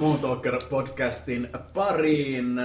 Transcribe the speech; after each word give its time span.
Moon 0.00 0.18
Talker 0.18 0.62
podcastin 0.70 1.48
pariin. 1.74 2.60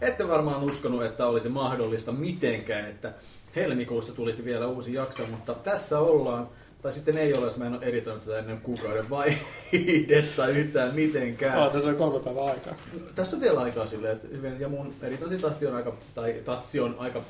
Ette 0.00 0.28
varmaan 0.28 0.62
uskonut, 0.62 1.04
että 1.04 1.26
olisi 1.26 1.48
mahdollista 1.48 2.12
mitenkään, 2.12 2.88
että 2.90 3.12
helmikuussa 3.56 4.14
tulisi 4.14 4.44
vielä 4.44 4.66
uusi 4.66 4.94
jakso, 4.94 5.26
mutta 5.26 5.54
tässä 5.54 5.98
ollaan. 5.98 6.48
Tai 6.82 6.92
sitten 6.92 7.18
ei 7.18 7.34
ole, 7.34 7.44
jos 7.44 7.56
mä 7.56 7.66
en 7.66 7.74
ole 7.74 7.84
editoinut 7.84 8.24
tätä 8.24 8.38
ennen 8.38 8.60
kuukauden 8.60 9.10
vaihdetta 9.10 10.46
yhtään 10.46 10.94
mitenkään. 10.94 11.62
Ah, 11.62 11.72
tässä 11.72 11.88
on 11.88 11.96
kolme 11.96 12.24
päivää 12.24 12.44
aikaa. 12.44 12.74
Tässä 13.14 13.36
on 13.36 13.40
vielä 13.40 13.60
aikaa 13.60 13.86
silleen, 13.86 14.12
että 14.12 14.28
hyvin, 14.28 14.60
ja 14.60 14.68
mun 14.68 14.94
editointitahti 15.02 15.66
on 15.66 15.74
aika, 15.74 15.96
tai 16.14 16.34
tatsi 16.44 16.80
on 16.80 16.96
aika 16.98 17.22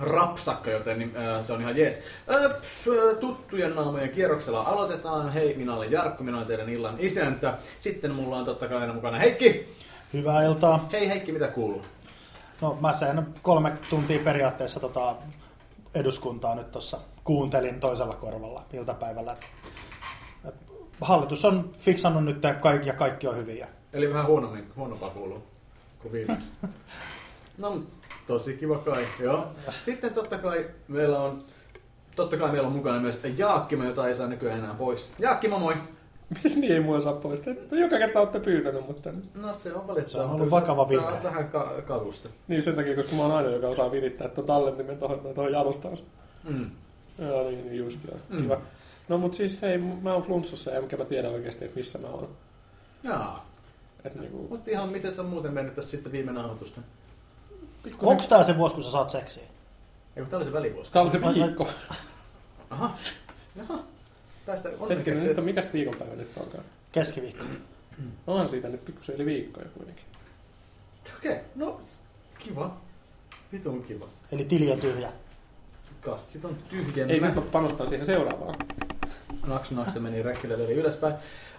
rapsakka, 0.00 0.70
joten 0.70 0.98
niin, 0.98 1.16
äh, 1.16 1.44
se 1.44 1.52
on 1.52 1.60
ihan 1.60 1.76
jees. 1.76 2.00
Äh, 2.30 2.60
pff, 2.60 2.88
äh, 2.88 3.18
tuttujen 3.20 3.74
naamojen 3.74 4.10
kierroksella 4.10 4.60
aloitetaan. 4.60 5.32
Hei, 5.32 5.54
minä 5.56 5.74
olen 5.76 5.92
Jarkko, 5.92 6.24
minä 6.24 6.36
olen 6.36 6.46
teidän 6.46 6.68
illan 6.68 6.96
isäntä. 6.98 7.58
Sitten 7.78 8.10
mulla 8.10 8.36
on 8.36 8.44
totta 8.44 8.68
kai 8.68 8.78
aina 8.78 8.92
mukana 8.92 9.18
Heikki. 9.18 9.76
Hyvää 10.12 10.44
iltaa. 10.44 10.88
Hei 10.92 11.08
Heikki, 11.08 11.32
mitä 11.32 11.48
kuuluu? 11.48 11.82
No 12.60 12.78
mä 12.80 12.92
sen 12.92 13.26
kolme 13.42 13.72
tuntia 13.90 14.18
periaatteessa 14.24 14.80
tota 14.80 15.16
eduskuntaa 15.94 16.54
nyt 16.54 16.70
tuossa 16.70 16.98
kuuntelin 17.24 17.80
toisella 17.80 18.14
korvalla 18.14 18.64
iltapäivällä. 18.72 19.36
Et 20.48 20.54
Hallitus 21.00 21.44
on 21.44 21.70
fiksannut 21.78 22.24
nyt 22.24 22.38
kaikki 22.60 22.88
ja 22.88 22.94
kaikki 22.94 23.26
on 23.26 23.36
hyviä. 23.36 23.68
Eli 23.92 24.08
vähän 24.10 24.26
huonommin, 24.26 24.72
huonompaa 24.76 25.10
kuuluu 25.10 25.42
kuin 26.02 26.12
viimeksi. 26.12 26.50
No, 27.58 27.82
tosi 28.26 28.54
kiva 28.54 28.78
kai, 28.78 29.06
joo. 29.20 29.46
Sitten 29.84 30.14
totta 30.14 30.38
kai 30.38 30.66
meillä 30.88 31.18
on, 31.20 31.44
totta 32.16 32.36
kai 32.36 32.50
meillä 32.50 32.68
on 32.68 32.74
mukana 32.74 33.00
myös 33.00 33.20
Jaakkima, 33.36 33.84
jota 33.84 34.08
ei 34.08 34.14
saa 34.14 34.26
nykyään 34.26 34.58
enää 34.58 34.74
pois. 34.74 35.10
Jaakkima, 35.18 35.58
moi! 35.58 35.74
niin 36.56 36.72
ei 36.72 36.80
mua 36.80 37.00
saa 37.00 37.12
pois. 37.12 37.42
Joka 37.70 37.98
kerta 37.98 38.20
olette 38.20 38.40
pyytänyt, 38.40 38.86
mutta... 38.86 39.10
No 39.34 39.52
se 39.52 39.74
on 39.74 39.86
valitettavaa. 39.86 40.26
Se 40.26 40.30
on 40.30 40.36
ollut 40.36 40.50
vakava 40.50 40.88
virhe. 40.88 41.06
oot 41.06 41.22
vähän 41.22 41.48
ka- 41.48 41.82
kalusta. 41.86 42.28
Niin 42.48 42.62
sen 42.62 42.76
takia, 42.76 42.96
koska 42.96 43.16
mä 43.16 43.22
oon 43.22 43.32
aina, 43.32 43.50
joka 43.50 43.68
osaa 43.68 43.90
virittää 43.90 44.28
tuon 44.28 44.46
tallentimen 44.46 44.98
tuohon, 44.98 45.20
tuohon 45.34 45.52
jalustaan. 45.52 45.96
Mm. 46.48 46.70
Joo, 47.18 47.42
niin, 47.50 47.64
niin 47.66 47.78
just 47.78 48.00
joo. 48.08 48.16
Mm. 48.28 48.42
Kiva. 48.42 48.60
No 49.08 49.18
mut 49.18 49.34
siis 49.34 49.62
hei, 49.62 49.78
mä 49.78 50.14
oon 50.14 50.22
flunssassa 50.22 50.70
ja 50.70 50.78
enkä 50.78 50.96
mä 50.96 51.04
tiedä 51.04 51.28
oikeasti, 51.28 51.64
että 51.64 51.76
missä 51.76 51.98
mä 51.98 52.08
oon. 52.08 52.28
Jaa. 53.04 53.52
Et 54.04 54.14
niinku, 54.14 54.46
Mutta 54.50 54.70
ihan 54.70 54.88
miten 54.88 55.12
se 55.12 55.20
on 55.20 55.26
muuten 55.26 55.52
mennyt 55.52 55.74
tässä 55.74 55.90
sitten 55.90 56.12
viime 56.12 56.32
nauhoitusta? 56.32 56.80
Pikkusen- 57.82 58.08
Onko 58.10 58.22
tää 58.28 58.42
se 58.44 58.56
vuosi, 58.56 58.74
kun 58.74 58.84
sä 58.84 58.90
saat 58.90 59.10
seksiä? 59.10 59.42
Ei 60.16 60.22
kun 60.22 60.26
tää 60.30 60.36
oli 60.36 60.46
se 60.46 60.52
välivuosi. 60.52 60.92
Tää 60.92 61.02
oli 61.02 61.10
se 61.10 61.20
viikko. 61.34 61.68
Aha. 62.70 62.96
Jaha. 63.56 63.78
Tästä 64.46 64.68
Hetkinen, 64.68 64.92
onneksi. 65.00 65.28
nyt 65.28 65.38
on, 65.38 65.44
mikäs 65.44 65.72
viikonpäivä 65.72 66.14
nyt 66.16 66.28
onkaan? 66.36 66.64
Keskiviikko. 66.92 67.44
Onhan 68.26 68.48
siitä 68.48 68.68
nyt 68.68 68.84
pikkusen 68.84 69.14
yli 69.14 69.26
viikkoja 69.26 69.66
kuitenkin. 69.76 70.04
Okei, 71.18 71.36
no 71.54 71.80
kiva. 72.38 72.76
Vitun 73.52 73.82
kiva. 73.82 74.06
Eli 74.32 74.44
tili 74.44 74.72
on 74.72 74.80
tyhjä. 74.80 75.12
Kassit 76.00 76.44
on 76.44 76.56
tyhjemmä. 76.70 77.12
Ei 77.12 77.20
nyt 77.20 77.52
panostaa 77.52 77.86
siihen 77.86 78.06
seuraavaan. 78.06 78.54
Naks 79.46 79.70
naks 79.70 79.92
se 79.92 80.00
meni 80.00 80.22
räkkilä 80.22 80.54
eli 80.54 80.72
ylöspäin. 80.74 81.14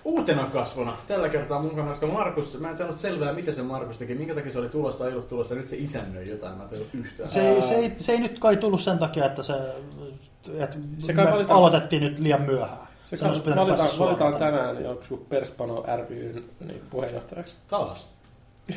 Uutena 0.06 0.46
kasvona, 0.46 0.98
tällä 1.08 1.30
kertaa 1.30 1.62
mukana, 1.62 1.90
koska 1.90 2.08
Markus, 2.08 2.60
mä 2.60 2.70
en 2.70 2.78
saanut 2.78 2.98
selvää, 2.98 3.34
mitä 3.34 3.52
se 3.52 3.62
Markus 3.62 3.98
teki, 3.98 4.16
minkä 4.16 4.36
takia 4.36 4.52
se 4.52 4.60
oli 4.60 4.70
tulossa, 4.70 5.06
ei 5.06 5.12
ollut 5.14 5.28
tulossa, 5.28 5.56
nyt 5.56 5.68
se 5.68 5.76
isännöi 5.78 6.30
jotain, 6.30 6.58
mä 6.58 6.68
en 6.72 7.00
yhtään. 7.00 7.30
Se 7.30 7.50
ei, 7.50 7.62
se, 7.62 7.74
ei, 7.76 7.92
se 7.98 8.12
ei 8.12 8.20
nyt 8.20 8.40
kai 8.40 8.58
tullut 8.58 8.82
sen 8.82 9.00
takia, 9.00 9.26
että 9.26 9.44
se, 9.44 9.54
että 10.60 10.78
Se 10.98 11.14
me 11.14 11.24
valitaan- 11.32 11.58
aloitettiin 11.58 12.02
nyt 12.04 12.20
liian 12.20 12.42
myöhään. 12.42 12.88
Se 13.06 13.18
Sen 13.18 13.28
olisi 13.28 13.46
valitaan, 13.46 13.90
valitaan 14.00 14.36
tänään 14.36 14.84
joku 14.84 15.18
Perspano 15.30 15.86
ryn 16.10 16.44
niin 16.68 16.82
puheenjohtajaksi. 16.90 17.56
Taas. 17.68 18.08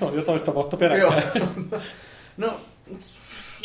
Joo, 0.00 0.12
jo 0.14 0.22
toista 0.22 0.54
vuotta 0.54 0.76
peräkkäin. 0.76 1.22
no, 2.36 2.46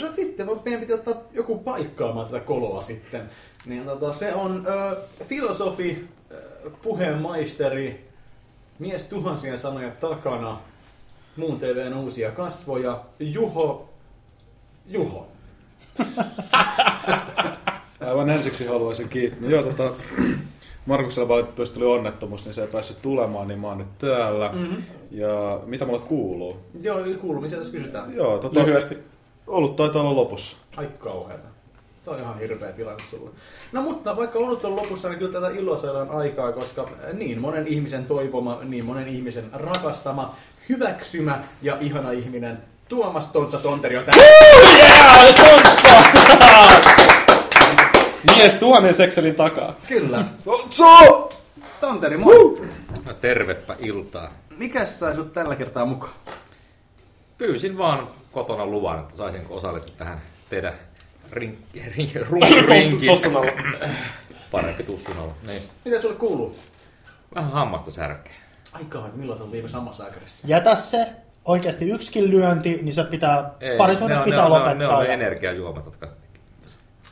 no 0.02 0.12
sitten 0.12 0.48
vaan 0.48 0.60
meidän 0.66 0.82
piti 0.82 0.94
ottaa 0.94 1.14
joku 1.32 1.58
paikkaamaan 1.58 2.28
tätä 2.28 2.40
koloa 2.40 2.82
sitten. 2.82 3.30
Niin 3.66 3.86
tota, 3.86 4.14
se 4.14 4.34
on 4.34 4.68
ö, 4.68 4.98
filosofi, 5.26 6.08
puheenmaisteri, 6.84 8.08
mies 8.80 9.04
tuhansien 9.04 9.58
sanojen 9.58 9.92
takana, 10.00 10.60
muun 11.36 11.60
TVn 11.60 11.94
uusia 11.94 12.32
kasvoja, 12.32 13.02
Juho, 13.20 13.90
Juho. 14.86 15.28
Aivan 18.08 18.30
ensiksi 18.30 18.68
haluaisin 18.68 19.10
kiittää. 19.10 19.50
Joo, 19.50 19.64
tota, 19.64 19.94
Markuksella 20.86 21.28
valitettavasti 21.28 21.74
tuli 21.74 21.86
onnettomuus, 21.86 22.46
niin 22.46 22.54
se 22.54 22.62
ei 22.62 22.68
päässyt 22.68 23.02
tulemaan, 23.02 23.48
niin 23.48 23.60
mä 23.60 23.68
oon 23.68 23.78
nyt 23.78 23.98
täällä. 23.98 24.50
Mm-hmm. 24.54 24.84
Ja 25.12 25.60
mitä 25.66 25.86
mulle 25.86 26.00
kuuluu? 26.00 26.58
Joo, 26.82 26.98
kuulumisia 27.20 27.58
tässä 27.58 27.74
kysytään. 27.74 28.16
Joo, 28.16 28.38
tota, 28.38 28.60
Lyhyesti. 28.60 28.98
ollut 29.48 29.76
taitaa 29.76 30.02
olla 30.02 30.16
lopussa. 30.16 30.58
Ai 30.78 30.90
kauheeta. 31.00 31.51
Tämä 32.04 32.18
on 32.18 32.24
ihan 32.24 32.40
hirveä 32.40 32.72
tilanne 32.72 33.04
sulle. 33.10 33.30
No 33.72 33.82
mutta 33.82 34.18
vaikka 34.18 34.40
olut 34.40 34.66
on 34.66 34.76
lopussa, 34.76 35.10
niin 35.10 35.20
kyllä 35.20 35.32
tätä 35.32 35.50
iloa 35.50 35.78
saadaan 35.78 36.10
aikaa, 36.10 36.52
koska 36.52 36.90
niin 37.14 37.42
monen 37.42 37.68
ihmisen 37.68 38.06
toivoma, 38.06 38.60
niin 38.64 38.86
monen 38.86 39.08
ihmisen 39.08 39.46
rakastama, 39.54 40.36
hyväksymä 40.70 41.40
ja 41.62 41.78
ihana 41.80 42.12
ihminen 42.12 42.58
Tuomas 42.90 43.28
Tontsa 43.28 43.58
Tonteri 43.58 43.98
on 43.98 44.04
täällä. 44.06 44.24
Yeah, 44.78 45.36
Tontsa! 45.36 46.04
Mies 48.36 48.54
tuhannen 48.54 48.94
sekselin 48.94 49.36
takaa. 49.36 49.76
Kyllä. 49.88 50.26
So! 50.70 51.30
Tonteri, 51.82 52.18
moi. 52.18 52.62
No, 53.06 53.14
tervepä 53.14 53.76
iltaa. 53.80 54.32
Mikäs 54.58 55.00
sai 55.00 55.16
sut 55.16 55.34
tällä 55.34 55.56
kertaa 55.56 55.86
mukaan? 55.86 56.14
Pyysin 57.38 57.78
vaan 57.78 58.08
kotona 58.32 58.66
luvan, 58.66 59.00
että 59.00 59.18
saisinko 59.18 59.56
osallistua 59.56 59.94
tähän 59.98 60.22
teidän 60.50 60.74
ring, 61.32 61.56
ring, 61.98 62.16
rum, 62.30 62.42
rinkiin. 62.70 63.06
Tossun 63.08 63.36
alla. 63.36 63.52
Parempi 64.52 64.84
tussun 64.84 65.18
alla. 65.18 65.34
Niin. 65.48 65.62
Mitä 65.86 66.02
sulle 66.02 66.16
kuuluu? 66.16 66.60
Vähän 67.36 67.52
hammasta 67.52 67.92
särkeä. 67.92 68.34
Ai 68.74 68.86
kauhean, 68.86 69.20
milloin 69.20 69.42
on 69.42 69.52
viime 69.52 69.70
sammassääkärissä? 69.70 70.48
Jätä 70.48 70.76
se. 70.76 71.08
Oikeasti 71.46 71.90
yksikin 71.90 72.30
lyönti, 72.32 72.80
niin 72.82 72.94
se 72.94 73.04
pitää, 73.04 73.52
parisuhde 73.78 74.14
ne 74.14 74.20
on- 74.20 74.26
pitää 74.26 74.40
ne 74.40 74.46
on, 74.46 74.52
lopettaa. 74.52 74.74
Ne 74.76 74.86
on, 74.88 74.92
ne 74.92 74.98
on 74.98 75.06
ja- 75.06 75.14
energiajuomat, 75.14 75.86
jotka 75.86 76.08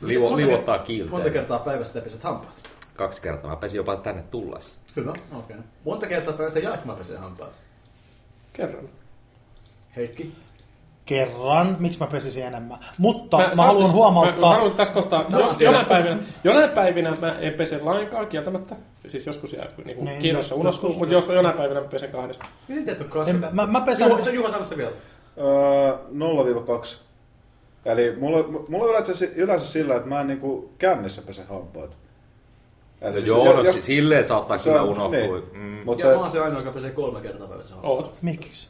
liu, 0.02 0.20
Monta- 0.22 0.36
liuottaa 0.36 0.74
Monta 0.74 0.86
kiilteen. 0.86 1.32
kertaa 1.32 1.58
päivässä 1.58 1.92
sä 1.92 2.00
peset 2.00 2.22
hampaat? 2.22 2.70
Kaksi 2.96 3.22
kertaa. 3.22 3.50
Mä 3.50 3.56
pesin 3.56 3.76
jopa 3.76 3.96
tänne 3.96 4.22
tullessa. 4.22 4.78
Hyvä, 4.96 5.10
okei. 5.10 5.26
Okay. 5.38 5.56
Monta 5.84 6.06
kertaa 6.06 6.34
päivässä 6.34 6.58
Jaakma 6.58 6.94
pesee 6.94 7.18
hampaat? 7.18 7.60
Kerran. 8.52 8.88
Heikki? 9.96 10.34
Kerran, 11.14 11.76
miksi 11.78 12.00
mä 12.00 12.06
pesisin 12.06 12.44
enemmän. 12.46 12.78
Mutta 12.98 13.36
mä, 13.38 13.50
mä 13.56 13.62
haluan 13.62 13.86
Mä, 13.86 13.92
huomauttaa... 13.92 14.50
mä 14.50 14.56
haluan 14.56 14.76
tässä 14.76 14.94
kohtaa, 14.94 15.24
jos, 15.38 15.60
jonain, 15.60 15.86
päivinä, 15.86 16.18
jonain 16.44 16.70
päivinä 16.70 17.16
mä 17.20 17.34
en 17.40 17.52
pese 17.52 17.80
lainkaan 17.82 18.26
kieltämättä. 18.26 18.76
Siis 19.08 19.26
joskus 19.26 19.52
jää 19.52 19.66
niin 19.76 19.86
Niin, 19.86 20.04
niin, 20.04 20.20
kiinnossa 20.22 20.54
unohtuu, 20.54 20.88
joskus- 20.90 20.98
mutta 20.98 21.14
jos 21.14 21.28
jonain 21.28 21.56
päivänä 21.56 21.80
mä 21.80 21.86
pesen 21.88 22.10
kahdesta. 22.10 22.44
Miten 22.68 22.96
on 22.96 23.02
en, 23.04 23.08
kasvanut? 23.10 23.52
mä, 23.52 23.66
mä 23.66 23.80
pesen... 23.80 24.08
Juho, 24.08 24.22
se 24.22 24.30
Juho 24.30 24.50
sanoi 24.50 24.66
se 24.66 24.76
vielä. 24.76 24.92
Öö, 25.38 25.92
0-2. 26.82 26.96
Eli 27.84 28.16
mulla, 28.20 28.42
mulla 28.68 28.84
on 28.84 28.90
yleensä, 28.90 29.26
yleensä 29.36 29.66
sillä, 29.66 29.96
että 29.96 30.08
mä 30.08 30.20
en 30.20 30.26
niinku 30.26 30.70
kännissä 30.78 31.22
pese 31.26 31.42
hampaat. 31.48 31.90
No 33.00 33.08
Et 33.08 33.14
siis 33.14 33.26
joo, 33.26 33.44
jo- 33.46 33.62
no, 33.62 33.72
si- 33.72 33.82
silleen 33.82 34.26
saattaa 34.26 34.58
se 34.58 34.70
kyllä 34.70 34.82
on- 34.82 34.88
unohtua. 34.88 35.18
niin. 35.20 35.42
Mm. 35.52 35.78
Mut 35.84 35.98
Ja 35.98 36.06
se, 36.06 36.12
mä 36.14 36.20
oon 36.20 36.30
se 36.30 36.40
ainoa, 36.40 36.58
joka 36.60 36.72
pesee 36.72 36.90
kolme 36.90 37.20
kertaa 37.20 37.46
päivässä 37.48 37.74
hampaat. 37.74 37.94
Oot. 38.06 38.18
Miksi? 38.22 38.68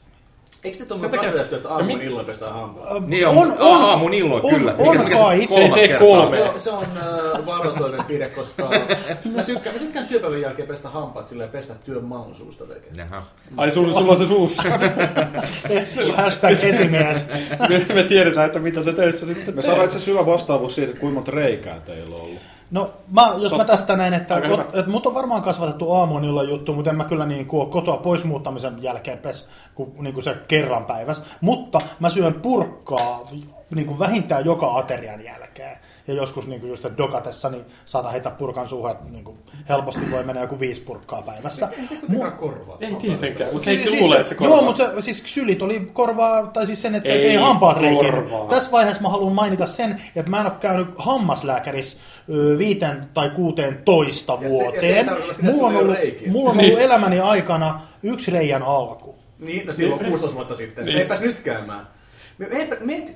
Eikö 0.64 0.78
te 0.78 0.84
tuommoinen 0.86 1.20
takia- 1.20 1.40
että 1.42 1.56
Ja 1.56 1.68
aamun 1.68 2.02
illoin 2.02 2.26
pestään 2.26 2.52
hampaat? 2.52 3.06
Niin 3.06 3.26
on, 3.26 3.36
on, 3.38 3.52
on 3.58 3.82
aamun 3.82 4.14
illoin 4.14 4.44
on- 4.44 4.54
kyllä. 4.54 4.74
on 4.78 5.10
kai. 5.10 5.46
Se 5.54 5.60
ei 5.60 5.70
tee 5.70 5.88
kertaa? 5.88 6.06
kolme. 6.06 6.36
Se 6.36 6.42
on, 6.42 6.60
se 6.60 6.70
on 6.70 6.84
äh, 6.84 7.46
varotoimenpide, 7.46 8.28
koska 8.28 8.70
mä 9.36 9.42
tykkään, 9.42 9.74
mä 9.76 9.80
tykkään 9.80 10.06
työpäivän 10.08 10.40
jälkeen 10.40 10.68
pestä 10.68 10.88
hampaat 10.88 11.28
silleen 11.28 11.50
pestä 11.50 11.74
työn 11.84 12.04
maun 12.04 12.34
suusta 12.34 12.64
tekee. 12.64 12.90
Jaha. 12.96 13.22
Ai 13.56 13.70
sulla, 13.70 13.94
sulla 13.94 14.12
on 14.12 14.18
se 14.18 14.26
suussa. 14.26 14.62
Hashtag 16.16 16.64
esimies. 16.64 17.26
me, 17.68 17.86
me 17.94 18.02
tiedetään, 18.02 18.46
että 18.46 18.58
mitä 18.58 18.82
se 18.82 18.92
töissä 18.92 19.26
sitten 19.26 19.56
me 19.56 19.62
saadaan 19.62 19.84
itse 19.84 19.98
asiassa 19.98 20.18
hyvä 20.20 20.32
vastaavuus 20.32 20.74
siitä, 20.74 20.98
kuinka 20.98 21.14
monta 21.14 21.30
reikää 21.30 21.80
teillä 21.80 22.16
on 22.16 22.22
ollut. 22.22 22.38
No, 22.70 22.90
mä, 23.12 23.22
jos 23.22 23.52
mä 23.52 23.58
Totta. 23.58 23.64
tästä 23.64 23.96
näin, 23.96 24.14
että, 24.14 24.34
Aika 24.34 24.48
hyvä. 24.48 24.62
että, 24.62 24.90
mut 24.90 25.06
on 25.06 25.14
varmaan 25.14 25.42
kasvatettu 25.42 25.92
aamuun 25.92 26.24
illan 26.24 26.48
juttu, 26.48 26.74
mutta 26.74 26.90
en 26.90 26.96
mä 26.96 27.04
kyllä 27.04 27.26
niin 27.26 27.46
kuin, 27.46 27.70
kotoa 27.70 27.96
pois 27.96 28.24
muuttamisen 28.24 28.82
jälkeen 28.82 29.18
pes, 29.18 29.48
kuin, 29.74 29.92
niin 29.98 30.14
kuin 30.14 30.24
se 30.24 30.36
kerran 30.48 30.84
päivässä. 30.84 31.24
Mutta 31.40 31.78
mä 32.00 32.08
syön 32.08 32.34
purkkaa 32.34 33.26
niin 33.74 33.86
kuin 33.86 33.98
vähintään 33.98 34.44
joka 34.44 34.76
aterian 34.78 35.24
jälkeen. 35.24 35.78
Ja 36.10 36.16
joskus 36.16 36.46
niin 36.46 36.60
kuin 36.60 36.70
just 36.70 36.84
dokatessa, 36.98 37.48
niin 37.50 37.64
saatan 37.86 38.12
heittää 38.12 38.32
purkan 38.32 38.68
suuhun, 38.68 38.90
että 38.90 39.08
niin 39.10 39.24
kuin 39.24 39.38
helposti 39.68 40.10
voi 40.10 40.24
mennä 40.24 40.40
joku 40.42 40.60
viisi 40.60 40.80
purkkaa 40.80 41.22
päivässä. 41.22 41.68
Kuitenkaan 42.00 42.32
korvaa. 42.32 42.76
Ei 42.80 42.94
tietenkään, 42.96 43.50
mutta 43.52 43.64
Siis- 43.70 43.88
siis- 43.88 44.00
luulee, 44.00 44.18
että 44.20 44.28
se 44.28 44.34
korvaa. 44.34 44.56
Joo, 44.56 44.64
mutta 44.66 44.84
se, 44.94 45.02
siis 45.02 45.22
sylit 45.26 45.62
oli 45.62 45.90
korvaa, 45.92 46.46
tai 46.46 46.66
siis 46.66 46.82
sen, 46.82 46.94
että 46.94 47.08
ei, 47.08 47.14
Ei 47.22 47.30
ei 47.30 47.36
hampaat 47.36 47.76
reikiä. 47.76 48.10
korvaa. 48.12 48.48
Tässä 48.48 48.70
vaiheessa 48.70 49.02
mä 49.02 49.08
haluan 49.08 49.32
mainita 49.32 49.66
sen, 49.66 50.02
että 50.16 50.30
mä 50.30 50.40
en 50.40 50.46
ole 50.46 50.54
käynyt 50.60 50.88
hammaslääkärissä 50.96 51.96
ö, 52.30 52.58
viiteen 52.58 53.04
tai 53.14 53.30
kuuteen 53.30 53.82
toista 53.84 54.38
Ja 54.40 54.48
se- 54.48 54.54
ja 54.54 54.80
se 54.80 54.86
ei 54.86 55.06
vuoteen. 55.06 55.06
mulla, 55.42 55.66
on 55.68 55.72
ei 55.74 55.78
ollut, 55.80 55.94
reikiä. 55.96 56.30
mulla 56.32 56.50
on 56.50 56.56
Niin. 56.56 56.66
ollut 56.70 56.84
elämäni 56.84 57.20
aikana 57.20 57.80
yksi 58.02 58.30
reijän 58.30 58.62
alku. 58.62 59.14
Niin, 59.38 59.66
no 59.66 59.72
silloin 59.72 59.98
Niin. 60.02 60.10
16 60.10 60.36
vuotta 60.36 60.54
sitten. 60.54 60.84
Niin. 60.84 60.92
Niin. 60.94 61.02
Eipäs 61.02 61.20
nyt 61.20 61.40
käymään. 61.40 61.86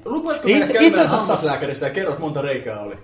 Lukuatko 0.04 0.42
Itse- 0.48 0.78
itse 0.80 1.00
asiassa- 1.00 1.16
hammaslääkärissä 1.16 1.86
ja 1.86 1.92
kerrot 1.92 2.18
monta 2.18 2.42
reikää 2.42 2.80
oli? 2.80 2.94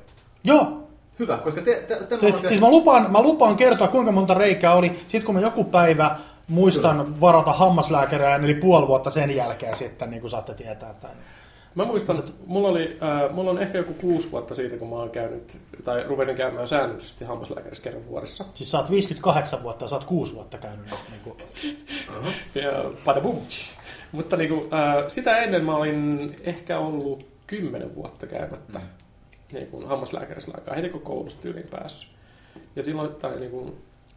Joo, 0.45 0.77
Hyvä, 1.19 1.39
koska 1.39 1.61
te, 1.61 1.85
te, 1.89 1.97
te, 1.97 2.17
Te, 2.17 2.49
siis 2.49 2.61
mä 2.61 2.71
lupaan, 2.71 3.13
mä 3.13 3.23
lupaan 3.23 3.57
kertoa, 3.57 3.89
kuinka 3.89 4.13
monta 4.13 4.35
reikää 4.35 4.75
oli. 4.75 4.93
Sitten 5.07 5.23
kun 5.27 5.35
mä 5.35 5.41
joku 5.41 5.65
päivä 5.65 6.17
muistan 6.49 7.21
varata 7.21 7.53
hammaslääkäriä, 7.53 8.37
eli 8.37 8.55
puoli 8.55 8.87
vuotta 8.89 9.11
sen 9.11 9.37
jälkeen 9.37 9.77
sitten, 9.77 10.11
niin 10.11 10.21
kuin 10.21 10.31
saatte 10.31 10.55
tietää 10.55 10.95
tämän. 11.01 11.17
Mä 11.75 11.85
muistan, 11.85 12.19
että 12.19 12.31
mulla, 12.47 12.69
oli, 12.69 12.99
äh, 13.03 13.35
mulla 13.35 13.51
on 13.51 13.59
ehkä 13.63 13.79
joku 13.79 13.95
kuusi 13.95 14.31
vuotta 14.33 14.55
siitä, 14.55 14.77
kun 14.77 14.89
mä 14.89 14.95
oon 14.97 15.11
käynyt, 15.11 15.59
tai 15.85 16.05
rupesin 16.09 16.37
käymään 16.37 16.69
säännöllisesti 16.69 17.25
hammaslääkärissä 17.25 17.83
kerran 17.85 18.07
vuodessa. 18.07 18.45
Siis 18.55 18.71
sä 18.71 18.79
oot 18.79 18.91
58 18.91 19.63
vuotta 19.63 19.85
ja 19.85 19.89
sä 19.89 19.97
oot 19.97 20.05
6 20.05 20.35
vuotta 20.35 20.59
käynyt. 20.59 20.95
Niin 21.11 21.21
kuin, 21.25 21.37
Ja 22.55 22.85
padabum. 23.05 23.37
Mutta 24.13 24.37
niinku, 24.37 24.69
äh, 24.73 25.05
sitä 25.09 25.39
ennen 25.39 25.65
mä 25.65 25.75
olin 25.75 26.37
ehkä 26.45 26.79
ollut 26.79 27.27
kymmenen 27.47 27.95
vuotta 27.95 28.27
käymättä 28.27 28.79
mm. 28.79 28.85
niin 29.53 29.67
kuin 29.67 29.87
hammaslääkärissä 29.87 30.53
aikaa, 30.55 30.75
heti 30.75 30.89
kun 30.89 31.01
koulusta 31.01 31.43
tyyliin 31.43 31.69
päässyt. 31.69 32.11
Ja 32.77 32.83
silloin, 32.83 33.15
tai 33.15 33.41
niin 33.41 33.51
kuin, 33.51 33.77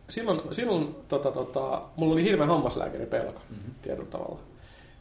silloin, 0.10 0.42
silloin 0.51 0.95
tota, 1.07 1.31
tota, 1.31 1.81
mulla 1.95 2.13
oli 2.13 2.24
hirveän 2.24 2.50
hammaslääkärin 2.50 3.07
pelko 3.07 3.42
mm-hmm. 3.50 3.74
tietyllä 3.81 4.10
tavalla. 4.10 4.40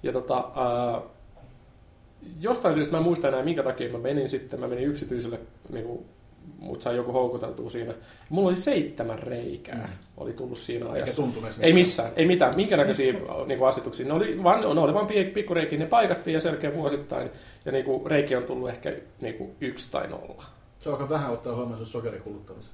Ja 0.02 0.12
tota, 0.12 0.38
äh, 0.38 1.02
jostain 2.40 2.74
syystä 2.74 2.92
mä 2.92 2.98
en 2.98 3.04
muista 3.04 3.28
enää 3.28 3.42
minkä 3.42 3.62
takia 3.62 3.92
mä 3.92 3.98
menin 3.98 4.30
sitten, 4.30 4.60
mä 4.60 4.68
menin 4.68 4.88
yksityiselle, 4.88 5.40
niin 5.72 5.86
kuin, 5.86 6.04
mut 6.58 6.82
sai 6.82 6.96
joku 6.96 7.12
houkuteltua 7.12 7.70
siinä. 7.70 7.94
Mulla 8.30 8.48
oli 8.48 8.56
seitsemän 8.56 9.18
reikää, 9.18 9.86
mm. 9.86 9.92
oli 10.16 10.32
tullut 10.32 10.58
siinä 10.58 10.86
Eikä 10.86 10.94
ajassa. 10.94 11.22
Ei 11.60 11.72
missään, 11.72 12.12
ei 12.16 12.26
mitään, 12.26 12.56
minkä 12.56 12.76
näköisiä 12.76 13.12
niin 13.46 13.66
asetuksia. 13.68 14.06
Ne 14.06 14.12
oli 14.12 14.42
vaan, 14.42 14.60
ne 14.60 14.66
oli 14.66 14.94
vaan 14.94 15.06
pikkureikiä, 15.34 15.78
ne 15.78 15.86
paikattiin 15.86 16.34
ja 16.34 16.40
selkeä 16.40 16.74
vuosittain. 16.74 17.30
Ja 17.64 17.72
niin 17.72 17.84
kuin, 17.84 18.06
reikiä 18.06 18.38
on 18.38 18.44
tullut 18.44 18.68
ehkä 18.68 18.92
niin 19.20 19.34
kuin, 19.34 19.50
yksi 19.60 19.90
tai 19.90 20.08
nolla. 20.08 20.44
Se 20.78 20.88
on 20.88 20.94
aika 20.94 21.08
vähän 21.08 21.32
ottaa 21.32 21.54
huomioon 21.54 21.78
sun 21.78 21.86
sokerin 21.86 22.22
kuluttamisen. 22.22 22.72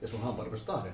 Ja 0.00 0.08
sun 0.08 0.20
hampaan 0.20 0.46
rupesi 0.46 0.66
tahden. 0.66 0.92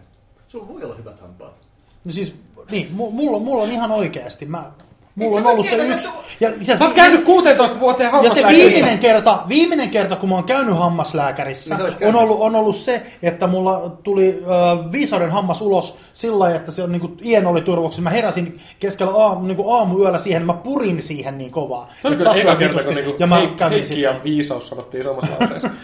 Sulla 0.48 0.68
voi 0.68 0.84
olla 0.84 0.94
hyvät 0.94 1.20
hampaat. 1.20 1.60
no 2.04 2.12
siis, 2.12 2.34
niin, 2.70 2.88
mu- 2.88 3.10
mulla, 3.10 3.38
mulla 3.38 3.62
on 3.62 3.70
ihan 3.70 3.90
oikeasti. 3.90 4.46
Mä, 4.46 4.72
mulla 5.16 5.36
on 5.40 5.46
ollut 5.46 5.66
se 5.66 5.76
yksi. 5.76 5.98
sä- 6.04 6.10
Ja, 6.40 6.50
ja, 6.68 6.76
Sä 6.76 6.84
oot 6.84 6.94
käynyt 6.94 7.24
16 7.24 7.80
vuoteen 7.80 8.06
Ja 8.06 8.10
se 8.10 8.16
hammaslääkärissä. 8.16 8.64
viimeinen 8.70 8.98
kerta, 8.98 9.38
viimeinen 9.48 9.90
kerta, 9.90 10.16
kun 10.16 10.28
mä 10.28 10.34
oon 10.34 10.44
käynyt 10.44 10.76
hammaslääkärissä, 10.78 11.74
Niin 11.76 12.08
on 12.08 12.16
ollut, 12.16 12.36
on 12.40 12.54
ollut 12.56 12.76
se, 12.76 13.02
että 13.22 13.46
mulla 13.46 13.96
tuli 14.02 14.42
äh, 14.42 14.92
viisauden 14.92 15.30
hammas 15.30 15.60
ulos 15.60 15.98
sillä 16.12 16.38
lailla, 16.38 16.56
että 16.58 16.72
se 16.72 16.82
on 16.82 16.92
niinku, 16.92 17.10
ien 17.22 17.46
oli 17.46 17.60
turvoksi. 17.60 18.00
Mä 18.00 18.10
heräsin 18.10 18.58
keskellä 18.78 19.24
aamu, 19.24 19.46
niinku 19.46 19.70
aamuyöllä 19.70 20.18
siihen, 20.18 20.46
mä 20.46 20.52
purin 20.54 21.02
siihen 21.02 21.38
niin 21.38 21.50
kovaa. 21.50 21.88
Se 22.02 22.08
oli 22.08 22.16
kyllä 22.16 22.34
eka 22.34 22.56
kerta, 22.56 22.84
kun 22.84 22.94
niinku 22.94 23.14
ja 23.18 23.26
mä 23.26 23.40
Heik- 23.40 23.56
kävin 23.56 23.78
Heikki 23.78 24.00
ja 24.02 24.14
viisaus 24.24 24.68
sanottiin 24.68 25.04
samassa 25.04 25.32
lauseessa. 25.40 25.70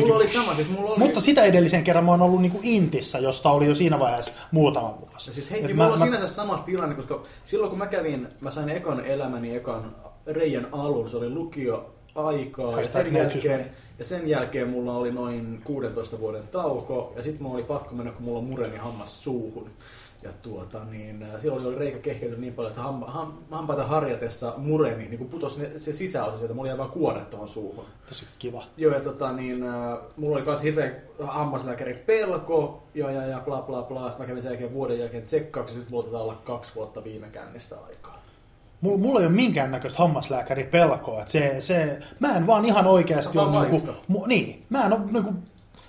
Mulla 0.00 0.16
oli 0.16 0.28
sama, 0.28 0.54
siis 0.54 0.68
mulla 0.70 0.90
oli... 0.90 0.98
Mutta 0.98 1.20
sitä 1.20 1.44
edellisen 1.44 1.84
kerran 1.84 2.04
mä 2.04 2.10
oon 2.10 2.22
ollut 2.22 2.40
niinku 2.42 2.60
Intissä, 2.62 3.18
josta 3.18 3.50
oli 3.50 3.66
jo 3.66 3.74
siinä 3.74 3.98
vaiheessa 3.98 4.32
muutama 4.50 4.98
vuosi. 5.00 5.30
Ja 5.30 5.34
siis 5.34 5.50
Heikki, 5.50 5.70
Et 5.70 5.76
mulla 5.76 5.88
mä- 5.88 5.92
on 5.92 5.98
mä- 5.98 6.04
sinänsä 6.04 6.28
sama 6.34 6.58
tilanne, 6.58 6.94
koska 6.94 7.22
silloin 7.44 7.70
kun 7.70 7.78
mä 7.78 7.86
kävin, 7.86 8.28
mä 8.40 8.50
sain 8.50 8.68
ekan 8.68 9.04
elämäni 9.06 9.56
ekan 9.56 9.94
reijän 10.26 10.66
alun, 10.72 11.10
se 11.10 11.16
oli 11.16 11.30
lukio 11.30 11.90
aikaa 12.14 12.80
ja 12.80 12.88
sen, 12.88 13.14
jälkeen, 13.16 13.70
ja 13.98 14.04
sen 14.04 14.28
jälkeen 14.28 14.68
mulla 14.68 14.96
oli 14.96 15.12
noin 15.12 15.60
16 15.64 16.20
vuoden 16.20 16.42
tauko 16.52 17.12
ja 17.16 17.22
sitten 17.22 17.42
mulla 17.42 17.54
oli 17.56 17.64
pakko 17.64 17.94
mennä, 17.94 18.12
kun 18.12 18.22
mulla 18.24 18.38
on 18.38 18.44
mureni 18.44 18.76
hammas 18.76 19.22
suuhun. 19.24 19.70
Ja 20.22 20.30
tuota, 20.42 20.84
niin, 20.84 21.22
äh, 21.22 21.40
silloin 21.40 21.66
oli 21.66 21.78
reikä 21.78 21.98
kehkeytynyt 21.98 22.40
niin 22.40 22.54
paljon, 22.54 22.70
että 22.70 22.82
ham, 22.82 23.02
ham, 23.06 23.32
hampaita 23.50 23.86
harjatessa 23.86 24.54
mureni, 24.56 25.08
niin 25.08 25.18
kun 25.18 25.28
putosi 25.28 25.60
ne, 25.60 25.78
se 25.78 25.92
sisäosa 25.92 26.36
sieltä, 26.36 26.54
mulla 26.54 26.68
jäi 26.68 26.78
vaan 26.78 26.90
kuoret 26.90 27.30
tuohon 27.30 27.48
suuhun. 27.48 27.84
Tosi 28.08 28.26
kiva. 28.38 28.64
Joo, 28.76 28.94
ja 28.94 29.00
tota, 29.00 29.32
niin, 29.32 29.62
äh, 29.62 29.98
mulla 30.16 30.36
oli 30.36 30.44
myös 30.44 30.62
hirveä 30.62 30.92
hammaslääkärin 31.26 31.98
pelko, 32.06 32.82
ja, 32.94 33.10
ja, 33.10 33.26
ja 33.26 33.40
bla 33.44 33.62
bla 33.62 33.82
bla. 33.82 34.08
Sitten 34.08 34.20
mä 34.20 34.26
kävin 34.26 34.42
sen 34.42 34.50
jälkeen 34.50 34.74
vuoden 34.74 34.98
jälkeen 34.98 35.22
tsekkauksessa, 35.22 35.80
nyt 35.80 35.90
mulla 35.90 36.18
olla 36.18 36.34
kaksi 36.44 36.74
vuotta 36.74 37.04
viime 37.04 37.28
kännistä 37.28 37.76
aikaa. 37.88 38.22
Mulla, 38.80 38.98
mulla 38.98 39.20
ei 39.20 39.26
ole 39.26 39.34
minkäännäköistä 39.34 39.98
hammaslääkäripelkoa. 39.98 41.20
Että 41.20 41.32
se, 41.32 41.56
se, 41.58 42.00
mä 42.20 42.36
en 42.36 42.46
vaan 42.46 42.64
ihan 42.64 42.86
oikeasti 42.86 43.38
ole... 43.38 43.68
Niinku, 43.68 43.92
mu, 44.08 44.26
niin, 44.26 44.64
mä 44.70 44.86
en 44.86 44.92
ole 44.92 45.00
niinku, 45.12 45.34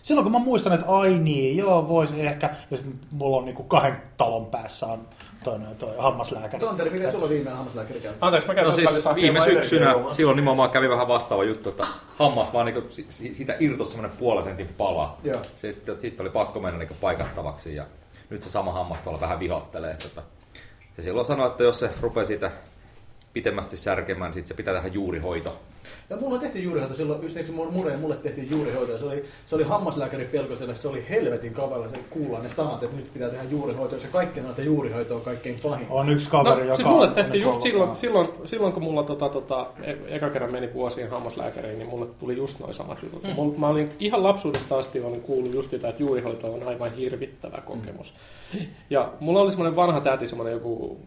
silloin 0.04 0.24
kun 0.24 0.32
mä 0.32 0.40
muistan, 0.40 0.74
että 0.74 0.86
ai 0.88 1.16
niin, 1.16 1.58
joo, 1.58 1.88
voisi 1.88 2.22
ehkä, 2.22 2.50
ja 2.72 2.78
sitten 2.78 3.00
mulla 3.12 3.38
on 3.38 3.46
niinku 3.46 3.64
kahden 3.64 4.02
talon 4.18 4.46
päässä 4.46 4.86
on 4.86 5.08
toinen 5.44 5.76
toi 5.76 5.96
hammaslääkäri. 5.98 6.60
Tonteri, 6.60 6.90
miten 6.90 7.12
sulla 7.12 7.30
viimeinen 7.30 7.56
hammaslääkäri 7.56 8.00
käy? 8.00 8.14
Anteeksi, 8.22 8.48
mä 8.48 8.56
käyn 8.56 8.68
No 8.68 8.74
siis 8.74 9.06
viime 9.16 9.42
syksynä, 9.42 9.96
silloin 10.12 10.36
nimenomaan 10.36 10.70
kävi 10.70 10.90
vähän 10.90 11.08
vastaava 11.08 11.44
juttu, 11.44 11.70
että 11.70 11.88
hammas 12.16 12.54
vaan 12.54 12.66
niin 12.66 12.84
siitä 13.10 13.56
irtosi 13.60 13.92
semmoinen 13.92 14.18
puolen 14.18 14.44
sentin 14.44 14.68
pala. 14.68 15.18
Joo. 15.24 15.42
Sitten 15.56 16.00
siitä 16.00 16.24
oli 16.24 16.30
pakko 16.30 16.60
mennä 16.60 16.80
niin 16.80 16.98
paikattavaksi 17.02 17.76
ja 17.76 17.86
nyt 18.30 18.42
se 18.42 18.50
sama 18.50 18.72
hammas 18.72 19.00
tuolla 19.00 19.22
vähän 19.22 19.40
vihottelee. 19.40 19.98
Tota. 20.04 20.22
Ja 20.98 21.04
silloin 21.04 21.26
sanoi, 21.26 21.48
että 21.48 21.64
jos 21.64 21.80
se 21.80 21.90
rupeaa 22.02 22.26
siitä 22.26 22.52
pitemmästi 23.34 23.78
särkemään, 23.78 24.30
niin 24.30 24.34
sitten 24.34 24.48
se 24.48 24.54
pitää 24.54 24.74
tehdä 24.74 24.88
juurihoito. 24.88 25.60
Ja 26.10 26.18
mulla 26.18 26.40
tehtiin 26.40 26.64
juurihoito 26.64 26.96
silloin, 26.96 27.24
just 27.24 27.38
eikö 27.38 27.52
mulla 27.52 27.72
mureen, 27.72 28.00
mulle 28.00 28.16
tehtiin 28.16 28.50
juurihoito, 28.52 28.92
ja 28.92 28.98
se 28.98 29.06
oli, 29.06 29.26
se 29.46 29.56
oli 29.56 29.64
hammaslääkärin 29.64 30.28
pelkoselle, 30.28 30.76
se 30.76 30.88
oli 30.88 31.06
helvetin 31.10 31.54
kavalla, 31.54 31.88
se 31.88 31.96
kuullaan 32.10 32.44
ne 32.44 32.50
sanat, 32.50 32.84
että 32.84 32.96
nyt 32.96 33.14
pitää 33.14 33.30
tehdä 33.30 33.44
juurihoito, 33.50 34.00
se 34.00 34.08
kaikki 34.08 34.36
sanoo, 34.40 34.50
että 34.50 34.62
juurihoito 34.62 35.16
on 35.16 35.22
kaikkein 35.22 35.60
pahin. 35.64 35.88
On 35.90 36.10
yksi 36.10 36.30
kaveri, 36.30 36.56
No, 36.56 36.64
joka... 36.64 36.76
siis 36.76 36.88
mulle 36.88 37.08
on 37.08 37.14
tehtiin 37.14 37.44
just 37.44 37.62
silloin, 37.62 37.96
silloin, 37.96 38.30
silloin, 38.46 38.74
kun 38.74 38.84
mulla 38.84 39.04
tota, 39.04 39.30
tota, 39.30 39.68
e- 39.82 40.16
eka 40.16 40.30
kerran 40.30 40.52
meni 40.52 40.74
vuosien 40.74 41.10
hammaslääkäriin, 41.10 41.80
niin 41.80 41.90
mulle 41.90 42.06
tuli 42.20 42.38
just 42.38 42.60
noin 42.60 42.74
samat 42.74 43.04
jutut. 43.04 43.24
Mm. 43.24 43.60
Mä 43.60 43.68
olin 43.68 43.90
ihan 44.00 44.24
lapsuudesta 44.24 44.78
asti 44.78 45.02
olen 45.02 45.22
kuullut 45.22 45.54
just 45.54 45.72
sitä, 45.72 45.90
että 45.90 46.04
juurihoito 46.04 46.54
on 46.54 46.68
aivan 46.68 46.96
hirvittävä 46.96 47.62
kokemus. 47.66 48.14
Mm. 48.54 48.60
Ja 48.90 49.14
mulla 49.20 49.42
oli 49.42 49.52
semmoinen 49.52 49.76
vanha 49.76 50.02
täti, 50.02 50.28
semmoinen 50.28 50.54
joku 50.54 51.00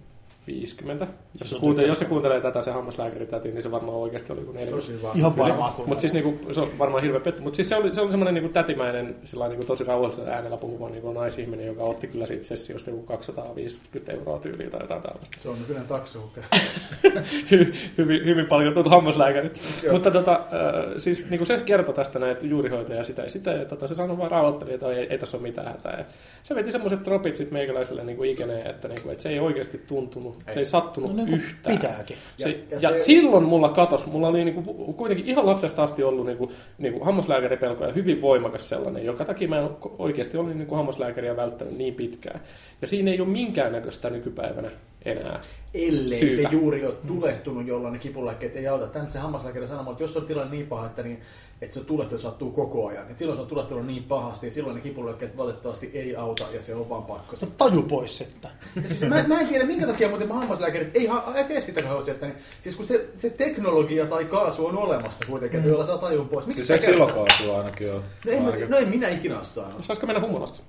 50. 0.47 1.07
Jos, 1.41 1.50
se 1.50 1.59
kuuntelee, 1.59 1.88
jos 1.88 1.99
se 1.99 2.05
kuuntelee 2.05 2.41
tätä 2.41 2.62
se 2.62 2.71
hammaslääkäritäti, 2.71 3.49
niin 3.49 3.62
se 3.62 3.71
varmaan 3.71 3.97
oikeasti 3.97 4.33
oli 4.33 4.41
joku 4.41 4.53
40. 4.53 4.87
Tosi 4.87 5.03
vaan. 5.03 5.19
Ihan 5.19 5.37
varmaan 5.37 5.73
kun... 5.73 5.88
Mutta 5.88 6.00
siis 6.00 6.12
niinku, 6.12 6.53
se 6.53 6.61
on 6.61 6.79
varmaan 6.79 7.03
hirveä 7.03 7.21
petty. 7.21 7.43
Mutta 7.43 7.57
siis 7.57 7.69
se 7.69 7.76
oli, 7.76 7.95
se 7.95 8.00
oli 8.00 8.11
semmoinen 8.11 8.35
niinku 8.35 8.53
tätimäinen, 8.53 9.17
sillä 9.25 9.49
niinku 9.49 9.67
tosi 9.67 9.85
rauhallisella 9.85 10.31
äänellä 10.31 10.57
puhuva 10.57 10.91
niinku 10.91 11.12
naisihminen, 11.12 11.67
joka 11.67 11.83
otti 11.83 12.07
kyllä 12.07 12.26
siitä 12.26 12.45
sessiosta 12.45 12.91
joku 12.91 13.03
250 13.03 14.12
euroa 14.12 14.38
tyyliä 14.38 14.71
tai 14.71 14.81
jotain 14.81 15.03
tällaista. 15.03 15.38
Se 15.43 15.49
on 15.49 15.59
nykyinen 15.59 15.87
taksihukka. 15.87 16.41
Hy- 17.50 17.75
hyvin, 17.99 18.25
hyvin 18.25 18.47
paljon 18.47 18.75
tuota 18.75 18.91
hammaslääkärit. 18.91 19.61
Joo. 19.83 19.93
Mutta 19.93 20.11
tota, 20.11 20.33
äh, 20.33 20.95
siis 20.97 21.31
niin 21.31 21.38
kuin 21.38 21.47
se 21.47 21.57
kertoi 21.67 21.95
tästä 21.95 22.19
näitä 22.19 22.47
juurihoitoja 22.47 22.99
ja 22.99 23.05
sitä 23.05 23.23
ja 23.23 23.31
sitä, 23.31 23.53
ja 23.53 23.65
tota, 23.65 23.87
se 23.87 23.95
sanoi 23.95 24.19
vaan 24.19 24.31
rauhoitteli, 24.31 24.75
että 24.75 24.93
ei, 24.93 25.07
ei 25.11 25.19
tässä 25.19 25.37
ole 25.37 25.43
mitään 25.43 25.69
hätää. 25.69 25.99
Ja 25.99 26.05
se 26.43 26.55
veti 26.55 26.73
semmoiset 26.73 27.03
tropit 27.03 27.37
sitten 27.37 27.59
meikäläiselle 27.59 28.05
niin 28.05 28.17
kuin 28.17 28.31
ikeneen, 28.31 28.67
että, 28.67 28.88
niin 28.88 29.03
kuin, 29.03 29.12
että 29.12 29.23
se 29.23 29.29
ei 29.29 29.41
oikeasti 29.41 29.79
tuntunut, 29.79 30.36
ei. 30.47 30.55
se 30.55 30.61
ei 30.61 30.64
sattunut 30.64 31.16
No 31.16 31.25
niin 31.25 31.35
yhtään. 31.35 31.76
pitääkin. 31.76 32.16
Se, 32.37 32.49
Ja- 32.49 32.55
ja, 32.57 32.64
ja 32.71 32.78
ja 32.81 32.88
se- 32.90 33.02
silloin 33.02 33.45
mulla 33.45 33.69
katos, 33.69 34.07
mulla 34.07 34.28
oli 34.28 34.45
niinku, 34.45 34.75
kuitenkin 34.93 35.26
ihan 35.26 35.47
lapsesta 35.47 35.83
asti 35.83 36.02
ollut 36.02 36.26
niinku, 36.26 36.52
niinku 36.78 37.05
hammaslääkäripelko 37.05 37.85
ja 37.87 37.93
hyvin 37.93 38.21
voimakas 38.23 38.69
sellainen, 38.69 39.05
joka 39.05 39.25
takia 39.25 39.49
mä 39.49 39.59
en 39.59 39.69
oikeasti 39.99 40.37
olin 40.38 40.59
niinku 40.59 40.75
hammaslääkäriä 40.75 41.37
välttänyt 41.37 41.76
niin 41.76 41.95
pitkään. 41.95 42.40
Ja 42.81 42.87
siinä 42.87 43.11
ei 43.11 43.21
ole 43.21 43.28
minkäännäköistä 43.28 44.11
nykypäivänä 44.11 44.71
enää. 45.05 45.40
Ellei 45.75 46.19
Syytä. 46.19 46.49
se 46.49 46.57
juuri 46.57 46.87
ole 46.87 46.95
tulehtunut, 47.07 47.66
jolloin 47.66 47.93
ne 47.93 47.99
kipulääkkeet 47.99 48.57
ei 48.57 48.69
auta. 48.69 48.87
Tänne 48.87 49.11
se 49.11 49.19
hammaslääkäri 49.19 49.66
sanoo, 49.66 49.93
että 49.93 50.02
jos 50.02 50.12
se 50.12 50.19
on 50.19 50.26
tilanne 50.26 50.50
niin 50.57 50.66
paha, 50.66 50.87
että, 50.87 51.02
niin, 51.02 51.19
että 51.63 51.75
se 51.75 51.85
tulehtunut 51.85 52.23
sattuu 52.23 52.51
koko 52.51 52.87
ajan, 52.87 53.07
niin 53.07 53.19
silloin 53.19 53.37
se 53.37 53.43
on 53.43 53.49
tulehtunut 53.49 53.87
niin 53.87 54.05
pahasti, 54.05 54.47
ja 54.47 54.51
silloin 54.53 54.75
ne 54.77 54.81
kipulääkkeet 54.83 55.37
valitettavasti 55.37 55.91
ei 55.95 56.17
auta, 56.17 56.43
ja 56.55 56.61
se 56.61 56.75
on 56.75 56.89
vaan 56.91 57.03
pakko. 57.03 57.37
Se 57.37 57.47
taju 57.59 57.83
pois 57.83 58.19
sitten. 58.19 58.51
Ja 58.83 58.89
siis 58.89 59.01
mä, 59.01 59.25
mä, 59.29 59.41
en 59.41 59.49
tiedä, 59.49 59.65
minkä 59.67 59.87
takia 59.87 60.09
muuten 60.09 60.29
hammaslääkärit 60.33 60.91
ei, 60.97 61.07
ha- 61.07 61.33
ei 61.37 61.45
tee 61.45 61.61
sitä 61.61 61.83
kauheasti, 61.83 62.11
että 62.11 62.27
niin, 62.27 62.37
siis 62.61 62.77
kun 62.77 62.87
se, 62.87 63.07
se 63.17 63.31
teknologia 63.31 64.07
tai 64.07 64.25
kaasu 64.25 64.67
on 64.67 64.79
olemassa 64.79 65.25
kuitenkin, 65.31 65.61
että 65.61 65.73
jolla 65.73 65.85
saa 65.85 65.99
tajun 65.99 66.29
pois. 66.29 66.47
Miksi 66.47 66.67
Siis 66.67 66.81
eikö 66.81 66.93
silokaasua 66.95 67.59
ainakin 67.59 67.93
ole? 67.93 68.03
No 68.27 68.33
en, 68.33 68.43
mä, 68.43 68.49
Ainakin- 68.51 68.71
no 68.71 68.77
en 68.77 68.89
minä 68.89 69.09
ikinä 69.09 69.37
ole 69.37 69.45
saanut. 69.45 69.85
Saisiko 69.85 70.07
mennä 70.07 70.21
humulasta? 70.29 70.61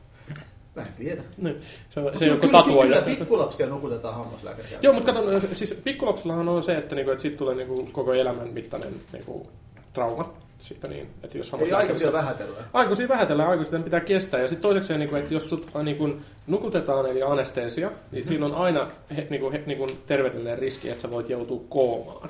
Mä 0.76 0.82
en 0.84 0.94
tiedä. 0.98 1.24
Niin. 1.38 1.62
Se, 1.90 2.00
Mut 2.02 2.18
se 2.18 2.32
ole 2.32 2.40
kyllä, 2.40 2.60
tatua. 2.60 2.84
kyllä 2.84 3.02
pikkulapsia 3.02 3.68
nukutetaan 3.68 4.16
hammaslääkäriä. 4.16 4.80
Joo, 4.82 4.94
mutta 4.94 5.14
kato, 5.14 5.40
siis 5.54 5.82
pikkulapsillahan 5.84 6.50
on 6.50 6.64
se, 6.64 6.78
että, 6.78 6.96
niinku, 6.96 7.12
että 7.12 7.22
siitä 7.22 7.38
tulee 7.38 7.56
niinku, 7.56 7.90
koko 7.92 8.14
elämän 8.14 8.48
mittainen 8.48 8.94
niinku, 9.14 9.50
trauma. 9.94 10.34
Siitä 10.60 10.88
niin, 10.88 11.08
että 11.24 11.38
jos 11.38 11.54
Ei 11.54 11.74
aikuisia 11.74 12.14
vähätellään. 12.14 12.66
Aikuisia 12.74 13.08
vähätellään, 13.08 13.50
aikuisten 13.50 13.84
pitää 13.84 14.00
kestää. 14.00 14.40
Ja 14.40 14.48
sitten 14.48 14.62
toiseksi, 14.62 14.98
niin 14.98 15.10
kuin, 15.10 15.20
että 15.22 15.34
jos 15.34 15.50
sut 15.50 15.68
niin 15.84 15.98
kuin, 15.98 16.22
nukutetaan 16.48 17.06
eli 17.10 17.24
anesteesia, 17.24 17.92
niin 18.12 18.24
Mhm. 18.24 18.30
siinä 18.30 18.46
on 18.46 18.56
aina 18.56 18.88
he, 19.18 19.28
niin 19.30 19.42
kuin, 19.42 19.54
he, 19.54 19.64
niin 19.66 19.78
kuin 19.78 19.90
terveydellinen 20.08 20.58
riski, 20.58 20.90
että 20.90 21.02
sä 21.02 21.12
voit 21.12 21.30
joutua 21.30 21.62
koomaan. 21.70 22.30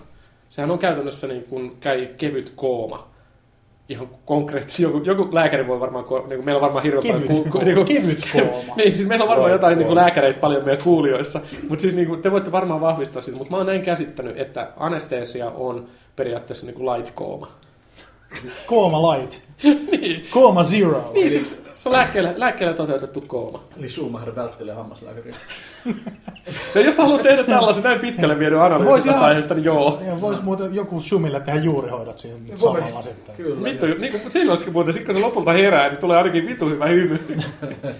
Sehän 0.49 0.71
on 0.71 0.79
käytännössä 0.79 1.27
niin 1.27 1.43
kuin, 1.43 1.77
käy 1.79 2.05
kevyt 2.05 2.53
kooma. 2.55 3.07
Ihan 3.89 4.07
konkreettisesti. 4.25 4.83
Joku, 4.83 4.97
joku 4.97 5.29
lääkäri 5.31 5.67
voi 5.67 5.79
varmaan, 5.79 6.05
niin 6.09 6.27
kuin, 6.27 6.45
meillä 6.45 6.57
on 6.57 6.61
varmaan 6.61 6.83
hirveän 6.83 7.03
Kevyt, 7.03 7.27
paljon... 7.27 7.45
ko- 7.45 7.63
niin 7.63 7.75
kuin- 7.75 7.85
kevyt 7.87 8.27
kooma. 8.33 8.75
niin, 8.77 8.91
siis 8.91 9.07
meillä 9.07 9.23
on 9.23 9.29
varmaan 9.29 9.49
Light 9.51 9.61
jotain 9.61 9.77
niin 9.77 9.85
kuin 9.87 9.95
lääkäreitä 9.95 10.39
paljon 10.39 10.63
meidän 10.65 10.83
kuulijoissa, 10.83 11.41
mutta 11.69 11.81
siis 11.81 11.95
niin 11.95 12.07
kuin, 12.07 12.21
te 12.21 12.31
voitte 12.31 12.51
varmaan 12.51 12.81
vahvistaa 12.81 13.21
sitä, 13.21 13.37
mutta 13.37 13.51
mä 13.51 13.57
oon 13.57 13.65
näin 13.65 13.81
käsittänyt, 13.81 14.39
että 14.39 14.67
anesteesia 14.77 15.49
on 15.49 15.87
periaatteessa 16.15 16.65
niin 16.65 16.75
kuin 16.75 16.97
light 16.97 17.11
kooma. 17.15 17.47
Kooma 18.65 19.11
light. 19.17 19.39
niin, 19.91 20.27
Kooma 20.31 20.63
zero. 20.63 21.11
niin 21.13 21.29
siis 21.29 21.61
se 21.65 21.89
on 21.89 21.93
lääkkeellä, 21.95 22.33
lääkkeellä 22.35 22.73
toteutettu 22.73 23.21
kooma. 23.21 23.63
Eli 23.79 23.89
Schumacher 23.89 24.35
välttelee 24.35 24.75
hammaslääkäriä. 24.75 25.35
Ja 26.75 26.81
jos 26.81 26.97
haluat 26.97 27.21
tehdä 27.21 27.43
tällaisen 27.43 27.83
näin 27.83 27.99
pitkälle 27.99 28.39
viedyn 28.39 28.59
analyysin 28.61 28.87
Voisi 28.91 29.05
tästä 29.05 29.17
ihan- 29.19 29.29
aiheesta, 29.29 29.53
niin 29.53 29.63
joo. 29.65 30.01
Ja 30.07 30.21
vois 30.21 30.41
muuten 30.43 30.75
joku 30.75 31.01
Shumille 31.01 31.39
tehdä 31.39 31.59
juurihoidot 31.59 32.19
siinä 32.19 32.37
Vois. 32.49 32.61
samalla 32.61 33.01
sitten. 33.01 33.35
Kyllä. 33.35 33.63
Vittu, 33.63 33.85
niin 33.85 34.11
kuin, 34.11 34.31
siinä 34.31 34.51
olisikin 34.51 34.73
muuten, 34.73 34.93
sit 34.93 35.05
kun 35.05 35.15
se 35.15 35.21
lopulta 35.21 35.51
herää, 35.51 35.89
niin 35.89 35.97
tulee 35.97 36.17
ainakin 36.17 36.47
vitu 36.47 36.69
hyvä 36.69 36.85
hymy. 36.85 37.19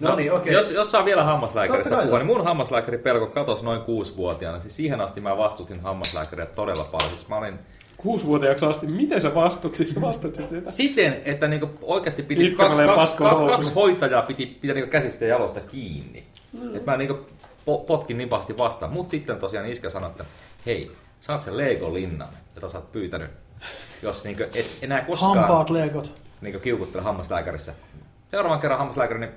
No 0.00 0.16
niin, 0.16 0.32
okei. 0.32 0.52
Jos, 0.52 0.70
jos 0.70 0.90
saa 0.90 1.04
vielä 1.04 1.24
hammaslääkäristä 1.24 1.96
puhua, 2.02 2.18
niin 2.18 2.26
mun 2.26 2.44
hammaslääkäri 2.44 2.98
pelko 2.98 3.26
katosi 3.26 3.64
noin 3.64 3.80
kuusivuotiaana. 3.80 4.60
Siis 4.60 4.76
siihen 4.76 5.00
asti 5.00 5.20
mä 5.20 5.36
vastustin 5.36 5.80
hammaslääkäriä 5.80 6.46
todella 6.46 6.84
paljon. 6.92 7.10
Siis 7.10 7.28
mä 7.28 7.36
olin 7.36 7.58
Kuusivuotiaaksi 8.04 8.64
asti, 8.64 8.86
miten 8.86 9.20
sä 9.20 9.34
vastut? 9.34 9.74
Siis 9.74 9.90
sä 9.90 10.00
vastat 10.00 10.34
sitä? 10.34 10.70
siten, 10.70 11.22
että 11.24 11.48
niinku 11.48 11.70
oikeasti 11.82 12.22
piti 12.22 12.50
kaksi, 12.50 12.82
kaksi, 12.82 13.16
kaksi, 13.16 13.74
hoitajaa 13.74 14.22
piti 14.22 14.46
pitää 14.46 14.74
niinku 14.74 14.90
käsistä 14.90 15.24
ja 15.24 15.28
jalosta 15.28 15.60
kiinni. 15.60 16.24
Mm. 16.52 16.76
Et 16.76 16.86
mä 16.86 16.96
niinku 16.96 17.14
po- 17.40 17.84
potkin 17.86 18.18
niin 18.18 18.28
pahasti 18.28 18.58
vastaan. 18.58 18.92
Mut 18.92 19.08
sitten 19.08 19.38
tosiaan 19.38 19.66
iskä 19.66 19.90
sanoi, 19.90 20.10
että 20.10 20.24
hei, 20.66 20.90
saat 21.20 21.42
sen 21.42 21.56
Lego-linnan, 21.56 22.28
jota 22.54 22.68
sä 22.68 22.78
oot 22.78 22.92
pyytänyt. 22.92 23.30
Jos 24.02 24.24
niinku 24.24 24.42
et 24.42 24.78
enää 24.82 25.00
koskaan 25.00 25.38
Hampaat, 25.38 25.70
legot. 25.70 26.20
niinku 26.40 26.58
kiukuttele 26.58 27.02
hammaslääkärissä. 27.02 27.74
Seuraavan 28.30 28.60
kerran 28.60 28.78
hammaslääkäri, 28.78 29.20
niin 29.20 29.32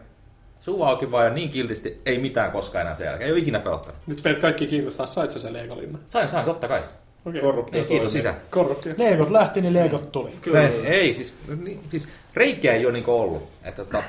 suu 0.62 0.84
auki 0.84 1.12
vaan 1.12 1.26
ja 1.26 1.34
niin 1.34 1.50
kiltisti, 1.50 2.02
ei 2.06 2.18
mitään 2.18 2.52
koskaan 2.52 2.82
enää 2.82 2.94
sen 2.94 3.06
jälkeen. 3.06 3.26
Ei 3.26 3.32
ole 3.32 3.40
ikinä 3.40 3.60
pelottanut. 3.60 4.02
Nyt 4.08 4.24
meitä 4.24 4.42
kaikki 4.42 4.68
kiinnostaa, 4.68 5.06
sait 5.06 5.32
sä 5.32 5.40
sen 5.40 5.54
leikolinnan? 5.54 6.02
Sain, 6.08 6.30
sain, 6.30 6.46
totta 6.46 6.68
kai. 6.68 6.84
Okei. 7.26 7.42
Korruptio 7.42 7.82
Ei, 7.82 7.88
kiitos 7.88 8.12
toimii. 8.12 8.22
sisä. 8.22 8.34
Korruptio. 8.50 8.94
Legot 8.98 9.30
lähti, 9.30 9.62
niin 9.62 9.74
legot 9.74 10.12
tuli. 10.12 10.30
Kyllä. 10.42 10.62
Ei, 10.62 10.86
ei 10.88 11.14
siis, 11.16 11.34
niin, 11.64 11.80
siis 11.92 12.08
reikiä 12.34 12.74
ei 12.74 12.86
ole 12.86 12.94
niinku 12.94 13.12
ollut. 13.12 13.44
Että, 13.64 13.86
tota, 13.86 14.04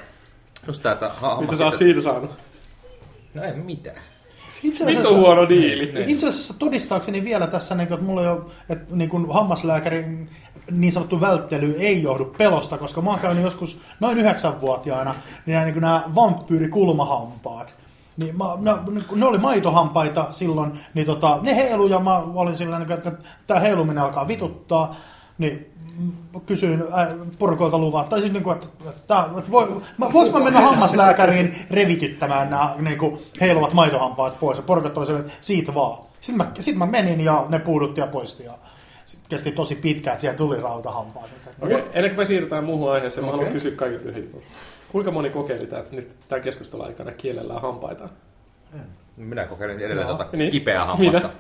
just 0.66 0.82
tää, 0.82 0.92
että 0.92 1.08
ha- 1.08 1.14
Mitä 1.14 1.36
hammas 1.36 1.58
sä 1.58 1.64
oot 1.64 1.74
sitten- 1.74 1.86
siitä 1.94 2.00
saanut? 2.00 2.30
No 3.34 3.42
ei 3.44 3.52
mitään. 3.52 3.96
Itse 4.62 4.86
Vittu 4.86 5.16
huono 5.16 5.48
diili. 5.48 5.92
Itse 6.06 6.28
asiassa 6.28 6.54
todistaakseni 6.58 7.24
vielä 7.24 7.46
tässä, 7.46 7.74
niin 7.74 7.88
kuin, 7.88 7.94
että 7.94 8.06
mulla 8.06 8.22
jo, 8.22 8.50
että 8.68 8.94
niin 8.96 9.10
kuin 9.10 9.32
hammaslääkärin 9.32 10.30
niin 10.70 10.92
sanottu 10.92 11.20
välttely 11.20 11.74
ei 11.78 12.02
johdu 12.02 12.24
pelosta, 12.24 12.78
koska 12.78 13.00
mä 13.00 13.10
oon 13.10 13.18
käynyt 13.18 13.44
joskus 13.44 13.80
noin 14.00 14.18
yhdeksänvuotiaana, 14.18 15.14
niin 15.46 15.52
nämä, 15.54 15.64
niin 15.64 15.80
nämä 15.80 16.02
vampyyrikulmahampaat. 16.14 17.74
Niin 18.18 18.36
mä, 18.36 18.44
ne, 18.58 18.72
ne, 19.16 19.26
oli 19.26 19.38
maitohampaita 19.38 20.26
silloin, 20.30 20.80
niin 20.94 21.06
tota, 21.06 21.38
ne 21.42 21.56
heilu 21.56 21.86
ja 21.86 21.98
mä 21.98 22.18
olin 22.18 22.56
sillä 22.56 22.78
niin 22.78 22.92
että 22.92 23.12
tämä 23.46 23.60
heiluminen 23.60 24.04
alkaa 24.04 24.28
vituttaa, 24.28 24.96
niin 25.38 25.72
kysyin 26.46 26.84
äh, 26.98 27.08
porukoilta 27.38 27.78
luvan, 27.78 28.04
tai 28.04 28.20
siis 28.20 28.32
niin 28.32 28.42
kuin, 28.42 28.56
että, 28.56 28.66
että, 28.90 29.24
että 29.38 29.50
voi, 29.50 29.82
mä, 29.98 30.12
voinko 30.12 30.38
mä 30.38 30.44
mennä 30.44 30.60
hammaslääkäriin 30.60 31.54
revityttämään 31.70 32.50
nämä 32.50 32.74
niin 32.78 32.98
kuin, 32.98 33.18
heiluvat 33.40 33.72
maitohampaat 33.72 34.40
pois, 34.40 34.58
ja 34.58 34.64
porukat 34.64 34.98
oli 34.98 35.18
että 35.18 35.32
siitä 35.40 35.74
vaan. 35.74 35.98
Sitten 36.20 36.46
mä, 36.46 36.52
sit 36.60 36.76
mä 36.76 36.86
menin 36.86 37.20
ja 37.20 37.46
ne 37.48 37.58
puudutti 37.58 38.00
ja 38.00 38.06
poisti, 38.06 38.44
ja 38.44 38.52
sit 39.06 39.20
kesti 39.28 39.52
tosi 39.52 39.74
pitkään, 39.74 40.12
että 40.12 40.20
siellä 40.20 40.38
tuli 40.38 40.60
rautahampaat. 40.60 41.26
Okei, 41.60 41.84
ennen 41.92 42.10
kuin 42.10 42.16
me 42.18 42.24
siirrytään 42.24 42.64
muuhun 42.64 42.92
aiheeseen, 42.92 43.24
mä 43.24 43.30
Okei. 43.30 43.38
haluan 43.38 43.52
kysyä 43.52 43.70
kaikilta 43.70 44.08
yhden. 44.08 44.30
Kuinka 44.92 45.10
moni 45.10 45.30
kokeili 45.30 45.66
tää, 45.66 45.84
nyt 45.92 46.16
tämän 46.28 46.42
keskustelun 46.42 46.86
aikana 46.86 47.12
kielellään 47.12 47.62
hampaita? 47.62 48.08
Minä 49.16 49.46
kokeilin 49.46 49.80
edelleen 49.80 50.08
Joo. 50.08 50.16
tota 50.18 50.36
Niin. 50.36 50.50
kipeää 50.50 50.84
hammasta. 50.84 51.18
Minä? 51.28 51.30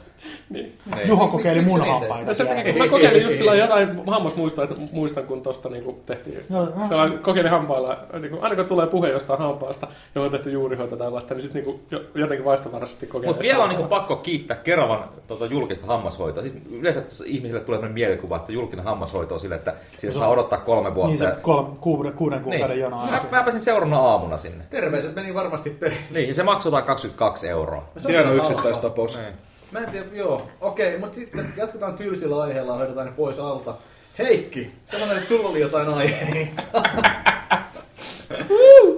Niin. 0.50 0.78
Niin. 0.96 1.08
Juho 1.08 1.28
kokeili 1.28 1.60
mun 1.60 1.86
hampaita. 1.86 2.44
No 2.44 2.62
kun 2.64 2.78
mä 2.78 2.88
kokeilin 2.88 3.22
just 3.22 3.36
sillä 3.36 3.54
jotain 3.54 4.06
hammasmuistaa, 4.06 4.66
muistan 4.92 5.24
kun 5.24 5.42
tosta 5.42 5.68
niinku 5.68 6.00
tehtiin. 6.06 6.40
Joo, 6.50 6.68
Sellainen 6.88 7.18
kokeilin 7.18 7.50
hampailla, 7.50 7.98
niin 8.20 8.38
aina 8.40 8.56
kun 8.56 8.64
tulee 8.64 8.86
puhe 8.86 9.08
jostain 9.08 9.38
hampaasta, 9.38 9.88
johon 10.14 10.26
on 10.26 10.32
tehty 10.32 10.50
juurihoito 10.50 10.96
tai 10.96 11.06
tällaista, 11.06 11.34
niin 11.34 11.42
sitten 11.42 11.64
niin 11.64 12.02
jotenkin 12.14 12.44
vaistovaraisesti 12.44 13.06
kokeilin. 13.06 13.28
Mutta 13.28 13.42
vielä 13.42 13.62
on 13.62 13.68
niinku 13.68 13.88
pakko 13.88 14.16
kiittää 14.16 14.56
Keravan 14.56 15.04
tota, 15.26 15.46
julkista 15.46 15.86
hammashoitoa. 15.86 16.42
Siis 16.42 16.54
yleensä 16.70 17.02
ihmisille 17.24 17.60
tulee 17.60 17.76
sellainen 17.78 17.94
mielikuva, 17.94 18.36
että 18.36 18.52
julkinen 18.52 18.84
hammashoito 18.84 19.34
on 19.34 19.40
sille, 19.40 19.54
että 19.54 19.74
siellä 19.98 20.18
saa 20.18 20.28
odottaa 20.28 20.58
kolme 20.58 20.94
vuotta. 20.94 21.10
Niin 21.10 21.18
se 21.18 21.40
kolme, 21.42 21.68
kuuden, 21.80 22.12
kuuden 22.12 22.40
kuukauden 22.40 22.78
jono 22.78 22.96
Mä, 22.96 23.20
mä 23.30 23.42
pääsin 23.42 23.60
seuraavana 23.60 24.00
aamuna 24.00 24.38
sinne. 24.38 24.64
Terveiset 24.70 25.14
meni 25.14 25.34
varmasti 25.34 25.70
perille. 25.70 26.02
Niin, 26.10 26.34
se 26.34 26.42
maksotaan 26.42 26.82
22 26.82 27.48
euroa. 27.48 27.84
Se 27.98 28.08
Hieno 28.08 28.32
yksittäistapaus. 28.32 29.16
Niin. 29.16 29.47
Mä 29.70 29.78
en 29.78 29.90
tiedä, 29.90 30.06
joo. 30.12 30.48
Okei, 30.60 30.98
mutta 30.98 31.14
sitten 31.14 31.54
jatketaan 31.56 31.94
tylsillä 31.96 32.42
aiheilla 32.42 32.72
ja 32.72 32.78
hoidetaan 32.78 33.06
ne 33.06 33.12
pois 33.12 33.38
alta. 33.38 33.74
Heikki, 34.18 34.70
sanoit, 34.86 35.12
että 35.12 35.28
sulla 35.28 35.48
oli 35.48 35.60
jotain 35.60 35.88
aiheita. 35.88 36.62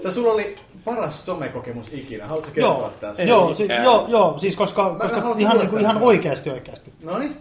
Sä 0.02 0.10
sulla 0.10 0.32
oli 0.32 0.56
paras 0.84 1.26
somekokemus 1.26 1.92
ikinä. 1.92 2.26
Haluatko 2.26 2.50
kertoa 2.54 2.78
Joo, 2.78 2.90
tästä? 3.00 3.22
joo, 3.22 3.54
si- 3.54 3.68
joo, 3.84 4.04
joo, 4.08 4.38
siis 4.38 4.56
koska, 4.56 4.94
koska 5.00 5.20
haluan 5.20 5.40
ihan, 5.40 5.58
niin 5.58 5.70
kuin, 5.70 5.82
ihan 5.82 5.96
oikeasti 6.02 6.50
oikeasti. 6.50 6.92
No 7.02 7.18
niin. 7.18 7.36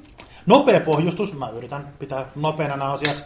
Nopea 0.46 0.80
pohjustus, 0.80 1.34
mä 1.38 1.50
yritän 1.50 1.88
pitää 2.00 2.26
nopeana 2.36 2.78
nämä 2.78 2.92
asiat. 2.92 3.24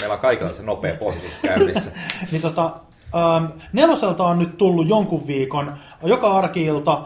Meillä 0.00 0.14
on 0.14 0.20
kaikilla 0.20 0.52
se 0.52 0.62
nopea 0.62 0.94
pohjus 0.96 1.32
käynnissä. 1.42 1.90
Niin 2.32 2.42
tota, 2.42 2.70
ähm, 3.14 3.44
neloselta 3.72 4.24
on 4.24 4.38
nyt 4.38 4.58
tullut 4.58 4.88
jonkun 4.88 5.26
viikon, 5.26 5.76
joka 6.02 6.36
arkiilta 6.36 7.02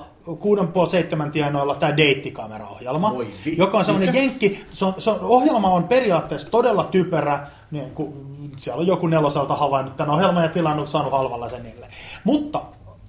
6,5-7 1.27 1.31
tienoilla 1.31 1.75
tämä 1.75 1.97
deittikameraohjelma, 1.97 3.19
vittu. 3.19 3.49
joka 3.57 3.79
on 3.79 3.85
semmoinen 3.85 4.15
jenkki, 4.15 4.65
se 4.73 4.85
on, 4.85 4.95
se 4.99 5.11
on, 5.11 5.19
ohjelma 5.21 5.69
on 5.69 5.85
periaatteessa 5.85 6.51
todella 6.51 6.85
typerä, 6.85 7.47
niin 7.71 7.91
kuin, 7.91 8.13
siellä 8.57 8.81
on 8.81 8.87
joku 8.87 9.07
neloselta 9.07 9.57
havainnut 9.57 9.97
tämän 9.97 10.15
ohjelman 10.15 10.43
ja 10.43 10.49
tilannut, 10.49 10.89
saanut 10.89 11.13
halvalla 11.13 11.49
sen 11.49 11.63
niille. 11.63 11.89
Mutta 12.25 12.63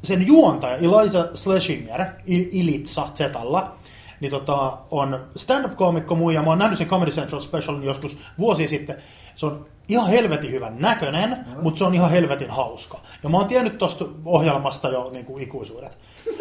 sen 0.04 0.28
juontaja 0.28 0.76
Eliza 0.76 1.28
Schlesinger, 1.36 2.06
Ilitsa 2.26 3.08
Zetalla, 3.14 3.72
niin 4.20 4.32
tota, 4.32 4.78
on 4.92 5.20
stand-up-koomikko 5.36 6.16
muija. 6.16 6.42
Mä 6.42 6.50
oon 6.50 6.60
nähnyt 6.60 6.78
sen 6.78 6.88
Comedy 6.88 7.12
Central 7.12 7.42
Specialin 7.42 7.84
joskus 7.84 8.18
vuosi 8.40 8.68
sitten. 8.68 8.96
Se 9.36 9.46
on 9.46 9.66
ihan 9.88 10.10
helvetin 10.10 10.52
hyvän 10.52 10.76
näköinen, 10.80 11.30
mm. 11.30 11.62
mutta 11.62 11.78
se 11.78 11.86
on 11.86 11.96
ihan 11.96 12.12
helvetin 12.12 12.50
hauska. 12.50 13.00
Ja 13.24 13.30
mä 13.30 13.38
oon 13.38 13.48
tiennyt 13.48 13.78
tosta 13.78 14.06
ohjelmasta 14.26 14.90
jo 14.90 15.10
niin 15.14 15.26
kuin 15.26 15.44
ikuisuudet. 15.44 15.98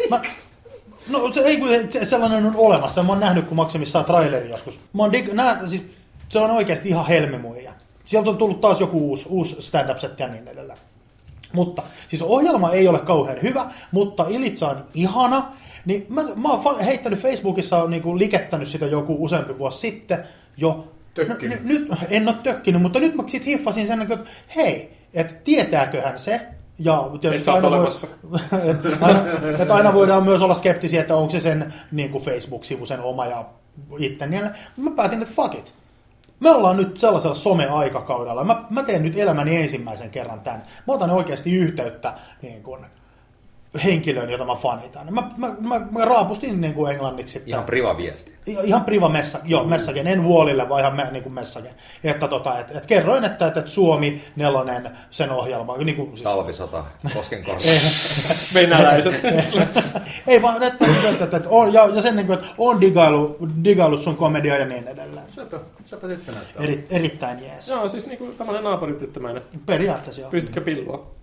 Mä, 0.09 0.21
no 1.09 1.33
se, 1.33 1.39
ei, 1.39 1.57
kun 1.57 1.69
se, 1.89 2.05
sellainen 2.05 2.45
on 2.45 2.55
olemassa. 2.55 3.03
Mä 3.03 3.09
oon 3.09 3.19
nähnyt, 3.19 3.45
kun 3.45 3.57
maksimissaan 3.57 4.05
traileri 4.05 4.49
joskus. 4.49 4.79
Mä 4.93 5.03
oon 5.03 5.11
dig, 5.11 5.33
nää, 5.33 5.67
siis, 5.67 5.85
se 6.29 6.39
on 6.39 6.51
oikeasti 6.51 6.89
ihan 6.89 7.07
helmimuija. 7.07 7.73
Sieltä 8.05 8.29
on 8.29 8.37
tullut 8.37 8.61
taas 8.61 8.79
joku 8.79 9.09
uusi, 9.09 9.25
uusi 9.29 9.61
stand-up-setti 9.61 10.23
ja 10.23 10.29
niin 10.29 10.47
edelleen. 10.47 10.79
Mutta 11.53 11.83
siis 12.07 12.21
ohjelma 12.21 12.71
ei 12.71 12.87
ole 12.87 12.99
kauhean 12.99 13.41
hyvä, 13.41 13.71
mutta 13.91 14.25
Ilitsa 14.29 14.69
on 14.69 14.77
ihana. 14.93 15.43
Niin 15.85 16.05
mä, 16.09 16.21
mä 16.35 16.49
oon 16.49 16.79
heittänyt 16.79 17.19
Facebookissa, 17.19 17.87
niin 17.87 18.01
kuin 18.01 18.19
likettänyt 18.19 18.67
sitä 18.67 18.85
joku 18.85 19.23
useampi 19.23 19.57
vuosi 19.57 19.79
sitten 19.79 20.23
jo. 20.57 20.87
Tökkinyt. 21.13 21.63
No, 21.63 21.67
nyt 21.67 21.89
en 22.09 22.27
ole 22.27 22.35
tökkinyt, 22.43 22.81
mutta 22.81 22.99
nyt 22.99 23.15
mä 23.15 23.23
sit 23.27 23.45
hiffasin 23.45 23.87
sen, 23.87 24.01
että 24.01 24.17
hei, 24.55 24.97
että 25.13 25.33
tietääköhän 25.43 26.19
se. 26.19 26.41
Ja 26.83 27.09
Et 27.15 27.21
tietysti 27.21 27.49
oot 27.49 27.63
aina, 27.63 27.77
voi, 27.77 27.91
aina, 29.01 29.23
aina 29.73 29.93
voidaan 29.93 30.23
myös 30.23 30.41
olla 30.41 30.53
skeptisiä, 30.53 31.01
että 31.01 31.15
onko 31.15 31.31
se 31.31 31.39
sen 31.39 31.73
niin 31.91 32.09
kuin 32.11 32.23
Facebook-sivu 32.23 32.85
sen 32.85 32.99
oma 32.99 33.25
ja 33.25 33.45
itse. 33.99 34.27
Niin 34.27 34.49
mä 34.77 34.91
päätin, 34.95 35.21
että 35.21 35.33
fuck 35.35 35.55
it. 35.55 35.73
Me 36.39 36.49
ollaan 36.49 36.77
nyt 36.77 36.99
sellaisella 36.99 37.35
some-aikakaudella. 37.35 38.43
Mä, 38.43 38.63
mä 38.69 38.83
teen 38.83 39.03
nyt 39.03 39.17
elämäni 39.17 39.55
ensimmäisen 39.55 40.09
kerran 40.09 40.41
tämän. 40.41 40.63
Mä 40.87 40.93
otan 40.93 41.09
oikeasti 41.09 41.51
yhteyttä 41.51 42.13
niin 42.41 42.63
kun, 42.63 42.85
henkilöön, 43.83 44.29
jota 44.29 44.45
mä 44.45 44.55
fanitan. 44.55 45.13
Mä, 45.13 45.23
mä, 45.37 45.55
mä, 45.59 45.81
mä 45.91 46.05
raapustin 46.05 46.61
niin 46.61 46.73
kuin 46.73 46.91
englanniksi. 46.91 47.37
Että, 47.37 47.49
Ihan 47.49 47.63
priva 47.63 47.97
viesti. 47.97 48.33
ihan 48.63 48.85
priva 48.85 49.09
messa, 49.09 49.39
joo, 49.43 49.63
messagen, 49.63 50.07
en 50.07 50.23
vuolille, 50.23 50.69
vaan 50.69 50.81
ihan 50.81 50.95
me, 50.95 51.07
niin 51.11 51.23
kuin 51.23 51.33
messagen. 51.33 51.71
Että 52.03 52.27
tota, 52.27 52.59
et, 52.59 52.75
et 52.75 52.85
kerroin, 52.85 53.23
että, 53.23 53.47
että 53.47 53.63
Suomi 53.65 54.23
nelonen, 54.35 54.97
sen 55.11 55.31
ohjelma, 55.31 55.77
niin 55.77 55.95
kuin, 55.95 56.09
siis, 56.09 56.21
Talvisota, 56.21 56.85
Koskenkorva. 57.13 57.61
Venäläiset. 58.53 59.21
ei 60.27 60.41
vaan, 60.41 60.63
että, 60.63 60.85
että, 60.85 61.23
että, 61.23 61.37
että 61.37 61.49
on, 61.49 61.73
ja, 61.73 61.87
ja 61.87 62.01
sen, 62.01 62.15
niin 62.15 62.27
kuin, 62.27 62.39
että 62.39 62.49
on 62.57 62.81
digailu, 62.81 63.37
digailu 63.63 63.97
sun 63.97 64.15
komedia 64.17 64.57
ja 64.57 64.65
niin 64.65 64.87
edelleen. 64.87 65.25
Sepä, 65.29 65.59
sepä 65.85 66.07
tyttö 66.07 66.31
näyttää. 66.31 66.63
Eri, 66.63 66.85
erittäin 66.89 67.43
jees. 67.43 67.69
Joo, 67.69 67.87
siis 67.87 68.07
niinku 68.07 68.33
tämmönen 68.37 68.63
naapurityttömäinen. 68.63 69.43
Periaatteessa 69.65 70.21
joo. 70.21 70.31
Pystytkö 70.31 70.61
pilloa? 70.61 71.20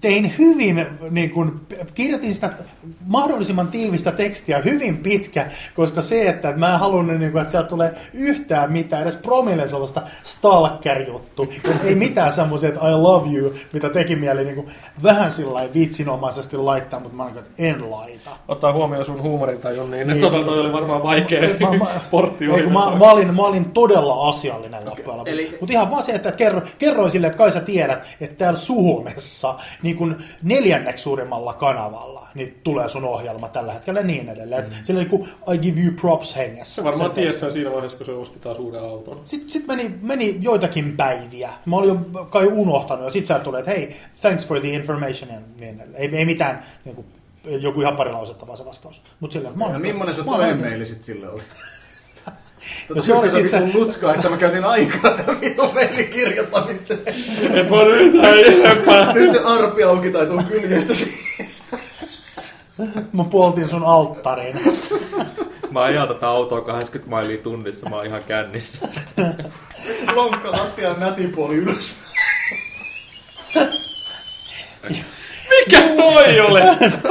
Tein 0.00 0.32
hyvin, 0.38 0.86
niin 1.10 1.30
kun, 1.30 1.60
kirjoitin 1.94 2.34
sitä 2.34 2.50
mahdollisimman 3.06 3.68
tiivistä 3.68 4.12
tekstiä 4.12 4.58
hyvin 4.58 4.96
pitkä, 4.96 5.46
koska 5.74 6.02
se, 6.02 6.28
että 6.28 6.52
mä 6.56 6.72
en 6.72 6.78
halunnut, 6.80 7.18
niin 7.18 7.32
kun, 7.32 7.40
että 7.40 7.50
sieltä 7.50 7.68
tulee 7.68 7.94
yhtään 8.14 8.72
mitään, 8.72 9.02
edes 9.02 9.16
promille 9.16 9.68
sellaista 9.68 10.02
stalker-juttu, 10.24 11.52
ei 11.84 11.94
mitään 11.94 12.32
semmoisia, 12.32 12.68
että 12.68 12.88
I 12.88 12.92
love 12.94 13.30
you, 13.36 13.54
mitä 13.72 13.88
teki 13.88 14.16
mieli 14.16 14.44
niin 14.44 14.56
kun, 14.56 14.66
vähän 15.02 15.32
sillä 15.32 15.68
vitsinomaisesti 15.74 16.56
laittaa, 16.56 17.00
mutta 17.00 17.16
mä 17.16 17.22
olin, 17.24 17.38
että 17.38 17.50
en 17.58 17.90
laita. 17.90 18.30
Ottaa 18.48 18.72
huomioon 18.72 19.04
sun 19.04 19.22
huumorintajun, 19.22 19.90
niin, 19.90 20.06
Niin. 20.06 20.20
niin 20.20 20.44
toi 20.44 20.60
oli 20.60 20.72
varmaan 20.72 21.02
vaikea 21.02 21.40
Mä- 21.60 21.76
mä- 21.78 22.00
portti 22.10 22.44
Ei, 22.44 22.62
kun 22.62 22.72
mä, 22.72 22.96
mä, 22.98 23.10
olin, 23.10 23.34
mä 23.34 23.42
olin 23.42 23.64
todella 23.64 24.28
asiallinen 24.28 24.84
loppujen 24.86 25.10
lopuksi. 25.18 25.32
eli- 25.32 25.56
Mutta 25.60 25.72
ihan 25.72 25.90
vaan 25.90 26.02
se, 26.02 26.12
että 26.12 26.32
kerro, 26.32 26.60
kerroin 26.78 27.10
sille, 27.10 27.26
että 27.26 27.38
kai 27.38 27.50
sä 27.50 27.60
tiedät, 27.60 28.06
että 28.20 28.36
täällä 28.38 28.58
Suomessa 28.60 29.54
niin 29.82 29.96
kun 29.96 30.16
neljänneksi 30.42 31.02
suurimmalla 31.02 31.54
kanavalla 31.54 32.28
niin 32.34 32.60
tulee 32.64 32.88
sun 32.88 33.04
ohjelma 33.04 33.48
tällä 33.48 33.72
hetkellä 33.72 34.00
ja 34.00 34.06
niin 34.06 34.28
edelleen. 34.28 34.64
Mm. 34.64 34.70
Sillä 34.82 35.00
niin 35.00 35.10
kuin 35.10 35.28
I 35.54 35.58
give 35.58 35.80
you 35.80 35.92
props 36.00 36.36
hengessä. 36.36 36.74
Se 36.74 36.84
varmaan 36.84 37.10
tiesi 37.10 37.50
siinä 37.50 37.70
vaiheessa, 37.72 37.96
kun 37.98 38.06
se 38.06 38.12
osti 38.12 38.38
taas 38.38 38.58
uuden 38.58 38.80
auton. 38.80 39.20
Sitten 39.24 39.50
sit 39.50 39.66
meni, 39.66 39.94
meni 40.02 40.38
joitakin 40.40 40.96
päiviä. 40.96 41.50
Mä 41.66 41.76
olin 41.76 41.88
jo 42.14 42.24
kai 42.24 42.46
unohtanut 42.46 43.04
ja 43.04 43.10
sitten 43.10 43.36
sä 43.36 43.44
tulee, 43.44 43.58
että 43.58 43.70
hei, 43.70 43.96
thanks 44.20 44.46
for 44.46 44.60
the 44.60 44.68
information 44.68 45.30
ja 45.30 45.40
niin 45.60 45.74
edelleen. 45.80 46.02
Ei, 46.02 46.16
ei 46.18 46.24
mitään, 46.24 46.64
niin 46.84 46.94
kuin, 46.96 47.06
joku 47.62 47.80
ihan 47.80 47.96
pari 47.96 48.12
lausetta 48.12 48.46
vaan 48.46 48.56
se 48.56 48.64
vastaus. 48.64 49.02
Mutta 49.20 49.34
silleen, 49.34 49.58
mä 49.58 49.64
oon- 49.64 49.72
No 49.72 49.78
millainen 49.78 50.14
sun 50.14 50.24
mä 50.24 50.30
oon 50.30 50.40
toinen 50.40 50.56
oikeasti- 50.56 50.70
maili 50.74 50.86
sit 50.86 51.02
sille 51.02 51.28
oli? 51.30 51.42
No 52.94 53.02
se 53.02 53.14
oli 53.14 53.30
sit 53.30 53.48
se- 53.50 53.58
se... 53.58 53.66
nutka, 53.78 54.14
että 54.14 54.30
mä 54.30 54.36
käytin 54.36 54.64
aikaa 54.64 55.10
tämän 55.10 55.38
minun 55.40 55.74
mailin 55.74 56.08
kirjoittamiseen. 56.08 57.00
Et 57.54 57.70
voi 57.70 57.92
yhtään 57.92 58.38
enempää. 58.38 59.12
Nyt 59.12 59.32
se 59.32 59.38
arpi 59.44 59.82
auki 59.82 60.10
tai 60.10 60.26
tuon 60.26 60.44
kyljestä 60.44 60.94
siis. 60.94 61.62
Mä 63.12 63.24
puoltin 63.24 63.68
sun 63.68 63.84
alttariin. 63.84 64.60
Mä 65.70 65.82
ajan 65.82 66.08
tätä 66.08 66.28
autoa 66.28 66.60
80 66.60 67.10
mailia 67.10 67.38
tunnissa, 67.38 67.88
mä 67.90 67.96
oon 67.96 68.06
ihan 68.06 68.24
kännissä. 68.24 68.88
Lonkka 70.14 70.52
lattia 70.52 70.88
ja 70.88 70.94
nätipuoli 70.94 71.54
ylös. 71.54 71.94
Mikä 75.58 75.82
toi 75.96 76.40
oli? 76.40 76.60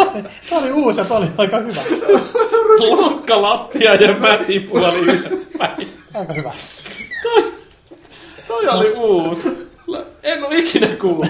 Tämä 0.50 0.62
oli 0.62 0.72
uusi 0.72 1.00
ja 1.00 1.06
tämä 1.06 1.18
oli 1.18 1.28
aika 1.38 1.58
hyvä. 1.58 1.82
Lokka 2.80 3.42
lattia 3.42 3.96
ja 3.96 4.18
mätipuoli 4.18 5.00
ylöspäin. 5.00 5.88
Aika 6.14 6.34
hyvä. 6.34 6.52
Toi 8.48 8.68
oli 8.68 8.92
uusi. 8.92 9.70
En 10.24 10.44
oo 10.44 10.50
ikinä 10.52 10.88
kuullut. 10.88 11.28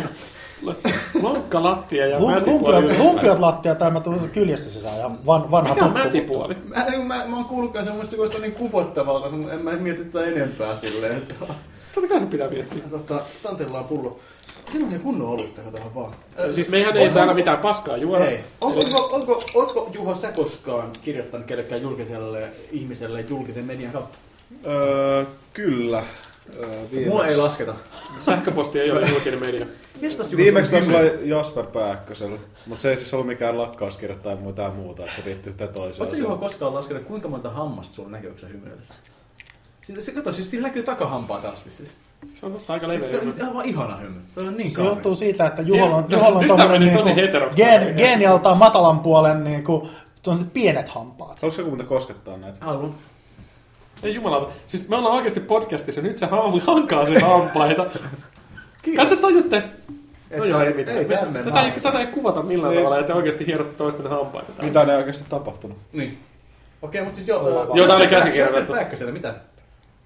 Lokka 1.21 1.63
lattia 1.63 2.07
ja 2.07 2.19
Lum- 2.19 2.31
mätipuoli 2.31 2.81
Lumpiot, 2.81 2.97
lumpiot 2.97 3.39
lattia 3.39 3.75
tai 3.75 3.91
mä 3.91 3.99
tulin 3.99 4.29
kyljestä 4.29 4.69
sisään 4.69 4.99
ja 4.99 5.11
van, 5.25 5.51
vanha 5.51 5.73
Mikä 5.73 5.85
on 5.85 5.93
mätipuoli? 5.93 6.55
Mä, 6.65 6.85
mä, 7.03 7.25
mä, 7.27 7.35
oon 7.35 7.45
kuullutkaan 7.45 7.85
semmoista, 7.85 8.15
kun 8.15 8.27
se 8.27 8.35
on 8.35 8.41
niin 8.41 8.55
kuvottavaa, 8.55 9.29
mutta 9.29 9.53
en 9.53 9.61
mä 9.61 9.71
mieti 9.71 10.05
tätä 10.05 10.25
enempää 10.25 10.75
silleen. 10.75 11.17
Että, 11.17 11.33
Totta 11.95 12.09
kai 12.09 12.19
se 12.19 12.25
pitää 12.25 12.49
miettiä. 12.49 12.81
tota, 12.91 13.21
tantellaan 13.43 13.85
pullo. 13.85 14.19
Siinä 14.71 14.85
on 14.85 14.91
ihan 14.91 15.03
kunnon 15.03 15.27
olutta, 15.27 15.61
katsotaan 15.61 15.95
vaan. 15.95 16.15
Siis 16.51 16.69
meihän 16.69 16.97
ei 16.97 17.09
täällä 17.09 17.33
mitään 17.33 17.57
paskaa 17.57 17.97
juoda. 17.97 18.25
Ei. 18.25 18.39
Onko, 18.61 18.79
onko, 18.79 19.09
onko, 19.11 19.43
onko 19.55 19.89
Juho 19.93 20.15
sä 20.15 20.31
koskaan 20.31 20.91
kirjoittanut 21.01 21.47
kellekään 21.47 21.81
julkiselle 21.81 22.49
ihmiselle 22.71 23.21
julkisen 23.21 23.65
median 23.65 23.91
kautta? 23.91 24.17
Öö, 24.65 25.25
kyllä. 25.53 26.03
Öö, 26.59 26.69
viimeksi, 26.91 27.09
Mua 27.09 27.25
ei 27.25 27.37
lasketa. 27.37 27.75
Sähköposti 28.19 28.79
ei 28.79 28.91
ole 28.91 29.09
julkinen 29.09 29.39
media. 29.39 29.65
Viimeksi 30.37 30.71
taisi 30.71 30.95
olla 30.95 31.01
Jasper 31.23 31.65
Pääkkösellä, 31.65 32.37
mutta 32.65 32.81
se 32.81 32.89
ei 32.89 32.97
siis 32.97 33.13
ollut 33.13 33.27
mikään 33.27 33.57
lakkauskirja 33.57 34.15
tai 34.15 34.35
mitään 34.35 34.73
muuta, 34.73 35.03
että 35.03 35.15
se 35.15 35.21
liittyy 35.25 35.51
yhteen 35.51 35.69
toiseen. 35.69 36.01
Oletko 36.01 36.21
Juho 36.21 36.37
koskaan 36.37 36.73
laskenut, 36.73 37.03
kuinka 37.03 37.27
monta 37.27 37.49
hammasta 37.49 37.95
sulla 37.95 38.09
näkyy, 38.09 38.29
kun 38.29 38.39
sä 38.39 38.47
hymyilet? 38.47 38.79
Siis 39.81 40.05
se 40.05 40.11
kato, 40.11 40.33
siis 40.33 40.51
siinä 40.51 40.67
näkyy 40.67 40.83
takahampaat 40.83 41.45
asti 41.45 41.69
siis. 41.69 41.95
Se 42.33 42.45
on 42.45 42.51
totta 42.51 42.73
aika 42.73 42.87
Siis 42.87 43.11
se 43.11 43.17
leveä. 43.17 43.31
on 43.41 43.47
aivan 43.47 43.65
ihana 43.65 43.97
hymy. 43.97 44.13
Se 44.35 44.39
on 44.39 44.57
niin 44.57 44.71
Se 44.71 44.81
johtuu 44.81 45.01
kaunis. 45.01 45.19
siitä, 45.19 45.47
että 45.47 45.61
Juholla 45.61 45.95
on, 45.95 46.05
Juholla 46.09 46.39
on 46.39 46.47
tommonen 46.47 46.81
meni 46.83 46.97
tosi 46.97 47.11
gen, 47.55 47.93
geenialtaan 47.97 48.57
matalan 48.57 48.99
puolen 48.99 49.43
niinku, 49.43 49.89
tuon 50.23 50.45
pienet 50.53 50.89
hampaat. 50.89 51.39
Haluatko 51.41 51.61
joku 51.61 51.69
muuten 51.71 51.87
koskettaa 51.87 52.37
näitä? 52.37 52.57
Haluan. 52.65 52.93
Ei 54.03 54.15
jumalauta. 54.15 54.53
Siis 54.67 54.89
me 54.89 54.95
ollaan 54.95 55.15
oikeasti 55.15 55.39
podcastissa, 55.39 56.01
nyt 56.01 56.17
se 56.17 56.27
hankaa 56.65 57.05
sen 57.05 57.21
hampaita. 57.23 57.85
Kai 58.95 59.05
te 59.05 59.15
tajutte, 59.15 59.63
No 60.37 60.43
joo, 60.45 60.61
ei 60.61 60.73
mitään. 60.73 60.97
Ei 60.97 61.05
Me- 61.07 61.15
tämmöinen. 61.17 61.43
tätä, 61.45 61.61
ei, 61.61 61.71
tätä 61.71 61.99
ei 61.99 62.07
kuvata 62.07 62.43
millään 62.43 62.71
Niin. 62.73 62.83
tavalla, 62.83 62.99
että 62.99 63.15
oikeasti 63.15 63.45
hierotte 63.47 63.75
toisten 63.75 64.07
hampaita. 64.09 64.51
täällä. 64.51 64.67
Mitä 64.67 64.85
ne 64.85 64.97
oikeasti 64.97 65.25
tapahtunut? 65.29 65.77
Niin. 65.93 66.17
Okei, 66.81 67.01
mutta 67.01 67.15
siis 67.15 67.27
joo. 67.27 67.43
Vaan- 67.55 67.77
Joo, 67.77 67.87
tää 67.87 67.95
oli 67.95 68.07
käsikirjoitettu. 68.07 68.73
Mitä? 69.11 69.35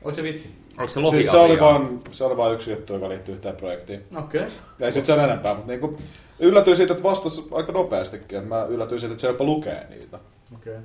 Oliko 0.04 0.16
se 0.16 0.24
vitsi? 0.24 0.52
Onko 0.80 0.88
se 0.88 1.02
Siis 1.10 1.32
se 1.32 1.38
oli, 1.38 1.60
vaan, 1.60 2.00
se 2.12 2.24
oli 2.24 2.38
vaan 2.38 2.54
yksi 2.54 2.72
juttu, 2.72 2.94
joka 2.94 3.10
liittyy 3.10 3.36
yhteen 3.36 3.56
projektiin. 3.56 4.04
Okei. 4.18 4.46
Ja 4.80 4.86
ei 4.86 4.92
sit 4.92 5.06
sen 5.06 5.20
enempää, 5.20 5.54
mutta 5.54 5.68
niinku, 5.68 5.98
yllätyin 6.40 6.76
siitä, 6.76 6.94
että 6.94 7.04
vastasi 7.04 7.48
aika 7.52 7.72
nopeastikin. 7.72 8.38
Että 8.38 8.50
mä 8.50 8.64
yllätyin 8.64 9.00
siitä, 9.00 9.14
että 9.14 9.22
se 9.22 9.28
jopa 9.28 9.44
lukee 9.44 9.88
niitä 9.90 10.20
Okei. 10.56 10.78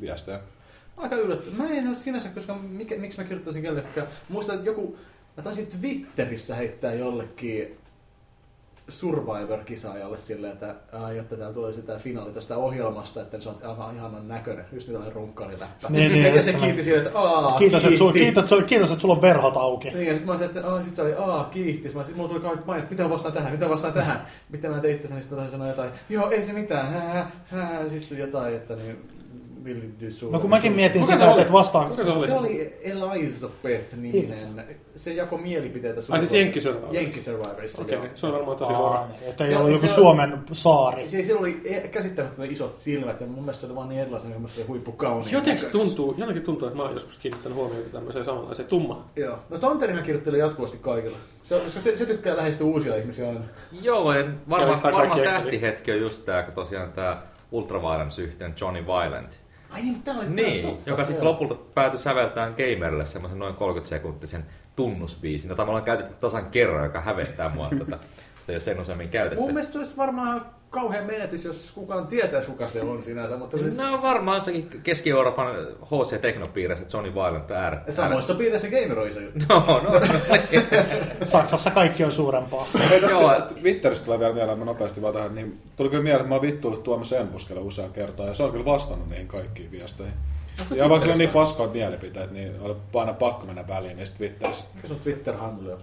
viestejä. 0.00 0.40
Aika 0.96 1.16
yllättynyt. 1.16 1.58
Mä 1.58 1.68
en 1.68 1.88
ole 1.88 1.94
sinänsä, 1.94 2.28
koska 2.28 2.54
mikä, 2.54 2.96
miksi 2.96 3.18
mä 3.18 3.24
kirjoittaisin 3.24 3.62
kellekään. 3.62 4.06
Muistan, 4.28 4.56
että 4.56 4.70
joku, 4.70 4.96
mä 5.36 5.42
taisin 5.42 5.66
Twitterissä 5.66 6.54
heittää 6.54 6.94
jollekin 6.94 7.78
Survivor-kisaajalle 8.88 10.16
silleen, 10.16 10.52
että 10.52 10.74
ää, 10.92 11.12
jotta 11.12 11.36
täällä 11.36 11.54
tulee 11.54 11.72
sitä 11.72 11.98
finaali 11.98 12.32
tästä 12.32 12.56
ohjelmasta, 12.56 13.22
että 13.22 13.40
se 13.40 13.48
on 13.48 13.56
aivan 13.62 13.96
ihanan 13.96 14.28
näköinen. 14.28 14.64
Just 14.72 14.86
tällainen 14.86 15.12
runkkaaniläppä. 15.12 15.88
Niin, 15.88 16.12
niin, 16.12 16.34
ja 16.34 16.42
se 16.42 16.52
kiitti 16.52 16.82
silleen, 16.82 17.06
että 17.06 17.18
aa, 17.18 17.58
Kiitos, 17.58 17.84
että, 17.84 17.98
sul, 17.98 18.12
kiitti. 18.12 18.42
kiitos, 18.42 18.64
kiitos, 18.66 18.90
että 18.90 19.00
sulla 19.00 19.14
on 19.14 19.22
verhot 19.22 19.56
auki. 19.56 19.90
Niin, 19.90 20.06
ja 20.06 20.14
sitten 20.14 20.26
mä 20.26 20.32
olisin, 20.32 20.46
että 20.46 20.68
aa, 20.68 20.82
sit 20.82 20.94
se 20.94 21.02
oli, 21.02 21.14
aa, 21.14 21.44
kiitti. 21.44 21.90
Mä, 21.94 22.04
sit 22.04 22.16
mulla 22.16 22.28
tuli 22.28 22.40
kauheat 22.40 22.66
mainit, 22.66 22.90
mitä 22.90 23.10
vastaan 23.10 23.34
tähän, 23.34 23.52
mitä 23.52 23.68
vastaan 23.68 23.92
tähän. 23.92 24.26
Mitä 24.48 24.68
mä 24.68 24.80
tein 24.80 24.96
itse, 24.96 25.08
niin 25.08 25.22
sitten 25.22 25.36
mä 25.38 25.40
taisin 25.40 25.52
sanoa 25.58 25.68
jotain, 25.68 25.90
joo, 26.08 26.30
ei 26.30 26.42
se 26.42 26.52
mitään, 26.52 26.92
hää, 26.92 27.30
hää, 27.46 27.88
sitten 27.88 28.18
jotain, 28.18 28.54
että 28.54 28.76
niin, 28.76 29.08
do 29.76 30.10
so? 30.10 30.30
No 30.30 30.38
kun 30.40 30.50
mäkin 30.50 30.72
mietin 30.72 31.00
Kuka 31.00 31.12
se 31.14 31.18
sitä, 31.18 31.32
oli? 31.32 31.40
että 31.40 31.52
vastaan... 31.52 31.88
Kuka 31.88 32.04
se 32.04 32.10
oli? 32.10 32.26
Se 32.26 32.34
oli 32.34 32.78
Elizabeth-niminen. 32.82 34.64
Se 34.96 35.12
jako 35.12 35.38
mielipiteitä. 35.38 36.00
Ai 36.08 36.18
siis 36.18 36.32
Jenkki 36.32 36.60
Survivorissa? 36.60 36.94
Jenkki 37.00 37.20
Survivorissa, 37.20 37.82
Okei, 37.82 37.94
joo. 37.98 38.06
se 38.14 38.26
on 38.26 38.32
varmaan 38.32 38.56
tosi 38.56 38.72
huono. 38.72 39.06
että 39.28 39.44
ei 39.44 39.50
Se- 39.50 39.56
ollut 39.58 39.70
joku 39.72 39.86
se- 39.86 39.94
Suomen 39.94 40.38
saari. 40.52 41.08
Se, 41.08 41.22
sillä 41.22 41.40
oli 41.40 41.60
e- 41.64 41.80
käsittämättömän 41.88 42.50
isot 42.50 42.72
silmät 42.76 43.20
ja 43.20 43.26
mun 43.26 43.38
mielestä 43.44 43.60
se 43.60 43.66
oli 43.66 43.74
vaan 43.76 43.88
niin 43.88 44.00
erilainen, 44.00 44.32
kun 44.40 44.48
se 44.48 44.60
oli 44.60 44.66
huippukauniin. 44.68 45.32
Jotenkin 45.32 45.70
tuntuu, 45.70 46.14
jotenkin 46.18 46.42
tuntuu, 46.42 46.68
että 46.68 46.76
mä 46.76 46.82
oon 46.84 46.94
joskus 46.94 47.18
kiinnittänyt 47.18 47.58
huomiota 47.58 47.88
tämmöiseen 47.90 48.24
samanlaiseen 48.24 48.68
tumma. 48.68 49.04
Joo. 49.16 49.38
No 49.48 49.58
Tonterihan 49.58 50.02
kirjoittelee 50.02 50.40
jatkuvasti 50.40 50.78
kaikilla. 50.78 51.16
Se, 51.42 51.54
koska 51.54 51.80
se, 51.80 51.96
se 51.96 52.06
tykkää 52.06 52.36
lähestyä 52.36 52.66
uusia 52.66 52.96
ihmisiä 52.96 53.28
aina. 53.28 53.40
Joo, 53.82 54.12
ja 54.12 54.24
varmaan, 54.50 54.82
varmaan 54.82 55.20
tähtihetki 55.20 55.92
on 55.92 55.98
just 56.00 56.24
tää, 56.24 56.42
kun 56.42 56.54
tosiaan 56.54 56.92
tää 56.92 57.22
Ultraviolence 57.52 58.22
yhteen 58.22 58.54
Johnny 58.60 58.86
Violent. 58.86 59.40
Ai 59.70 59.82
niin, 59.82 60.02
tää 60.02 60.14
oli 60.14 60.28
Niin, 60.28 60.66
totta, 60.66 60.90
joka 60.90 61.04
sitten 61.04 61.24
lopulta 61.24 61.54
päätyi 61.74 61.98
säveltämään 61.98 62.54
gamerille 62.54 63.06
semmoisen 63.06 63.38
noin 63.38 63.54
30 63.54 63.88
sekuntisen 63.88 64.46
tunnusbiisin, 64.76 65.48
jota 65.48 65.64
me 65.64 65.68
ollaan 65.68 65.84
käytetty 65.84 66.14
tasan 66.20 66.50
kerran, 66.50 66.84
joka 66.84 67.00
hävettää 67.00 67.48
mua 67.48 67.70
tätä. 67.78 67.98
Sitä 68.40 68.52
ei 68.52 68.54
ole 68.54 68.60
sen 68.60 68.80
useammin 68.80 69.08
käytetty. 69.08 69.40
Mun 69.40 69.52
mielestä 69.52 69.72
se 69.72 69.78
olisi 69.78 69.96
varmaan 69.96 70.40
kauhean 70.70 71.04
menetys, 71.06 71.44
jos 71.44 71.72
kukaan 71.74 72.06
tietää, 72.06 72.40
kuka 72.42 72.66
se 72.66 72.82
on 72.82 73.02
sinänsä, 73.02 73.36
mutta 73.36 73.58
siis 73.58 73.76
No 73.76 74.02
varmaan 74.02 74.36
jossakin 74.36 74.68
Keski-Euroopan 74.82 75.46
HC-teknopiireissä 75.84 76.84
Johnny 76.92 77.14
Violent 77.14 77.50
ääri. 77.50 77.76
samoissa 77.90 78.34
piireissä 78.34 78.68
gamer 78.68 78.98
on 78.98 79.08
iso 79.08 79.20
juttu. 79.20 79.44
No, 79.48 79.64
no. 79.66 80.00
Saksassa 81.24 81.70
kaikki 81.70 82.04
on 82.04 82.12
suurempaa. 82.12 82.66
Hei, 82.88 83.00
Joo, 83.00 83.28
tästä 83.28 83.54
Twitteristä 83.54 84.04
tulee 84.04 84.18
vielä 84.18 84.34
mieleen, 84.34 84.58
mä 84.58 84.64
nopeasti 84.64 85.02
vaan 85.02 85.14
tähän, 85.14 85.34
niin 85.34 85.60
tuli 85.76 85.88
kyllä 85.88 86.02
mieleen, 86.02 86.20
että 86.20 86.28
mä 86.28 86.34
oon 86.34 86.42
vittuillut 86.42 86.82
Tuomas 86.82 87.12
Enbuskelle 87.12 87.60
usean 87.60 87.92
kertaan, 87.92 88.28
ja 88.28 88.34
se 88.34 88.42
on 88.42 88.50
kyllä 88.52 88.64
vastannut 88.64 89.08
niihin 89.08 89.28
kaikkiin 89.28 89.70
viesteihin. 89.70 90.14
Ja 90.70 90.88
vaikka 90.88 91.02
sillä 91.02 91.12
on 91.12 91.18
niin 91.18 91.30
paskoit 91.30 91.72
mielipiteet, 91.72 92.30
niin 92.30 92.52
oli 92.60 92.76
aina 92.94 93.12
pakko 93.12 93.46
mennä 93.46 93.68
väliin 93.68 93.96
niistä 93.96 94.16
Twitterissä. 94.16 94.64
Mikä 94.74 94.88
sun 94.88 95.00
Twitter-handle 95.00 95.72
on? 95.72 95.80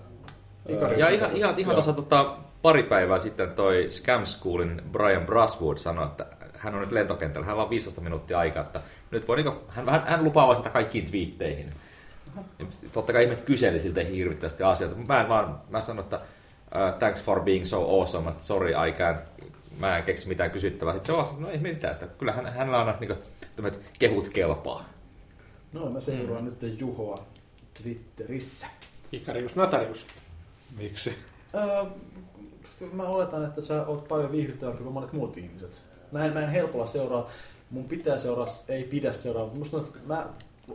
Ja 0.69 1.07
on 1.07 1.13
ihan, 1.13 1.35
ihan, 1.35 1.53
ihan 1.59 1.75
tuossa 1.75 1.93
tota, 1.93 2.37
pari 2.65 2.83
päivää 2.83 3.19
sitten 3.19 3.51
toi 3.51 3.87
Scam 3.89 4.25
Schoolin 4.25 4.81
Brian 4.91 5.25
Braswood 5.25 5.77
sanoi, 5.77 6.05
että 6.05 6.25
hän 6.57 6.75
on 6.75 6.81
nyt 6.81 6.91
lentokentällä, 6.91 7.47
hän 7.47 7.57
on 7.57 7.69
15 7.69 8.01
minuuttia 8.01 8.39
aikaa, 8.39 8.63
että 8.63 8.81
nyt 9.11 9.27
voi 9.27 9.35
niinku, 9.35 9.61
hän, 9.67 9.89
hän, 9.89 10.03
hän 10.07 10.23
lupaa 10.23 10.47
vastata 10.47 10.69
kaikkiin 10.69 11.05
twiitteihin. 11.05 11.73
Ja 12.59 12.65
totta 12.93 13.13
kai 13.13 13.23
ihmiset 13.23 13.45
kyseli 13.45 13.79
siltä 13.79 14.01
hirvittävästi 14.01 14.63
asioita, 14.63 14.95
mutta 14.95 15.13
mä 15.13 15.21
en 15.21 15.29
vaan, 15.29 15.61
mä 15.69 15.81
sanon, 15.81 16.03
että 16.03 16.15
uh, 16.17 16.99
thanks 16.99 17.23
for 17.23 17.41
being 17.41 17.65
so 17.65 17.99
awesome, 17.99 18.29
että 18.29 18.43
sorry 18.43 18.69
I 18.69 18.91
can't, 18.91 19.45
mä 19.79 19.97
en 19.97 20.03
keksi 20.03 20.27
mitään 20.27 20.51
kysyttävää. 20.51 20.93
Sitten 20.93 21.15
se 21.15 21.21
vastasi, 21.21 21.41
no 21.41 21.49
ei 21.49 21.57
mitään, 21.57 21.93
että 21.93 22.07
kyllä 22.07 22.31
hän, 22.31 22.53
hänellä 22.53 22.83
on 22.83 22.93
niinku, 22.99 23.15
tämmöiset 23.55 23.81
kehut 23.99 24.27
kelpaa. 24.27 24.89
No, 25.73 25.89
mä 25.89 25.99
seuraan 25.99 26.45
nyt 26.45 26.79
Juhoa 26.79 27.25
Twitterissä. 27.73 28.67
Ikarius 29.11 29.55
Natarius. 29.55 30.07
Miksi? 30.77 31.15
Öö, 31.55 31.85
mä 32.93 33.03
oletan, 33.03 33.45
että 33.45 33.61
sä 33.61 33.87
oot 33.87 34.07
paljon 34.07 34.31
viihdyttävämpi 34.31 34.83
kuin 34.83 34.93
monet 34.93 35.13
muut 35.13 35.37
ihmiset. 35.37 35.83
Mä 36.11 36.25
en, 36.25 36.33
mä 36.33 36.39
en 36.39 36.49
helpolla 36.49 36.85
seuraa, 36.85 37.29
mun 37.71 37.85
pitää 37.85 38.17
seuraa, 38.17 38.45
ei 38.67 38.83
pidä 38.83 39.11
seuraa. 39.11 39.49
Musta 39.57 39.81
mä 40.05 40.27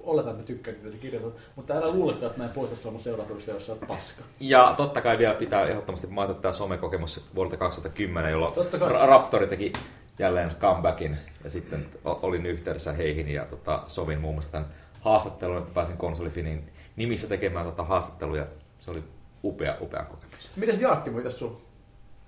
oletan, 0.02 0.32
että 0.32 0.44
tykkäsin, 0.44 0.80
että 0.80 0.92
sä 0.92 0.98
kirjoitat, 0.98 1.34
mutta 1.56 1.74
älä 1.74 1.88
luulekaan, 1.88 2.26
että 2.26 2.38
mä 2.38 2.44
en 2.44 2.50
poista 2.50 2.76
sua 2.76 2.90
mun 2.90 3.00
seuratuista, 3.00 3.50
jos 3.50 3.66
sä 3.66 3.72
oot 3.72 3.88
paska. 3.88 4.22
Ja 4.40 4.74
totta 4.76 5.00
kai 5.00 5.18
vielä 5.18 5.34
pitää 5.34 5.66
ehdottomasti 5.66 6.06
mainita 6.06 6.40
tämä 6.40 6.52
somekokemus 6.52 7.24
vuodelta 7.34 7.56
2010, 7.56 8.30
jolloin 8.30 8.54
Totta 8.54 8.78
kai. 8.78 8.88
Ra- 8.88 9.06
Raptori 9.06 9.46
teki 9.46 9.72
jälleen 10.18 10.50
comebackin 10.60 11.16
ja 11.44 11.50
sitten 11.50 11.86
olin 12.04 12.46
yhteydessä 12.46 12.92
heihin 12.92 13.28
ja 13.28 13.44
tota, 13.44 13.82
sovin 13.86 14.20
muun 14.20 14.34
muassa 14.34 14.50
tämän 14.52 14.68
haastattelun, 15.00 15.58
että 15.58 15.74
pääsin 15.74 15.96
konsolifinin 15.96 16.72
nimissä 16.96 17.26
tekemään 17.26 17.66
tota 17.66 17.84
haastatteluja. 17.84 18.46
Se 18.80 18.90
oli 18.90 19.02
upea, 19.44 19.76
upea 19.80 20.04
kokemus. 20.04 20.50
Mites 20.56 20.80
Jaakki, 20.80 21.10
mitäs 21.10 21.38
sun? 21.38 21.60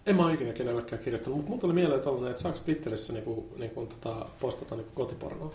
En 0.07 0.17
mä 0.17 0.25
ole 0.25 0.35
ikinä 0.35 0.53
kenellekään 0.53 1.03
kirjoittanut, 1.03 1.37
mutta 1.37 1.49
mulla 1.51 1.61
tuli 1.61 1.73
mieleen 1.73 2.01
tollanen, 2.01 2.31
että 2.31 2.43
saako 2.43 2.59
Twitterissä 2.65 3.13
niinku, 3.13 3.49
niinku, 3.59 3.87
tota, 3.87 4.27
postata 4.41 4.75
niinku 4.77 4.91
kotipornoa? 4.95 5.53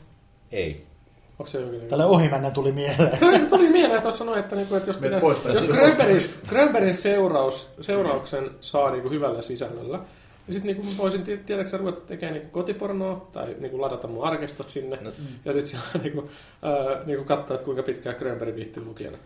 Ei. 0.51 0.83
Onko 1.39 1.47
se. 1.47 1.60
Tälle 1.89 2.05
ohimennen 2.05 2.51
tuli 2.51 2.71
mieleen. 2.71 3.17
tuli 3.49 3.69
mieleen 3.69 4.01
tuossa 4.01 4.25
noin, 4.25 4.39
että, 4.39 4.55
niinku, 4.55 4.75
että 4.75 4.89
jos, 4.89 4.97
pitäisi, 4.97 5.27
jos 5.53 5.67
Grönbergin, 5.67 6.21
Grönbergin 6.47 6.93
seuraus, 6.93 7.73
seurauksen 7.81 8.51
saa 8.62 8.91
niinku 8.91 9.10
hyvällä 9.10 9.41
sisällöllä, 9.41 9.97
niin 10.47 10.53
sitten 10.53 10.75
niinku 10.77 10.97
voisin 11.03 11.23
ti- 11.23 11.38
tiedätkö 11.38 11.77
ruveta 11.77 12.01
tekemään 12.01 12.33
niinku 12.33 12.49
kotipornoa 12.51 13.27
tai 13.31 13.55
niinku 13.60 13.81
ladata 13.81 14.07
mun 14.07 14.23
arkistot 14.23 14.69
sinne. 14.69 14.97
No, 15.01 15.12
Ja 15.45 15.53
sitten 15.53 15.79
niinku, 16.03 16.29
ää, 16.62 17.03
niinku 17.05 17.25
katsoa, 17.25 17.55
että 17.55 17.65
kuinka 17.65 17.83
pitkään 17.83 18.15
Grönberg 18.15 18.55
viihtyy 18.55 18.86
lukijana. 18.86 19.17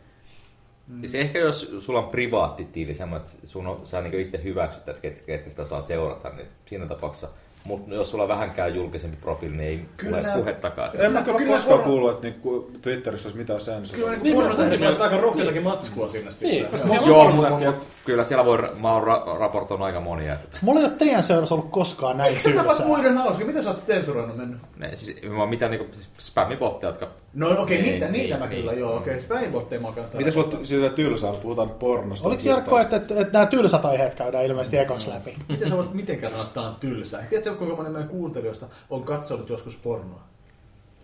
Siis 0.99 1.15
ehkä 1.15 1.39
jos 1.39 1.75
sulla 1.79 1.99
on 1.99 2.09
privaattitiili, 2.09 2.95
semmoinen, 2.95 3.27
että 3.29 3.47
sun 3.47 3.67
on, 3.67 3.87
sä 3.87 4.01
niin 4.01 4.19
itse 4.19 4.43
että 4.77 4.93
ketkä, 5.01 5.25
ketkä 5.25 5.49
sitä 5.49 5.65
saa 5.65 5.81
seurata, 5.81 6.29
niin 6.29 6.47
siinä 6.65 6.85
tapauksessa. 6.85 7.29
Mutta 7.63 7.95
jos 7.95 8.09
sulla 8.11 8.23
on 8.23 8.27
vähänkään 8.29 8.75
julkisempi 8.75 9.17
profiili, 9.21 9.55
niin 9.57 9.69
ei 9.69 9.85
Kyllä. 9.97 10.17
tule 10.21 10.33
puhettakaan. 10.33 10.89
En 10.93 11.11
mä 11.11 11.21
kyllä, 11.21 11.37
Kyllä 11.37 11.51
koskaan 11.53 11.79
porno- 11.79 11.83
kuullut, 11.83 12.11
että 12.11 12.27
niinku 12.27 12.71
Twitterissä 12.81 13.27
olisi 13.27 13.37
mitään 13.37 13.61
sensuuria. 13.61 14.05
Kyllä 14.05 14.11
niin 14.17 14.23
Niin, 14.23 14.35
pornotähdet 14.35 14.79
mä- 14.79 14.85
laittaa 14.85 15.07
aika 15.07 15.21
rohkeatakin 15.21 15.63
matskua 15.63 16.09
sinne 16.09 16.29
Niin, 16.41 16.63
sitten. 16.65 16.79
koska 16.79 16.95
Joo. 17.07 17.19
on 17.21 17.35
mutta 17.35 17.73
kyllä 18.05 18.23
siellä 18.23 18.45
voi, 18.45 18.57
mä 18.81 18.93
oon 18.93 19.03
ra- 19.03 19.39
raportoinut 19.39 19.85
aika 19.85 19.99
monia. 19.99 20.33
Että, 20.33 20.57
Mulla 20.61 20.79
ei 20.79 20.85
ole 20.85 20.93
teidän 20.97 21.23
seurassa 21.23 21.55
ollut 21.55 21.71
koskaan 21.71 22.17
näin 22.17 22.35
tapaat 22.43 22.67
tylsää. 22.67 22.85
muiden 22.87 23.17
hauska? 23.17 23.45
Miten 23.45 23.63
sä 23.63 23.69
oot 23.69 23.79
sensuroinut 23.79 24.37
mennyt? 24.37 24.57
ne, 24.77 24.95
siis, 24.95 25.21
mä 25.29 25.45
mitään 25.45 25.71
niinku 25.71 25.87
spämmibotteja, 26.17 26.89
jotka 26.89 27.07
No 27.33 27.47
okei, 27.47 27.61
okay, 27.63 27.75
Niin, 27.77 27.83
niitä, 27.85 28.05
niin, 28.05 28.13
niitä 28.23 28.37
mä 28.37 28.45
niin. 28.47 28.59
kyllä, 28.59 28.73
joo, 28.73 28.95
okei. 28.97 29.13
Okay. 29.13 29.25
Spamibotteja 29.25 29.81
mä 29.81 29.87
oon 29.87 29.95
kanssa. 29.95 30.17
Miten 30.17 30.33
sulla 30.33 30.59
siitä 30.63 30.89
tylsää, 30.89 31.33
puhutaan 31.33 31.69
pornosta? 31.69 32.27
Oliko 32.27 32.41
Jarkko, 32.45 32.79
että, 32.79 33.01
nämä 33.33 33.45
tylsät 33.45 33.85
aiheet 33.85 34.13
käydään 34.15 34.45
ilmeisesti 34.45 34.77
ekaksi 34.77 35.09
läpi? 35.09 35.35
Miten 35.49 35.69
sä 35.69 35.77
voit 35.77 35.93
mitenkään 35.93 36.31
sanoa, 36.31 36.45
että 36.47 36.53
tää 36.61 36.69
on 36.69 36.75
tylsää? 36.79 37.25
Tiedätkö, 37.29 37.50
kuinka 37.55 37.75
moni 37.75 37.89
meidän 37.89 38.09
kuuntelijoista 38.09 38.65
on 38.89 39.03
katsonut 39.03 39.49
joskus 39.49 39.75
pornoa? 39.77 40.21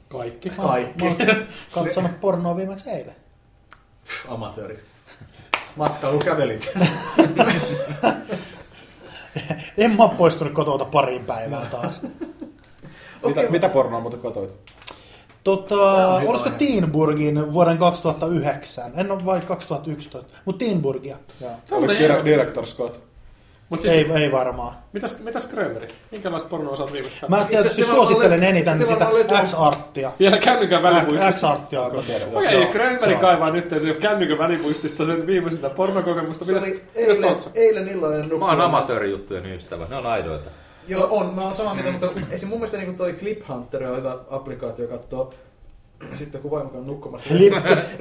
Kaikki. 0.10 0.50
Kaikki. 0.50 1.04
Mä 1.06 1.10
oon 1.20 1.46
katsonut 1.86 2.20
pornoa 2.22 2.56
viimeksi 2.58 2.90
eilen. 2.90 3.16
Amatööri. 4.28 4.80
Matkailukävelit. 5.76 6.72
En 9.78 9.92
mä 9.92 10.08
poistunut 10.08 10.54
kotouta 10.54 10.86
pariin 10.86 11.26
päivään 11.26 11.68
taas. 11.68 12.02
Mitä, 13.26 13.40
Okei, 13.42 13.50
mitä 13.50 13.70
pornoa 13.70 14.00
muuten 14.00 14.20
katoit? 14.20 14.52
Tota, 15.44 16.08
olisiko. 16.08 16.50
Teenburgin 16.50 17.54
vuoden 17.54 17.78
2009? 17.78 18.92
En 18.96 19.12
ole 19.12 19.26
vai 19.26 19.42
2011, 19.42 20.30
mutta 20.46 20.66
Teenburgia. 20.66 21.18
Joo. 21.42 21.52
Tämä 21.70 21.80
Oliko 21.80 21.94
ihan- 21.94 22.26
Director 22.26 22.66
Scott? 22.66 23.00
Mut 23.70 23.80
siis, 23.80 23.94
Ei, 23.94 24.12
ei 24.12 24.32
varmaan. 24.32 24.76
mitäs, 24.94 25.24
mitäs 25.24 25.48
Grönberg? 25.52 25.90
Minkälaista 26.12 26.50
pornoa 26.50 26.76
oot 26.80 26.94
viimeksi 26.94 27.18
Mä 27.28 27.46
tietysti 27.50 27.84
suosittelen 27.84 28.30
varmaan- 28.32 28.50
eniten 28.50 28.78
se 28.78 28.86
sitä 28.86 29.08
X-arttia. 29.46 30.12
Vielä 30.20 30.38
kännykän 30.38 30.84
välipuistista. 30.84 31.32
X-arttia 31.32 31.82
on. 31.82 32.00
Okei, 32.00 32.22
Joo, 32.54 32.72
Grönberg 32.72 33.00
se 33.10 33.16
on. 33.16 33.22
kaivaa 33.22 33.52
nyt 33.52 33.70
se 33.82 33.94
kännykän 33.94 34.38
välipuistista 34.38 35.06
sen 35.06 35.28
viimeisintä 35.28 35.70
pornokokemusta. 35.70 36.46
Se 36.46 36.52
Mitäs, 36.52 36.64
oli 36.64 36.82
mitäs 36.96 37.50
eilen, 37.56 37.88
eilen 37.88 37.88
illalla 37.90 38.38
Mä 38.40 38.46
oon 38.46 38.62
amatöörijuttujen 38.62 39.46
ystävä, 39.46 39.86
ne 39.90 39.96
on 39.96 40.06
aidoita. 40.06 40.50
Joo, 40.88 41.08
on. 41.12 41.36
Mä 41.36 41.42
oon 41.42 41.56
samaa 41.56 41.74
mieltä, 41.76 41.92
mutta 41.92 42.08
se 42.38 42.46
mun 42.46 42.58
mielestä 42.58 42.78
niin 42.78 42.96
toi 42.98 43.14
Clip 43.14 43.42
Hunter 43.50 43.84
on 43.84 43.98
hyvä 43.98 44.18
applikaatio 44.30 44.88
katsoa 44.88 45.30
sitten 46.14 46.42
kun 46.42 46.52
vaimo 46.52 46.72
on 46.74 46.88
nukkumassa. 46.88 47.30
Flip, 47.30 47.54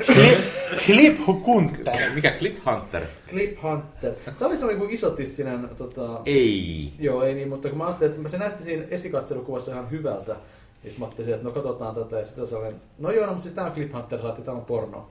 flip, 0.02 0.38
flip 0.78 1.46
Hunter. 1.46 2.10
Mikä 2.14 2.30
Clip 2.30 2.56
Hunter? 2.66 3.02
Clip 3.30 3.62
Hunter. 3.62 4.12
Tämä 4.24 4.48
oli 4.48 4.56
sellainen 4.56 4.78
kuin 4.78 4.90
isotissinen, 4.90 5.68
tota, 5.76 6.20
Ei. 6.24 6.92
joo 6.98 7.22
ei 7.22 7.34
niin, 7.34 7.48
mutta 7.48 7.68
kun 7.68 7.78
mä 7.78 7.86
ajattelin, 7.86 8.16
että 8.16 8.28
se 8.28 8.38
näytti 8.38 8.64
siinä 8.64 8.84
esikatselukuvassa 8.90 9.72
ihan 9.72 9.90
hyvältä. 9.90 10.36
Ja 10.84 10.90
mä 10.98 11.04
ajattelin, 11.04 11.34
että 11.34 11.44
no 11.44 11.50
katsotaan 11.50 11.94
tätä 11.94 12.18
ja 12.18 12.24
sitten 12.24 12.36
se 12.36 12.42
on 12.42 12.48
sellainen, 12.48 12.80
no 12.98 13.10
joo, 13.10 13.26
no, 13.26 13.32
mutta 13.32 13.42
siis 13.42 13.54
tämä 13.54 13.66
on 13.66 13.72
Clip 13.72 13.92
Hunter, 13.92 14.20
saatiin 14.20 14.44
täällä 14.44 14.60
on 14.60 14.66
porno. 14.66 15.10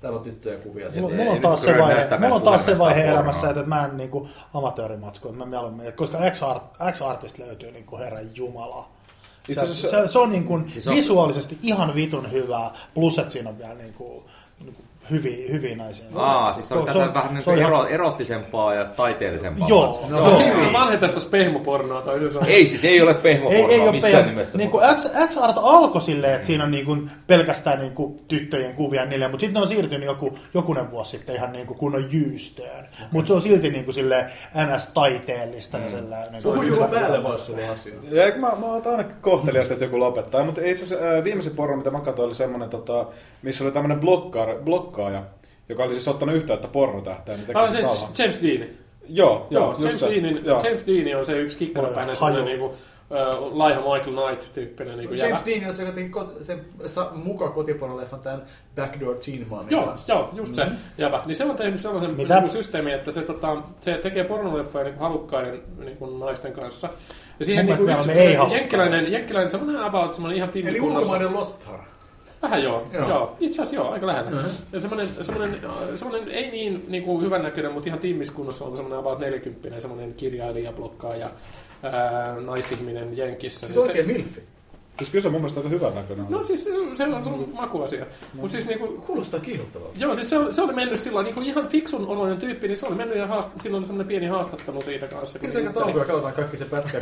Täällä 0.00 0.18
on 0.18 0.24
tyttöjen 0.24 0.62
kuvia. 0.62 0.86
Mulla, 0.86 0.90
Sitten. 0.90 1.16
mulla 1.16 1.32
on 1.32 1.40
taas 1.40 1.62
se 1.62 1.78
vaihe, 1.78 2.18
mulla 2.18 2.34
on 2.34 2.42
taas 2.42 2.64
se 2.64 2.78
vaihe 2.78 3.04
elämässä, 3.04 3.50
että 3.50 3.62
mä 3.62 3.84
en 3.84 3.96
niinku 3.96 4.28
amatöörimatsku, 4.54 5.28
että 5.28 5.38
mä 5.38 5.46
mieluummin, 5.46 5.92
koska 5.92 6.18
X-art, 6.30 6.62
X-artist 6.92 7.38
löytyy 7.38 7.72
niinku 7.72 7.98
herran 7.98 8.36
jumala. 8.36 8.88
Itse 9.52 9.66
Se, 9.66 9.72
asiassa- 9.72 10.02
se, 10.02 10.08
se, 10.08 10.18
on 10.18 10.30
niinku 10.30 10.60
Siis 10.68 10.88
on- 10.88 10.94
visuaalisesti 10.96 11.58
ihan 11.62 11.94
vitun 11.94 12.32
hyvää, 12.32 12.70
plus 12.94 13.18
että 13.18 13.32
siinä 13.32 13.48
on 13.50 13.58
vielä 13.58 13.74
niinku, 13.74 14.22
niinku 14.60 14.82
hyviä, 15.10 15.48
hyviä 15.52 15.76
naisia. 15.76 16.04
Aa, 16.14 16.52
siis 16.52 16.68
se 16.68 16.74
on 16.74 16.86
Se 16.92 16.98
tätä 16.98 17.14
vähän 17.14 17.34
niin 17.34 17.42
se 17.42 17.50
on 17.50 17.58
ihan- 17.58 17.72
ero, 17.72 17.86
erottisempaa 17.86 18.74
ja 18.74 18.84
taiteellisempaa. 18.84 19.68
Joo. 19.68 20.06
No, 20.08 20.16
No, 20.20 20.26
joo. 20.28 20.36
siinä 20.36 20.66
on 20.66 20.72
vanhetessa 20.72 21.20
spehmopornoa 21.20 22.02
toisin 22.02 22.30
sanoen. 22.30 22.50
Ei, 22.52 22.66
siis 22.66 22.84
ei 22.84 23.00
ole 23.02 23.10
Ei, 23.10 23.16
pehmopornoa 23.16 23.68
ei 23.70 23.80
ole 23.80 23.90
missään 23.92 24.14
pelä, 24.16 24.26
nimessä. 24.26 24.58
niin 24.58 24.70
kuin 24.70 24.84
X, 24.96 25.06
X-Art 25.28 25.56
alkoi 25.62 26.00
silleen, 26.00 26.34
että 26.34 26.46
siinä 26.46 26.64
on 26.64 26.70
niin 26.70 26.84
kuin 26.86 27.10
pelkästään 27.26 27.78
niin 27.78 27.92
kuin 27.92 28.20
tyttöjen 28.28 28.74
kuvia 28.74 29.04
niille, 29.04 29.28
mutta 29.28 29.40
sitten 29.40 29.54
ne 29.54 29.60
on 29.60 29.68
siirtynyt 29.68 30.06
joku, 30.06 30.38
jokunen 30.54 30.90
vuosi 30.90 31.10
sitten 31.10 31.34
ihan 31.34 31.52
niin 31.52 31.66
kuin 31.66 31.78
kunnon 31.78 32.12
jyystöön. 32.12 32.84
Mutta 33.10 33.28
se 33.28 33.34
on 33.34 33.40
silti 33.40 33.70
niin 33.70 33.84
kuin 33.84 33.94
silleen 33.94 34.30
NS-taiteellista 34.54 35.78
ja 35.78 35.90
sellainen. 35.90 36.32
Niin 36.32 36.42
Puhu 36.42 36.62
juuri 36.62 36.88
päälle 36.90 37.22
vaan 37.22 37.38
sulla 37.38 37.70
asia. 37.72 37.94
Ja 38.10 38.32
mä, 38.36 38.52
mä 38.60 38.66
oon 38.66 38.86
aina 38.86 39.04
kohteliasta, 39.20 39.74
että 39.74 39.84
joku 39.84 40.00
lopettaa. 40.00 40.44
Mutta 40.44 40.60
itse 40.64 40.84
asiassa 40.84 41.06
ää, 41.06 41.24
viimeisen 41.24 41.54
porno, 41.56 41.76
mitä 41.76 41.90
mä 41.90 42.00
katsoin, 42.00 42.26
oli 42.26 42.34
semmonen, 42.34 42.70
tota, 42.70 43.06
missä 43.42 43.64
oli 43.64 43.72
tämmönen 43.72 44.00
blokkaaja, 44.00 44.54
blokkaaja, 45.00 45.22
joka 45.68 45.82
oli 45.84 45.92
siis 45.92 46.08
ottanut 46.08 46.34
yhteyttä 46.36 46.68
pornotähteen. 46.68 47.38
Niin 47.46 47.56
Ah, 47.56 47.70
siis. 47.70 48.18
James 48.18 48.42
Dean. 48.42 48.68
Joo, 49.08 49.46
Joo, 49.50 49.62
joo, 49.62 49.74
James, 49.78 50.00
se. 50.00 50.10
Deanin, 50.10 50.40
Joo. 50.44 50.60
James 50.64 50.86
Dean 50.86 51.18
on 51.18 51.26
se 51.26 51.38
yksi 51.38 51.58
kikkarapäinen 51.58 52.16
sellainen 52.16 52.44
niinku, 52.44 52.64
äh, 52.66 53.38
laiha 53.52 53.80
Michael 53.80 54.02
Knight-tyyppinen 54.16 54.96
niinku 54.98 55.14
jävä. 55.14 55.28
James 55.28 55.46
Dean 55.46 55.70
on 55.70 55.76
se, 55.76 55.82
joka 55.82 55.94
teki 55.94 56.10
kot- 56.10 56.42
sen 56.44 56.60
sa- 56.86 57.10
muka 57.14 57.48
kotipornoleffan 57.50 58.20
tämän 58.20 58.42
Backdoor 58.76 59.14
Teen 59.16 59.46
Momin 59.48 59.70
Joo, 59.70 59.82
kanssa. 59.86 60.12
joo, 60.12 60.30
just 60.32 60.54
se 60.54 60.66
jävä. 60.98 61.22
Niin 61.26 61.34
se 61.36 61.44
on 61.44 61.56
tehnyt 61.56 61.80
sellaisen 61.80 62.10
Mitä? 62.10 62.34
niinku 62.34 62.52
systeemin, 62.52 62.94
että 62.94 63.10
se, 63.10 63.22
tota, 63.22 63.56
se 63.80 63.94
tekee 64.02 64.24
pornoleffoja 64.24 64.84
niinku 64.84 65.00
halukkaiden 65.02 65.60
niinku 65.78 66.06
naisten 66.18 66.52
kanssa. 66.52 66.88
Ja 67.38 67.44
siihen 67.44 67.66
niinku 67.66 67.84
yksi 67.84 68.10
jenkkiläinen, 68.54 69.12
jenkkiläinen 69.12 69.50
semmoinen 69.50 69.82
about 69.82 70.14
semmoinen 70.14 70.36
ihan 70.36 70.48
Eli 70.48 70.52
tiimikunnossa. 70.62 71.12
ulkomainen 71.12 71.40
Lottar. 71.40 71.78
Vähän 72.42 72.62
joo, 72.62 72.86
Joo. 72.92 73.08
joo. 73.08 73.36
Itse 73.40 73.62
asiassa 73.62 73.76
joo, 73.82 73.90
aika 73.92 74.06
lähellä. 74.06 74.30
Mhm. 74.30 74.46
Ja 74.72 74.80
semmoinen, 74.80 75.08
semmoinen, 75.20 75.60
äh, 75.64 75.70
semmoinen 75.94 76.28
ei 76.28 76.50
niin, 76.50 76.84
niin 76.88 77.02
kuin 77.02 77.22
hyvän 77.24 77.42
näköinen, 77.42 77.72
mutta 77.72 77.88
ihan 77.88 77.98
tiimiskunnossa 78.00 78.64
on 78.64 78.76
semmoinen 78.76 78.98
about 78.98 79.18
40 79.18 79.80
semmoinen 79.80 80.14
kirjailija, 80.14 80.72
blokkaaja, 80.72 81.30
ää, 81.82 82.36
naisihminen 82.40 83.16
Jenkissä. 83.16 83.66
Siis 83.66 83.78
Niin 83.78 83.88
oikein 83.88 84.06
milfi. 84.06 84.42
Siis 85.00 85.10
kyllä 85.10 85.22
se 85.22 85.28
mun 85.28 85.40
mielestä 85.40 85.60
aika 85.60 85.68
hyvän 85.68 85.94
näköinen. 85.94 86.26
No 86.28 86.42
siis 86.42 86.70
se 86.94 87.04
on 87.04 87.22
sun 87.22 87.52
makuasia. 87.52 88.06
Mutta 88.34 88.50
siis 88.50 88.68
niinku, 88.68 88.86
Kuulostaa 88.86 89.40
kiihottavalta. 89.40 89.98
Joo, 89.98 90.14
siis 90.14 90.30
se 90.30 90.38
oli, 90.38 90.52
se 90.52 90.62
oli 90.62 90.72
mennyt 90.72 91.00
sillä 91.00 91.22
niin 91.22 91.42
ihan 91.42 91.68
fiksun 91.68 92.06
oloinen 92.06 92.38
tyyppi, 92.38 92.68
niin 92.68 92.76
se 92.76 92.86
oli 92.86 92.94
mennyt 92.94 93.18
ja 93.18 93.26
haast... 93.26 93.60
sillä 93.60 93.76
oli 93.76 93.84
semmoinen 93.84 94.08
pieni 94.08 94.26
haastattelu 94.26 94.82
siitä 94.82 95.06
kanssa. 95.06 95.38
Pidetäänkö 95.38 95.68
jutteli. 95.68 95.84
taukoa 95.84 96.02
ja 96.02 96.06
katsotaan 96.06 96.34
kaikki 96.34 96.56
se 96.56 96.64
pätkä. 96.64 96.98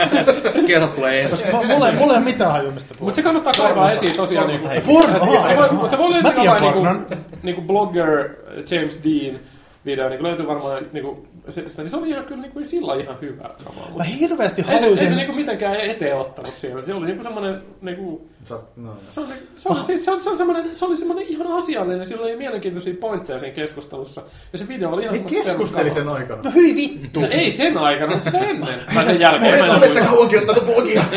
Kielot 0.66 0.94
tulee 0.94 1.22
ensin. 1.22 1.56
Mulla, 1.66 1.90
ei- 1.90 1.98
ole 1.98 2.20
mitään 2.20 2.52
hajumista 2.52 2.94
Mutta 3.00 3.14
se 3.14 3.22
kannattaa 3.22 3.52
kaivaa 3.58 3.92
esiin 3.92 4.16
tosiaan. 4.16 4.46
Niinku, 4.46 4.68
Porno, 4.86 5.42
se 5.42 5.56
voi, 5.56 5.88
se 5.88 5.98
voi 5.98 6.12
löytyä 6.12 6.60
niinku, 6.60 7.16
niinku 7.42 7.62
blogger 7.62 8.30
James 8.70 9.00
Dean 9.04 9.40
video 9.86 10.08
niin 10.08 10.22
löytyy 10.22 10.46
varmaan 10.46 10.86
niin 10.92 11.28
sitä, 11.48 11.82
niin 11.82 11.90
se 11.90 11.96
oli 11.96 12.08
ihan 12.08 12.24
kyllä 12.24 12.42
niin 12.42 12.52
kuin, 12.52 12.64
sillä 12.64 12.94
ihan 12.94 13.20
hyvä 13.20 13.50
kamaa. 13.64 13.90
Mä 13.96 14.04
hirveästi 14.04 14.62
ei 14.62 14.66
se, 14.66 14.72
ei 14.72 14.80
haluaisin... 14.80 15.08
se 15.08 15.14
niin 15.14 15.26
kuin 15.26 15.36
mitenkään 15.36 15.76
eteen 15.76 16.16
ottanut 16.16 16.54
siellä. 16.54 16.82
Se 16.82 16.94
oli 16.94 17.06
niin 17.06 17.16
kuin 17.16 17.24
semmoinen, 17.24 17.62
niin 17.80 17.96
kuin, 17.96 18.30
Sä 18.44 18.54
no, 18.76 18.96
se 19.08 19.20
oli, 19.20 19.28
se 19.56 19.68
oli, 19.68 19.82
siis, 19.82 20.04
se 20.04 20.10
oli, 20.10 20.20
se 20.20 20.28
oli 20.30 20.36
semmoinen, 20.36 20.76
se 20.76 20.84
oli 20.84 20.96
semmoinen 20.96 21.26
ihan 21.28 21.46
asiallinen, 21.46 22.06
sillä 22.06 22.22
oli 22.22 22.36
mielenkiintoisia 22.36 22.94
pointteja 23.00 23.38
siinä 23.38 23.54
keskustelussa. 23.54 24.22
Ja 24.52 24.58
se 24.58 24.68
video 24.68 24.90
oli 24.90 25.02
ihan 25.02 25.12
Ne 25.14 25.18
semmoista 25.28 25.50
keskusteli 25.50 25.90
sen 25.90 26.08
aikana. 26.08 26.42
No 26.44 26.50
hyi 26.54 26.74
vittu. 26.76 27.20
No 27.20 27.26
ei 27.30 27.50
sen 27.50 27.78
aikana, 27.78 28.10
mutta 28.10 28.24
sitä 28.24 28.38
ennen. 28.38 28.80
Tai 28.94 29.04
sen 29.04 29.20
jälkeen. 29.20 29.58
mä 29.58 29.74
en 29.74 29.78
muista. 29.78 30.00
kauan 30.04 30.28
kirjoittanut 30.28 30.64
blogia? 30.64 31.04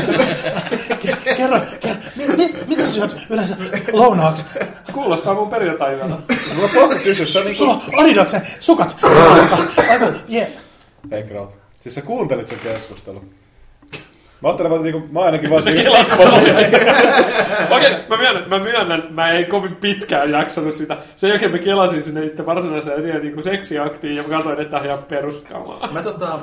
Kerro, 1.37 1.59
kerro. 1.79 2.01
Mi- 2.15 2.27
Mistä, 2.37 2.65
mitä 2.67 2.85
sä 2.85 2.91
syöt 2.93 3.15
yleensä 3.29 3.57
lounaaksi? 3.91 4.45
Kuulostaa 4.93 5.33
mun 5.33 5.49
perjantai-yönä. 5.49 6.15
Mulla 6.55 6.63
on 6.63 6.69
pakko 6.69 7.03
kysyä, 7.03 7.25
se 7.25 7.39
on 7.39 7.45
niinku... 7.45 7.57
Sulla 7.57 7.73
on 7.73 7.81
Adidaksen 8.03 8.41
sukat. 8.59 8.95
Aivan, 9.89 10.15
jee. 10.27 10.57
Hei 11.11 11.23
Kraut. 11.23 11.51
Siis 11.79 11.95
sä 11.95 12.01
kuuntelit 12.01 12.47
sen 12.47 12.59
keskustelun. 12.63 13.29
Mä 14.41 14.49
ajattelen, 14.49 14.71
että 14.71 14.83
niinku, 14.83 15.07
mä 15.11 15.19
ainakin 15.19 15.49
vaan... 15.49 15.61
Se 15.61 15.71
kelasi 15.71 16.11
Okei, 17.75 17.95
mä 18.09 18.17
myönnän, 18.17 18.49
mä 18.49 18.59
myönnän, 18.59 19.07
mä 19.09 19.31
en 19.31 19.45
kovin 19.45 19.75
pitkään 19.75 20.31
jaksanut 20.31 20.73
sitä. 20.73 20.97
Sen 21.15 21.29
jälkeen 21.29 21.51
mä 21.51 21.57
kelasin 21.57 22.01
sinne 22.01 22.25
itse 22.25 22.45
varsinaiseen 22.45 23.01
siihen 23.01 23.21
niin 23.21 23.43
seksiaktiin 23.43 24.15
ja 24.15 24.23
mä 24.23 24.29
katsoin, 24.29 24.59
että 24.59 24.71
tää 24.71 24.79
on 24.79 24.85
ihan 24.85 25.03
peruskamaa. 25.03 25.89
Mä 25.91 26.03
tota... 26.03 26.39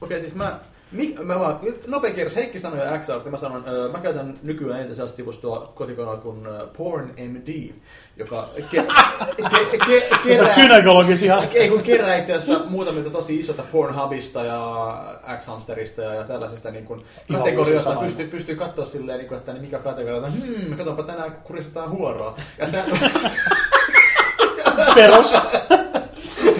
Okei, 0.00 0.20
siis 0.20 0.34
mä... 0.34 0.58
Mik, 0.92 1.24
mä 1.24 1.38
vaan, 1.38 1.58
nyt 1.62 1.86
nopea 1.86 2.14
kierros. 2.14 2.36
Heikki 2.36 2.58
sanoi 2.58 2.98
x 2.98 3.08
ja 3.08 3.30
mä 3.30 3.36
sanon, 3.36 3.64
öö, 3.68 3.88
mä 3.88 3.98
käytän 3.98 4.38
nykyään 4.42 4.78
eniten 4.78 4.96
sellaista 4.96 5.16
sivustoa 5.16 5.72
kotikonalla 5.74 6.16
kuin 6.20 6.48
PornMD, 6.76 7.72
joka 8.16 8.48
ke, 8.70 8.84
ke, 9.50 9.78
ke, 9.86 10.08
kerää, 10.22 10.54
Kynekologisia. 10.54 11.42
ei 11.54 11.68
kun 11.68 11.82
kerää 11.82 12.16
itse 12.16 12.34
asiassa 12.34 12.64
muutamilta 12.68 13.10
tosi 13.10 13.38
isolta 13.38 13.62
Pornhubista 13.72 14.44
ja 14.44 15.04
X-Hamsterista 15.38 16.02
ja 16.02 16.24
tällaisista 16.24 16.70
niin 16.70 16.86
kuin 16.86 17.04
uusi 17.58 17.72
pystyy, 18.00 18.28
pystyy 18.28 18.56
katsoa 18.56 18.84
silleen, 18.84 19.18
niin 19.18 19.28
kuin, 19.28 19.38
että 19.38 19.52
niin 19.52 19.62
mikä 19.62 19.78
kategoria, 19.78 20.26
että 20.26 20.30
hmm, 20.30 20.76
katsonpa 20.76 21.02
tänään 21.02 21.32
kuristetaan 21.32 21.90
huoroa. 21.90 22.36
Ja, 22.58 22.66
Perus. 24.94 25.34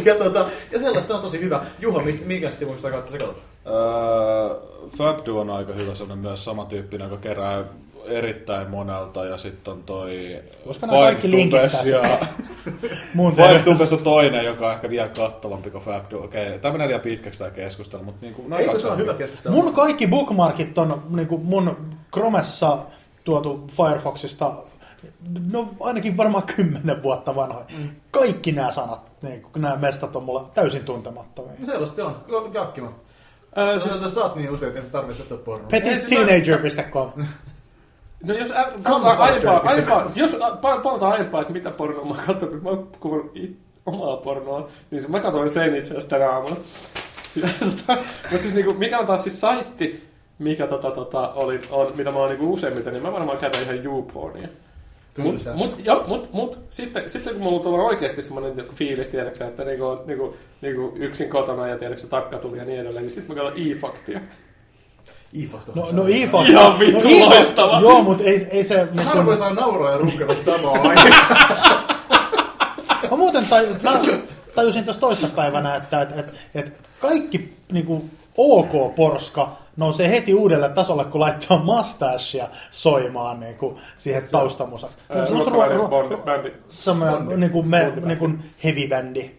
Ja, 0.04 0.14
tota, 0.14 0.48
ja 0.72 0.78
sellaista 0.78 1.14
on 1.14 1.22
tosi 1.22 1.40
hyvä. 1.40 1.64
Juha, 1.78 2.02
mistä- 2.02 2.24
minkä 2.26 2.50
sivusta 2.50 2.90
kautta 2.90 3.12
sä 3.12 3.18
katsot? 3.18 3.42
Öö, 3.66 4.56
Fabdu 4.98 5.38
on 5.38 5.50
aika 5.50 5.72
hyvä 5.72 5.94
sellainen 5.94 6.22
myös 6.28 6.44
samantyyppinen, 6.44 7.10
joka 7.10 7.22
kerää 7.22 7.64
erittäin 8.04 8.70
monelta 8.70 9.24
ja 9.24 9.38
sitten 9.38 9.72
on 9.72 9.82
toi 9.82 10.38
Voisiko 10.66 10.86
nämä 10.86 10.98
kaikki 10.98 11.30
linkittää 11.30 11.82
ja 11.84 12.02
Mun. 13.14 13.36
Fivetubes 13.36 13.92
on 13.92 13.98
toinen, 13.98 14.44
joka 14.44 14.66
on 14.66 14.72
ehkä 14.72 14.90
vielä 14.90 15.08
kattavampi 15.08 15.70
kuin 15.70 15.84
Fabdu. 15.84 16.22
Okei, 16.22 16.58
tämä 16.58 16.72
menee 16.72 16.86
liian 16.86 17.00
pitkäksi 17.00 17.38
tämä 17.38 17.50
keskustelu, 17.50 18.02
mutta 18.02 18.20
niinku, 18.20 18.44
noin 18.48 18.62
Eikö 18.62 18.78
se 18.78 18.88
on 18.88 18.98
hyvä 18.98 19.14
keskustelu? 19.14 19.54
Mun 19.54 19.72
kaikki 19.72 20.06
bookmarkit 20.06 20.78
on 20.78 21.02
niinku 21.10 21.38
mun 21.38 21.76
Chromessa 22.12 22.78
tuotu 23.24 23.64
Firefoxista 23.76 24.52
no 25.52 25.68
ainakin 25.80 26.16
varmaan 26.16 26.44
kymmenen 26.56 27.02
vuotta 27.02 27.34
vanhoja. 27.34 27.66
Mm. 27.78 27.90
Kaikki 28.10 28.52
nämä 28.52 28.70
sanat, 28.70 29.12
niin, 29.22 29.46
nämä 29.56 29.76
mestat 29.76 30.16
on 30.16 30.22
mulla 30.22 30.50
täysin 30.54 30.84
tuntemattomia. 30.84 31.52
No 31.58 31.66
sellaista 31.66 31.96
se 31.96 32.02
on. 32.02 32.24
Jakkima. 32.54 32.92
Öö, 33.58 33.80
Siis... 33.80 33.98
siis, 33.98 34.14
Sä 34.14 34.20
oot 34.20 34.36
niin 34.36 34.50
usein, 34.50 34.72
että 34.72 34.82
sä 34.82 34.92
tarvitset 34.92 35.32
ottaa 35.32 35.44
pornoa. 35.44 35.68
Petitteenager.com 35.68 37.10
no 38.28 38.34
jos 38.34 38.52
aiempaa, 38.52 39.60
aiempaa, 39.64 40.12
jos 40.14 40.36
palataan 40.62 41.12
aiempaa, 41.12 41.40
että 41.40 41.52
mitä 41.52 41.70
pornoa 41.70 42.04
mä 42.04 42.10
oon 42.10 42.26
katsonut, 42.26 42.62
mä 42.62 42.68
oon 42.68 42.88
omaa 43.86 44.16
pornoa, 44.16 44.68
niin 44.90 45.02
se, 45.02 45.08
mä 45.08 45.20
katsoin 45.20 45.50
sen 45.50 45.76
itse 45.76 45.90
asiassa 45.90 46.08
tänä 46.10 46.30
aamuna. 46.30 46.56
tota, 47.60 48.02
Mutta 48.30 48.42
siis 48.42 48.54
niinku, 48.54 48.74
mikä 48.74 48.98
on 48.98 49.06
taas 49.06 49.22
siis 49.22 49.40
saitti, 49.40 50.08
mikä 50.38 50.66
tota, 50.66 50.90
tota, 50.90 51.28
oli, 51.28 51.60
on, 51.70 51.96
mitä 51.96 52.10
mä 52.10 52.18
oon 52.18 52.28
niinku 52.28 52.52
useimmiten, 52.52 52.92
niin 52.92 53.02
mä 53.02 53.12
varmaan 53.12 53.38
käytän 53.38 53.62
ihan 53.62 53.84
YouPornia. 53.84 54.48
Mut, 55.18 55.30
Tylsä. 55.30 55.54
mut, 55.54 55.76
jo, 55.84 56.04
mut, 56.06 56.32
mut 56.32 56.60
sitten, 56.68 57.10
sitten 57.10 57.34
kun 57.34 57.42
mulla 57.42 57.62
tulee 57.62 57.80
oikeasti 57.80 58.22
semmoinen 58.22 58.56
joku 58.56 58.72
fiilis, 58.74 59.08
tiedäksä, 59.08 59.46
että 59.46 59.64
niinku, 59.64 59.84
niinku, 60.06 60.36
niinku 60.60 60.92
yksin 60.96 61.30
kotona 61.30 61.66
ja 61.66 61.78
tiedäksä, 61.78 62.06
takka 62.06 62.38
tuli 62.38 62.58
ja 62.58 62.64
niin 62.64 62.80
edelleen, 62.80 63.02
niin 63.02 63.10
sitten 63.10 63.36
mä 63.36 63.42
katson 63.42 63.62
e-faktia. 63.70 64.20
E-fakto. 65.42 65.72
No, 65.74 65.88
no 65.92 66.08
e 66.08 66.28
Ihan 66.48 66.78
vittu 66.78 67.20
loistava. 67.20 67.80
Joo, 67.80 68.02
mutta 68.02 68.24
ei, 68.24 68.46
ei 68.50 68.64
se... 68.64 68.88
Niin 68.92 69.06
Harvoin 69.06 69.26
kun, 69.26 69.36
saa 69.36 69.54
nauraa 69.54 69.90
ja 69.90 69.98
runkata 69.98 70.34
samaan 70.34 70.80
aikaan. 70.86 71.84
mä 73.10 73.16
muuten 73.16 73.46
taj, 73.46 73.66
mä 73.82 74.00
tajusin 74.54 74.84
tuossa 74.84 75.00
toissapäivänä, 75.00 75.76
että 75.76 76.02
et, 76.02 76.18
et, 76.18 76.26
et 76.54 76.74
kaikki 77.00 77.56
niinku, 77.72 78.04
OK-porska 78.36 79.48
nousee 79.80 80.10
heti 80.10 80.34
uudelle 80.34 80.68
tasolle, 80.68 81.04
kun 81.04 81.20
laittaa 81.20 81.58
mustachea 81.64 82.48
soimaan 82.70 83.40
niinku, 83.40 83.80
siihen 83.98 84.22
taustamusaksi. 84.30 84.96
Ää, 85.08 85.26
Semmosta 85.26 85.38
ruotsalainen 85.50 85.78
ruo- 85.78 85.88
ruo- 85.90 86.16
Bond- 86.16 86.24
bändi. 86.24 86.52
Semmoinen 86.68 87.40
niinku, 87.40 87.62
me, 87.62 87.92
Bondi. 87.94 88.06
niinku 88.06 88.30
heavy-bändi. 88.64 89.30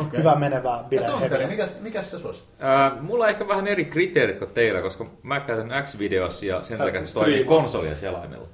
Okei. 0.00 0.18
Hyvä 0.20 0.34
menevää 0.34 0.76
Ja 0.76 0.84
bile 0.88 1.06
Tonteri, 1.06 1.30
heavy. 1.30 1.46
mikäs, 1.50 1.76
mikäs 1.80 2.10
se 2.10 2.18
suosit? 2.18 2.44
Ää, 2.58 2.96
mulla 3.00 3.24
on 3.24 3.30
ehkä 3.30 3.48
vähän 3.48 3.66
eri 3.66 3.84
kriteerit 3.84 4.36
kuin 4.36 4.50
teillä, 4.50 4.80
koska 4.82 5.06
mä 5.22 5.40
käytän 5.40 5.82
X-videossa 5.84 6.46
ja 6.46 6.62
sen 6.62 6.78
takia 6.78 7.06
se 7.06 7.14
toimii 7.14 7.44
konsolien 7.44 7.96
selaimella. 7.96 8.48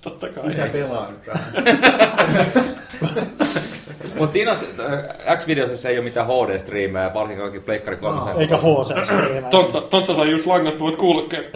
Totta 0.00 0.28
kai. 0.28 0.46
Isä 0.46 0.66
pelaa 0.72 1.10
nyt 1.10 1.26
vähän. 1.26 1.44
Mutta 4.18 4.32
siinä 4.32 4.52
on, 4.52 4.58
ää, 5.26 5.36
X-videossa 5.36 5.88
ei 5.88 5.98
ole 5.98 6.04
mitään 6.04 6.26
HD-striimejä, 6.26 7.02
ja 7.02 7.14
varsinkin 7.14 7.42
kaikki 7.42 7.60
Pleikkari 7.60 7.96
3. 7.96 8.40
Eikä 8.40 8.56
hc 8.56 9.04
striimejä 9.04 9.42
Tontsa, 9.50 9.80
Tontsa 9.80 10.14
sai 10.14 10.30
just 10.30 10.46
langattuvat 10.46 10.96
kuulokkeet. 10.96 11.50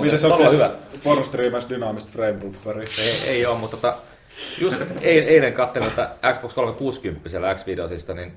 Miten 0.00 0.18
se 0.18 0.26
on 0.26 0.52
hyvä. 0.52 0.68
siis 0.68 1.02
pornostriimässä 1.02 1.68
dynaamista 1.68 2.10
frame 2.12 2.32
bufferia? 2.32 2.86
Ei, 2.98 3.30
ei 3.34 3.46
ole, 3.46 3.58
mutta 3.58 3.76
tota, 3.76 3.94
just 4.58 4.78
eilen, 5.00 5.52
katselin 5.52 5.90
tätä 5.90 6.32
Xbox 6.32 6.54
360 6.54 7.28
siellä 7.28 7.54
X-videosista, 7.54 8.14
niin 8.14 8.32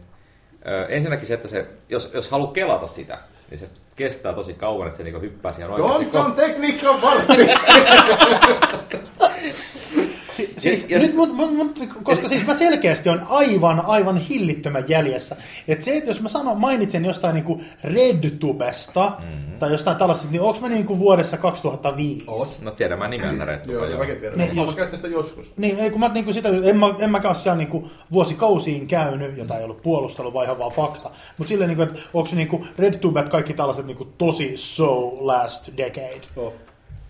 ö, 0.67 0.86
ensinnäkin 0.86 1.27
se, 1.27 1.34
että 1.34 1.47
se, 1.47 1.65
jos, 1.89 2.12
jos 2.13 2.30
haluaa 2.30 2.51
kelata 2.51 2.88
sitä, 2.88 3.17
niin 3.49 3.57
se 3.57 3.69
kestää 3.95 4.33
tosi 4.33 4.53
kauan, 4.53 4.88
että 4.88 4.97
se 4.97 5.03
niinku 5.03 5.19
hyppää 5.19 5.51
siihen 5.51 5.71
oikeasti. 5.71 6.03
Johnson 6.03 6.33
tekniikka 6.33 7.01
vartti! 7.01 7.33
Si- 10.38 10.54
siis, 10.58 10.89
Ja- 10.89 10.97
ja- 10.97 11.04
nyt, 11.04 11.15
mut, 11.15 11.34
mut, 11.36 11.56
mut, 11.56 11.80
koska 12.04 12.28
siis 12.30 12.45
mä 12.47 12.56
selkeästi 12.56 13.10
on 13.10 13.21
aivan, 13.30 13.80
aivan 13.86 14.17
hillittömän 14.17 14.84
jäljessä. 14.88 15.36
Et 15.67 15.82
se, 15.82 15.97
että 15.97 16.10
jos 16.10 16.21
mä 16.21 16.30
sanon, 16.30 16.58
mainitsen 16.60 17.06
jostain 17.06 17.36
niinku 17.36 17.62
RedTubesta 17.84 19.12
mm-hmm. 19.19 19.60
tai 19.60 19.71
jostain 19.71 19.97
tällaisesta, 19.97 20.32
niin 20.32 20.41
onko 20.41 20.60
mä 20.60 20.69
niinku 20.69 21.00
vuodessa 21.00 21.38
2005? 21.38 22.23
Oot. 22.28 22.58
No 22.62 22.71
tiedän 22.71 23.00
mä 23.00 23.08
nimeltä 23.08 23.45
Red 23.45 23.62
Joo, 23.69 23.86
ja 23.86 23.97
mäkin 23.97 24.17
tiedän. 24.17 24.38
Niin, 24.38 24.56
Mä 24.56 24.62
just. 24.62 24.76
käytän 24.76 24.97
sitä 24.97 25.08
joskus. 25.08 25.54
Niin, 25.58 25.80
ei 25.80 25.89
kun 25.89 26.00
mä 26.00 26.08
niinku 26.08 26.34
sitä, 26.34 26.50
en 26.63 26.78
mä, 26.78 26.93
en 27.00 27.10
mäkään 27.12 27.30
ole 27.30 27.36
siellä 27.36 27.58
niinku 27.58 27.89
vuosikausiin 28.12 28.88
käynyt, 28.88 29.38
jota 29.38 29.58
ei 29.58 29.63
ollut 29.63 29.82
puolustelu, 29.82 30.34
vaan 30.34 30.45
ihan 30.45 30.60
vaan 30.60 30.71
fakta. 30.71 31.10
Mutta 31.38 31.50
silleen, 31.50 31.67
niinku, 31.67 31.84
että 31.84 32.00
onko 32.13 32.30
niinku 32.34 32.65
RedTubet 32.78 33.30
kaikki 33.30 33.54
tällaiset 33.54 33.86
niinku 33.86 34.06
tosi 34.17 34.52
so 34.56 35.17
last 35.28 35.69
decade? 35.78 36.21
Oh. 36.36 36.54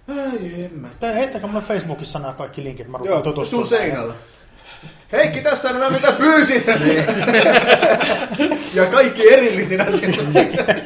Ai. 0.08 0.70
Tai 1.00 1.16
heittäkää 1.16 1.50
mulle 1.50 1.66
Facebookissa 1.66 2.20
nämä 2.20 2.34
kaikki 2.34 2.64
linkit, 2.64 2.88
mä 2.88 2.98
Joo, 2.98 3.06
rupean 3.06 3.24
tutustumaan. 3.24 3.68
Sun 3.68 3.78
seinällä. 3.78 4.14
Heikki, 5.12 5.42
tässä 5.42 5.70
on 5.70 5.80
nämä 5.80 5.90
mitä 5.90 6.12
pyysit! 6.12 6.66
ja 8.74 8.86
kaikki 8.86 9.34
erillisinä 9.34 9.86
sinne. 9.92 10.84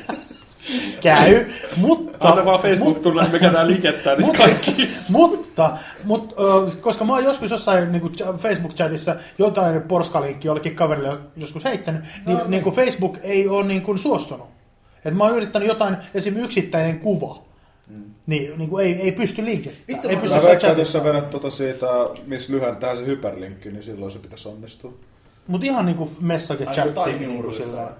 Käy, 1.01 1.45
mutta... 1.75 2.29
Anna 2.29 2.45
vaan 2.45 2.61
Facebook-tunnella, 2.61 3.29
me 3.31 3.39
käydään 3.39 3.67
liikettää 3.67 4.15
niitä 4.15 4.37
kaikki. 4.37 4.89
Mutta, 5.09 5.77
mutta 6.03 6.35
ö, 6.41 6.81
koska 6.81 7.05
mä 7.05 7.13
oon 7.13 7.23
joskus 7.23 7.51
jossain 7.51 7.91
niin 7.91 8.01
kuin 8.01 8.13
Facebook-chatissa 8.37 9.15
jotain 9.37 9.81
porskalinkkiä 9.81 10.49
jollekin 10.49 10.75
kaverille 10.75 11.17
joskus 11.37 11.65
heittänyt, 11.65 12.01
niin, 12.25 12.37
No, 12.37 12.43
niin 12.47 12.63
kuin 12.63 12.75
Facebook 12.75 13.17
ei 13.23 13.47
ole 13.47 13.65
niin 13.65 13.81
kuin 13.81 13.97
suostunut. 13.97 14.47
Et 15.05 15.13
mä 15.13 15.23
oon 15.23 15.37
yrittänyt 15.37 15.67
jotain, 15.67 15.97
esim. 16.13 16.37
yksittäinen 16.37 16.99
kuva, 16.99 17.50
niin, 18.27 18.57
niin 18.57 18.69
kuin 18.69 18.85
ei, 18.85 18.93
ei 19.01 19.11
pysty. 19.11 19.45
Vittu, 19.45 19.69
Ei 20.07 20.15
mä- 20.15 20.21
pysty 20.21 20.35
Mä 20.35 20.39
siellä 20.39 20.49
veikkaan, 20.49 20.71
että 20.71 20.81
jos 20.81 20.91
sä 20.93 21.03
vedät 21.03 21.29
tota 21.29 21.49
siitä, 21.49 21.87
missä 22.27 22.53
lyhennetään 22.53 22.97
se 22.97 23.05
hyperlinkki, 23.05 23.69
niin 23.69 23.83
silloin 23.83 24.11
se 24.11 24.19
pitäisi 24.19 24.49
onnistua. 24.49 24.93
Mutta 25.47 25.65
ihan 25.67 25.85
niin 25.85 25.97
kuin 25.97 26.09
message 26.21 26.65
Ai, 26.65 26.73
chatti. 26.73 26.89
joku 26.89 27.03
Niin 27.05 27.17
kuin 27.17 27.19
taikinurkissa. 27.27 27.63
sillä, 27.63 27.91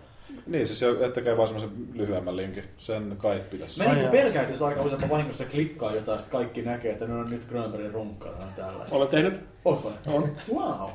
Niin, 0.52 0.68
siis 0.68 0.80
se 0.80 0.88
tekee 1.14 1.38
vaan 1.38 1.48
semmoisen 1.48 1.70
lyhyemmän 1.94 2.38
linkin. 2.38 2.64
Sen 2.78 3.16
kai 3.18 3.42
pitäisi. 3.52 3.88
Mä 3.88 3.94
jaa. 3.94 4.12
pelkään, 4.12 4.46
että 4.46 4.58
se 4.58 4.66
aika 4.66 4.82
usein, 4.82 5.02
että 5.02 5.14
vahingossa 5.14 5.46
klikkaa 5.46 5.96
jotain, 5.96 6.20
sitten 6.20 6.40
kaikki 6.40 6.62
näkee, 6.62 6.92
että 6.92 7.08
ne 7.08 7.14
on 7.14 7.30
nyt 7.30 7.46
Grönbergin 7.50 7.92
runkkana 7.92 8.36
ja 8.40 8.48
tällaista. 8.56 8.96
Olen 8.96 9.08
tehnyt. 9.08 9.40
Oot 9.66 9.84
vai? 9.84 9.94
On. 10.08 10.30
Wow. 10.54 10.90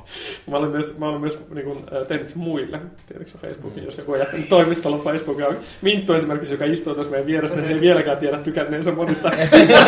Mä 0.47 0.57
olen 0.57 0.69
myös, 0.69 0.97
mä 0.97 1.09
olen 1.09 1.21
myös 1.21 1.47
niin 1.53 1.65
kuin, 1.65 1.77
äh, 1.77 2.07
tehnyt 2.07 2.29
sen 2.29 2.39
muille. 2.39 2.81
Tiedätkö 3.07 3.37
Facebookin, 3.37 3.85
jos 3.85 3.97
joku 3.97 4.11
on 4.11 4.19
jättänyt 4.19 4.49
toimistolla 4.49 4.97
Facebookia. 4.97 5.47
Minttu 5.81 6.13
esimerkiksi, 6.13 6.53
joka 6.53 6.65
istuu 6.65 6.93
tuossa 6.93 7.11
meidän 7.11 7.27
vieressä, 7.27 7.57
niin 7.57 7.67
se 7.67 7.73
ei 7.73 7.81
vieläkään 7.81 8.17
tiedä 8.17 8.37
tykänneensä 8.37 8.91
monista, 8.91 9.31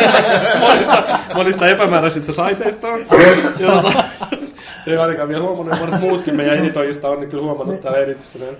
monista, 0.60 1.18
monista 1.34 1.66
epämääräisistä 1.66 2.32
saiteista. 2.32 2.88
Ja, 3.58 3.82
tota, 3.82 4.04
Se 4.84 4.90
ei 4.90 4.96
ainakaan 4.96 5.28
vielä 5.28 5.42
huomannut, 5.42 5.78
ja 5.80 5.86
monet 5.86 6.00
muutkin 6.00 6.36
meidän 6.36 6.58
editoijista 6.58 7.08
on 7.08 7.20
niin 7.20 7.30
kyllä 7.30 7.42
huomannut 7.42 7.80
täällä 7.80 7.98
editissä 7.98 8.38
sen. 8.38 8.56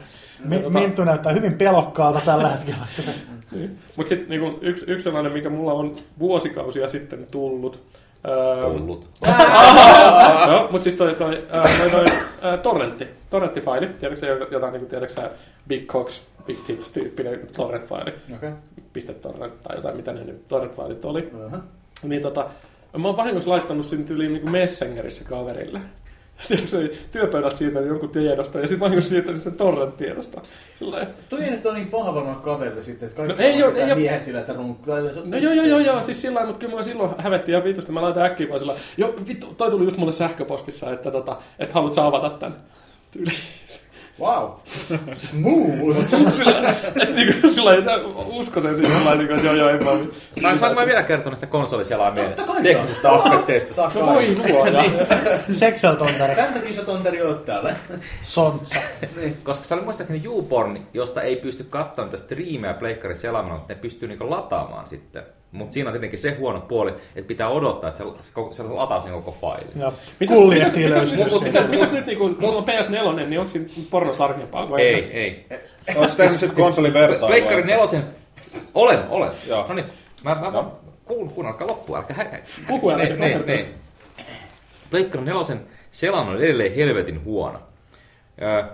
Ja 0.51 0.59
tota- 0.59 0.71
Minttu 0.71 1.05
näyttää 1.05 1.33
hyvin 1.33 1.55
pelokkaalta 1.55 2.21
tällä 2.25 2.49
hetkellä. 2.49 2.87
se- 3.01 3.15
Niin. 3.53 3.79
Mutta 3.97 4.09
sitten 4.09 4.29
niinku, 4.29 4.59
yksi, 4.63 4.93
yksi 4.93 5.05
sellainen, 5.05 5.33
mikä 5.33 5.51
mulla 5.51 5.73
on 5.73 5.95
vuosikausia 6.19 6.89
sitten 6.89 7.27
tullut. 7.31 7.83
Öö, 8.29 8.63
Tullut. 8.63 9.09
Joo, 10.49 10.69
mutta 10.71 10.85
siis 10.85 10.95
toi, 10.97 11.15
toi, 11.15 11.43
toi, 11.79 11.91
toi 11.91 12.05
ää, 12.43 12.57
torrentti, 12.57 13.07
torrenttifaili, 13.31 13.87
tiedätkö 13.87 14.47
jotain, 14.51 14.73
niin 14.73 14.81
kuin, 14.81 14.91
tiedätkö 14.91 15.15
sä 15.15 15.31
Big 15.69 15.87
Cox, 15.87 16.21
Big 16.47 16.59
Tits 16.67 16.91
tyyppinen 16.93 17.41
torrent-faili, 17.57 18.13
Okei. 18.37 18.51
piste 18.93 19.15
torrent 19.15 19.61
tai 19.63 19.77
jotain, 19.77 19.97
mitä 19.97 20.13
ne 20.13 20.25
nyt 20.25 20.49
torrent-failit 20.49 21.05
oli. 21.05 21.31
Okay. 21.47 21.61
Niin 22.03 22.23
tota, 22.23 22.47
mä 22.99 23.09
oon 23.09 23.17
vahingossa 23.17 23.51
laittanut 23.51 23.87
sinne 23.87 24.05
tyyliin 24.05 24.33
niin 24.33 24.51
Messengerissä 24.51 25.25
kaverille. 25.25 25.81
Tiedätkö 26.49 26.97
työpöydät 27.13 27.57
siitä 27.57 27.81
jonkun 27.81 28.11
tiedosta 28.11 28.61
ja 28.61 28.67
sitten 28.67 28.81
vahingossa 28.81 29.11
siirtänyt 29.11 29.43
sen 29.43 29.53
torrent-tiedosta. 29.53 30.41
Sillä 30.79 31.07
Toi 31.29 31.43
ei 31.43 31.51
nyt 31.51 31.67
ole 31.67 31.75
niin 31.75 31.89
paha 31.89 32.15
varmaan 32.15 32.41
kaverille 32.41 32.83
sitten, 32.83 33.07
että 33.09 33.17
kaikki 33.17 33.37
No 33.37 33.49
ei 33.49 33.73
pitää 33.73 33.87
ei 33.87 33.95
miehet 33.95 34.25
sillä, 34.25 34.41
että 34.41 34.53
runk... 34.53 34.87
No 35.25 35.39
joo, 35.39 35.53
joo, 35.53 35.67
joo, 35.67 35.79
joo, 35.79 36.03
siis 36.03 36.21
sillä 36.23 36.47
mutta 36.47 36.59
kyllä 36.59 36.77
mä 36.77 36.83
silloin 36.83 37.11
hävetti 37.19 37.51
ihan 37.51 37.65
vitusta. 37.65 37.93
Mä 37.93 38.03
laitan 38.03 38.23
äkkiä 38.23 38.49
vaan 38.49 38.61
sillä 38.61 38.75
joo, 38.97 39.15
vittu, 39.29 39.47
toi 39.47 39.71
tuli 39.71 39.85
just 39.85 39.97
mulle 39.97 40.13
sähköpostissa, 40.13 40.93
että 40.93 41.11
tota, 41.11 41.37
että 41.59 41.75
haluat 41.75 41.95
sä 41.95 42.07
avata 42.07 42.31
tän. 42.31 42.57
Tyyli. 43.11 43.33
Wow. 44.21 44.51
Smooth. 45.13 45.99
sillä, 46.37 46.71
että 46.71 47.05
niinku, 47.15 47.49
sillä 47.49 47.71
usko 48.27 48.61
sen 48.61 48.77
sitten 48.77 48.99
sillä 48.99 49.15
niinku, 49.15 49.35
että 49.35 49.47
joo, 49.47 49.57
joo, 49.57 49.69
en 49.69 49.85
mä 49.85 49.91
Sain, 50.41 50.59
saanko 50.59 50.81
mä 50.81 50.87
vielä 50.87 51.03
kertoa 51.03 51.31
näistä 51.31 51.47
konsoliselaimien 51.47 52.35
teknisistä 52.63 53.11
aspekteista? 53.11 53.91
No 53.95 54.07
voi 54.07 54.37
luoja. 54.49 54.83
Sexel-tontari, 55.53 56.35
Tämän 56.35 56.55
takia 56.55 56.73
sä 56.73 56.83
tontari 56.83 57.23
oot 57.23 57.45
täällä. 57.45 57.77
sontsa. 58.23 58.81
niin. 59.17 59.37
Koska 59.43 59.65
se 59.65 59.75
oli 59.75 59.83
muistaakseni 59.83 60.25
YouPorn, 60.25 60.79
josta 60.95 61.23
ei 61.23 61.37
pysty 61.37 61.65
katsomaan 61.65 62.09
niitä 62.09 62.17
striimejä 62.25 62.75
pleikkarin 62.75 63.17
selaamalla, 63.17 63.59
mutta 63.59 63.75
ne 63.75 63.81
pystyy 63.81 64.09
niinku 64.09 64.31
lataamaan 64.31 64.87
sitten. 64.87 65.23
Mutta 65.53 65.73
siinä 65.75 65.89
on 65.89 65.93
tietenkin 65.93 66.19
se 66.19 66.37
huono 66.39 66.61
puoli, 66.61 66.91
että 67.17 67.29
pitää 67.29 67.49
odottaa, 67.49 67.89
että 67.89 67.99
se, 67.99 68.05
koko- 68.33 68.53
se 68.53 68.63
lataa 68.63 69.01
sen 69.01 69.13
koko 69.13 69.33
failin. 69.33 69.69
Ja 69.77 69.93
Mitäs, 70.21 70.39
mitäs, 70.39 70.77
mitäs, 70.77 70.91
löystyy 70.91 71.19
mitäs, 71.25 71.39
siitä. 71.39 71.47
mitäs, 71.61 71.71
mitäs 71.71 71.93
nyt, 71.93 72.07
niinku, 72.07 72.35
kun 72.35 72.57
on 72.57 72.65
PS4, 72.65 73.27
niin 73.27 73.41
onko 73.41 73.49
siinä 73.49 73.69
porno 73.91 74.13
tarkempaa 74.13 74.67
kuin 74.67 74.81
Ei, 74.81 75.11
ei. 75.13 75.47
Onko 75.97 76.13
tehnyt 76.17 76.33
sitten 76.33 76.51
konsolivertailua? 76.65 77.29
Pleikkarin 77.29 77.67
nelosen... 77.67 78.05
Olen, 78.75 79.09
olen. 79.09 79.31
Joo. 79.47 79.67
No 79.69 79.75
niin, 79.75 79.87
mä, 80.25 80.35
mä, 80.35 80.51
mä 80.51 80.65
kuun, 81.05 81.31
kuunnelkaa 81.31 81.67
loppuun, 81.67 81.99
älkää 81.99 82.17
hä... 82.17 82.41
Puhu 82.69 82.91
älä 82.91 83.05
Ne, 83.05 83.17
ne, 83.17 83.41
ne. 83.47 83.67
Pleikkarin 84.91 85.25
nelosen 85.27 85.61
selan 85.91 86.29
on 86.29 86.37
edelleen 86.43 86.75
helvetin 86.75 87.25
huono. 87.25 87.59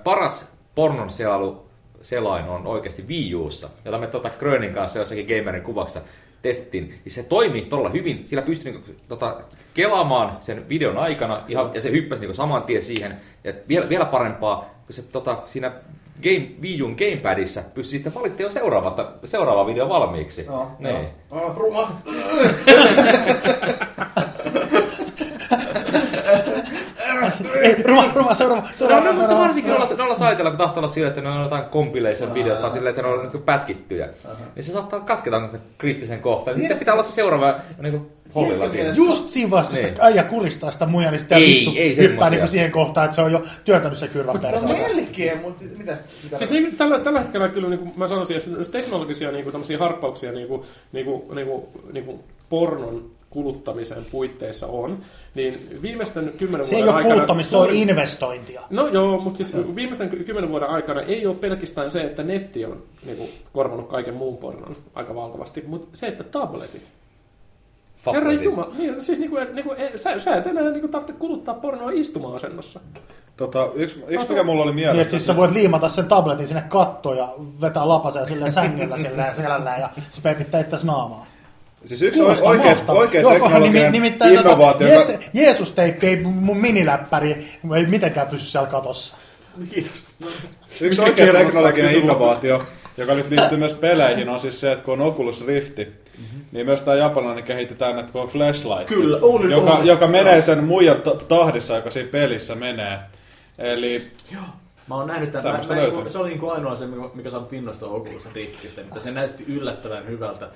Paras 0.04 0.46
pornon 0.74 1.10
selailu 1.10 1.66
selain 2.02 2.44
on 2.48 2.66
oikeasti 2.66 3.04
Wii 3.08 3.34
Ussa, 3.34 3.68
jota 3.84 3.98
me 3.98 4.06
tota 4.06 4.30
Grönin 4.38 4.72
kanssa 4.72 4.98
jossakin 4.98 5.26
gamerin 5.26 5.62
kuvassa 5.62 6.00
testettiin. 6.42 6.94
Siis 7.02 7.14
se 7.14 7.22
toimii 7.22 7.62
todella 7.62 7.90
hyvin, 7.90 8.22
sillä 8.24 8.42
pystyi 8.42 8.72
niinku, 8.72 8.90
tota, 9.08 9.40
kelaamaan 9.74 10.36
sen 10.40 10.68
videon 10.68 10.98
aikana 10.98 11.44
ihan, 11.48 11.70
ja 11.74 11.80
se 11.80 11.90
hyppäsi 11.90 12.20
niinku 12.20 12.34
saman 12.34 12.62
tien 12.62 12.82
siihen. 12.82 13.16
Ja 13.44 13.52
vielä, 13.68 13.88
vielä 13.88 14.04
parempaa, 14.04 14.74
kun 14.86 14.94
se 14.94 15.02
tota, 15.02 15.42
siinä 15.46 15.72
game, 16.22 16.48
Wii 16.62 16.82
Un 16.82 16.96
gamepadissa 16.98 17.62
pystyi 17.74 17.98
sitten 17.98 18.14
valittamaan 18.14 18.46
jo 18.46 18.50
seuraava, 18.50 19.14
seuraava 19.24 19.66
video 19.66 19.88
valmiiksi. 19.88 20.44
Joo, 20.46 20.70
niin. 20.78 20.94
joo. 20.94 21.04
Oh, 21.30 21.56
ruma. 21.56 22.00
Ei, 27.66 27.82
ruma, 27.82 28.04
ruma, 28.14 28.34
seuraava, 28.34 28.62
No, 28.62 28.68
seuraava, 28.74 29.00
no, 29.04 29.06
mutta 29.06 29.20
seuraava. 29.20 29.44
varsinkin 29.44 29.70
noilla, 29.72 29.96
noilla 29.96 30.14
saiteilla, 30.14 30.50
kun 30.50 30.58
tahtoo 30.58 30.78
olla 30.80 30.88
sillä, 30.88 31.08
että 31.08 31.20
ne 31.20 31.28
on 31.28 31.42
jotain 31.42 31.64
compilation 31.64 32.34
videot 32.34 32.60
tai 32.60 32.70
silleen, 32.70 32.90
että 32.90 33.02
ne 33.02 33.08
on 33.08 33.30
niin 33.32 33.42
pätkittyjä, 33.42 34.08
niin 34.54 34.64
se 34.64 34.72
saattaa 34.72 35.00
katketa 35.00 35.48
kriittisen 35.78 36.20
kohtaan. 36.20 36.56
Sitten 36.56 36.78
pitää 36.78 36.94
olla 36.94 37.02
se 37.04 37.12
seuraava 37.12 37.54
niin 37.82 37.92
kuin 37.92 38.06
hollilla 38.34 38.68
siinä. 38.68 38.90
Just 38.96 39.28
siinä 39.30 39.50
vaiheessa, 39.50 39.72
kun 39.72 39.82
Niin. 39.84 39.96
se 39.96 40.02
äijä 40.02 40.22
kuristaa 40.24 40.70
sitä 40.70 40.86
muijaa, 40.86 41.10
niin 41.10 41.18
sitten 41.18 41.38
Ei, 41.38 41.48
vittu 41.56 41.72
ei 41.76 41.96
hyppää 41.96 42.30
niinku 42.30 42.46
siihen 42.46 42.70
kohtaan, 42.70 43.04
että 43.04 43.14
se 43.14 43.20
on 43.22 43.32
jo 43.32 43.42
työntänyt 43.64 43.98
se 43.98 44.08
kyrvän 44.08 44.34
No 44.34 44.40
perseeseen. 44.42 44.96
melkein, 44.96 45.40
mutta 45.40 45.58
siis 45.58 45.78
mitä? 45.78 45.96
mitä 46.24 46.36
Siis 46.36 46.50
niin, 46.50 46.76
tällä, 46.76 46.98
tällä 46.98 47.20
hetkellä 47.20 47.48
kyllä 47.48 47.68
niin 47.68 47.78
kuin 47.78 47.92
mä 47.96 48.08
sanoisin, 48.08 48.36
että 48.36 48.50
jos 48.50 48.68
teknologisia 48.68 49.32
niin 49.32 49.44
kuin, 49.44 49.78
harppauksia 49.78 50.32
niin 50.32 50.48
kuin, 50.48 50.62
niin 50.92 51.04
kuin, 51.04 51.22
niin 51.34 51.46
kuin, 51.46 51.62
niin 51.92 52.04
kuin 52.04 52.20
pornon 52.48 53.10
kuluttamisen 53.36 54.04
puitteissa 54.10 54.66
on, 54.66 54.98
niin 55.34 55.78
viimeisten 55.82 56.32
kymmenen 56.38 56.66
Se 56.66 56.76
ei 56.76 56.82
vuoden 56.82 56.94
ole 56.94 56.96
aikana... 56.96 57.14
kuluttamista, 57.14 57.50
se 57.50 57.56
on 57.56 57.70
investointia. 57.70 58.60
No 58.70 58.88
joo, 58.88 59.18
mutta 59.20 59.36
siis 59.36 59.56
viimeisten 59.74 60.10
ky- 60.10 60.24
kymmenen 60.24 60.50
vuoden 60.50 60.68
aikana 60.68 61.00
ei 61.00 61.26
ole 61.26 61.34
pelkästään 61.34 61.90
se, 61.90 62.02
että 62.02 62.22
netti 62.22 62.64
on 62.64 62.82
niin 63.04 63.16
kuin, 63.16 63.30
korvannut 63.52 63.88
kaiken 63.88 64.14
muun 64.14 64.36
pornon 64.36 64.76
aika 64.94 65.14
valtavasti, 65.14 65.64
mutta 65.66 65.88
se, 65.92 66.06
että 66.06 66.24
tabletit. 66.24 66.90
Herra. 68.12 68.32
Jumala, 68.32 68.72
niin, 68.78 69.02
siis 69.02 69.18
niin 69.18 69.30
kuin, 69.30 69.54
niin 69.54 69.64
kuin, 69.64 69.78
sä, 69.96 70.18
sä 70.18 70.36
et 70.36 70.46
enää 70.46 70.62
niin 70.62 70.80
kuin, 70.80 70.90
tarvitse 70.90 71.12
kuluttaa 71.12 71.54
pornoa 71.54 71.90
istuma-asennossa. 71.90 72.80
Tota, 73.36 73.68
yksi, 73.74 74.04
yksi 74.08 74.28
mikä 74.28 74.42
mulla 74.42 74.62
oli 74.62 74.74
Niin, 74.74 74.84
että 74.84 74.92
mielessä. 74.92 75.10
siis 75.10 75.26
sä 75.26 75.36
voit 75.36 75.50
liimata 75.52 75.88
sen 75.88 76.04
tabletin 76.04 76.46
sinne 76.46 76.64
kattoon 76.68 77.16
ja 77.16 77.28
vetää 77.60 77.88
lapaseen 77.88 78.26
sillä 78.26 78.50
sängyllä 78.50 78.96
sillä 78.96 79.34
selällään 79.34 79.80
ja 79.80 79.90
se 80.10 80.22
peipittää 80.22 80.60
itse 80.60 80.76
naamaa. 80.86 81.26
Siis 81.86 82.02
yksi 82.02 82.20
Kuulostaa 82.20 82.48
oikea, 82.48 82.76
oikea 82.88 83.20
Joo, 83.20 83.30
kohan 83.30 83.42
teknologinen 83.42 83.88
nimi- 83.88 83.92
nimittäin 83.92 84.34
tota, 84.36 84.40
innovaatio. 84.50 84.86
Jees, 84.88 85.12
Jeesus-teippi 85.34 86.06
ei 86.06 86.16
mun 86.16 86.56
miniläppäri 86.60 87.48
ei 87.76 87.86
mitenkään 87.86 88.28
pysy 88.28 88.44
siellä 88.46 88.68
katossa. 88.68 89.16
Kiitos. 89.70 89.92
Yksi 90.80 91.02
oikea 91.02 91.32
teknologinen 91.32 91.94
innovaatio, 91.94 92.62
joka 92.96 93.14
nyt 93.14 93.30
liittyy 93.30 93.58
myös 93.58 93.74
peleihin, 93.74 94.28
on 94.28 94.40
siis 94.40 94.60
se, 94.60 94.72
että 94.72 94.84
kun 94.84 95.00
on 95.00 95.06
Oculus 95.06 95.46
Rifti, 95.46 95.84
Mhm. 96.18 96.40
niin 96.52 96.66
myös 96.66 96.82
tämä 96.82 96.96
japanilainen 96.96 97.44
kehitetään, 97.44 97.98
että 97.98 98.12
kun 98.12 98.22
on 98.22 98.28
flashlight, 98.28 98.86
Kyllä, 98.88 99.18
oli, 99.22 99.50
joka, 99.52 99.74
oli. 99.74 99.88
joka 99.88 100.06
menee 100.06 100.42
sen 100.42 100.64
muijan 100.64 101.02
ta- 101.02 101.14
tahdissa, 101.28 101.76
joka 101.76 101.90
siinä 101.90 102.08
pelissä 102.10 102.54
menee. 102.54 102.98
Eli 103.58 104.02
Mä 104.88 104.94
oon 104.94 105.06
nähnyt 105.06 105.32
tämän. 105.32 105.52
Mä, 105.68 106.02
mä, 106.02 106.08
se 106.08 106.18
oli 106.18 106.28
niin 106.28 106.40
kuin 106.40 106.52
ainoa 106.52 106.74
se, 106.74 106.86
mikä- 106.86 107.10
mikä 107.14 107.30
saa 107.30 107.48
innostua 107.52 107.88
Oculus 107.88 108.34
Riftistä, 108.34 108.82
mutta 108.82 109.00
se 109.00 109.10
näytti 109.10 109.44
yllättävän 109.48 110.08
hyvältä 110.08 110.48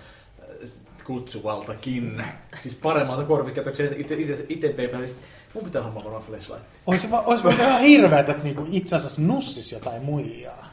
kutsuvaltakin. 1.11 2.25
Siis 2.59 2.75
paremmalta 2.75 3.25
korvikkeetuksen 3.25 4.01
itse, 4.01 4.15
itse. 4.49 5.17
Mun 5.55 5.65
pitää 5.65 5.83
hommaa 5.83 6.05
varmaan 6.05 6.23
flashlight. 6.23 6.67
Olisi, 6.87 7.11
va- 7.11 7.25
vaan 7.45 7.55
ihan 7.61 7.81
hirveet, 7.81 8.29
että 8.29 8.45
niinku 8.45 8.67
itse 8.71 8.97
asiassa 8.97 9.23
nussis 9.23 9.73
jotain 9.73 10.03
muijaa. 10.03 10.71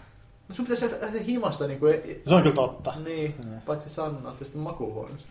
Mut 0.47 0.57
Sun 0.57 0.65
pitäisi 0.65 0.95
lähteä 1.01 1.23
himasta 1.23 1.67
niin 1.67 1.79
kuin... 1.79 1.93
Se 2.27 2.35
on 2.35 2.41
kyllä 2.41 2.55
totta. 2.55 2.93
Niin, 3.03 3.35
paitsi 3.65 3.89
Sanna, 3.89 4.31
tietysti 4.31 4.57
makuuhuoneessa. 4.57 5.27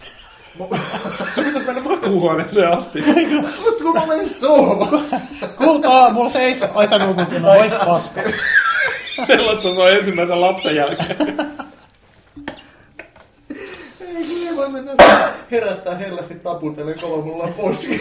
Se 1.34 1.42
pitäisi 1.42 1.66
mennä 1.66 1.82
makuuhuoneeseen 1.82 2.78
asti. 2.78 3.02
Mutta 3.64 3.84
kun 3.84 3.94
mä 3.94 4.06
menen 4.06 4.28
sohva. 4.28 5.02
Kultaa, 5.56 6.12
mulla 6.12 6.30
se 6.30 6.38
ei 6.38 6.54
Aisa 6.74 6.98
nukutin, 6.98 7.42
no 7.42 7.48
voi 7.48 7.70
paska. 7.86 8.20
Sellaista 9.26 9.74
se 9.74 9.80
on 9.80 9.90
ensimmäisen 9.92 10.40
lapsen 10.40 10.76
jälkeen. 10.76 11.36
Voi 14.66 14.82
mennä 14.82 14.94
herättää 15.50 15.94
hellästi 15.94 16.34
taputellen 16.34 17.00
kova 17.00 17.24
mulla 17.24 17.44
on 17.44 17.52
poski. 17.52 18.00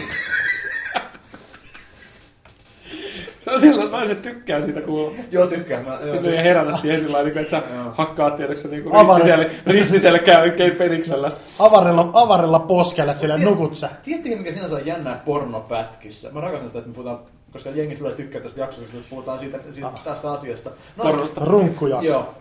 Se 3.40 3.50
on 3.50 3.60
sillä 3.60 3.90
naiset 3.90 4.22
tykkää 4.22 4.60
siitä 4.60 4.80
kuulemma. 4.80 5.22
Joo, 5.30 5.46
tykkään. 5.46 5.84
Mä, 5.84 5.90
joo, 5.94 6.12
Sitten 6.12 6.32
ei 6.32 6.44
herätä 6.44 6.76
siihen 6.76 7.00
sillä 7.00 7.12
lailla, 7.16 7.40
että 7.40 7.50
sä 7.50 7.62
Joo. 7.74 7.92
hakkaat 7.96 8.36
tiedätkö 8.36 8.68
niin 8.68 8.84
Avare. 8.92 9.24
ristisel- 9.36 9.50
ristiselkää 9.66 10.40
oikein 10.40 10.76
peniksellä. 10.76 11.28
Avarilla, 11.58 12.10
avarilla 12.12 12.58
poskelle 12.58 13.14
sille 13.14 13.38
nukut 13.38 13.76
sä. 13.76 13.88
Tiedättekö, 14.02 14.36
mikä 14.36 14.52
sinänsä 14.52 14.74
on 14.76 14.86
jännää 14.86 15.22
pornopätkissä? 15.24 16.30
Mä 16.30 16.40
rakastan 16.40 16.68
sitä, 16.68 16.78
että 16.78 16.88
me 16.90 16.94
puhutaan, 16.94 17.18
koska 17.52 17.70
jengi 17.70 17.96
tulee 17.96 18.12
tykkää 18.12 18.40
tästä 18.40 18.60
jaksosta, 18.60 18.82
koska 18.82 18.96
tässä 18.96 19.10
puhutaan 19.10 19.38
siitä, 19.38 19.58
siis 19.70 19.86
tästä 20.04 20.32
asiasta. 20.32 20.70
No, 20.96 21.04
Pornosta. 21.04 21.40
Runkkujakso. 21.44 22.06
Joo. 22.06 22.34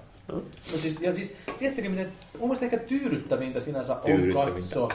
No 0.71 0.77
siis, 0.81 0.97
ja 1.01 1.13
siis, 1.13 1.33
tiedättekö, 1.59 1.89
miten 1.89 2.11
mun 2.39 2.49
mielestä 2.49 2.65
ehkä 2.65 2.77
tyydyttävintä 2.77 3.59
sinänsä 3.59 3.93
on 3.95 4.01
katsoa, 4.33 4.89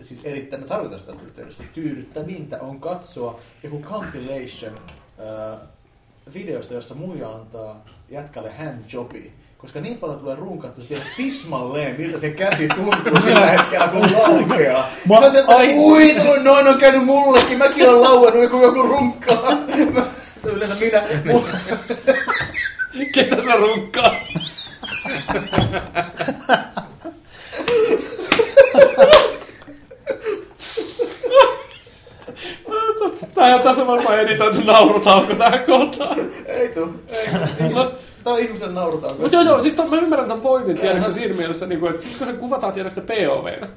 siis 0.00 0.20
erittäin, 0.24 0.62
mä 0.62 0.68
tarvitaan 0.68 1.00
sitä 1.00 1.12
tästä 1.12 1.26
yhteydessä, 1.26 1.62
tyydyttävintä 1.74 2.58
on 2.60 2.80
katsoa 2.80 3.40
joku 3.62 3.80
compilation 3.80 4.74
äh, 4.74 5.58
videosta, 6.34 6.74
jossa 6.74 6.94
muija 6.94 7.30
antaa 7.30 7.84
jätkälle 8.10 8.50
handjobi. 8.58 9.32
Koska 9.58 9.80
niin 9.80 9.98
paljon 9.98 10.18
tulee 10.18 10.36
runkattu, 10.36 10.82
että 10.90 11.04
tismalleen, 11.16 12.00
miltä 12.00 12.18
se 12.18 12.30
käsi 12.30 12.68
tuntuu 12.68 13.22
sillä 13.24 13.46
hetkellä, 13.50 13.88
kun 13.88 14.12
laukeaa. 14.12 14.90
Mä- 15.08 15.18
Se 15.18 15.24
on 15.26 15.32
se, 15.32 15.38
että 15.40 15.56
ai- 15.56 15.78
ui, 15.78 16.14
toi 16.14 16.42
noin 16.44 16.68
on 16.68 16.78
käynyt 16.78 17.04
mullekin, 17.04 17.58
mäkin 17.58 17.88
olen 17.88 18.00
lauennut, 18.00 18.50
kun 18.50 18.62
joku 18.62 18.82
runkkaa. 18.82 19.50
Mä- 19.94 20.06
Yleensä 20.44 20.74
minä. 20.80 21.02
Ketä 23.14 23.36
sä 23.36 23.56
runkkaat? 23.56 24.16
Tää 33.34 33.56
on 33.56 33.62
tässä 33.62 33.86
varmaan 33.86 34.18
editoitu 34.18 34.60
naurutauko 34.64 35.34
tähän 35.34 35.64
kohtaan. 35.64 36.18
Ei 36.46 36.68
tuu. 36.68 36.94
Ei. 37.08 37.68
No, 37.72 37.92
Tää 38.24 38.32
on 38.32 38.38
ihmisen 38.38 38.74
naurutauko. 38.74 39.16
Mutta 39.18 39.36
joo, 39.36 39.42
joo, 39.42 39.60
siis 39.60 39.74
ton, 39.74 39.90
mä 39.90 39.96
ymmärrän 39.96 40.28
ton 40.28 40.40
pointin, 40.40 40.78
tiedätkö 40.78 41.12
siinä 41.14 41.34
mielessä, 41.34 41.66
niin 41.66 41.80
kuin, 41.80 41.90
että 41.90 42.02
siis 42.02 42.16
kun 42.16 42.26
se 42.26 42.32
kuvataan, 42.32 42.72
tiedätkö 42.72 43.00
POVnä, 43.00 43.68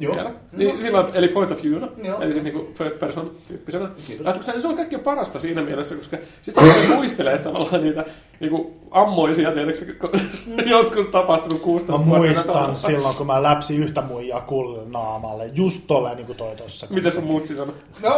Joo. 0.00 0.14
vielä, 0.14 0.30
niin 0.52 0.82
silloin, 0.82 1.06
eli 1.14 1.28
point 1.28 1.50
of 1.52 1.62
viewna, 1.62 1.88
Joo. 2.02 2.20
eli 2.20 2.32
siis 2.32 2.44
niinku 2.44 2.68
first 2.74 2.98
person 3.00 3.30
tyyppisenä. 3.48 3.88
Kiitos. 4.06 4.26
Että 4.26 4.42
se, 4.42 4.60
se 4.60 4.68
on 4.68 4.76
kaikkein 4.76 5.02
parasta 5.02 5.38
siinä 5.38 5.62
mielessä, 5.62 5.94
koska 5.94 6.16
sit 6.42 6.54
se 6.54 6.60
muistelee 6.94 7.38
tavallaan 7.38 7.82
niitä 7.82 8.04
niinku 8.40 8.72
ammoisia, 8.90 9.52
tiedätkö, 9.52 9.94
kun 10.00 10.20
joskus 10.66 11.08
tapahtunut 11.08 11.62
16 11.62 12.04
Mä 12.04 12.10
vuotta 12.10 12.26
muistan 12.26 12.54
taakse. 12.54 12.86
silloin, 12.86 13.16
kun 13.16 13.26
mä 13.26 13.42
läpsin 13.42 13.82
yhtä 13.82 14.00
muijaa 14.00 14.40
kullin 14.40 14.92
naamalle. 14.92 15.50
Just 15.52 15.84
tolleen 15.86 16.16
niin 16.16 16.26
kuin 16.26 16.38
toi 16.38 16.56
tossa. 16.56 16.86
Mitä 16.90 17.10
sun 17.10 17.24
mutsi 17.24 17.56
sanoi? 17.56 17.74
No, 18.02 18.14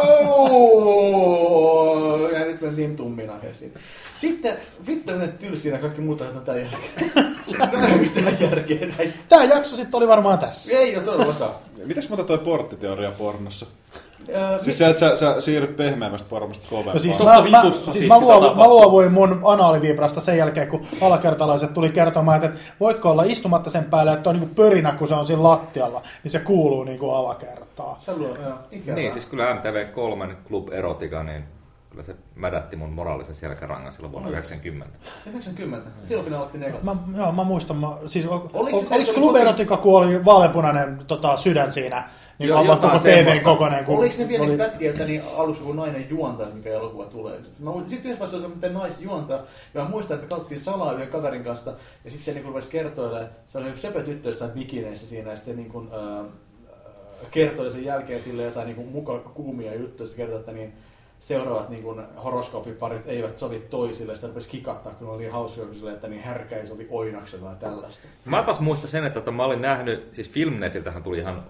ja 2.33 2.45
nyt 2.45 2.61
mentiin 2.61 2.95
tummina 2.95 3.33
siitä. 3.51 3.79
Sitten, 4.21 4.57
vittu 4.87 5.13
ne 5.13 5.27
tylsinä 5.27 5.77
kaikki 5.77 6.01
muuta 6.01 6.25
on 6.25 6.41
tämän 6.45 6.61
jälkeen. 6.61 7.27
No 7.57 7.87
ei 7.87 7.97
mitään 7.97 8.37
järkeä 8.39 8.87
näissä. 8.97 9.29
Tää 9.29 9.43
jakso 9.43 9.75
sitten 9.75 9.97
oli 9.97 10.07
varmaan 10.07 10.39
tässä. 10.39 10.77
Ei 10.77 10.95
ole 10.97 11.03
todellakaan. 11.05 11.51
Mitäs 11.85 12.09
muuta 12.09 12.23
toi 12.23 12.37
porttiteoria 12.37 13.11
pornossa? 13.11 13.65
Öö, 14.29 14.59
Siis 14.59 14.77
se, 14.77 14.89
että 14.89 14.99
sä, 14.99 15.15
sä 15.15 15.41
siirryt 15.41 15.75
pehmeämmästä 15.75 16.29
pornosta 16.29 16.67
kovempaan. 16.69 16.95
No 16.95 16.99
siis, 16.99 17.17
Totta 17.17 17.41
mä, 17.43 17.49
mä, 17.49 17.63
vitussa 17.63 17.83
siis 17.83 17.97
siis 17.97 18.07
mä, 18.07 18.19
luovuin, 18.19 18.57
mä 18.57 18.67
luovuin 18.67 19.11
mun 19.11 19.41
anaalivibrasta 19.45 20.21
sen 20.21 20.37
jälkeen, 20.37 20.67
kun 20.67 20.87
alakertalaiset 21.01 21.73
tuli 21.73 21.89
kertomaan, 21.89 22.43
että 22.43 22.59
voitko 22.79 23.11
olla 23.11 23.23
istumatta 23.23 23.69
sen 23.69 23.83
päälle, 23.83 24.13
että 24.13 24.29
on 24.29 24.39
niin 24.39 24.55
pörinä, 24.55 24.91
kun 24.91 25.07
se 25.07 25.15
on 25.15 25.27
siinä 25.27 25.43
lattialla, 25.43 26.01
niin 26.23 26.31
se 26.31 26.39
kuuluu 26.39 26.83
niin 26.83 26.99
kuin 26.99 27.15
alakertaa. 27.15 27.97
Sä 27.99 28.15
luo, 28.15 28.27
joo, 28.27 28.53
ikävää. 28.71 28.95
Niin, 28.95 29.11
siis 29.11 29.25
kyllä 29.25 29.53
MTV3 29.53 30.35
Club 30.47 30.73
Erotica, 30.73 31.23
niin 31.23 31.43
kyllä 31.97 32.05
se 32.05 32.15
mädätti 32.35 32.75
mun 32.75 32.89
moraalisen 32.89 33.35
selkärangan 33.35 33.91
silloin 33.91 34.11
vuonna 34.11 34.29
90. 34.29 34.99
90. 35.29 35.89
Silloin 36.03 36.23
kun 36.23 36.31
ne 36.31 36.37
aloitti 36.37 36.57
nekat. 36.57 36.83
Mä, 36.83 36.95
joo, 37.17 37.31
mä 37.31 37.43
muistan, 37.43 37.77
mä, 37.77 37.87
siis 38.05 38.25
ol, 38.27 38.33
Oliko 38.37 38.59
oliko, 38.59 38.79
se 38.79 38.95
oliko 38.95 39.11
kun 39.13 39.21
Club 39.23 39.31
oli- 39.31 39.41
Erotica, 39.41 39.77
kun 39.77 39.97
oli 39.97 40.25
vaaleanpunainen 40.25 40.99
tota, 41.07 41.37
sydän 41.37 41.71
siinä, 41.71 42.09
niin 42.39 42.47
Joo, 42.49 42.61
jotain 42.61 42.79
koko 42.79 42.91
TVn 42.91 42.99
semmoista. 42.99 43.43
kokoinen. 43.43 43.85
Kun 43.85 43.97
Oliko 43.97 44.15
ne 44.19 44.27
vielä 44.27 44.43
oli- 44.43 44.57
pätkiä, 44.57 44.91
että 44.91 45.05
niin 45.05 45.21
alussa 45.37 45.63
kun 45.63 45.75
nainen 45.75 46.09
juontaa, 46.09 46.47
mikä 46.53 46.69
elokuva 46.69 47.05
tulee? 47.05 47.39
Mä 47.59 47.71
muistin, 47.71 47.89
sitten 47.89 48.05
yhdessä 48.11 48.19
vaiheessa 48.19 48.37
oli 48.37 48.41
se, 48.53 48.55
miten 48.55 48.73
nais 48.73 49.01
juontaa. 49.01 49.39
Ja 49.73 49.83
mä 49.83 49.89
muistan, 49.89 50.15
että 50.15 50.25
me 50.25 50.29
katsottiin 50.29 50.61
salaa 50.61 50.93
yhden 50.93 51.07
kaverin 51.07 51.43
kanssa. 51.43 51.71
Ja 52.05 52.11
sitten 52.11 52.25
se 52.25 52.33
niin 52.33 52.45
rupesi 52.45 52.71
kertoilemaan, 52.71 53.29
se 53.47 53.57
oli 53.57 53.67
yksi 53.69 53.81
söpö 53.81 54.03
tyttö 54.03 54.29
jossain 54.29 54.51
bikineissä 54.51 55.07
siinä. 55.07 55.29
Ja 55.29 55.35
sitten 55.35 55.55
niin 55.55 55.69
kuin, 55.69 55.89
äh, 56.19 56.25
kertoi 57.31 57.71
sen 57.71 57.85
jälkeen 57.85 58.21
sille 58.21 58.43
jotain 58.43 58.65
niin 58.65 58.75
kuin 58.75 58.87
muka 58.87 59.19
kuumia 59.19 59.75
juttuja. 59.75 60.09
Se 60.09 60.17
kertoi, 60.17 60.39
että 60.39 60.51
niin 60.51 60.73
seuraavat 61.19 61.69
niin 61.69 61.83
kuin 61.83 62.01
horoskoopiparit 62.23 63.07
eivät 63.07 63.37
sovi 63.37 63.59
toisille. 63.69 64.13
Sitten 64.13 64.29
rupesi 64.29 64.49
kikattaa, 64.49 64.93
kun 64.93 65.09
oli 65.09 65.17
niin 65.17 65.31
hauskoja 65.31 65.73
sille, 65.73 65.91
että 65.91 66.07
niin 66.07 66.21
härkä 66.21 66.57
ei 66.57 66.67
sovi 66.67 66.87
oinaksella 66.89 67.49
tai 67.49 67.69
tällaista. 67.69 68.07
Mä 68.25 68.43
taas 68.43 68.59
muistan 68.59 68.89
sen, 68.89 69.05
että 69.05 69.19
tota, 69.19 69.31
mä 69.31 69.45
olin 69.45 69.61
nähnyt, 69.61 70.09
siis 70.13 70.29
Filmnetiltähän 70.29 71.03
tuli 71.03 71.17
ihan 71.17 71.43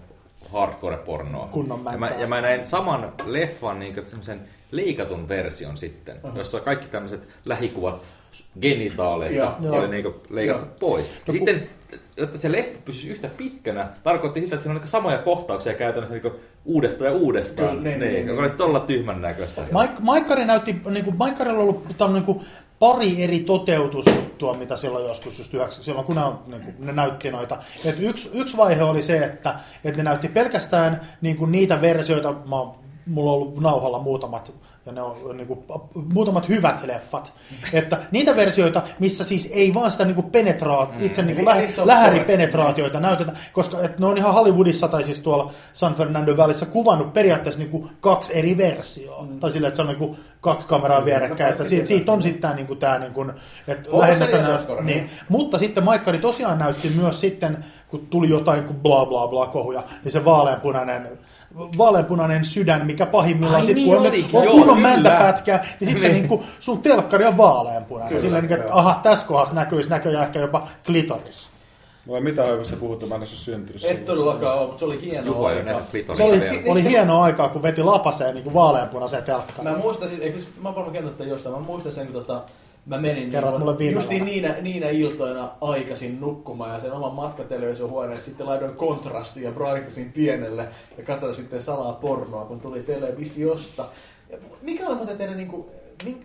hardcore-pornoa. 0.52 1.48
Kunnon 1.50 1.80
ja, 1.92 1.98
mä, 1.98 2.08
ja 2.08 2.26
mä 2.26 2.40
näin 2.40 2.64
saman 2.64 3.12
leffan 3.24 3.78
niin 3.78 3.94
semmoisen 3.94 4.40
leikatun 4.70 5.28
version 5.28 5.76
sitten, 5.76 6.20
jossa 6.34 6.60
kaikki 6.60 6.88
tämmöiset 6.88 7.28
lähikuvat 7.44 8.02
genitaaleista 8.60 9.40
Joo. 9.42 9.54
Joo. 9.60 9.78
oli 9.78 9.88
niin 9.88 10.14
leikattu 10.30 10.64
Joo. 10.64 10.76
pois. 10.80 11.08
Ja 11.08 11.14
No, 11.26 11.32
sitten, 11.32 11.70
jotta 12.18 12.38
se 12.38 12.52
leffa 12.52 12.78
pysyisi 12.84 13.08
yhtä 13.08 13.28
pitkänä, 13.36 13.88
tarkoitti 14.02 14.40
sitä, 14.40 14.54
että 14.54 14.62
siinä 14.62 14.78
oli 14.78 14.88
samoja 14.88 15.18
kohtauksia 15.18 15.74
käytännössä 15.74 16.14
niin 16.14 16.32
uudestaan 16.64 17.10
ja 17.10 17.16
uudestaan. 17.16 17.68
Kyllä, 17.68 17.82
niin, 17.82 18.00
niin, 18.00 18.12
niin, 18.12 18.26
joka 18.26 18.40
oli 18.40 18.50
todella 18.50 18.80
tyhmän 18.80 19.20
näköistä. 19.20 19.62
Maik- 19.72 20.00
Maikkari 20.00 20.44
näytti, 20.44 20.76
niin 20.90 21.04
kuin, 21.04 21.16
Maikkarilla 21.16 21.58
on 21.58 21.62
ollut 21.62 21.84
tämmöinen 21.98 22.26
niin 22.26 22.36
kuin, 22.36 22.46
pari 22.78 23.22
eri 23.22 23.40
toteutusjuttua, 23.40 24.54
mitä 24.54 24.76
silloin 24.76 25.06
joskus, 25.06 25.38
just 25.38 25.54
yhdeksän, 25.54 25.84
silloin 25.84 26.06
kun 26.06 26.16
ne, 26.16 26.24
on, 26.24 26.38
niin 26.46 26.62
kuin, 26.62 26.74
ne 26.78 26.92
näytti 26.92 27.30
noita. 27.30 27.58
Et 27.84 27.96
yksi, 28.00 28.30
yksi 28.34 28.56
vaihe 28.56 28.82
oli 28.82 29.02
se, 29.02 29.16
että, 29.16 29.54
että 29.84 29.96
ne 29.96 30.02
näytti 30.02 30.28
pelkästään 30.28 31.00
niin 31.20 31.36
kuin, 31.36 31.52
niitä 31.52 31.80
versioita, 31.80 32.32
mä, 32.32 32.56
mulla 33.06 33.30
on 33.30 33.36
ollut 33.36 33.60
nauhalla 33.60 33.98
muutamat 33.98 34.52
ja 34.88 34.92
ne 34.94 35.02
on 35.02 35.36
niin 35.36 35.46
kuin, 35.46 35.60
muutamat 36.12 36.48
hyvät 36.48 36.84
leffat. 36.84 37.32
Että 37.72 37.98
niitä 38.10 38.36
versioita, 38.36 38.82
missä 38.98 39.24
siis 39.24 39.50
ei 39.54 39.74
vaan 39.74 39.90
sitä 39.90 40.04
niin 40.04 40.14
kuin 40.14 40.30
penetraat, 40.30 41.00
itse 41.00 41.22
niin 41.22 41.36
kuin 41.36 41.48
Eli 41.48 41.56
lä- 41.56 41.62
ei 41.62 41.72
se 41.72 41.80
ole 41.80 41.92
lähäripenetraatioita 41.92 43.00
näytetä, 43.00 43.32
koska 43.52 43.82
että 43.82 44.00
ne 44.00 44.06
on 44.06 44.18
ihan 44.18 44.34
Hollywoodissa 44.34 44.88
tai 44.88 45.02
siis 45.02 45.20
tuolla 45.20 45.52
San 45.72 45.94
Fernando 45.94 46.36
välissä 46.36 46.66
kuvannut 46.66 47.12
periaatteessa 47.12 47.60
niin 47.60 47.70
kuin 47.70 47.90
kaksi 48.00 48.38
eri 48.38 48.56
versioa. 48.56 49.22
Mm. 49.22 49.40
Tai 49.40 49.50
silleen, 49.50 49.68
että 49.68 49.76
se 49.76 49.82
on 49.82 49.88
niin 49.88 49.98
kuin 49.98 50.18
kaksi 50.40 50.68
kameraa 50.68 51.04
vierekkäin. 51.04 51.50
Että 51.50 51.64
siitä, 51.64 51.86
siitä 51.86 52.12
on 52.12 52.22
sitten 52.22 52.40
tämä, 52.40 52.54
niin 52.54 52.66
kuin, 52.66 52.78
tämä 52.78 52.98
niin 52.98 53.12
kuin, 53.12 53.32
että 53.68 53.88
lähinnä 53.98 54.26
se 54.26 54.38
Oskar? 54.38 54.84
niin. 54.84 55.10
Mutta 55.28 55.58
sitten 55.58 55.84
Maikkari 55.84 56.18
tosiaan 56.18 56.58
näytti 56.58 56.92
myös 56.96 57.20
sitten, 57.20 57.64
kun 57.88 58.06
tuli 58.06 58.28
jotain 58.28 58.64
kuin 58.64 58.80
bla 58.80 59.06
bla 59.06 59.28
bla 59.28 59.46
kohuja, 59.46 59.82
niin 60.04 60.12
se 60.12 60.24
vaaleanpunainen 60.24 61.18
vaaleanpunainen 61.78 62.44
sydän, 62.44 62.86
mikä 62.86 63.06
pahimmillaan 63.06 63.60
Ai 63.60 63.66
sit, 63.66 63.74
niin 63.76 63.88
kun 64.30 64.40
on, 64.42 64.48
on 64.48 64.52
kunnon 64.52 64.76
kyllä. 64.76 64.88
mäntäpätkä, 64.88 65.56
niin 65.80 65.88
sitten 65.88 66.00
se 66.00 66.08
Niin. 66.08 66.12
niinku, 66.12 66.44
sun 66.60 66.82
telkkari 66.82 67.24
on 67.26 67.36
vaaleanpunainen. 67.36 68.08
Kyllä, 68.08 68.22
Silleen, 68.22 68.44
niin, 68.44 68.60
että 68.60 68.74
aha, 68.74 69.00
tässä 69.02 69.26
kohdassa 69.26 69.54
näkyisi 69.54 69.90
näköjään 69.90 70.24
ehkä 70.24 70.38
jopa 70.38 70.68
klitoris. 70.86 71.48
Mulla 72.06 72.18
ei 72.18 72.24
mitään 72.24 72.48
oikeasta 72.48 72.76
puhuttu, 72.76 73.06
mä 73.06 73.14
en 73.14 73.20
ole 73.20 73.26
syntynyt 73.26 73.84
Et 73.84 74.04
todellakaan 74.04 74.58
ole, 74.58 74.66
mutta 74.66 74.78
se 74.78 74.84
oli 74.84 75.00
hieno 75.02 75.38
ole 75.38 75.48
aika. 75.48 76.14
Se 76.14 76.22
oli, 76.22 76.40
vielä. 76.40 76.62
oli 76.72 76.82
hienoa 76.84 77.24
aikaa, 77.24 77.48
kun 77.48 77.62
veti 77.62 77.82
lapaseen 77.82 78.34
niin 78.34 78.54
vaaleanpunaiseen 78.54 79.22
Mä 79.22 79.26
telkkariin. 79.26 79.78
muistan, 79.78 80.08
siis, 80.08 80.20
eikö, 80.20 80.38
mä 80.60 80.68
oon 80.68 80.74
varmaan 80.74 80.92
kertonut 80.92 81.18
tämän 81.18 81.30
jossain, 81.30 81.54
mä 81.54 81.60
muistan 81.60 81.92
sen, 81.92 82.06
kun 82.06 82.14
tota, 82.14 82.42
mä 82.88 82.98
menin 82.98 83.30
Kerrot 83.30 83.52
niin, 83.52 83.60
mulle 83.60 83.78
viime 83.78 83.94
justiin 83.94 84.24
niinä, 84.24 84.56
niinä 84.60 84.88
iltoina 84.88 85.50
aikaisin 85.60 86.20
nukkumaan 86.20 86.74
ja 86.74 86.80
sen 86.80 86.92
oman 86.92 87.14
matkatelevisiohuoneen 87.14 88.20
sitten 88.20 88.46
laitoin 88.46 88.76
kontrastin 88.76 89.42
ja 89.42 89.52
brightasin 89.52 90.12
pienelle 90.12 90.68
ja 90.98 91.04
katsoin 91.04 91.34
sitten 91.34 91.62
salaa 91.62 91.92
pornoa, 91.92 92.44
kun 92.44 92.60
tuli 92.60 92.82
televisiosta. 92.82 93.88
Ja 94.30 94.38
mikä 94.62 94.86
oli 94.86 94.96
muuten 94.96 95.18
teidän 95.18 95.36
niinku, 95.36 95.70
mink, 96.04 96.18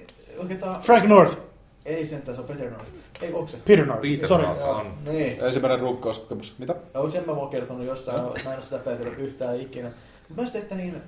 tää, 0.59 0.79
Frank 0.81 1.05
North, 1.05 1.37
ei 1.85 2.05
sentään, 2.05 2.35
se 2.35 2.41
on 2.41 2.47
Peter 2.47 2.69
North. 2.69 2.91
Ei, 3.21 3.33
onko 3.33 3.47
se? 3.47 3.57
Peter 3.67 3.85
North, 3.85 4.01
Peter 4.01 4.27
sorry. 4.27 4.45
North. 4.45 4.63
On. 4.63 4.93
Niin. 5.05 5.43
Ensimmäinen 5.45 5.79
rukkauskokemus. 5.79 6.55
Mitä? 6.59 6.75
Joo, 6.93 7.09
sen 7.09 7.25
mä 7.25 7.31
oon 7.31 7.49
kertonut 7.49 7.85
jossain, 7.85 8.21
mä 8.21 8.29
en 8.51 8.55
ole 8.55 8.61
sitä 8.61 8.77
päätellyt 8.77 9.19
yhtään 9.19 9.59
ikinä. 9.59 9.91
Mutta 10.29 10.41
mä 10.41 10.45
sitten, 10.45 10.61
että 10.61 10.75
niin 10.75 11.01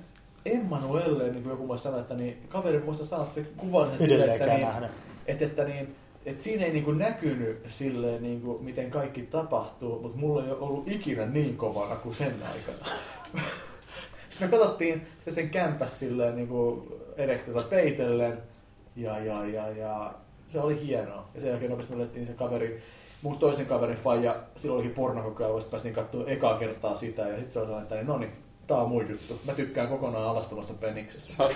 Emmanuelle, 0.46 1.22
niin 1.22 1.42
kuin 1.42 1.50
joku 1.50 1.68
voisi 1.68 1.84
sanoa, 1.84 2.00
että 2.00 2.14
niin, 2.14 2.42
kaveri 2.48 2.78
muista 2.78 3.06
sanoa, 3.06 3.24
että 3.24 3.34
se 3.34 3.46
kuvasi 3.56 3.98
sen 3.98 4.08
silleen, 4.08 4.30
että, 4.30 4.54
niin, 4.54 4.88
nähnyt. 5.28 5.42
että, 5.42 5.64
niin, 5.64 5.96
että 6.26 6.42
siinä 6.42 6.64
ei 6.64 6.72
niin 6.72 6.84
kuin 6.84 6.98
näkynyt 6.98 7.64
silleen, 7.68 8.22
niin 8.22 8.40
kuin, 8.40 8.64
miten 8.64 8.90
kaikki 8.90 9.22
tapahtuu, 9.22 10.02
mutta 10.02 10.18
mulla 10.18 10.44
ei 10.44 10.50
ole 10.50 10.58
ollut 10.58 10.88
ikinä 10.88 11.26
niin 11.26 11.56
kovana 11.56 11.96
kuin 11.96 12.14
sen 12.14 12.34
aikana. 12.52 12.92
Sitten 14.30 14.50
me 14.50 14.58
katsottiin 14.58 15.06
sitä 15.18 15.30
sen 15.30 15.50
kämpäs 15.50 15.98
silleen 15.98 16.36
niin 16.36 16.48
kuin 16.48 16.88
erektiota 17.16 17.66
peitellen 17.70 18.38
ja, 18.96 19.18
ja, 19.18 19.46
ja, 19.46 19.68
ja 19.68 20.14
se 20.48 20.60
oli 20.60 20.86
hienoa. 20.86 21.28
Ja 21.34 21.40
sen 21.40 21.50
jälkeen 21.50 21.70
nopeasti 21.70 21.94
me 21.94 22.02
otettiin 22.02 22.26
se 22.26 22.32
kaveri, 22.32 22.82
mun 23.22 23.38
toisen 23.38 23.66
kaverin 23.66 23.96
faija, 23.96 24.36
silloin 24.56 24.76
olikin 24.76 24.94
pornokokeilua, 24.94 25.60
sitten 25.60 25.70
päästiin 25.70 25.94
katsoa 25.94 26.26
ekaa 26.26 26.58
kertaa 26.58 26.94
sitä 26.94 27.22
ja 27.22 27.36
sitten 27.36 27.50
se 27.52 27.58
oli 27.58 27.66
sellainen, 27.66 27.82
että 27.82 27.94
niin, 27.94 28.06
no 28.06 28.18
niin, 28.18 28.32
tää 28.66 28.76
on 28.76 28.88
mun 28.88 29.08
juttu. 29.10 29.40
Mä 29.44 29.54
tykkään 29.54 29.88
kokonaan 29.88 30.28
alastomasta 30.28 30.74
peniksestä. 30.74 31.44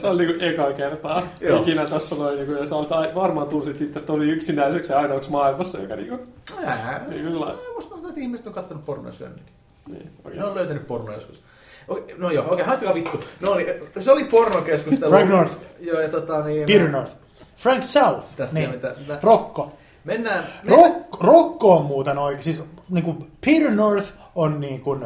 Se 0.00 0.06
on 0.06 0.16
niinku 0.16 0.44
eka 0.44 0.72
kertaa 0.72 1.22
Joo. 1.40 1.60
ikinä 1.62 1.86
tässä 1.86 2.14
noin, 2.14 2.36
niinku, 2.36 2.52
ja 2.52 2.66
sä 2.66 2.76
olet 2.76 3.14
varmaan 3.14 3.48
tunsit 3.48 3.80
itse 3.80 4.06
tosi 4.06 4.24
yksinäiseksi 4.24 4.92
ja 4.92 4.98
ainoaksi 4.98 5.30
maailmassa, 5.30 5.78
joka 5.78 5.96
niinku, 5.96 6.18
Ää, 6.66 7.04
niin 7.08 7.22
kyllä. 7.22 7.54
musta 7.74 7.90
tuntuu, 7.90 8.08
että 8.08 8.20
ihmiset 8.20 8.46
on 8.46 8.52
kattonut 8.52 8.84
pornoa 8.84 9.12
syönnökin. 9.12 9.52
Niin, 9.88 10.10
Ne 10.34 10.44
on 10.44 10.54
löytänyt 10.54 10.86
pornoa 10.86 11.14
joskus. 11.14 11.42
Okei, 11.88 12.14
no 12.18 12.30
joo, 12.30 12.52
okei, 12.52 12.64
haistakaa 12.64 12.94
vittu. 12.94 13.24
No 13.40 13.54
niin, 13.54 13.68
se 14.00 14.12
oli 14.12 14.24
pornokeskustelu. 14.24 15.10
Frank 15.10 15.30
North. 15.30 15.54
Joo, 15.80 16.00
ja 16.00 16.08
tota 16.08 16.44
niin... 16.44 16.66
Peter 16.66 16.88
North. 16.90 17.12
Frank 17.56 17.82
South, 17.82 18.26
Tässä 18.36 18.54
niin. 18.54 18.68
ole 18.68 18.74
mitään. 18.74 18.94
Rokko. 19.22 19.72
Mennään... 20.04 20.44
mennään 20.62 20.92
Rock, 20.92 21.22
Rokko 21.22 21.76
on 21.76 21.84
muuten 21.84 22.18
oikein, 22.18 22.42
siis 22.42 22.64
niin 22.90 23.04
kuin 23.04 23.30
Peter 23.46 23.70
North 23.70 24.08
on 24.34 24.60
niin 24.60 24.80
kuin 24.80 25.04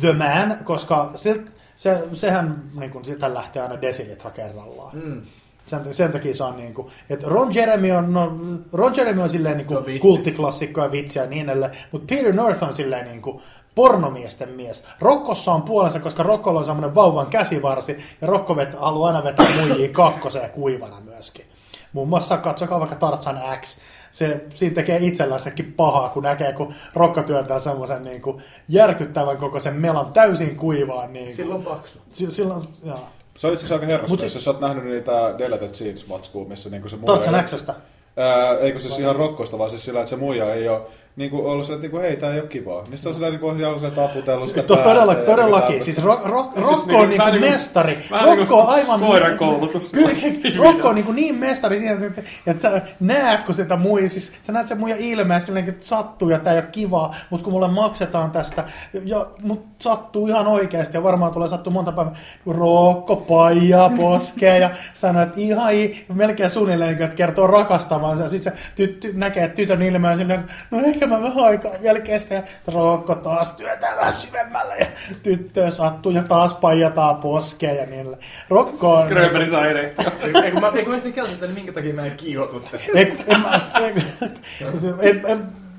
the 0.00 0.12
man, 0.12 0.56
koska 0.64 1.12
se, 1.14 1.40
se, 1.76 2.02
sehän 2.14 2.62
niin 2.74 2.90
kuin, 2.90 3.04
sitä 3.04 3.34
lähtee 3.34 3.62
aina 3.62 3.80
desilitra 3.82 4.30
kerrallaan. 4.30 4.90
mm, 4.96 5.22
Sen, 5.66 5.94
sen 5.94 6.12
takia 6.12 6.34
se 6.34 6.44
on 6.44 6.56
niin 6.56 6.74
kuin, 6.74 6.88
että 7.10 7.26
Ron 7.28 7.54
Jeremy 7.54 7.90
on, 7.90 8.12
no, 8.12 8.32
Ron 8.72 8.96
Jeremy 8.96 9.22
on 9.22 9.30
silleen 9.30 9.56
niin 9.56 9.66
kuin 9.66 9.86
vitsi. 9.86 9.98
kulttiklassikko 9.98 10.80
ja 10.80 10.92
vitsiä 10.92 11.22
ja 11.22 11.28
niin 11.28 11.48
edelleen, 11.48 11.72
mutta 11.92 12.14
Peter 12.14 12.32
North 12.32 12.62
on 12.62 12.74
silleen 12.74 13.04
niin 13.04 13.22
kuin 13.22 13.42
pornomiesten 13.74 14.48
mies. 14.48 14.84
Rokkossa 15.00 15.52
on 15.52 15.62
puolensa, 15.62 16.00
koska 16.00 16.22
Rokkolla 16.22 16.58
on 16.60 16.66
semmoinen 16.66 16.94
vauvan 16.94 17.26
käsivarsi 17.26 17.98
ja 18.20 18.26
Rokko 18.26 18.56
vet, 18.56 18.74
haluaa 18.78 19.08
aina 19.08 19.24
vetää 19.24 19.46
muijia 19.60 19.88
kakkoseen 19.92 20.50
kuivana 20.50 21.00
myöskin. 21.00 21.44
Muun 21.92 22.08
muassa 22.08 22.36
katsokaa 22.36 22.78
vaikka 22.80 22.96
Tarzan 22.96 23.40
X, 23.60 23.78
se, 24.12 24.44
siinä 24.54 24.74
tekee 24.74 24.98
itsellänsäkin 25.00 25.72
pahaa, 25.72 26.08
kun 26.08 26.22
näkee, 26.22 26.52
kun 26.52 26.74
Rokko 26.94 27.22
työntää 27.22 27.58
semmoisen 27.58 28.04
niin 28.04 28.22
kuin 28.22 28.42
järkyttävän 28.68 29.36
kokoisen 29.36 29.74
melan 29.74 30.12
täysin 30.12 30.56
kuivaan. 30.56 31.12
Niin 31.12 31.24
kuin. 31.24 31.36
Silloin 31.36 31.62
paksu. 31.62 31.98
Si- 32.12 32.30
silloin, 32.30 32.68
joo. 32.84 33.00
Se 33.36 33.46
on 33.46 33.52
itse 33.52 33.64
asiassa 33.64 33.74
aika 33.74 33.86
herrasmies, 33.86 34.22
Mut 34.22 34.34
jos 34.34 34.44
sä 34.44 34.50
oot 34.50 34.60
nähnyt 34.60 34.84
niitä 34.84 35.34
Deleted 35.38 35.74
Scenes 35.74 36.06
matskua, 36.06 36.44
missä 36.44 36.70
niinku 36.70 36.88
se 36.88 36.96
Tarvitsen 36.96 37.32
muija... 37.32 37.44
Xstä. 37.44 37.74
Ää, 38.16 38.58
eikö 38.58 38.78
siis 38.78 38.98
ihan 38.98 39.16
rokkoista, 39.16 39.58
vaan 39.58 39.70
siis 39.70 39.84
sillä, 39.84 40.00
että 40.00 40.10
se 40.10 40.16
muija 40.16 40.54
ei 40.54 40.68
ole 40.68 40.80
niinku 41.16 41.46
ollut 41.46 41.66
sillä, 41.66 41.76
että 41.76 41.82
niinku, 41.82 41.98
hei, 41.98 42.16
tää 42.16 42.32
ei 42.34 42.40
ole 42.40 42.48
kivaa. 42.48 42.82
Niin 42.82 42.92
sitten 42.96 43.10
on 43.10 43.14
sillä 43.14 43.30
niinku 43.30 43.48
ohjaa 43.48 43.78
sillä 43.78 43.90
taputellut 43.90 44.48
sitä 44.48 44.62
To, 44.62 44.74
päätä 44.74 44.88
todella, 44.88 45.12
ja 45.12 45.24
todellakin. 45.24 45.84
Siis 45.84 46.02
ro, 46.02 46.20
ro, 46.24 46.50
Siis 46.54 46.68
Rokko 46.68 46.86
niinku- 46.86 46.96
on 47.02 47.08
niinku 47.08 47.18
vähän 47.18 47.32
niinku- 47.40 47.52
mestari. 47.52 47.98
Rokko 48.10 48.34
niinku 48.34 48.54
on 48.54 48.66
aivan... 48.66 49.00
koiran 49.00 49.38
koulutus. 49.38 49.92
Kyllä. 49.92 50.10
Rokko 50.58 50.88
on 50.88 50.94
niinku 50.94 51.12
niin 51.12 51.34
mestari 51.34 51.78
siinä, 51.78 52.06
että, 52.06 52.22
että 52.46 52.62
sä 52.62 52.82
näet, 53.00 53.42
kun 53.42 53.54
sitä 53.54 53.76
muija, 53.76 54.08
siis 54.08 54.32
sä 54.42 54.52
näet 54.52 54.68
sen 54.68 54.80
muija 54.80 54.96
ilmeä 54.98 55.40
silleen, 55.40 55.68
että 55.68 55.86
sattuu 55.86 56.30
ja 56.30 56.38
tää 56.38 56.52
ei 56.52 56.58
ole 56.58 56.68
kivaa, 56.72 57.14
mutta 57.30 57.44
kun 57.44 57.52
mulle 57.52 57.68
maksetaan 57.68 58.30
tästä, 58.30 58.64
ja 59.04 59.26
mut 59.42 59.66
sattuu 59.78 60.26
ihan 60.26 60.46
oikeasti 60.46 60.96
ja 60.96 61.02
varmaan 61.02 61.32
tulee 61.32 61.48
sattuu 61.48 61.72
monta 61.72 61.92
päivää, 61.92 62.14
Rokko 62.46 63.16
paijaa 63.16 63.90
poskee 63.96 64.58
ja 64.58 64.70
sanoo, 64.94 65.22
että 65.22 65.40
ihan 65.40 65.72
melkein 66.14 66.50
suunnilleen, 66.50 66.88
niin 66.88 66.96
kuin, 66.96 67.04
että 67.04 67.16
kertoo 67.16 67.46
rakastavansa 67.46 68.22
ja 68.22 68.28
sitten 68.28 68.52
se 68.52 68.58
tyttö, 68.76 69.08
näkee 69.14 69.48
tytön 69.48 69.82
ilmeä 69.82 70.16
silleen, 70.16 70.40
että 70.40 70.52
no 70.70 70.80
ehkä 70.80 71.01
mä 71.06 71.22
vähän 71.22 71.44
aikaa 71.44 71.72
vielä 71.82 72.00
kestän 72.00 72.36
ja 72.36 72.42
Rokko 72.72 73.14
taas 73.14 73.50
työtää 73.50 73.96
vähän 73.96 74.12
syvemmällä 74.12 74.74
ja 74.74 74.86
tyttö 75.22 75.70
sattuu 75.70 76.12
ja 76.12 76.22
taas 76.22 76.54
paijataan 76.54 77.16
poskea 77.16 77.72
ja 77.72 77.86
niin 77.86 78.16
Rokko 78.48 78.94
on... 78.94 79.08
Grönberg 79.08 79.48
saa 79.48 79.66
erektio. 79.66 80.10
Eikö 80.44 80.60
mä, 80.60 80.72
eikö 80.74 80.92
sitten 80.92 81.12
keltä, 81.12 81.46
niin 81.46 81.54
minkä 81.54 81.72
takia 81.72 81.94
mä 81.94 82.06
en 82.06 82.16
kiihotu 82.16 82.62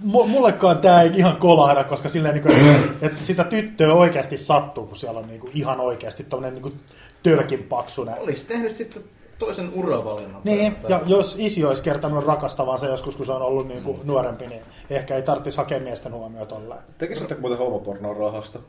mullekaan 0.03 0.77
tämä 0.77 1.01
ei 1.01 1.11
ihan 1.15 1.35
kolahda, 1.35 1.83
koska 1.83 2.09
silleen, 2.09 2.33
niin 2.33 2.43
kuin, 2.43 2.55
että 3.01 3.21
sitä 3.21 3.43
tyttöä 3.43 3.93
oikeasti 3.93 4.37
sattuu, 4.37 4.85
kun 4.85 4.97
siellä 4.97 5.19
on 5.19 5.27
niin 5.27 5.39
kuin, 5.39 5.51
ihan 5.53 5.79
oikeasti 5.79 6.23
tuommoinen 6.23 6.61
niin 6.61 6.79
tölkin 7.23 7.63
paksunen. 7.63 8.19
Olisi 8.19 8.45
tehnyt 8.45 8.75
sitten 8.75 9.03
toisen 9.39 9.71
uravalinnan. 9.75 10.41
Niin, 10.43 10.75
ja 10.89 11.01
jos 11.05 11.35
isi 11.39 11.65
olisi 11.65 11.83
kertonut 11.83 12.25
rakastavansa 12.25 12.87
joskus, 12.87 13.15
kun 13.15 13.25
se 13.25 13.31
on 13.31 13.41
ollut 13.41 13.67
niin 13.67 13.83
kuin, 13.83 13.99
nuorempi, 14.03 14.47
niin 14.47 14.61
ehkä 14.89 15.15
ei 15.15 15.21
tarvitsisi 15.21 15.57
hakea 15.57 15.79
miesten 15.79 16.13
huomiota 16.13 16.55
ollaan. 16.55 16.79
Tekisitte 16.97 17.35
muuten 17.39 17.57
homopornoa 17.59 18.13
rahasta? 18.13 18.59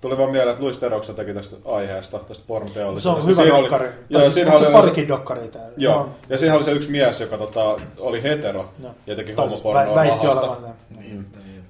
Tuli 0.00 0.18
vaan 0.18 0.30
mieleen, 0.30 0.50
että 0.52 0.64
Luis 0.64 0.78
Teroksa 0.78 1.14
teki 1.14 1.34
tästä 1.34 1.56
aiheesta, 1.64 2.18
tästä 2.18 2.34
Se 2.34 2.46
pornoteollisuudesta. 2.46 3.22
on 3.30 3.30
hyvä 3.30 3.42
Siinä 3.42 3.54
oli- 3.56 3.62
dokkari. 3.70 3.88
Joo, 4.08 4.22
Tai 4.22 4.30
siinä 4.30 4.50
siis, 4.50 4.60
on 4.62 4.66
oli 4.66 4.66
se 4.66 4.72
parikin 4.82 5.08
dokkari. 5.08 5.48
Tää. 5.48 5.66
Joo, 5.76 6.08
ja 6.28 6.38
siinä 6.38 6.54
oli 6.54 6.62
se 6.64 6.72
yksi 6.72 6.90
mies, 6.90 7.20
joka 7.20 7.38
tota, 7.38 7.76
oli 7.98 8.22
hetero 8.22 8.68
Joo. 8.82 8.92
ja 9.06 9.16
teki 9.16 9.32
homopornoa 9.32 9.94
vä- 10.04 10.08
rahasta. 10.08 10.40
olevan. 10.50 10.74
Niin, 10.98 11.26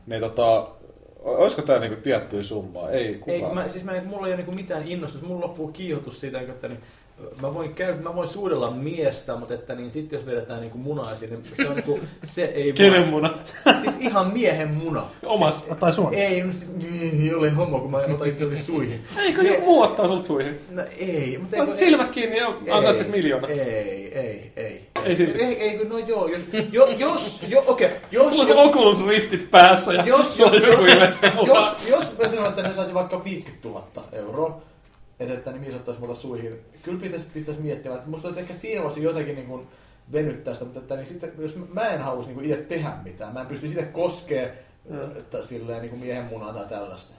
Niin 0.07 0.21
tota, 0.21 0.69
olisiko 1.23 1.63
tämä 1.63 1.79
niinku 1.79 2.01
tiettyä 2.03 2.43
summaa? 2.43 2.91
Ei 2.91 3.07
Ei, 3.07 3.15
kukaan. 3.15 3.41
kun 3.41 3.55
mä, 3.55 3.69
siis 3.69 3.85
mä, 3.85 3.93
mulla 4.07 4.27
ei 4.27 4.31
ole 4.33 4.37
niinku 4.37 4.53
mitään 4.53 4.89
innostusta, 4.89 5.27
mulla 5.27 5.41
loppuu 5.47 5.69
kiihotus 5.69 6.21
siitä, 6.21 6.41
että 6.41 6.69
niin, 6.69 6.81
mä 7.43 7.55
voin, 7.55 7.75
käy, 7.75 7.95
mä 7.95 8.15
voin 8.15 8.29
suudella 8.29 8.71
miestä, 8.71 9.37
mutta 9.37 9.55
että 9.55 9.75
niin 9.75 9.91
sitten 9.91 10.17
jos 10.17 10.27
vedetään 10.27 10.61
niinku 10.61 10.79
munaa 10.79 11.13
esiin, 11.13 11.31
niin 11.31 11.43
se 11.57 11.69
on 11.69 11.75
niinku, 11.77 12.01
se 12.23 12.45
ei 12.45 12.73
Kenen 12.73 13.01
vaan- 13.01 13.09
muna? 13.09 13.31
Siis 13.83 13.97
ihan 14.01 14.33
miehen 14.33 14.75
muna. 14.75 15.07
Omas. 15.27 15.65
Siis, 15.65 15.77
Tai 15.79 15.93
sun. 15.93 16.15
ei, 16.15 16.45
niin, 17.13 17.37
olen 17.37 17.55
homo, 17.55 17.79
kun 17.81 17.91
mä 17.91 17.97
otan 18.15 18.29
itselleni 18.29 18.63
suihin. 18.63 19.05
Eikö 19.19 19.43
joku 19.43 19.61
muu 19.61 19.83
ottaa 19.83 20.09
sult 20.09 20.25
suihin? 20.25 20.61
No 20.71 20.83
ei, 20.99 21.39
mutta 21.41 21.63
Otat 21.63 21.77
silmät 21.77 22.11
kiinni 22.11 22.37
ja 22.39 22.49
ansaitset 22.71 23.09
miljoona. 23.11 23.49
Ei, 23.49 23.61
ei, 24.19 24.53
ei. 24.57 24.81
Ei 25.05 25.17
silti. 25.17 25.39
Ei, 25.39 25.61
ei, 25.63 25.85
no 25.85 25.99
joo, 25.99 26.27
jos, 26.27 26.43
jo, 26.73 26.87
jos, 26.99 27.41
jo, 27.49 27.65
okei, 27.67 27.87
okay, 27.87 27.99
jos, 28.11 28.31
Sulla 28.31 28.43
on 28.43 28.49
se 28.49 28.55
Oculus 28.55 29.07
Riftit 29.07 29.51
päässä 29.51 29.93
ja 29.93 30.05
jos, 30.07 30.37
sulla 30.37 30.55
jos, 30.57 30.63
on 30.65 30.71
joku 30.73 30.85
jos, 30.85 30.95
ilme 30.95 31.43
jos, 31.47 31.89
jos 31.91 32.19
mä 32.19 32.25
sanon, 32.25 32.47
että 32.49 32.63
ne 32.63 32.75
saisi 32.75 32.95
vaikka 32.95 33.25
50 33.25 33.69
000 33.69 33.85
euroa, 34.13 34.63
että, 35.21 35.35
että 35.35 35.53
niin 35.53 35.61
mies 35.61 35.75
ottaisi 35.75 36.01
multa 36.01 36.15
suihin, 36.15 36.53
kyllä 36.83 37.01
pitäisi, 37.01 37.27
pitäisi 37.35 37.61
miettimään, 37.61 37.99
että 37.99 38.11
musta 38.11 38.29
että 38.29 38.41
ehkä 38.41 38.53
siinä 38.55 38.83
voisi 38.83 39.03
jotenkin 39.03 39.35
niin 39.35 39.47
kuin 39.47 39.67
venyttää 40.13 40.55
sitä, 40.55 40.65
mutta 40.65 40.81
että 40.81 40.97
niin 40.97 41.07
sitten, 41.07 41.33
jos 41.39 41.57
mä 41.73 41.89
en 41.89 42.01
haluaisi 42.01 42.29
niin 42.31 42.35
kuin 42.35 42.51
itse 42.51 42.63
tehdä 42.63 42.93
mitään, 43.05 43.33
mä 43.33 43.41
en 43.41 43.47
pysty 43.47 43.67
itse 43.67 43.83
koskee 43.83 44.65
että 45.19 45.43
silleen 45.43 45.81
niin 45.81 45.91
kuin 45.91 46.01
miehen 46.01 46.25
munaa 46.25 46.53
tai 46.53 46.65
tällaista. 46.69 47.15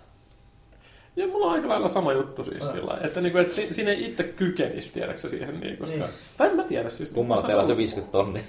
Ja 1.16 1.28
mulla 1.28 1.46
on 1.46 1.52
aika 1.54 1.68
lailla 1.68 1.88
sama 1.88 2.14
juttu 2.14 2.44
siis 2.44 2.72
sillä 2.72 2.86
lailla, 2.90 3.06
että, 3.08 3.22
niinku, 3.22 3.38
että 3.38 3.54
si- 3.54 3.74
siinä 3.74 3.92
ei 3.92 4.06
itse 4.06 4.24
kykenisi, 4.24 4.94
tiedätkö 4.94 5.30
siihen, 5.30 5.60
niin, 5.60 5.78
koska... 5.78 5.98
Niin. 5.98 6.10
Tai 6.38 6.50
en 6.50 6.56
mä 6.56 6.64
tiedä 6.64 6.90
siis. 6.90 7.10
Kummalla 7.10 7.44
teillä 7.44 7.62
on 7.62 7.66
se 7.68 7.74
sanon- 7.74 7.78
50 7.78 8.12
tonni? 8.12 8.44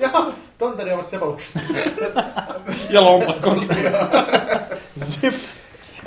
Jaha, 0.00 0.32
tonteri 0.58 0.90
on 0.92 0.96
vasta 0.98 1.10
sepaluksessa. 1.10 1.60
ja 2.90 3.04
lompakko. 3.04 3.56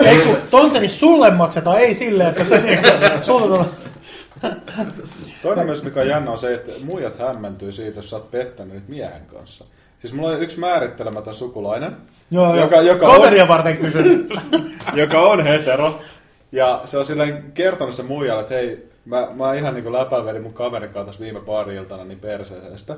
Ei 0.04 0.18
kun 0.18 0.36
tonteri 0.50 0.88
sulle 0.88 1.30
maksetaan, 1.30 1.78
ei 1.78 1.94
silleen, 1.94 2.28
että 2.28 2.44
se 2.44 2.60
niinku, 2.60 2.88
sulle. 3.20 3.64
Toinen 5.42 5.66
myös, 5.66 5.82
mikä 5.84 6.00
on 6.00 6.08
jännä, 6.08 6.30
on 6.30 6.38
se, 6.38 6.54
että 6.54 6.72
muijat 6.84 7.18
hämmentyy 7.18 7.72
siitä, 7.72 7.98
jos 7.98 8.10
sä 8.10 8.16
oot 8.16 8.30
pettänyt 8.30 8.88
miehen 8.88 9.26
kanssa. 9.26 9.64
Siis 10.00 10.12
mulla 10.12 10.28
on 10.30 10.42
yksi 10.42 10.60
määrittelemätön 10.60 11.34
sukulainen, 11.34 11.96
Joo, 12.30 12.46
Joka- 12.54 12.60
joka, 12.60 12.80
joka 12.82 13.06
on- 13.08 13.14
kaveria 13.16 13.48
varten 13.48 13.76
kysyn. 13.76 14.26
joka 14.94 15.20
on 15.20 15.44
hetero. 15.44 15.98
Ja 16.52 16.80
se 16.84 16.98
on 16.98 17.06
silleen 17.06 17.44
kertonut 17.54 17.94
se 17.94 18.02
muijalle, 18.02 18.42
että 18.42 18.54
hei, 18.54 18.88
mä, 19.04 19.28
mä 19.34 19.54
ihan 19.54 19.74
niinku 19.74 19.92
läpäivelin 19.92 20.42
mun 20.42 20.52
kaverin 20.54 20.90
kanssa 20.90 21.22
viime 21.22 21.40
pari-iltana 21.40 22.04
niin 22.04 22.20
perseestä. 22.20 22.96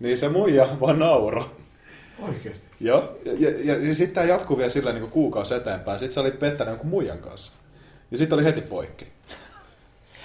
Niin 0.00 0.18
se 0.18 0.28
muija 0.28 0.66
vaan 0.80 0.98
nauro. 0.98 1.50
Oikeesti. 2.18 2.66
Joo. 2.80 3.18
Ja, 3.24 3.32
ja, 3.38 3.50
ja, 3.64 3.88
ja 3.88 3.94
sitten 3.94 4.14
tämä 4.14 4.26
jatkuu 4.26 4.56
vielä 4.56 4.70
silleen 4.70 4.96
niin 4.96 5.10
kuukausi 5.10 5.54
eteenpäin. 5.54 5.98
Sitten 5.98 6.14
se 6.14 6.20
oli 6.20 6.30
pettänyt 6.30 6.72
jonkun 6.72 6.90
muijan 6.90 7.18
kanssa. 7.18 7.52
Ja 8.10 8.18
sitten 8.18 8.36
oli 8.36 8.44
heti 8.44 8.60
poikki. 8.60 9.06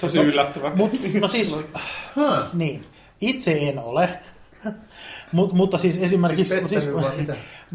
Tosi 0.01 0.19
yllättävää. 0.19 0.75
Mut, 0.75 0.91
no 1.21 1.27
siis, 1.27 1.51
Huh. 2.15 2.53
niin, 2.53 2.85
itse 3.21 3.51
en 3.61 3.79
ole. 3.79 4.09
Mut, 5.31 5.53
mutta 5.53 5.77
siis 5.77 5.97
esimerkiksi... 5.97 6.55
Siis 6.67 6.83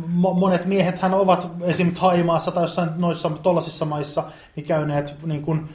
mo- 0.01 0.35
monet 0.39 0.65
miehethän 0.65 1.15
ovat 1.15 1.49
esimerkiksi 1.63 2.03
Haimaassa 2.03 2.51
tai 2.51 2.65
jossain 2.65 2.91
noissa 2.97 3.31
tollasissa 3.31 3.85
maissa 3.85 4.25
niin 4.57 4.67
käyneet, 4.67 5.15
niin 5.27 5.43
kuin, 5.43 5.69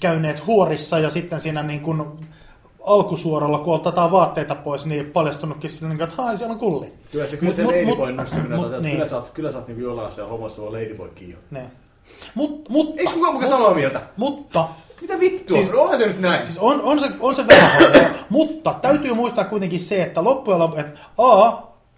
käyneet 0.00 0.46
huorissa 0.46 0.98
ja 0.98 1.10
sitten 1.10 1.40
siinä 1.40 1.62
niin 1.62 1.80
kuin, 1.80 2.02
alkusuoralla, 2.86 3.58
kun 3.58 3.74
otetaan 3.74 4.10
vaatteita 4.10 4.54
pois, 4.54 4.86
niin 4.86 5.06
paljastunutkin 5.06 5.70
sille, 5.70 5.88
niin 5.94 6.02
että 6.02 6.22
hai, 6.22 6.36
siellä 6.38 6.52
on 6.52 6.58
kulli. 6.58 6.92
Kyllä 7.12 7.26
se, 7.26 7.36
kyllä 7.36 7.50
Mut- 7.52 7.56
se 7.56 7.62
mut- 7.62 7.70
ladyboy 7.72 8.06
mut- 8.12 8.16
nostaminen 8.16 8.58
mut- 8.60 8.82
niin. 8.82 8.92
kyllä 8.92 9.06
sä 9.08 9.16
oot, 9.16 9.30
kyllä 9.30 9.52
sä 9.52 9.58
oot 9.58 9.66
niinku 9.68 9.82
jollain 9.82 10.12
siellä 10.12 10.30
hommassa 10.30 10.62
on 10.62 10.72
ladyboy 10.72 11.08
kiinni. 11.14 11.36
Niin. 11.50 11.66
Mut, 12.34 12.68
mutta, 12.68 12.94
Eikö 13.00 13.12
kukaan 13.12 13.32
mukaan 13.32 13.50
samaa 13.50 13.74
mieltä? 13.74 14.00
mutta 14.16 14.68
Mitä 15.00 15.20
vittua? 15.20 15.56
Siis- 15.56 15.72
onhan 15.74 15.98
se 15.98 16.06
nyt 16.06 16.20
näin. 16.20 16.44
Siis 16.46 16.58
on, 16.58 16.80
on, 16.82 16.98
se, 17.00 17.06
on 17.20 17.34
se 17.36 17.44
vähän 17.48 18.06
mutta 18.30 18.74
täytyy 18.82 19.14
muistaa 19.14 19.44
kuitenkin 19.44 19.80
se, 19.80 20.02
että 20.02 20.24
loppujen 20.24 20.60
lopuksi, 20.60 20.80
että 20.80 21.00
A, 21.18 21.52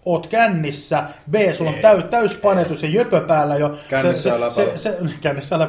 oot 0.05 0.27
kännissä, 0.27 1.03
B, 1.31 1.35
sulla 1.53 1.71
on 1.71 1.77
täy, 1.81 2.03
täys 2.03 2.35
panetus 2.35 2.83
ja 2.83 2.89
jöpö 2.89 3.21
päällä 3.21 3.55
jo. 3.55 3.77
Kännissä 3.89 4.29
se, 4.49 4.65
se, 4.65 4.71
se, 4.77 4.97
se, 5.07 5.13
kännissä. 5.21 5.59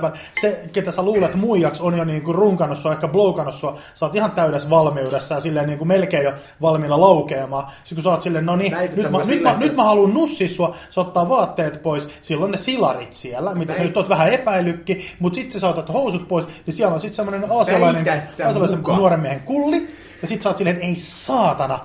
Se, 0.41 0.61
ketä 0.73 0.91
sä 0.91 1.03
luulet 1.03 1.35
muijaksi, 1.35 1.83
on 1.83 1.99
jo 1.99 2.05
niin 2.05 2.23
kuin 2.23 2.35
runkannut 2.35 2.79
sua, 2.79 2.93
ehkä 2.93 3.09
bloukannut 3.09 3.55
sua. 3.55 3.79
Sä 3.95 4.07
oot 4.07 4.17
ihan 4.17 4.31
täydessä 4.31 4.71
valmiudessa 4.71 5.35
ja 5.35 5.41
silleen 5.41 5.67
niin 5.67 5.79
kuin 5.79 5.89
melkein 5.89 6.25
jo 6.25 6.33
valmiina 6.63 7.01
laukeamaan. 7.01 7.67
Sitten 7.85 7.97
kun 7.97 8.03
sä 8.05 8.11
oot 8.11 8.23
silleen, 8.23 8.47
no 8.47 8.57
niin, 8.57 8.73
Näytit 8.73 8.97
nyt 8.97 9.03
sä 9.03 9.09
mä, 9.09 9.11
mua 9.11 9.21
nyt, 9.21 9.27
silleen, 9.29 9.43
mä, 9.43 9.51
että- 9.51 9.65
nyt 9.65 9.77
mä 9.77 9.85
haluan 9.85 10.15
nussia 10.15 10.49
sua, 10.49 10.77
sä 10.91 11.01
ottaa 11.01 11.29
vaatteet 11.29 11.83
pois, 11.83 12.09
silloin 12.21 12.51
ne 12.53 12.59
silarit 12.59 13.15
siellä, 13.15 13.55
mitä 13.55 13.75
sä 13.75 13.79
Väit- 13.81 13.87
nyt 13.87 13.97
oot 13.97 14.09
vähän 14.09 14.29
epäilykki, 14.29 15.15
mutta 15.19 15.37
sitten 15.37 15.61
sä 15.61 15.69
otat 15.69 15.93
housut 15.93 16.29
pois, 16.29 16.47
niin 16.67 16.75
siellä 16.75 16.95
on 16.95 17.01
sitten 17.01 17.17
semmoinen 17.17 17.51
aasialainen, 17.51 18.05
sä 18.37 18.47
aasialaisen 18.47 18.83
nuoren 18.83 19.21
miehen 19.21 19.41
kulli, 19.41 19.89
ja 20.23 20.29
sit 20.29 20.43
sä 20.43 20.49
oot 20.49 20.59
silleen, 20.59 20.77
että 20.77 20.87
ei 20.87 20.97
saatana. 20.97 21.79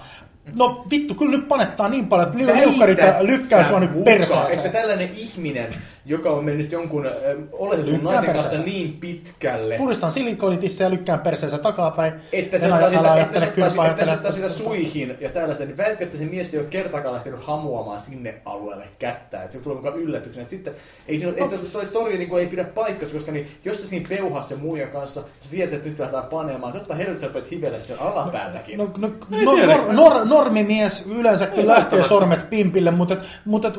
No 0.54 0.86
vittu, 0.92 1.16
kyllä 1.16 1.38
nyt 1.38 1.48
panettaa 1.48 1.90
niin 1.90 2.08
paljon, 2.08 2.30
että 2.30 2.56
liukkarit 2.56 2.98
lykkää 3.22 3.68
sua 3.68 3.80
nyt 3.80 4.04
perseeseen. 4.04 4.52
Että 4.52 4.70
tällainen 4.70 5.10
ihminen, 5.16 5.76
joka 6.06 6.30
on 6.32 6.46
mennyt 6.46 6.72
jonkun 6.72 7.06
äh, 7.06 7.14
oletetun 7.52 8.04
naisen 8.04 8.26
kanssa 8.26 8.32
perseeseen. 8.32 8.66
niin 8.66 8.94
pitkälle, 8.94 9.78
Puristan 9.78 10.12
silikonitissa 10.12 10.84
ja 10.84 10.90
lykkään 10.90 11.20
perseensä 11.20 11.58
takapäin. 11.58 12.14
että 12.32 12.60
se 12.60 12.74
ottaa 12.74 12.90
sitä, 12.90 13.24
että 13.24 14.30
että 14.30 14.50
suihin 14.50 15.18
ja 15.20 15.30
tällaista, 15.30 15.66
niin 15.66 15.78
väitkö, 15.78 16.04
että 16.04 16.18
se 16.18 16.26
mies 16.26 16.54
ei 16.54 16.60
ole 16.60 16.68
kertaakaan 16.70 17.14
lähtenyt 17.14 17.40
hamuamaan 17.44 18.00
sinne 18.02 18.36
alueelle 18.46 18.86
kättä, 19.00 19.44
että 19.44 19.54
se 19.54 19.60
tulee 19.60 19.76
mukaan 19.78 19.98
yllätyksenä. 20.00 20.42
Että 20.42 20.50
sitten 20.50 20.74
ei, 21.08 21.18
siinä, 21.18 21.32
No. 21.40 21.50
ei, 21.52 21.70
toi 21.72 21.86
story 21.86 22.18
niin 22.18 22.30
kuin, 22.30 22.42
ei 22.44 22.48
pidä 22.48 22.64
paikkansa, 22.64 23.14
koska 23.14 23.32
niin, 23.32 23.48
jos 23.66 23.82
sä 23.82 23.88
siinä 23.88 24.06
peuhas 24.10 24.50
sen 24.50 24.60
muijan 24.60 24.90
kanssa, 24.90 25.24
sä 25.40 25.50
tiedät, 25.52 25.74
että 25.74 25.90
nyt 25.90 26.00
lähdetään 26.00 26.26
panemaan, 26.26 26.74
totta 26.74 26.96
helvetti 26.96 27.22
sä 27.22 27.28
rupeat 27.28 27.52
hivelle 27.52 27.80
sen 27.80 28.00
alapäätäkin. 28.00 28.78
No, 28.78 28.90
no, 28.98 29.12
no, 29.30 29.56
tiedä. 29.56 29.78
nor, 29.78 29.94
nor, 29.94 30.26
normimies 30.26 31.06
yleensä 31.08 31.48
kyllä 31.48 31.74
lähtee 31.74 32.04
sormet 32.04 32.50
pimpille, 32.50 32.92
mutta, 32.92 33.18
mutta 33.46 33.72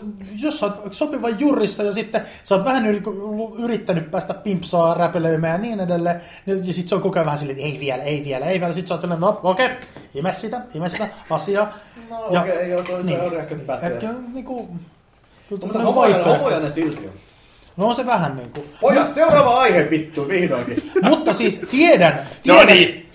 jos 0.43 0.61
sä 0.61 0.67
oot 0.67 0.93
sopiva 0.93 1.29
jurissa 1.29 1.83
ja 1.83 1.93
sitten 1.93 2.16
sä 2.43 2.55
oot 2.55 2.65
vähän 2.65 2.87
yri- 2.87 3.03
yrittänyt 3.65 4.11
päästä 4.11 4.35
pimpsaa 4.35 4.95
räpelöimään 4.95 5.53
ja 5.53 5.59
niin 5.59 5.81
edelleen, 5.81 6.21
niin 6.47 6.67
ja 6.67 6.73
sit 6.73 6.89
se 6.89 6.95
on 6.95 7.01
koko 7.01 7.19
ajan 7.19 7.27
vähän 7.27 7.39
silleen, 7.39 7.59
että 7.59 7.69
ei 7.75 7.81
vielä, 7.81 8.03
ei 8.03 8.25
vielä, 8.25 8.47
ei 8.47 8.61
vielä. 8.61 8.73
Sitten 8.73 8.89
sä 8.89 8.95
oot 8.95 9.01
silleen, 9.01 9.21
no 9.21 9.41
okei, 9.43 9.67
okay, 9.67 9.77
ime 10.15 10.33
sitä, 10.35 10.61
ime 10.75 10.89
sitä 10.89 11.09
asiaa. 11.31 11.73
No 12.11 12.41
okei, 12.43 12.71
joo, 12.71 12.83
toi- 12.83 13.05
toi 13.05 13.21
on 13.27 13.37
ehkä 13.37 13.55
pätee. 13.67 13.89
Et, 13.89 14.05
niinku, 14.35 14.69
Mutta 15.51 15.67
niinku 15.67 15.93
homoja, 15.93 16.61
ne 16.61 16.71
silti 16.71 17.07
on. 17.07 17.13
No 17.77 17.87
on 17.89 17.95
se 17.97 18.07
vähän 18.07 18.37
niinku. 18.37 18.65
Pojat, 18.81 19.13
seuraava 19.13 19.61
aihe 19.61 19.91
vittu, 19.91 20.29
vihdoinkin. 20.29 20.91
Mutta 21.11 21.33
siis 21.33 21.65
tiedän, 21.71 22.15
No 22.15 22.55
tiedän, 22.55 22.67
niin. 22.67 23.11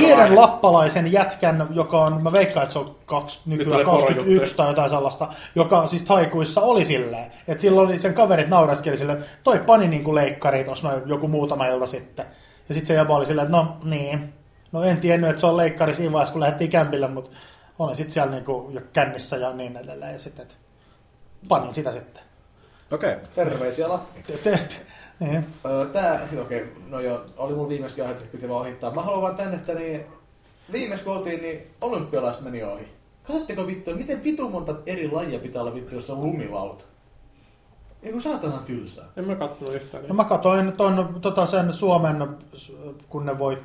Tiedän 0.00 0.36
lappalaisen 0.36 1.12
jätkän, 1.12 1.68
joka 1.70 2.04
on, 2.04 2.22
mä 2.22 2.32
veikkaan, 2.32 2.64
että 2.64 2.72
se 2.72 2.78
on 2.78 2.96
kaksi, 3.06 3.40
Nyt 3.46 3.58
nykyään 3.58 3.76
oli 3.76 3.84
21 3.84 4.24
porojuttuja. 4.24 4.56
tai 4.56 4.68
jotain 4.68 4.90
sellaista, 4.90 5.28
joka 5.54 5.86
siis 5.86 6.02
taikuissa 6.02 6.60
oli 6.60 6.84
silleen, 6.84 7.32
että 7.48 7.62
silloin 7.62 7.88
oli 7.88 7.98
sen 7.98 8.14
kaverit 8.14 8.48
naureskeli 8.48 8.96
silleen, 8.96 9.24
toi 9.44 9.58
pani 9.58 9.88
niinku 9.88 10.14
leikkari 10.14 10.64
tuossa 10.64 10.88
noin 10.88 11.02
joku 11.06 11.28
muutama 11.28 11.66
ilta 11.66 11.86
sitten. 11.86 12.26
Ja 12.68 12.74
sitten 12.74 12.88
se 12.88 12.94
jäbä 12.94 13.14
oli 13.14 13.26
silleen, 13.26 13.46
että 13.46 13.56
no 13.56 13.76
niin, 13.84 14.32
no 14.72 14.84
en 14.84 14.96
tiennyt, 14.96 15.30
että 15.30 15.40
se 15.40 15.46
on 15.46 15.56
leikkari 15.56 15.94
siinä 15.94 16.12
vaiheessa, 16.12 16.32
kun 16.32 16.40
lähdettiin 16.40 16.70
kämpille, 16.70 17.08
mutta 17.08 17.30
olen 17.78 17.96
sitten 17.96 18.12
siellä 18.12 18.32
niinku 18.32 18.70
jo 18.72 18.80
kännissä 18.92 19.36
ja 19.36 19.52
niin 19.52 19.76
edelleen. 19.76 20.12
Ja 20.12 20.18
sitten, 20.18 20.46
panin 21.48 21.74
sitä 21.74 21.92
sitten. 21.92 22.22
Okei. 22.92 23.12
Okay. 23.12 23.24
Terveisiä 23.34 23.88
Lappi. 23.88 24.22
Niin. 25.20 25.46
Öö, 25.66 25.86
Tää, 25.86 26.28
okei, 26.40 26.72
no 26.88 27.00
joo, 27.00 27.20
oli 27.36 27.54
mun 27.54 27.68
viimeiskin 27.68 28.04
aihe, 28.04 28.14
että 28.16 28.26
piti 28.32 28.48
vaan 28.48 28.60
ohittaa. 28.60 28.94
Mä 28.94 29.02
haluan 29.02 29.22
vaan 29.22 29.36
tänne, 29.36 29.56
että 29.56 29.74
niin, 29.74 30.00
viimeis 30.72 31.02
kun 31.02 31.16
oltiin, 31.16 31.42
niin 31.42 31.66
olympialaiset 31.80 32.42
meni 32.42 32.62
ohi. 32.62 32.88
Katsotteko 33.26 33.66
vittu, 33.66 33.94
miten 33.94 34.24
vitu 34.24 34.48
monta 34.50 34.74
eri 34.86 35.10
lajia 35.10 35.38
pitää 35.38 35.62
olla 35.62 35.74
vittu, 35.74 35.94
jos 35.94 36.10
on 36.10 36.20
lumilauta? 36.20 36.84
Eiku 38.02 38.20
saatana 38.20 38.58
tylsää. 38.58 39.04
En 39.16 39.24
mä 39.26 39.34
kattonut 39.34 39.74
yhtään. 39.74 40.02
No 40.02 40.06
Niin. 40.08 40.16
mä 40.16 40.24
katsoin 40.24 40.72
ton, 40.72 41.18
tota 41.22 41.46
sen 41.46 41.72
Suomen, 41.72 42.28
kun 43.08 43.26
ne 43.26 43.38
voi 43.38 43.58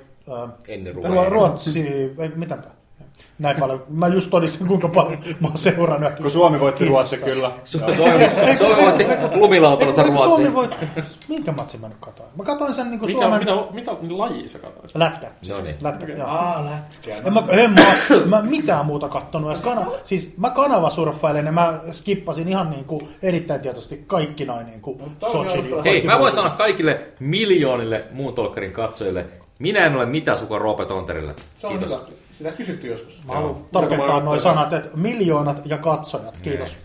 äh, 0.44 0.50
Ennen. 0.68 0.96
Ruotsi, 1.30 1.88
ei 2.20 2.30
mitäpä. 2.36 2.79
Näin 3.40 3.56
paljon. 3.60 3.84
Mä 3.90 4.08
just 4.08 4.30
todistin, 4.30 4.68
kuinka 4.68 4.88
paljon 4.88 5.18
mä 5.40 5.48
oon 5.48 5.58
seurannut. 5.58 6.14
Kun 6.14 6.32
Suomi 6.32 6.60
voitti. 6.60 6.86
Ruotsi 6.86 7.18
kyllä. 7.18 7.52
Su- 7.66 7.96
Suomi, 7.96 8.58
Suomi 8.58 8.82
voitti 8.84 9.04
eikö 9.04 9.30
Ruotsi. 9.36 10.02
Suomi 10.24 10.54
voi... 10.54 10.70
Minkä 11.28 11.52
matsin 11.52 11.82
mä 11.82 11.88
nyt 11.88 11.98
katoin? 12.00 12.30
Mä 12.36 12.44
katoin 12.44 12.74
sen 12.74 12.90
niinku 12.92 13.06
Mitä, 13.06 13.20
Suomen... 13.20 13.40
mitä, 13.40 13.52
mitä, 13.72 13.92
mitä 14.02 14.18
lajia 14.18 14.48
sä 14.48 14.60
katsoit? 14.60 14.92
Lätkä. 14.96 15.28
No 15.50 15.62
niin. 15.62 15.76
Lätkä, 15.82 16.04
Okei. 16.04 16.18
joo. 16.18 16.28
Aa, 16.28 16.66
lätkää. 16.66 17.18
En 17.18 17.34
mä, 17.34 17.44
en 17.50 17.72
mä, 17.72 17.82
mä 18.26 18.42
mitään 18.42 18.86
muuta 18.86 19.10
kattonut. 19.10 19.52
Ja 19.52 19.58
kana, 19.64 19.86
siis 20.04 20.38
mä 20.38 20.50
kanavasurffailen 20.50 21.46
ja 21.46 21.52
mä 21.52 21.80
skippasin 21.92 22.48
ihan 22.48 22.70
niinku 22.70 23.08
erittäin 23.22 23.62
tietoisesti 23.62 24.04
kaikki 24.08 24.46
noin 24.46 24.66
niinku 24.66 24.98
Mutta 25.00 25.26
on 25.28 25.32
Sochin. 25.32 25.64
Hei, 25.64 25.72
kaikki 25.84 26.08
mä 26.08 26.20
voin 26.20 26.34
sanoa 26.36 26.50
kaikille 26.50 27.02
miljoonille 27.20 28.06
muun 28.12 28.34
tolkkarin 28.34 28.72
katsojille, 28.74 29.26
minä 29.60 29.86
en 29.86 29.96
ole 29.96 30.06
mitään 30.06 30.38
sukua 30.38 30.60
Roope 30.60 30.86
Tonterille. 30.86 31.36
Se 31.58 31.68
on 31.68 31.80
Kiitos. 31.80 32.00
Sitä 32.40 32.52
kysytty 32.52 32.88
joskus. 32.88 33.22
Mä 33.26 33.34
haluan 33.34 33.56
tarkentaa 33.72 34.20
noin 34.20 34.42
sanat, 34.42 34.74
että 34.74 34.90
miljoonat 34.98 35.62
ja 35.66 35.78
katsojat. 35.78 36.38
Kiitos. 36.38 36.78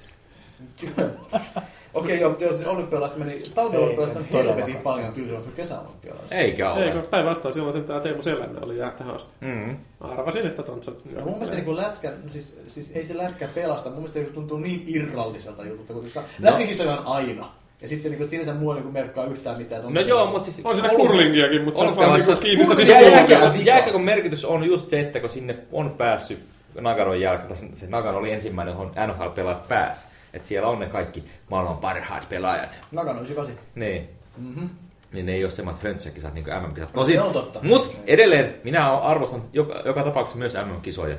Okei, 1.94 2.20
joo, 2.20 2.36
joo, 2.38 2.52
siis 2.52 2.66
olympialaiset 2.66 3.18
meni, 3.18 3.42
talviolympialaiset 3.54 4.16
on 4.16 4.26
helvetin 4.32 4.76
paljon 4.76 5.12
tylsemmät 5.12 5.44
kuin 5.44 5.54
kesäolympialaiset. 5.54 6.32
Eikä 6.32 6.72
ole. 6.72 6.84
Eikö, 6.84 7.02
päinvastoin 7.02 7.54
silloin 7.54 7.72
sen 7.72 7.84
tää 7.84 8.00
Teemu 8.00 8.22
Selänne 8.22 8.60
oli 8.62 8.78
jää 8.78 8.90
tähän 8.90 9.14
asti. 9.14 9.32
Mm. 9.40 9.76
Mä 10.00 10.08
arvasin, 10.08 10.46
että 10.46 10.62
Tontsa... 10.62 10.92
Ja 11.16 11.24
mun 11.24 11.32
mielestä 11.32 11.56
niin 11.56 11.76
lätkä, 11.76 12.12
siis, 12.28 12.60
siis 12.68 12.92
ei 12.94 13.04
se 13.04 13.16
lätkä 13.16 13.48
pelasta, 13.48 13.88
mun 13.88 13.98
mielestä 13.98 14.20
se 14.20 14.26
tuntuu 14.26 14.58
niin 14.58 14.84
irralliselta 14.86 15.64
jutulta, 15.64 15.92
kun 15.92 16.04
no. 16.14 16.22
lätkäkisoja 16.40 16.98
on 16.98 17.06
aina. 17.06 17.52
Ja 17.84 17.88
sitten 17.88 18.12
niin 18.12 18.30
sinänsä 18.30 18.54
mua 18.54 18.74
niin 18.74 18.92
merkkaa 18.92 19.24
yhtään 19.24 19.58
mitään. 19.58 19.94
No 19.94 20.00
joo, 20.00 20.26
mutta 20.26 20.44
siis... 20.50 20.60
On 20.66 20.76
siinä 20.76 20.88
kurlingiakin, 20.88 21.64
mutta 21.64 21.78
se 21.80 21.86
on 21.86 21.96
vaan 21.96 22.08
Olympialaisissa- 22.10 22.36
kiinnittää 22.42 22.74
Kurlingi- 22.74 22.76
sinne 22.76 22.92
Jää- 22.92 23.00
suuhun. 23.02 23.18
jääkiekko- 23.18 23.44
Jääkiekon- 23.46 23.66
Jääkiekon 23.66 24.02
merkitys 24.02 24.44
on 24.44 24.64
just 24.64 24.88
se, 24.88 25.00
että 25.00 25.20
kun 25.20 25.30
sinne 25.30 25.56
on 25.72 25.90
päässyt 25.90 26.38
Nagaron 26.80 27.20
jälkeen, 27.20 27.48
tai 27.48 27.56
se- 27.72 27.86
Nagano 27.86 28.18
oli 28.18 28.32
ensimmäinen, 28.32 28.72
johon 28.72 28.92
NHL-pelaajat 29.06 29.68
pääsi. 29.68 30.04
Että 30.34 30.48
siellä 30.48 30.68
on 30.68 30.78
ne 30.78 30.86
kaikki 30.86 31.24
maailman 31.50 31.76
parhaat 31.76 32.28
pelaajat. 32.28 32.78
Nagano 32.92 33.20
98. 33.20 33.64
Niin. 33.74 34.08
Mhm. 34.36 34.66
Niin 35.12 35.26
ne 35.26 35.32
ei 35.32 35.44
ole 35.44 35.50
semmoiset 35.50 35.82
höntsäkisat 35.82 36.34
niin 36.34 36.44
kuin 36.44 36.56
MM-kisat. 36.62 36.94
No 36.94 37.04
se 37.04 37.20
on 37.20 37.32
totta. 37.32 37.60
Mut 37.62 37.96
edelleen 38.06 38.54
minä 38.64 38.94
arvostan 38.96 39.42
joka, 39.52 39.82
joka 39.84 40.02
tapauksessa 40.02 40.38
myös 40.38 40.54
MM-kisoja. 40.54 41.16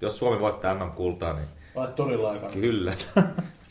Jos 0.00 0.18
Suomi 0.18 0.40
voittaa 0.40 0.74
MM-kultaa, 0.74 1.32
niin 1.32 1.46
Olet 1.74 1.94
torilla 1.94 2.30
aikana. 2.30 2.52
kyllä. 2.52 2.92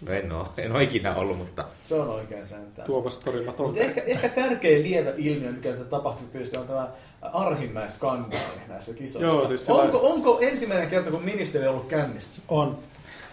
No 0.01 0.13
en 0.13 0.31
oo, 0.31 0.47
en 0.57 0.71
oo 0.71 0.79
ikinä 0.79 1.15
ollut, 1.15 1.37
mutta 1.37 1.65
Se 1.85 1.95
on 1.95 2.09
oikein 2.09 2.47
sentään. 2.47 2.85
Tuomas 2.85 3.17
torilla 3.17 3.53
Mutta 3.57 3.79
ehkä, 3.79 4.01
ehkä 4.05 4.29
tärkein 4.29 4.83
lievä 4.83 5.09
ilmiö, 5.17 5.51
mikä 5.51 5.69
nyt 5.69 5.79
on 5.79 5.87
tapahtunut 5.87 6.31
tietysti, 6.31 6.57
on 6.57 6.67
tämä 6.67 6.87
Arhinmäen 7.21 7.91
skandaali 7.91 8.61
näissä 8.67 8.93
kisoissa. 8.93 9.33
Joo, 9.33 9.47
siis 9.47 9.65
sillä- 9.65 9.81
onko, 9.81 9.99
onko 10.03 10.37
ensimmäinen 10.41 10.89
kerta, 10.89 11.11
kun 11.11 11.23
ministeri 11.23 11.67
on 11.67 11.73
ollut 11.73 11.87
kännissä? 11.87 12.41
On. 12.47 12.77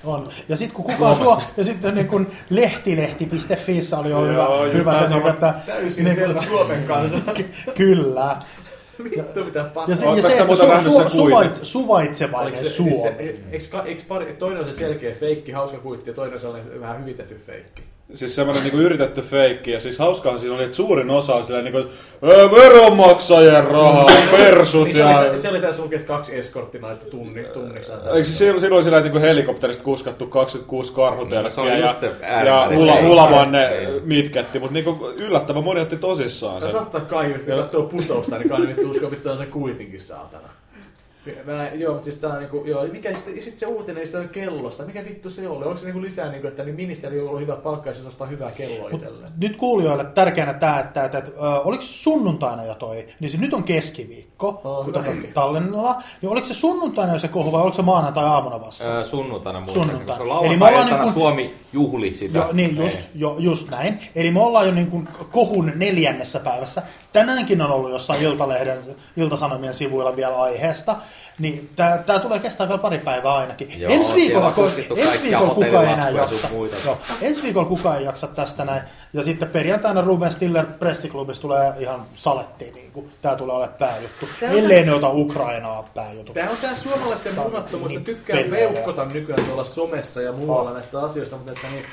On. 0.04 0.28
Ja 0.48 0.56
sitten 0.56 0.76
kun 0.76 0.84
kukaan 0.84 1.16
suo, 1.16 1.42
ja 1.56 1.64
sitten 1.64 1.94
niin 1.94 2.08
kun 2.08 2.26
lehtilehti.fiissä 2.50 3.98
oli 3.98 4.10
jo 4.10 4.26
hyvä, 4.26 4.46
hyvä 4.72 5.06
se, 5.08 5.14
niin, 5.14 5.26
että 5.26 5.54
Täysin 5.66 6.04
niin, 6.04 6.14
selvä 6.16 6.40
Suomen 6.42 6.82
kanssa. 6.84 7.18
Kyllä. 7.76 8.36
Vittu 9.05 9.45
mitä 9.45 9.59
Ja 9.59 9.64
paskaa. 9.64 9.97
se, 9.97 10.07
ja 10.07 10.22
se 10.22 10.32
että 10.32 10.45
muuten 10.45 10.80
su, 10.82 11.11
suvait, 11.11 11.59
suvaitsevainen 11.62 12.57
se- 12.57 12.61
siis 12.62 12.76
Suomi. 12.76 13.03
se- 13.03 13.14
Eikö, 13.18 13.64
ka- 13.70 13.82
eikö 13.84 14.01
pari, 14.09 14.32
toinen 14.38 14.59
on 14.59 14.64
se 14.64 14.72
selkeä 14.72 15.14
feikki, 15.14 15.53
hauska 15.53 15.78
kuitti 15.78 16.11
ja 16.11 16.14
toinen 16.14 16.34
on 16.34 16.40
sellainen 16.40 16.80
vähän 16.80 17.01
hyvitetty 17.01 17.40
feikki. 17.47 17.82
Siis 18.14 18.34
semmoinen 18.36 18.62
niinku 18.62 18.78
yritetty 18.78 19.22
feikki. 19.22 19.70
Ja 19.70 19.80
siis 19.80 19.98
hauskahan 19.98 20.38
siinä 20.38 20.55
oli, 20.55 20.64
että 20.64 20.76
suurin 20.76 21.11
osa 21.11 21.34
on 21.34 21.44
silleen 21.44 21.64
niinku, 21.64 21.78
"Ää, 22.22 22.50
veronmaksajien 22.50 23.64
rahaa, 23.64 24.07
persut 24.30 24.84
Niin 24.84 24.94
se, 24.94 25.00
ja... 25.00 25.18
oli, 25.18 25.38
se 25.38 25.48
oli 25.48 25.61
tässä 25.61 25.82
lukee, 25.82 25.96
että 25.98 26.09
kaksi 26.09 26.36
eskorttinaista 26.38 27.05
tunni, 27.11 27.44
tunniksi. 27.44 27.92
Eikö 28.14 28.24
se 28.28 28.36
silloin, 28.36 28.61
silloin 28.61 28.84
sillä 28.84 29.00
niinku 29.00 29.18
helikopterista 29.20 29.84
kuskattu 29.84 30.26
26 30.26 30.90
Se 30.90 30.96
karhutelkkiä 30.96 31.62
oli 31.62 31.80
ja, 31.80 31.94
se 32.00 32.11
ja 32.46 32.68
ula, 32.78 32.92
feikki. 32.92 33.11
ulamaan 33.11 33.52
ne 33.52 33.70
Niin. 33.70 34.02
mitketti, 34.05 34.59
mutta 34.59 34.74
niinku 34.74 35.12
yllättävän 35.18 35.64
moni 35.64 35.80
otti 35.80 35.96
tosissaan 35.96 36.61
sen. 36.61 36.70
totta 36.70 37.00
kai, 37.00 37.32
jos 37.32 37.42
katsoo 37.42 37.82
putousta, 37.82 38.38
niin 38.38 38.48
kai 38.48 38.61
ne 38.61 38.68
vittu 38.68 38.90
uskoo 38.90 39.11
vittu 39.11 39.30
on 39.30 39.38
se 39.38 39.46
kuitinkin 39.46 40.00
saatana. 40.00 40.48
Mä, 41.44 41.68
joo, 41.68 41.92
mutta 41.92 42.04
siis 42.04 42.16
tää 42.18 42.30
on 42.32 42.38
niinku, 42.38 42.62
joo, 42.66 42.86
mikä 42.92 43.14
sitten 43.14 43.42
sit 43.42 43.58
se 43.58 43.66
uutinen 43.66 44.06
sitä 44.06 44.24
kellosta, 44.32 44.84
mikä 44.84 45.04
vittu 45.04 45.30
se 45.30 45.48
oli? 45.48 45.64
Onko 45.64 45.76
se 45.76 45.84
niinku 45.84 46.02
lisää 46.02 46.30
niinku, 46.30 46.48
että 46.48 46.64
niin 46.64 46.74
ministeri 46.76 47.20
on 47.20 47.28
ollut 47.28 47.40
hyvä 47.40 47.56
palkka 47.56 47.90
ja 47.90 47.94
se 47.94 48.08
ostaa 48.08 48.26
hyvää 48.26 48.50
kelloa 48.50 48.90
Mut 48.90 49.02
itselleen? 49.02 49.32
nyt 49.36 49.56
kuulijoille 49.56 50.04
tärkeänä 50.04 50.52
tämä, 50.54 50.80
että, 50.80 51.04
että, 51.04 51.18
että 51.18 51.30
ö, 51.36 51.60
oliko 51.60 51.82
se 51.82 51.88
sunnuntaina 52.02 52.64
jo 52.64 52.74
toi, 52.74 53.06
niin 53.20 53.30
se 53.30 53.38
nyt 53.38 53.54
on 53.54 53.64
keskiviikko, 53.64 54.60
Oh, 54.64 54.84
kun 54.84 55.04
hetki. 55.04 55.26
tallennella, 55.26 56.02
niin 56.22 56.30
oliko 56.30 56.46
se 56.46 56.54
sunnuntaina 56.54 57.12
jo 57.12 57.18
se 57.18 57.28
kohu 57.28 57.52
vai 57.52 57.62
oliko 57.62 57.76
se 57.76 57.82
maanantai-aamuna 57.82 58.60
vasta? 58.60 58.84
Ää, 58.84 59.04
sunnuntaina 59.04 59.60
muistan, 59.60 59.82
Sunnuntai. 59.82 60.18
koska 60.18 60.46
Eli 60.46 60.56
me 60.56 60.64
ollaan 60.68 60.86
niin 60.86 60.98
kuin- 60.98 61.12
Suomi 61.12 61.54
juhli 61.72 62.14
sitä. 62.14 62.38
Jo, 62.38 62.48
niin, 62.52 62.76
just, 62.76 62.96
Ei. 62.98 63.04
jo, 63.14 63.36
just 63.38 63.70
näin. 63.70 63.98
Eli 64.14 64.30
me 64.30 64.42
ollaan 64.42 64.66
jo 64.66 64.72
niin 64.74 64.90
kuin 64.90 65.08
kohun 65.32 65.72
neljännessä 65.74 66.40
päivässä. 66.40 66.82
Tänäänkin 67.14 67.62
on 67.62 67.70
ollut 67.70 67.90
jossain 67.90 68.22
Iltalehden, 68.22 68.78
Iltasanomien 69.16 69.74
sivuilla 69.74 70.16
vielä 70.16 70.36
aiheesta. 70.42 70.96
Niin 71.38 71.70
tämä 72.06 72.18
tulee 72.18 72.38
kestää 72.38 72.68
vielä 72.68 72.78
pari 72.78 72.98
päivää 72.98 73.34
ainakin. 73.34 73.80
Joo, 73.80 73.92
ensi 73.92 74.14
viikolla, 74.14 74.46
on 74.46 74.52
ko- 74.52 74.56
tutkittu 74.56 74.94
ensi 74.96 75.22
viikolla 75.22 75.54
kukaan 75.54 75.86
ei 75.86 75.92
enää 75.92 76.10
jaksa. 76.10 76.48
Joo, 76.84 76.98
ensi 77.22 77.42
viikolla 77.42 77.68
kukaan 77.68 77.98
ei 77.98 78.04
jaksa 78.04 78.26
tästä 78.26 78.64
näin. 78.64 78.82
Ja 79.12 79.22
sitten 79.22 79.48
perjantaina 79.48 80.00
Ruben 80.00 80.30
Stiller 80.32 80.66
pressiklubissa 80.78 81.42
tulee 81.42 81.72
ihan 81.78 82.06
saletti. 82.14 82.70
Niin 82.74 82.92
kuin, 82.92 83.10
tämä 83.22 83.36
tulee 83.36 83.56
olemaan 83.56 83.78
pääjuttu. 83.78 84.28
Tää 84.40 84.50
on- 84.50 84.58
Ellei 84.58 84.84
ne 84.84 84.92
ota 84.92 85.08
Ukrainaa 85.08 85.84
pääjutuksi. 85.94 86.40
Tää 86.40 86.50
on 86.50 86.56
tää 86.56 86.74
suomalaisten 86.74 87.38
on 87.38 87.44
munattomuus, 87.50 87.88
niin 87.90 88.04
tykkää 88.04 88.36
peukkota 88.50 89.04
nykyään 89.04 89.44
tuolla 89.44 89.64
somessa 89.64 90.22
ja 90.22 90.32
muualla 90.32 90.72
näistä 90.72 91.00
asioista, 91.00 91.36
mutta 91.36 91.52
että 91.52 91.66
niin, 91.72 91.84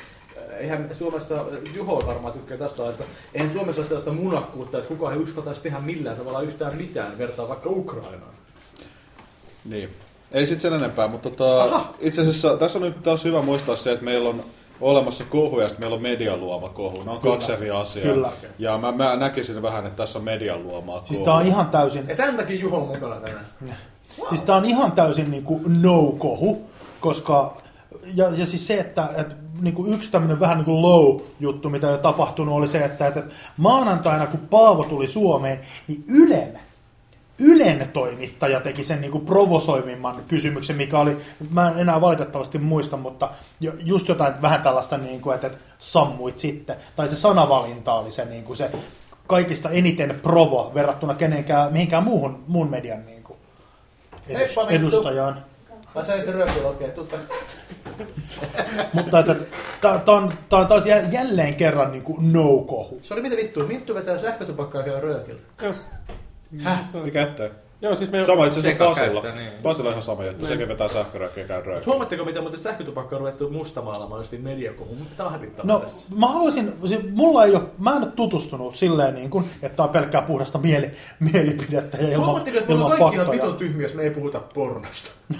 eihän 0.56 0.88
Suomessa, 0.92 1.44
Juho 1.74 2.02
varmaan 2.06 2.32
tykkää 2.32 2.56
tästä 2.56 2.82
ajasta, 2.82 3.04
eihän 3.34 3.52
Suomessa 3.52 3.80
ole 3.80 3.86
sellaista 3.86 4.12
munakkuutta, 4.12 4.78
että 4.78 4.88
kukaan 4.88 5.14
ei 5.14 5.20
uskaltaisi 5.20 5.62
tehdä 5.62 5.78
millään 5.80 6.16
tavalla 6.16 6.40
yhtään 6.40 6.76
mitään, 6.76 7.18
vertaa 7.18 7.48
vaikka 7.48 7.70
Ukrainaan. 7.70 8.32
Niin. 9.64 9.90
Ei 10.32 10.46
sit 10.46 10.60
sen 10.60 10.72
enempää, 10.72 11.08
mutta 11.08 11.30
tota, 11.30 11.80
itse 12.00 12.20
asiassa 12.20 12.56
tässä 12.56 12.78
on 12.78 12.82
nyt 12.82 13.02
taas 13.02 13.24
hyvä 13.24 13.42
muistaa 13.42 13.76
se, 13.76 13.92
että 13.92 14.04
meillä 14.04 14.28
on 14.28 14.44
olemassa 14.80 15.24
kohu 15.24 15.60
ja 15.60 15.68
sitten 15.68 15.82
meillä 15.82 15.96
on 15.96 16.02
median 16.02 16.40
luoma 16.40 16.68
kohu. 16.68 17.02
Ne 17.02 17.10
on 17.10 17.20
Kyllä. 17.20 17.34
kaksi 17.34 17.52
eri 17.52 17.70
asiaa. 17.70 18.14
Kyllä. 18.14 18.32
Ja 18.58 18.78
mä, 18.78 18.92
mä 18.92 19.16
näkisin 19.16 19.62
vähän, 19.62 19.86
että 19.86 19.96
tässä 19.96 20.18
on 20.18 20.24
median 20.24 20.62
luomaa 20.62 20.98
Siis 20.98 21.10
kohua. 21.10 21.24
tämä 21.24 21.36
on 21.36 21.46
ihan 21.46 21.66
täysin 21.66 22.08
Ja 22.08 22.16
tämän 22.16 22.36
takia 22.36 22.60
Juho 22.60 22.76
on 22.76 22.88
mukana 22.88 23.16
tänään. 23.16 23.46
Siis 24.28 24.42
tää 24.42 24.56
on 24.56 24.64
ihan 24.64 24.92
täysin 24.92 25.30
niinku 25.30 25.60
no-kohu, 25.80 26.70
koska... 27.00 27.56
Ja, 28.14 28.24
ja 28.24 28.46
siis 28.46 28.66
se, 28.66 28.78
että, 28.78 29.08
että 29.16 29.34
niinku 29.62 29.86
yksi 29.86 30.10
tämmöinen 30.10 30.40
vähän 30.40 30.56
niinku 30.56 30.82
low-juttu, 30.82 31.70
mitä 31.70 31.88
on 31.88 31.98
tapahtunut, 31.98 32.54
oli 32.54 32.66
se, 32.66 32.84
että, 32.84 33.06
että 33.06 33.22
maanantaina, 33.56 34.26
kun 34.26 34.40
Paavo 34.40 34.84
tuli 34.84 35.08
Suomeen, 35.08 35.60
niin 35.88 36.04
Ylen, 36.08 36.58
Ylen 37.38 37.88
toimittaja 37.92 38.60
teki 38.60 38.84
sen 38.84 39.00
niin 39.00 39.12
kuin 39.12 39.26
provosoimimman 39.26 40.22
kysymyksen, 40.28 40.76
mikä 40.76 40.98
oli, 40.98 41.16
mä 41.50 41.70
en 41.70 41.78
enää 41.78 42.00
valitettavasti 42.00 42.58
muista, 42.58 42.96
mutta 42.96 43.30
jo- 43.60 43.72
just 43.78 44.08
jotain 44.08 44.42
vähän 44.42 44.62
tällaista, 44.62 44.98
niin 44.98 45.20
kuin, 45.20 45.34
että 45.34 45.50
sammuit 45.78 46.38
sitten. 46.38 46.76
Tai 46.96 47.08
se 47.08 47.16
sanavalinta 47.16 47.94
oli 47.94 48.12
se, 48.12 48.24
niin 48.24 48.44
kuin 48.44 48.56
se 48.56 48.70
kaikista 49.26 49.70
eniten 49.70 50.20
provo 50.22 50.70
verrattuna 50.74 51.14
kenenkään, 51.14 51.72
mihinkään 51.72 52.04
muuhun, 52.04 52.44
muun 52.46 52.70
median 52.70 53.06
niin 53.06 53.22
kuin 53.22 53.38
edus, 54.28 54.58
edustajaan. 54.68 55.44
Mä 55.94 56.00
okei, 56.00 56.64
okay, 56.64 56.90
tutta. 56.90 57.16
Mutta 58.92 59.18
että, 59.18 59.36
tämä 59.80 60.16
on, 60.16 60.32
tää 60.48 60.58
on 60.58 60.66
taas 60.66 60.86
jä- 60.86 61.08
jälleen 61.10 61.54
kerran 61.54 61.92
niin 61.92 62.02
kuin 62.02 62.32
no-kohu. 62.32 62.98
Se 63.02 63.14
oli 63.14 63.22
mitä 63.22 63.36
vittua, 63.36 63.66
Minttu 63.66 63.94
vetää 63.94 64.18
sähkötupakkaa 64.18 64.80
ja 64.80 64.84
käy 64.84 65.00
röökillä. 65.00 65.40
Häh? 66.62 66.94
Mikä 67.04 67.22
ettei? 67.22 67.50
Joo, 67.82 67.94
siis 67.94 68.10
me... 68.10 68.24
Sama 68.24 68.44
itse 68.46 68.60
asiassa 68.60 68.84
Pasilla. 68.84 69.22
niin. 69.22 69.52
Pasilla 69.62 69.88
on 69.88 69.92
ihan 69.92 70.02
sama 70.02 70.24
juttu. 70.24 70.46
Sekin 70.46 70.68
vetää 70.68 70.88
sähkörökkiä 70.88 71.42
ja 71.44 71.48
käy 71.48 71.62
röökiä. 71.62 71.86
Huomatteko, 71.86 72.24
mitä 72.24 72.40
muuten 72.40 72.60
sähkötupakkaa 72.60 73.16
on 73.16 73.20
ruvettu 73.20 73.50
mustamaalamaan 73.50 74.20
just 74.20 74.32
niin 74.32 74.70
on 75.26 75.32
hävittävää 75.32 75.74
No, 75.74 75.78
tässä. 75.80 76.08
mä 76.16 76.26
haluaisin, 76.26 76.72
se- 76.86 77.00
mulla 77.12 77.44
ei 77.44 77.54
ole, 77.54 77.62
mä 77.78 77.90
en 77.90 78.02
ole 78.02 78.12
tutustunut 78.16 78.74
silleen 78.74 79.14
niin 79.14 79.30
kuin, 79.30 79.44
että 79.62 79.82
on 79.82 79.88
pelkkää 79.88 80.22
puhdasta 80.22 80.58
mieli, 80.58 80.90
mielipidettä 81.20 81.96
ja 81.96 82.08
ilman, 82.08 82.26
Huomatteko, 82.26 82.58
että 82.58 82.72
mulla 82.72 82.84
on 82.84 82.90
kaikki 82.98 83.14
ihan 83.16 83.30
vitun 83.30 83.56
tyhmiä, 83.56 83.86
jos 83.86 83.94
me 83.94 84.02
ei 84.02 84.10
puhuta 84.10 84.40
pornosta. 84.54 85.10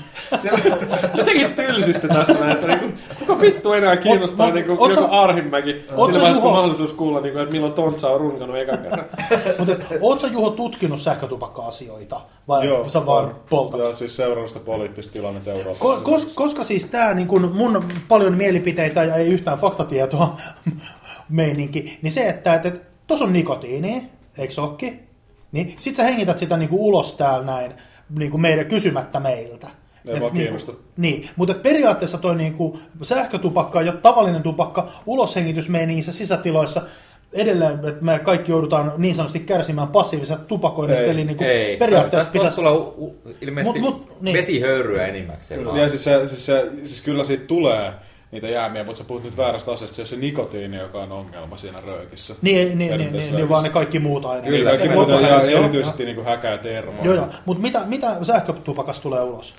Jotenkin 1.14 1.54
tylsistä 1.54 2.08
tässä 2.08 2.32
näin, 2.34 2.50
että 2.52 2.66
niinku, 2.66 2.86
kuka 3.18 3.40
vittu 3.40 3.72
enää 3.72 3.96
kiinnostaa 3.96 4.46
Mut- 4.50 4.66
mut- 4.66 4.78
oot 4.80 4.90
joku 4.96 5.14
Arhimäki. 5.14 5.84
sä, 6.14 6.20
vaiheessa, 6.20 6.42
kun 6.42 6.52
mahdollisuus 6.52 6.92
kuulla, 6.92 7.20
niinku, 7.20 7.38
että 7.38 7.52
milloin 7.52 7.72
Tontsa 7.72 8.08
on 8.10 8.20
runkannut 8.20 8.56
ekan 8.56 8.78
kerran. 8.78 9.04
Mutta 9.58 9.72
ootko 10.00 10.26
Juho 10.26 10.50
tutkinut 10.50 11.00
sähkötupakka-asioita 11.00 12.20
vai 12.48 12.66
Joo, 12.66 12.88
sä 12.88 13.06
vaan 13.06 13.36
poltat? 13.50 13.80
Ja 13.80 13.92
siis 13.92 14.16
seurannut 14.16 14.48
sitä 14.48 14.64
poliittista 14.64 15.12
tilannetta 15.12 15.52
Euroopassa. 15.52 15.84
Ko- 15.84 16.02
kos, 16.02 16.34
koska 16.34 16.64
siis 16.64 16.86
tämä 16.86 17.14
niin 17.14 17.28
kun 17.28 17.52
mun 17.54 17.88
paljon 18.08 18.36
mielipiteitä 18.36 19.04
ja 19.04 19.16
ei 19.16 19.26
yhtään 19.26 19.58
faktatietoa 19.58 20.36
meininki, 21.28 21.98
niin 22.02 22.10
se, 22.10 22.28
että 22.28 22.54
et, 22.54 22.66
et, 22.66 22.82
tuossa 23.06 23.24
on 23.24 23.32
nikotiini, 23.32 24.08
eikö 24.38 24.54
sokki? 24.54 25.00
Niin 25.52 25.76
sit 25.78 25.96
sä 25.96 26.02
hengität 26.02 26.38
sitä 26.38 26.56
niin 26.56 26.68
kuin 26.68 26.80
ulos 26.80 27.12
täällä 27.12 27.46
näin 27.46 27.72
niin 28.18 28.30
kuin 28.30 28.40
meidän 28.40 28.66
kysymättä 28.66 29.20
meiltä. 29.20 29.68
Ei 30.06 30.14
Et 30.14 30.20
vaan 30.20 30.32
niin 30.32 30.42
kiinnosta. 30.42 30.72
Niin, 30.96 31.28
mutta 31.36 31.54
periaatteessa 31.54 32.18
toi 32.18 32.36
niin 32.36 32.54
kuin 32.54 32.78
sähkötupakka 33.02 33.82
ja 33.82 33.92
tavallinen 33.92 34.42
tupakka 34.42 34.88
uloshengitysmeiningissä 35.06 36.12
sisätiloissa 36.12 36.82
edelleen, 37.32 37.72
että 37.72 38.04
me 38.04 38.18
kaikki 38.18 38.52
joudutaan 38.52 38.92
niin 38.96 39.14
sanotusti 39.14 39.40
kärsimään 39.40 39.88
passiivisesta 39.88 40.44
tupakoinnista, 40.44 41.04
Ei. 41.04 41.10
eli 41.10 41.24
niin 41.24 41.36
kuin 41.36 41.48
Ei, 41.48 41.76
periaatteessa 41.76 42.30
tästä 42.30 42.32
pitäisi... 42.32 42.60
u- 42.60 43.16
ilmeisesti 43.40 43.80
Mut- 43.80 43.94
mut, 43.94 44.22
niin. 44.22 44.36
vesihöyryä 44.36 45.06
enimmäkseen. 45.06 45.66
Ja 45.74 45.88
siis, 45.88 46.04
se, 46.04 46.26
siis, 46.26 46.46
se, 46.46 46.70
siis 46.84 47.02
kyllä 47.02 47.24
siitä 47.24 47.44
tulee 47.46 47.92
niitä 48.32 48.48
jäämiä, 48.48 48.84
mutta 48.84 48.98
sä 48.98 49.04
puhut 49.04 49.24
nyt 49.24 49.36
väärästä 49.36 49.70
asiasta. 49.70 49.96
Se 49.96 50.02
on 50.02 50.06
se 50.06 50.16
nikotiini, 50.16 50.76
joka 50.76 51.02
on 51.02 51.12
ongelma 51.12 51.56
siinä 51.56 51.78
röökissä. 51.86 52.34
Niin, 52.42 52.78
niin, 52.78 52.98
niin, 52.98 53.12
niin, 53.12 53.36
niin, 53.36 53.48
vaan 53.48 53.62
ne 53.64 53.70
kaikki 53.70 53.98
muut 53.98 54.24
aineet. 54.24 54.46
Kyllä, 54.46 54.70
Kaikki 54.70 54.88
ja 54.88 55.50
Joo, 55.50 55.60
erityisesti 55.60 56.04
niin 56.04 56.24
häkä 56.24 56.50
ja 56.50 56.58
termo. 56.58 57.04
Joo, 57.04 57.14
joo. 57.14 57.26
Mutta 57.44 57.62
mitä, 57.62 57.80
mitä 57.86 58.16
sähkötupakasta 58.22 59.02
tulee 59.02 59.22
ulos? 59.22 59.54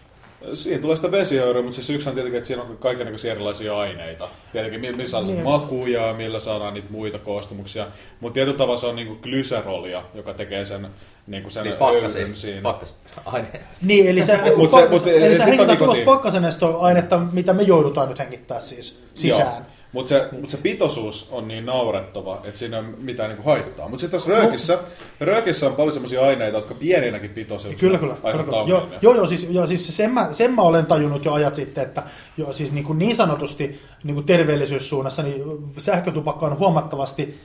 Siinä 0.53 0.81
tulee 0.81 0.95
sitä 0.95 1.11
vesihöyryä, 1.11 1.61
mutta 1.61 1.75
siis 1.75 1.89
yksi 1.89 2.09
on 2.09 2.15
tietenkin, 2.15 2.37
että 2.37 2.47
siinä 2.47 2.61
on 2.61 2.77
kaikenlaisia 2.79 3.31
erilaisia 3.31 3.77
aineita. 3.77 4.27
Tietenkin 4.51 4.81
mi- 4.81 4.91
missä 4.91 5.17
on 5.17 5.23
Niin. 5.25 5.33
niin. 5.35 5.43
makuja, 5.43 6.13
millä 6.13 6.39
saadaan 6.39 6.73
niitä 6.73 6.87
muita 6.91 7.19
koostumuksia. 7.19 7.87
mutta 8.19 8.33
tietyllä 8.33 8.57
tavalla 8.57 8.79
se 8.79 8.87
on 8.87 8.95
niinku 8.95 9.15
glyserolia, 9.15 10.03
joka 10.13 10.33
tekee 10.33 10.65
sen, 10.65 10.87
niinku 11.27 11.49
sen 11.49 11.61
Eli 11.61 11.69
öyryn 11.69 11.79
pakkas, 11.79 12.41
siinä. 12.41 12.61
pakkas 12.61 12.95
aine. 13.25 13.47
Niin, 13.81 14.07
eli 14.07 14.23
sä, 14.23 14.39
Mut 14.57 14.71
se- 14.71 14.77
pakkas, 14.77 14.89
mut 15.01 15.07
eli 15.07 15.23
ei 15.23 15.37
sä 15.37 15.43
sit 15.45 15.57
hengität 15.59 16.05
pakkasenestoainetta, 16.05 17.19
mitä 17.31 17.53
me 17.53 17.63
joudutaan 17.63 18.09
nyt 18.09 18.19
hengittää 18.19 18.61
siis 18.61 19.03
sisään. 19.15 19.65
Mutta 19.93 20.09
se, 20.09 20.27
mut 20.41 20.49
se 20.49 20.57
pitoisuus 20.57 21.27
on 21.31 21.47
niin 21.47 21.65
naurettava, 21.65 22.41
että 22.43 22.59
siinä 22.59 22.77
ei 22.77 22.83
ole 22.85 22.93
mitään 22.97 23.29
niinku 23.29 23.43
haittaa. 23.49 23.89
Mutta 23.89 24.01
sitten 24.01 24.19
tässä 24.19 24.31
röökissä, 24.39 24.79
röökissä 25.19 25.67
on 25.67 25.75
paljon 25.75 25.93
sellaisia 25.93 26.21
aineita, 26.21 26.57
jotka 26.57 26.73
pieninäkin 26.73 27.29
pitoisuuksina 27.29 27.79
Kyllä, 27.79 27.97
kyllä. 27.97 28.13
kyllä, 28.13 28.27
aiheuttaa 28.27 28.63
kyllä. 28.63 28.69
Joo, 28.69 28.77
ongelmia. 28.81 28.99
joo, 29.01 29.15
joo, 29.15 29.25
siis, 29.25 29.47
joo, 29.49 29.67
siis 29.67 29.97
sen, 29.97 30.11
mä, 30.11 30.29
sen 30.31 30.53
mä 30.53 30.61
olen 30.61 30.85
tajunnut 30.85 31.25
jo 31.25 31.33
ajat 31.33 31.55
sitten, 31.55 31.83
että 31.83 32.03
joo, 32.37 32.53
siis 32.53 32.71
niin, 32.71 32.83
kuin 32.85 32.99
niin 32.99 33.15
sanotusti 33.15 33.79
niin 34.03 34.15
kuin 34.15 34.25
terveellisyyssuunnassa 34.25 35.23
niin 35.23 35.43
sähkötupakka 35.77 36.45
on 36.45 36.59
huomattavasti 36.59 37.39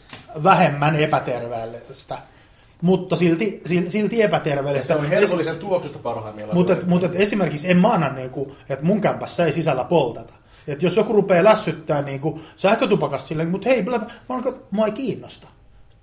vähemmän 0.45 0.97
epäterveellistä, 0.97 2.19
mutta 2.83 3.17
silti, 3.17 3.63
silti, 3.67 3.91
silti 3.91 4.23
epäterveellistä. 4.23 4.95
Se 4.95 5.01
on 5.01 5.07
herkullisen 5.09 5.57
tuoksusta 5.57 5.99
parhaimmillaan. 5.99 6.59
Mutta 6.59 6.73
Se 6.73 6.79
et, 6.79 6.83
on- 6.85 6.89
mut 6.91 7.05
et 7.05 7.15
esimerkiksi 7.15 7.71
en 7.71 7.77
mä 7.77 7.89
anna, 7.89 8.09
niinku, 8.09 8.53
että 8.69 8.85
mun 8.85 9.01
kämpässä 9.01 9.45
ei 9.47 9.53
sisällä 9.53 9.85
polteta. 9.85 10.33
Et 10.69 10.83
jos 10.83 10.97
joku 10.97 11.13
rupeaa 11.13 11.45
lässyttää 11.45 12.03
niinku, 12.03 12.41
sähkötupakasta 12.57 13.29
silleen, 13.29 13.49
mutta 13.49 13.69
hei, 13.69 13.83
blä, 13.83 13.99
mä 13.99 14.39
että 14.49 14.61
mua 14.71 14.87
ei 14.87 14.93
kiinnosta. 14.93 15.49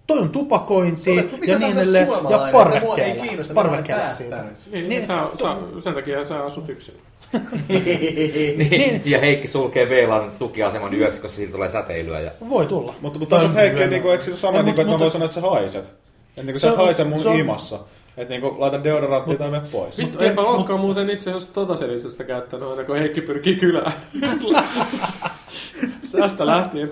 Toi 0.07 0.19
on 0.19 0.29
tupakointi 0.29 1.29
mikä 1.39 1.51
ja 1.53 1.59
niin 1.59 1.77
edelleen. 1.77 2.07
Ja 2.29 2.49
parvekkeella. 2.51 3.23
kiinnosta, 3.25 3.53
mä 3.53 3.59
olen 3.59 3.69
Parvekkeella 3.71 4.07
siitä. 4.07 4.35
päättänyt. 4.35 4.71
Niin, 4.71 4.89
Niin, 4.89 5.05
sä, 5.05 5.13
sä, 5.41 5.55
sen 5.79 5.93
takia 5.93 6.23
sä 6.23 6.45
asut 6.45 6.69
yksin. 6.69 6.95
Niin. 7.69 9.01
Ja 9.05 9.19
Heikki 9.19 9.47
sulkee 9.47 9.89
VLAN 9.89 10.31
tukiaseman 10.39 10.93
yöksi, 10.93 11.21
koska 11.21 11.35
siitä 11.35 11.51
tulee 11.53 11.69
säteilyä. 11.69 12.19
Ja... 12.19 12.31
Voi 12.49 12.65
tulla. 12.65 12.95
Mutta, 13.01 13.19
mutta 13.19 13.35
toisaalta 13.35 13.59
Heikki, 13.59 13.87
niin 13.87 14.01
kuin, 14.01 14.11
eikö 14.11 14.23
se 14.23 14.31
ole 14.31 14.37
sama, 14.37 14.57
Ei, 14.57 14.63
niin 14.63 14.75
kuin, 14.75 14.81
että 14.81 14.93
mä 14.93 14.99
voin 14.99 15.11
sanoa, 15.11 15.25
että 15.25 15.35
sä 15.35 15.41
haiset. 15.41 15.93
Niin 16.35 16.45
kuin 16.45 16.59
Se 16.59 16.69
sä 16.69 16.75
haise 16.77 17.03
mun 17.03 17.19
se 17.21 17.29
on- 17.29 17.39
imassa. 17.39 17.79
Että 18.17 18.33
niin 18.33 18.41
kuin, 18.41 18.59
laita 18.59 18.83
deodoranttia 18.83 19.37
tai 19.37 19.51
mene 19.51 19.67
pois. 19.71 19.97
Vittu, 19.97 20.23
eipä 20.23 20.41
olekaan 20.41 20.79
muuten 20.79 21.09
itse 21.09 21.29
asiassa 21.29 21.53
tota 21.53 21.75
selitystä 21.75 22.23
käyttänyt 22.23 22.69
aina, 22.69 22.83
kun 22.83 22.97
Heikki 22.97 23.21
pyrkii 23.21 23.55
kylään. 23.55 23.93
Tästä 26.11 26.45
lähtien. 26.45 26.91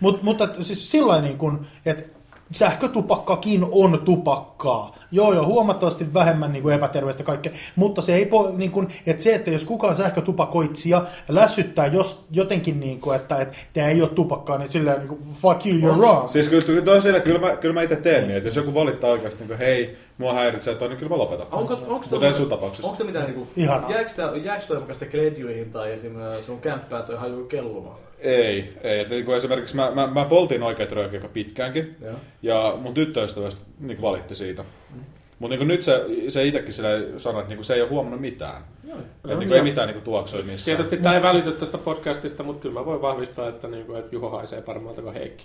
Mut, 0.00 0.22
mutta 0.22 0.48
siis 0.62 0.90
sillä 0.90 1.20
niin 1.20 1.38
kuin, 1.38 1.58
että 1.86 2.16
sähkötupakkakin 2.52 3.66
on 3.70 4.02
tupakkaa. 4.04 4.96
Joo, 5.12 5.34
joo, 5.34 5.46
huomattavasti 5.46 6.14
vähemmän 6.14 6.52
niin 6.52 6.62
kuin 6.62 6.74
epäterveistä 6.74 7.22
kaikkea, 7.22 7.52
mutta 7.76 8.02
se 8.02 8.14
ei, 8.14 8.26
po, 8.26 8.52
niin 8.56 8.70
kuin, 8.70 8.88
että 9.06 9.22
se, 9.22 9.34
että 9.34 9.50
jos 9.50 9.64
kukaan 9.64 9.96
sähkötupakoitsija 9.96 11.04
lässyttää 11.28 11.86
jos, 11.86 12.24
jotenkin, 12.30 12.80
niin 12.80 13.00
kuin, 13.00 13.16
että, 13.16 13.36
että 13.36 13.56
tämä 13.72 13.88
ei 13.88 14.02
ole 14.02 14.10
tupakkaa, 14.10 14.58
niin 14.58 14.68
silleen 14.68 14.98
niin 14.98 15.08
kuin, 15.08 15.20
fuck 15.32 15.66
you, 15.66 15.78
you're 15.78 15.98
wrong. 15.98 16.28
Siis 16.28 16.48
kyllä, 16.48 16.64
kyllä, 16.64 17.20
kyllä, 17.20 17.40
mä, 17.40 17.56
kyllä 17.56 17.74
mä 17.74 17.82
itse 17.82 17.96
teen 17.96 18.26
niin, 18.26 18.36
että 18.36 18.48
jos 18.48 18.56
joku 18.56 18.74
valittaa 18.74 19.10
oikeasti, 19.10 19.38
niin 19.38 19.48
kuin, 19.48 19.58
hei, 19.58 19.98
mua 20.18 20.32
häiritsee 20.32 20.74
toi, 20.74 20.88
niin 20.88 20.98
kyllä 20.98 21.10
mä 21.10 21.18
lopetan. 21.18 21.46
Onko, 21.52 21.74
onko 21.74 22.04
Mutta 22.10 22.26
ei 22.26 22.34
sun 22.34 22.48
tapauksessa. 22.48 22.90
Onko 22.90 23.04
mitään 23.04 23.24
niinku, 23.24 23.48
Ihanaa. 23.56 23.90
jääkö, 23.90 24.66
toi 24.68 24.76
mukaan 24.76 24.94
sitten 24.94 25.08
gredjuihin 25.08 25.72
tai 25.72 25.92
esim. 25.92 26.12
sun 26.40 26.60
kämppään 26.60 27.04
toi 27.04 27.16
haju 27.16 27.44
kellumaan? 27.44 27.98
Ei, 28.18 28.72
ei. 28.82 29.00
Että, 29.00 29.14
niin 29.14 29.24
kuin 29.24 29.36
esimerkiksi 29.36 29.76
mä, 29.76 29.90
mä, 29.90 30.06
mä 30.06 30.24
poltin 30.24 30.62
oikeat 30.62 30.92
röökiä 30.92 31.18
aika 31.18 31.28
pitkäänkin. 31.28 31.96
Joo. 32.00 32.14
Ja 32.42 32.74
mun 32.80 32.94
tyttöystävästä 32.94 33.60
niin 33.80 34.02
valitti 34.02 34.34
siitä. 34.34 34.64
Mutta 35.38 35.56
niin 35.56 35.68
nyt 35.68 35.82
se, 35.82 36.04
se 36.28 36.44
itsekin 36.44 36.72
sille 36.72 37.06
sanoi, 37.16 37.42
että 37.42 37.54
niin 37.54 37.64
se 37.64 37.74
ei 37.74 37.80
ole 37.80 37.90
huomannut 37.90 38.20
mitään. 38.20 38.62
Joo. 38.88 38.98
Että 38.98 39.28
Joo, 39.28 39.38
niin 39.38 39.52
ei 39.52 39.62
mitään 39.62 39.88
niin 39.88 40.02
tuoksoi 40.02 40.42
missään. 40.42 40.76
Tietysti 40.76 40.96
tämä 40.96 41.14
ei 41.14 41.22
välity 41.22 41.52
tästä 41.52 41.78
podcastista, 41.78 42.42
mutta 42.42 42.62
kyllä 42.62 42.80
mä 42.80 42.86
voin 42.86 43.02
vahvistaa, 43.02 43.48
että, 43.48 43.68
niinku, 43.68 43.94
että 43.94 44.14
Juho 44.14 44.30
haisee 44.30 44.62
paremmalta 44.62 45.02
kuin 45.02 45.14
Heikki. 45.14 45.44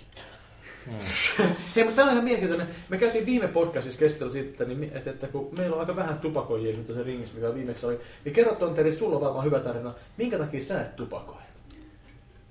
Hei, 1.76 1.84
mutta 1.84 1.96
tämä 1.96 2.06
on 2.06 2.12
ihan 2.12 2.24
mielenkiintoinen. 2.24 2.68
Me 2.88 2.98
käytiin 2.98 3.26
viime 3.26 3.48
podcastissa 3.48 3.98
keskustella 3.98 4.32
siitä, 4.32 4.64
niin, 4.64 4.90
että, 4.94 5.10
että 5.10 5.26
kun 5.26 5.48
meillä 5.58 5.74
on 5.74 5.80
aika 5.80 5.96
vähän 5.96 6.18
tupakoijia 6.18 6.76
nyt 6.76 6.86
se 6.86 7.02
ringissä, 7.02 7.34
mikä 7.34 7.54
viimeksi 7.54 7.86
oli, 7.86 8.00
niin 8.24 8.32
kerro 8.32 8.54
Tonteri, 8.54 8.92
sulla 8.92 9.16
on 9.16 9.22
varmaan 9.22 9.44
hyvä 9.44 9.60
tarina. 9.60 9.92
Minkä 10.16 10.38
takia 10.38 10.60
sä 10.60 10.80
et 10.80 10.96
tupakoi? 10.96 11.42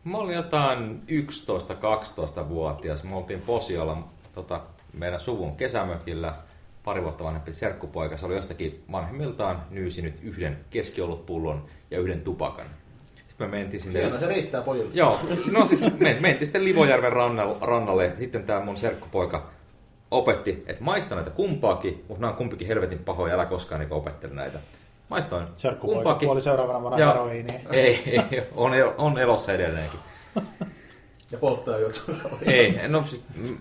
Mä 0.03 0.17
olin 0.17 0.35
jotain 0.35 1.01
11-12-vuotias. 1.07 3.03
Me 3.03 3.15
oltiin 3.15 3.41
Posiolla 3.41 4.07
tota, 4.33 4.61
meidän 4.93 5.19
suvun 5.19 5.55
kesämökillä. 5.55 6.33
Pari 6.83 7.03
vuotta 7.03 7.23
vanhempi 7.23 7.53
serkkupoika. 7.53 8.17
Se 8.17 8.25
oli 8.25 8.35
jostakin 8.35 8.83
vanhemmiltaan 8.91 9.63
nyysinyt 9.69 10.19
yhden 10.21 10.65
keskiolutpullon 10.69 11.65
ja 11.91 11.99
yhden 11.99 12.21
tupakan. 12.21 12.65
Sitten 13.31 13.49
me 13.49 13.57
mentiin 13.57 13.81
sinne... 13.81 13.99
Hienoa, 14.01 14.19
se 14.19 14.27
riittää 14.27 14.61
pojille. 14.61 14.91
Joo, 14.93 15.19
no 15.51 15.65
siis 15.65 15.81
me, 15.99 16.17
mentiin 16.19 16.45
sitten 16.45 16.65
Livojärven 16.65 17.13
rannalle, 17.13 17.55
rannalle. 17.61 18.13
Sitten 18.19 18.43
tämä 18.43 18.59
mun 18.65 18.77
serkkupoika 18.77 19.49
opetti, 20.11 20.63
että 20.67 20.83
maista 20.83 21.15
näitä 21.15 21.29
kumpaakin, 21.29 22.05
mutta 22.07 22.21
nämä 22.21 22.31
on 22.31 22.37
kumpikin 22.37 22.67
helvetin 22.67 22.99
pahoja, 22.99 23.33
älä 23.33 23.45
koskaan 23.45 23.81
niin 23.81 23.93
opettele 23.93 24.33
näitä. 24.33 24.59
Maistoin 25.09 25.47
Serkkupoika 25.55 25.95
kumpaakin. 25.97 26.27
kuoli 26.27 26.41
seuraavana 26.41 26.81
vuonna 26.81 26.97
heroiiniin. 27.07 27.61
Ei, 27.71 28.01
ei 28.31 28.43
on, 28.55 28.73
el- 28.73 28.91
on 28.97 29.17
elossa 29.19 29.53
edelleenkin. 29.53 29.99
Ja 31.31 31.37
polttaa 31.37 31.77
joutuu. 31.77 32.01
Ei, 32.45 32.79
no 32.87 33.03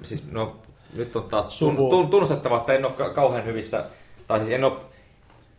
siis, 0.03 0.31
no, 0.31 0.57
nyt 0.95 1.17
on 1.17 1.23
taas 1.25 1.59
tun, 1.59 1.77
tun, 1.77 2.09
tunnustettava, 2.11 2.57
että 2.57 2.73
en 2.73 2.85
ole 2.87 2.93
ka- 2.93 3.11
kauhean 3.11 3.45
hyvissä, 3.45 3.85
tai 4.27 4.39
siis 4.41 4.51
en 4.53 4.65
ole, 4.65 4.73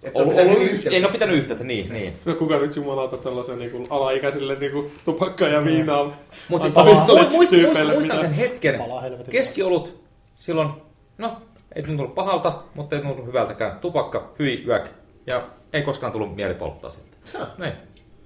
Et 0.03 0.15
ole 0.15 0.23
ollut, 0.23 0.35
pitänyt 0.35 0.57
ollut, 0.57 0.71
yhteyttä. 0.71 0.97
en 0.97 1.05
ole 1.05 1.11
pitänyt 1.11 1.37
yhteyttä, 1.37 1.63
niin, 1.63 1.93
niin. 1.93 2.13
No 2.25 2.35
kuka 2.35 2.59
nyt 2.59 2.75
jumalauta 2.75 3.17
tällaisen 3.17 3.59
niin 3.59 3.87
alaikäisille 3.89 4.55
niin 4.55 4.91
tupakkaa 5.05 5.47
ja 5.47 5.65
viinaa 5.65 6.17
Mutta 6.49 6.69
siis 6.69 6.85
muistan, 7.29 7.59
muistan, 7.59 7.87
muistan 7.87 8.19
sen 8.19 8.31
hetken, 8.31 8.81
keskiolut 9.29 10.03
silloin, 10.39 10.69
no 11.17 11.37
Ei 11.75 11.83
tuntunut 11.83 12.15
pahalta, 12.15 12.63
mutta 12.75 12.95
ei 12.95 13.01
tuntunut 13.01 13.27
hyvältäkään. 13.27 13.79
Tupakka, 13.79 14.33
hyi, 14.39 14.63
yök. 14.67 14.89
Ja 15.27 15.43
ei 15.73 15.81
koskaan 15.81 16.11
tullut 16.11 16.35
mieli 16.35 16.53
polttaa 16.53 16.89
siltä. 16.89 17.17
Se 17.25 17.37
on, 17.37 17.47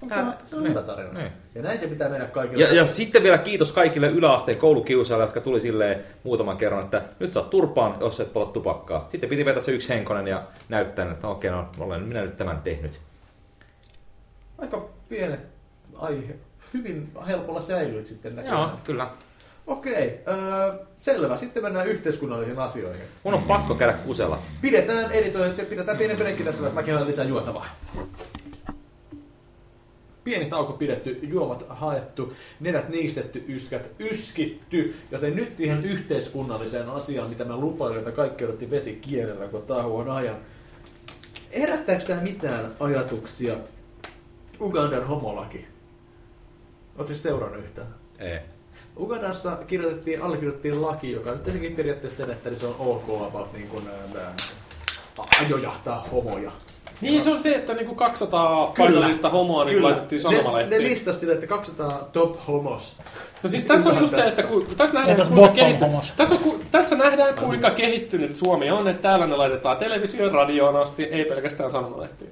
Niin. 0.00 0.14
se 0.14 0.20
on, 0.20 0.34
se 0.46 0.56
on 0.56 0.68
hyvä 0.68 0.82
tarina. 0.82 1.12
Niin. 1.12 1.32
Ja 1.54 1.62
näin 1.62 1.80
se 1.80 1.86
pitää 1.86 2.08
mennä 2.08 2.26
kaikille. 2.26 2.64
Ja, 2.64 2.74
ja 2.74 2.92
sitten 2.92 3.22
vielä 3.22 3.38
kiitos 3.38 3.72
kaikille 3.72 4.06
yläasteen 4.06 4.58
koulukiusaajille, 4.58 5.24
jotka 5.24 5.40
tuli 5.40 5.60
silleen 5.60 6.04
muutaman 6.22 6.56
kerran, 6.56 6.84
että 6.84 7.02
nyt 7.18 7.32
saat 7.32 7.50
turpaan, 7.50 7.96
jos 8.00 8.20
et 8.20 8.32
polta 8.32 8.52
tupakkaa. 8.52 9.08
Sitten 9.10 9.30
piti 9.30 9.44
vetää 9.44 9.62
se 9.62 9.72
yksi 9.72 9.88
henkonen 9.88 10.28
ja 10.28 10.42
näyttää, 10.68 11.12
että 11.12 11.28
okei, 11.28 11.50
no 11.50 11.68
olen 11.78 12.02
minä 12.02 12.22
nyt 12.22 12.36
tämän 12.36 12.58
tehnyt. 12.62 13.00
Aika 14.58 14.88
pienet 15.08 15.40
aihe. 15.94 16.34
Hyvin 16.74 17.12
helpolla 17.26 17.60
säilyit 17.60 18.06
sitten 18.06 18.36
näköjään. 18.36 18.58
Joo, 18.60 18.70
kyllä. 18.84 19.10
Okei, 19.66 20.20
öö, 20.28 20.74
selvä. 20.96 21.36
Sitten 21.36 21.62
mennään 21.62 21.86
yhteiskunnallisiin 21.86 22.58
asioihin. 22.58 23.02
Mun 23.24 23.34
on 23.34 23.42
pakko 23.42 23.74
käydä 23.74 23.92
kusella. 23.92 24.38
Pidetään 24.60 25.12
editointi, 25.12 25.64
pidetään 25.64 25.98
pieni 25.98 26.14
breikki 26.14 26.44
tässä, 26.44 26.62
että 26.62 26.74
mäkin 26.74 27.06
lisää 27.06 27.24
juotavaa. 27.24 27.66
Pieni 30.26 30.46
tauko 30.46 30.72
pidetty, 30.72 31.18
juomat 31.22 31.64
haettu, 31.68 32.32
nenät 32.60 32.88
niistetty, 32.88 33.44
yskät 33.48 33.90
yskitty, 34.00 34.94
joten 35.10 35.36
nyt 35.36 35.56
siihen 35.56 35.84
yhteiskunnalliseen 35.84 36.88
asiaan, 36.88 37.28
mitä 37.28 37.44
mä 37.44 37.56
lupailin, 37.56 37.98
että 37.98 38.12
kaikki 38.12 38.44
odotti 38.44 38.70
vesi 38.70 38.98
kielellä 39.00 39.46
koko 39.46 39.66
tauon 39.66 40.10
ajan. 40.10 40.36
Herättääkö 41.54 42.04
tämä 42.04 42.20
mitään 42.20 42.72
ajatuksia 42.80 43.56
Ugandan 44.60 45.06
homolaki? 45.06 45.66
Oletko 46.98 47.14
seurannut 47.14 47.64
yhtään? 47.64 47.94
Ei. 48.18 48.38
Ugandassa 48.96 49.58
kirjoitettiin, 49.66 50.22
allekirjoitettiin 50.22 50.82
laki, 50.82 51.12
joka 51.12 51.30
nyt 51.32 51.42
tietenkin 51.42 51.76
periaatteessa 51.76 52.16
sen, 52.16 52.30
että 52.30 52.54
se 52.54 52.66
on 52.66 52.76
ok 52.78 53.28
about 53.28 53.52
niin 53.52 53.68
kuin, 53.68 53.84
ää, 54.16 54.34
ajojahtaa 55.44 56.08
homoja. 56.12 56.52
Niin 57.00 57.22
se 57.22 57.30
on 57.30 57.38
se, 57.38 57.54
että 57.54 57.74
niinku 57.74 57.94
200 57.94 58.72
paikallista 58.78 59.30
homoa 59.30 59.64
niin 59.64 59.82
laitettiin 59.82 60.22
ne, 60.22 60.30
ne 60.30 60.36
sanomalehtiin. 60.36 60.82
listasi 60.82 61.18
sille, 61.18 61.32
että 61.32 61.46
200 61.46 62.08
top 62.12 62.36
homos. 62.48 62.96
No 63.42 63.50
siis 63.50 63.64
tässä 63.64 63.90
on 63.90 63.98
just 64.00 64.14
se, 64.14 64.24
että 64.24 64.42
kun, 64.42 64.66
tässä 64.76 64.98
nähdään, 64.98 65.16
kuinka 65.16 65.34
bottom 65.34 65.54
kehitty, 65.56 65.84
homos? 65.84 66.12
tässä, 66.16 66.34
on, 66.34 66.40
ku- 66.40 66.60
tässä 66.70 66.96
nähdään, 66.96 67.34
kuinka 67.34 67.70
kehittynyt 67.70 68.36
Suomi 68.36 68.70
on, 68.70 68.88
että 68.88 69.02
täällä 69.02 69.26
ne 69.26 69.36
laitetaan 69.36 69.76
televisioon, 69.76 70.32
radioon 70.32 70.76
asti, 70.76 71.04
ei 71.04 71.24
pelkästään 71.24 71.72
sanomalehtiin. 71.72 72.30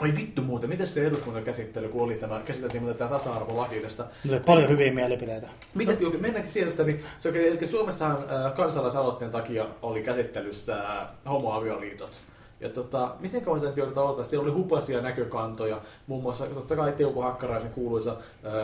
Oi 0.00 0.12
vittu 0.16 0.42
muuten, 0.42 0.70
miten 0.70 0.86
se 0.86 1.06
eduskuntakäsittely, 1.06 1.88
kun 1.88 2.02
oli 2.02 2.14
tämä, 2.14 2.40
käsiteltiin 2.44 2.82
muuten 2.82 2.98
tämä 2.98 3.10
tasa-arvolaki 3.10 3.80
tästä. 3.80 4.04
Oli 4.28 4.40
paljon 4.40 4.68
hyviä 4.68 4.92
mielipiteitä. 4.92 5.48
Miten, 5.74 6.06
okay, 6.06 6.20
mennäänkin 6.20 6.52
sieltä, 6.52 6.82
niin 6.82 7.04
se 7.18 7.28
eli 7.28 7.66
Suomessahan 7.66 8.16
äh, 8.16 8.54
kansalaisaloitteen 8.54 9.30
takia 9.30 9.66
oli 9.82 10.02
käsittelyssä 10.02 10.76
äh, 10.76 11.08
homoavioliitot. 11.28 12.10
Ja 12.60 12.68
tota, 12.68 13.14
miten 13.20 13.42
kauan 13.44 13.60
tätä 13.60 13.80
joudutaan 13.80 14.06
odottaa? 14.06 14.24
Siellä 14.24 14.44
oli 14.44 14.52
hupaisia 14.52 15.00
näkökantoja, 15.00 15.80
muun 16.06 16.22
muassa 16.22 16.46
totta 16.46 16.76
kai 16.76 16.92
Teuvo 16.92 17.22
Hakkaraisen 17.22 17.70
kuuluisa 17.70 18.16
äh, 18.46 18.54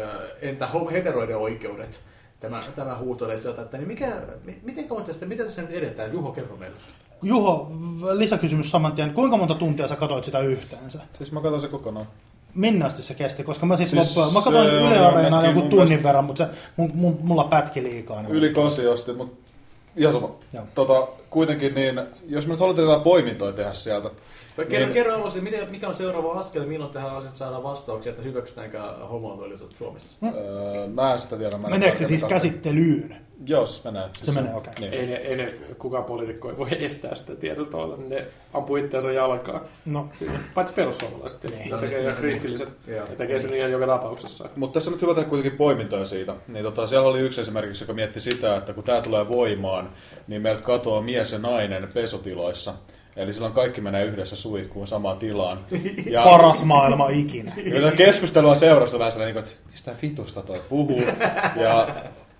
äh, 0.00 0.10
entä 0.42 0.68
heteroiden 0.92 1.36
oikeudet? 1.36 2.00
Tämä, 2.40 2.58
tämä 2.76 2.98
huutelee 2.98 3.38
sieltä, 3.38 3.62
että 3.62 3.76
niin 3.76 3.88
mikä, 3.88 4.16
mi- 4.44 4.60
miten 4.62 4.88
kauan 4.88 5.04
tästä, 5.04 5.26
mitä 5.26 5.44
tässä 5.44 5.62
nyt 5.62 5.70
edetään? 5.70 6.12
Juho, 6.12 6.32
kerro 6.32 6.56
meille. 6.56 6.76
Juho, 7.22 7.70
lisäkysymys 8.14 8.70
saman 8.70 8.92
tien. 8.92 9.10
Kuinka 9.14 9.36
monta 9.36 9.54
tuntia 9.54 9.88
sä 9.88 9.96
katsoit 9.96 10.24
sitä 10.24 10.38
yhteensä? 10.38 11.00
Siis 11.12 11.32
mä 11.32 11.40
katson 11.40 11.60
se 11.60 11.68
kokonaan. 11.68 12.06
Minne 12.54 12.84
asti 12.84 13.02
se 13.02 13.14
kesti? 13.14 13.44
Koska 13.44 13.66
mä 13.66 13.76
Siis 13.76 13.90
siis 13.90 14.16
mä 14.16 14.40
katsoin 14.44 14.70
se 14.70 14.76
Yle 14.76 14.98
Areenaa 14.98 15.42
mun 15.42 15.54
tunnin 15.54 15.78
mielestä- 15.88 16.02
verran, 16.08 16.24
mutta 16.24 16.44
se, 16.44 16.50
mun, 16.76 16.90
mun, 16.94 17.18
mulla 17.22 17.44
pätki 17.44 17.82
liikaa. 17.82 18.22
Niin 18.22 18.34
Yli 18.34 18.50
kosi 18.50 18.86
osti, 18.86 19.12
mutta 19.12 19.36
ihan 19.96 20.12
sama. 20.12 20.34
Tota, 20.74 21.08
kuitenkin 21.30 21.74
niin, 21.74 22.00
jos 22.28 22.46
me 22.46 22.50
nyt 22.50 22.60
halutaan 22.60 22.84
jotain 22.84 23.02
poimintoja 23.02 23.52
tehdä 23.52 23.72
sieltä, 23.72 24.10
Kerro, 24.56 24.86
Niin. 24.86 24.92
kerro 24.94 25.30
miten, 25.40 25.70
mikä 25.70 25.88
on 25.88 25.94
seuraava 25.94 26.32
askel, 26.32 26.66
milloin 26.66 26.92
tähän 26.92 27.16
asiaan 27.16 27.34
saadaan 27.34 27.62
vastauksia, 27.62 28.10
että 28.10 28.22
hyväksytäänkö 28.22 28.78
homoavioliitot 29.10 29.76
Suomessa? 29.78 30.26
öö, 30.26 30.86
mä 30.88 31.12
en 31.12 31.18
sitä 31.18 31.36
tiedä. 31.36 31.58
Mä 31.58 31.66
en 31.66 31.72
Meneekö 31.72 31.96
se 31.96 32.04
siis 32.04 32.24
käsittelyyn? 32.24 33.16
Jos 33.46 33.84
menee. 33.84 34.08
Siis 34.12 34.26
Se 34.34 34.40
menee, 34.40 34.54
okei. 34.56 34.72
Niin. 34.80 34.92
Ei 34.92 35.06
ne, 35.06 35.14
ei 35.14 35.36
ne, 35.36 35.54
kukaan 35.78 36.04
poliitikko 36.04 36.50
ei 36.50 36.56
voi 36.58 36.68
estää 36.84 37.14
sitä 37.14 37.36
tietyllä 37.40 37.68
tavalla, 37.70 37.96
niin 37.96 38.08
ne 38.08 38.24
ampuu 38.54 38.76
itseänsä 38.76 39.12
jalkaan. 39.12 39.60
No, 39.84 40.08
Paitsi 40.54 40.74
perussuomalaiset 40.74 41.40
tietysti, 41.40 41.64
Niin. 41.64 41.74
ne 41.74 41.80
tekee 41.80 42.02
ja 42.02 42.12
kristilliset, 42.14 42.68
ne 42.86 43.16
tekee 43.16 43.38
sen 43.38 43.54
ihan 43.54 43.70
joka 43.72 43.86
tapauksessa. 43.86 44.48
Mutta 44.56 44.74
tässä 44.74 44.90
on 44.90 44.92
nyt 44.94 45.02
hyvä 45.02 45.14
tehdä 45.14 45.28
kuitenkin 45.28 45.58
poimintoja 45.58 46.04
siitä. 46.04 46.34
Niin 46.48 46.64
tota, 46.64 46.86
siellä 46.86 47.08
oli 47.08 47.20
yksi 47.20 47.40
esimerkiksi, 47.40 47.84
joka 47.84 47.92
mietti 47.92 48.20
sitä, 48.20 48.56
että 48.56 48.72
kun 48.72 48.84
tämä 48.84 49.00
tulee 49.00 49.28
voimaan, 49.28 49.90
niin 50.28 50.42
meiltä 50.42 50.62
katoaa 50.62 51.02
mies 51.02 51.32
ja 51.32 51.38
nainen 51.38 51.88
pesotiloissa. 51.94 52.74
Eli 53.16 53.32
silloin 53.32 53.52
kaikki 53.52 53.80
menee 53.80 54.04
yhdessä 54.04 54.36
suihkuun 54.36 54.86
samaan 54.86 55.18
tilaan. 55.18 55.58
Ja, 56.06 56.22
paras 56.22 56.64
maailma 56.64 57.08
ikinä. 57.08 57.52
ja 57.82 57.92
keskustelua 57.92 58.54
seurasta 58.54 58.98
vähän 58.98 59.12
sellainen, 59.12 59.38
että 59.38 59.50
mistä 59.70 59.92
vitusta 60.02 60.42
toi 60.42 60.60
puhuu. 60.68 61.02
Ja 61.56 61.88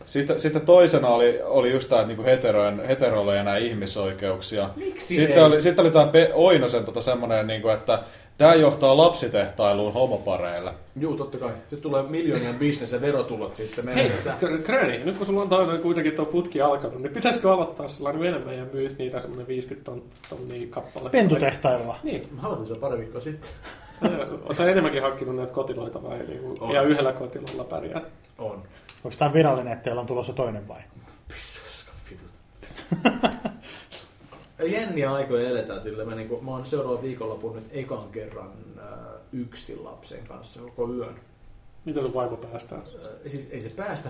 sitten, 0.06 0.40
sitten 0.40 0.62
toisena 0.62 1.08
oli, 1.08 1.40
oli 1.42 1.72
just 1.72 1.88
tämä 1.88 2.04
niin 2.04 2.24
heterojen, 2.24 2.86
heteroille 2.86 3.36
ja 3.36 3.42
nämä 3.44 3.56
ihmisoikeuksia. 3.56 4.70
Miksi 4.76 5.14
sitten 5.14 5.36
ei? 5.36 5.42
oli, 5.42 5.62
sitten 5.62 5.82
oli 5.82 5.90
tämä 5.90 6.10
Oinosen 6.34 6.84
tota 6.84 7.00
semmoinen, 7.00 7.46
niin 7.46 7.62
kuin, 7.62 7.74
että 7.74 7.98
tämä 8.42 8.54
johtaa 8.54 8.96
lapsitehtailuun 8.96 9.92
homopareille. 9.92 10.74
Juu, 11.00 11.16
totta 11.16 11.38
kai. 11.38 11.50
Sitten 11.60 11.80
tulee 11.80 12.02
miljoonien 12.02 12.54
bisnes 12.54 12.92
ja 12.92 13.00
verotulot 13.00 13.56
sitten 13.56 13.88
Hei, 13.88 13.94
menetetään. 13.94 14.38
Kr- 14.40 14.62
Kröni, 14.62 14.98
nyt 14.98 15.16
kun 15.16 15.26
sulla 15.26 15.42
on 15.42 15.48
toinen 15.48 15.80
kuitenkin 15.80 16.12
tuo 16.12 16.24
putki 16.24 16.60
alkanut, 16.60 17.02
niin 17.02 17.12
pitäisikö 17.12 17.52
aloittaa 17.52 17.88
sellainen 17.88 18.24
enemmän 18.24 18.56
ja 18.58 18.64
myyt 18.72 18.98
niitä 18.98 19.18
semmoinen 19.18 19.48
50 19.48 19.90
ton, 19.90 20.02
tonnia 20.30 20.66
kappale? 20.70 21.10
Pentutehtailua. 21.10 21.96
Niin. 22.02 22.28
Mä 22.30 22.48
aloitin 22.48 22.66
sen 22.66 22.76
pari 22.76 22.98
viikkoa 22.98 23.20
sitten. 23.20 23.50
Oletko 24.02 24.54
sä 24.54 24.70
enemmänkin 24.70 25.02
hankkinut 25.02 25.36
näitä 25.36 25.52
kotiloita 25.52 26.02
vai 26.02 26.18
niin 26.18 26.40
kuin 26.40 26.56
On. 26.60 26.70
ihan 26.70 26.86
yhdellä 26.86 27.12
kotilolla 27.12 27.64
pärjää? 27.64 28.00
On. 28.38 28.62
Onko 29.04 29.16
tämä 29.18 29.32
virallinen, 29.32 29.72
että 29.72 29.84
teillä 29.84 30.00
on 30.00 30.06
tulossa 30.06 30.32
toinen 30.32 30.68
vai? 30.68 30.80
Vitut. 32.10 32.28
Jänniä 34.64 35.12
aikoja 35.12 35.48
eletään 35.48 35.80
sillä. 35.80 36.04
Mä, 36.04 36.14
niinku, 36.14 36.40
mä 36.40 36.50
oon 36.50 36.66
seuraava 36.66 37.02
viikonlopun 37.02 37.54
nyt 37.56 37.66
ekan 37.70 38.08
kerran 38.12 38.50
äh, 38.78 38.84
yksin 39.32 39.84
lapsen 39.84 40.26
kanssa 40.28 40.60
koko 40.60 40.92
yön. 40.92 41.14
Miten 41.84 42.02
sun 42.04 42.14
vaimo 42.14 42.36
päästään? 42.36 42.82
Äh, 43.04 43.10
siis 43.26 43.48
ei 43.52 43.60
se 43.60 43.68
päästä 43.68 44.08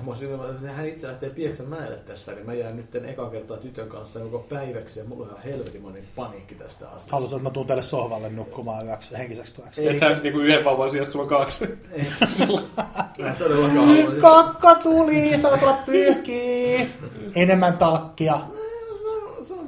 se- 0.61 0.69
hän 0.69 0.87
itse 0.89 1.07
lähtee 1.09 1.31
Pieksämäelle 1.31 1.97
tässä, 1.97 2.33
niin 2.33 2.47
mä 2.47 2.55
jään 2.55 2.77
nyt 2.77 2.95
ekan 2.95 3.31
kertaa 3.31 3.57
tytön 3.57 3.89
kanssa 3.89 4.21
koko 4.21 4.39
päiväksi 4.39 5.01
ja 5.01 5.05
mulla 5.05 5.23
on 5.23 5.31
ihan 5.31 5.43
helvetimoinen 5.43 6.05
paniikki 6.17 6.55
tästä 6.55 6.87
asiasta. 6.89 7.13
Haluatko, 7.13 7.37
että 7.37 7.49
mä 7.49 7.53
tuun 7.53 7.67
teille 7.67 7.83
sohvalle 7.83 8.29
nukkumaan 8.31 8.87
yöksi 8.87 9.19
henkiseksi 9.19 9.55
tueksi? 9.55 9.81
Ei. 9.83 9.89
Et 9.89 9.99
sä 9.99 10.09
niinku 10.23 10.39
yhden 10.39 10.65
vauvan 10.65 10.91
sijasta 10.91 11.13
sulla 11.13 11.23
on 11.23 11.29
kaksi. 11.29 11.65
Ei, 11.93 12.07
mä 13.19 13.35
todellakaan. 13.39 14.17
Kakka 14.21 14.75
tuli, 14.75 15.39
saa 15.39 15.57
tulla 15.59 15.79
pyyhkii. 15.87 16.91
Enemmän 17.35 17.79
talkkia. 17.79 18.41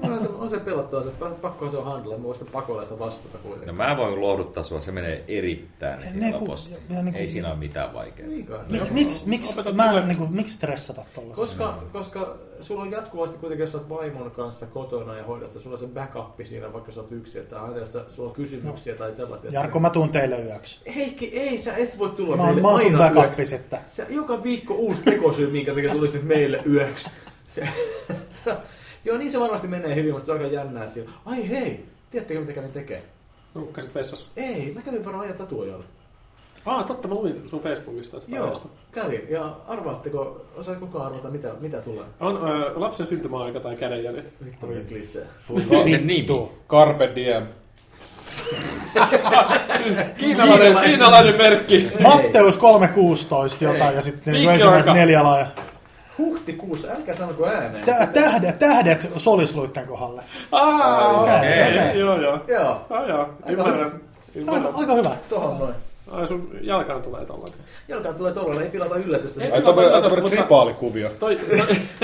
On, 0.03 0.21
se, 0.23 0.29
on 0.29 0.51
se 0.51 0.59
pelottava, 0.59 1.03
se 1.03 1.11
pakko 1.43 1.71
se 1.71 1.77
on 1.77 1.85
handla, 1.85 2.19
mä 2.19 2.25
pakolaista 2.53 2.99
vastata 2.99 3.39
kuitenkin. 3.39 3.67
No 3.67 3.73
mä 3.73 3.97
voin 3.97 4.21
lohduttaa 4.21 4.63
sua, 4.63 4.81
se 4.81 4.93
menee 4.93 5.25
erittäin 5.29 6.01
Ne 6.15 6.33
ku- 6.33 6.39
helposti. 6.39 6.75
ja 6.91 7.03
niinku- 7.03 7.21
Ei 7.21 7.29
siinä 7.29 7.49
ole 7.49 7.57
mitään 7.59 7.95
vaikeaa. 7.95 8.29
Miksi, 8.91 9.29
miksi, 9.29 9.53
Opetat 9.61 9.77
mä, 9.77 10.01
niin 10.07 10.19
kuin, 10.19 10.33
miksi 10.33 10.55
stressata 10.55 11.03
tollaisesta? 11.15 11.41
Koska, 11.65 11.83
koska 11.93 12.37
sulla 12.61 12.83
on 12.83 12.91
jatkuvasti 12.91 13.39
kuitenkin, 13.39 13.63
jos 13.63 13.73
sä 13.73 13.79
oot 13.79 13.89
vaimon 13.89 14.31
kanssa 14.31 14.67
kotona 14.67 15.17
ja 15.17 15.25
hoidasta, 15.25 15.61
sulla 15.61 15.75
on 15.75 15.81
se 15.81 15.87
backup 15.87 16.41
siinä, 16.45 16.73
vaikka 16.73 16.93
sä 16.93 17.01
oot 17.01 17.13
yksin, 17.13 17.43
että 17.43 17.61
aina 17.63 17.77
jos 17.79 17.93
sulla 18.09 18.29
on 18.29 18.35
kysymyksiä 18.35 18.95
tai 18.95 19.13
tällaista. 19.13 19.47
että- 19.47 19.59
Jarkko, 19.59 19.81
mä 19.81 19.91
tuun 19.91 20.09
teille 20.09 20.41
yöksi. 20.43 20.81
Heikki, 20.95 21.27
ei, 21.27 21.59
sä 21.59 21.77
et 21.77 21.99
voi 21.99 22.09
tulla 22.11 22.37
Mä 22.37 22.43
meille 22.45 22.61
mä 22.63 22.69
oon 22.69 22.81
sun 22.81 22.95
aina 22.95 22.99
backupi 23.05 23.27
yöksi. 23.27 23.47
sitten. 23.47 23.79
Sä, 23.85 24.07
joka 24.09 24.43
viikko 24.43 24.75
uusi 24.75 25.03
tekosyy, 25.03 25.51
minkä 25.51 25.75
takia 25.75 25.91
tulisit 25.93 26.23
meille 26.25 26.61
yöksi. 26.67 27.11
Se, 27.49 27.69
joo, 29.05 29.19
niin 29.19 29.31
se 29.31 29.41
varmasti 29.41 29.69
menee 29.69 29.95
hyvin, 29.95 30.13
mutta 30.13 30.27
se 30.27 30.33
on 30.33 30.39
aika 30.39 30.51
jännää 30.55 30.87
siellä. 30.87 31.11
Ai 31.25 31.49
hei, 31.49 31.85
tiedättekö 32.11 32.41
mitä 32.41 32.53
kävin 32.53 32.73
tekee? 32.73 33.03
Nukkasit 33.55 33.95
vessassa. 33.95 34.31
Ei, 34.37 34.73
mä 34.75 34.83
kävin 34.83 35.05
varmaan 35.05 35.25
ajan 35.25 35.39
tatuojalla. 35.39 35.85
Ah, 36.67 36.85
totta, 36.85 37.09
mä 37.09 37.15
luin 37.15 37.49
sun 37.49 37.61
Facebookista 37.61 38.17
tästä 38.17 38.37
Joo, 38.37 38.47
ajasta. 38.47 38.69
kävin. 38.93 39.21
Ja 39.31 39.57
arvaatteko, 39.69 40.47
osaa 40.57 40.75
kukaan 40.75 41.07
arvata, 41.07 41.31
mitä, 41.31 41.55
mitä 41.61 41.81
tulee? 41.81 42.05
On 42.21 42.37
ö, 42.37 42.73
lapsen 42.75 43.07
syntymäaika 43.07 43.61
tai 43.61 43.77
kädenjäljet. 43.77 44.35
Vittu, 44.45 44.67
niin 44.67 44.87
klisee. 44.87 45.27
Se 45.47 45.99
nimi. 45.99 46.27
Carpe 46.69 47.13
diem. 47.15 47.47
Kiinalainen, 50.19 50.77
kiinalainen 50.85 51.37
merkki. 51.37 51.91
Matteus 52.03 52.59
3.16 52.59 52.65
jotain 53.61 53.95
ja 53.95 54.03
sitten 54.03 54.33
niin 54.35 54.41
Viikki 54.41 54.53
ensimmäiset 54.53 54.95
neljä 54.95 55.25
laaja. 55.25 55.47
Huhtikuussa, 56.19 56.89
älkää 56.93 57.15
sanoko 57.15 57.47
ääneen. 57.49 57.85
Tä- 57.85 58.07
Tähdet, 58.13 58.59
tähdet 58.59 59.11
solisluitten 59.17 59.87
kohdalle. 59.87 60.23
Ah, 60.53 61.21
Okei, 61.21 61.35
okei. 61.37 61.79
okei. 61.79 62.01
Joo, 62.01 62.21
joo. 62.21 62.39
Joo, 62.49 62.87
Ah, 62.91 63.09
joo. 63.09 63.21
Aika 63.43 63.51
Ymmärrän. 63.63 63.87
Aika, 63.87 64.01
Ymmärrän. 64.35 64.75
aika 64.75 64.95
hyvä. 64.95 65.17
tohon 65.29 65.59
noin. 65.59 65.75
Ai 66.11 66.27
sun 66.27 66.51
jalkaan 66.61 67.03
tulee 67.03 67.25
tollainen. 67.25 67.59
Jalkaan 67.89 68.15
tulee 68.15 68.33
tuolla, 68.33 68.63
ei 68.63 68.71
pilata 68.71 68.97
yllätystä. 68.97 69.45
Ei 69.45 69.53
Ai 69.53 69.61
pilata 69.61 69.83
yllätystä, 69.83 70.21
mutta- 70.21 70.37
tripaalikuvio. 70.37 71.11
Toi, 71.19 71.37
toi, 71.37 71.59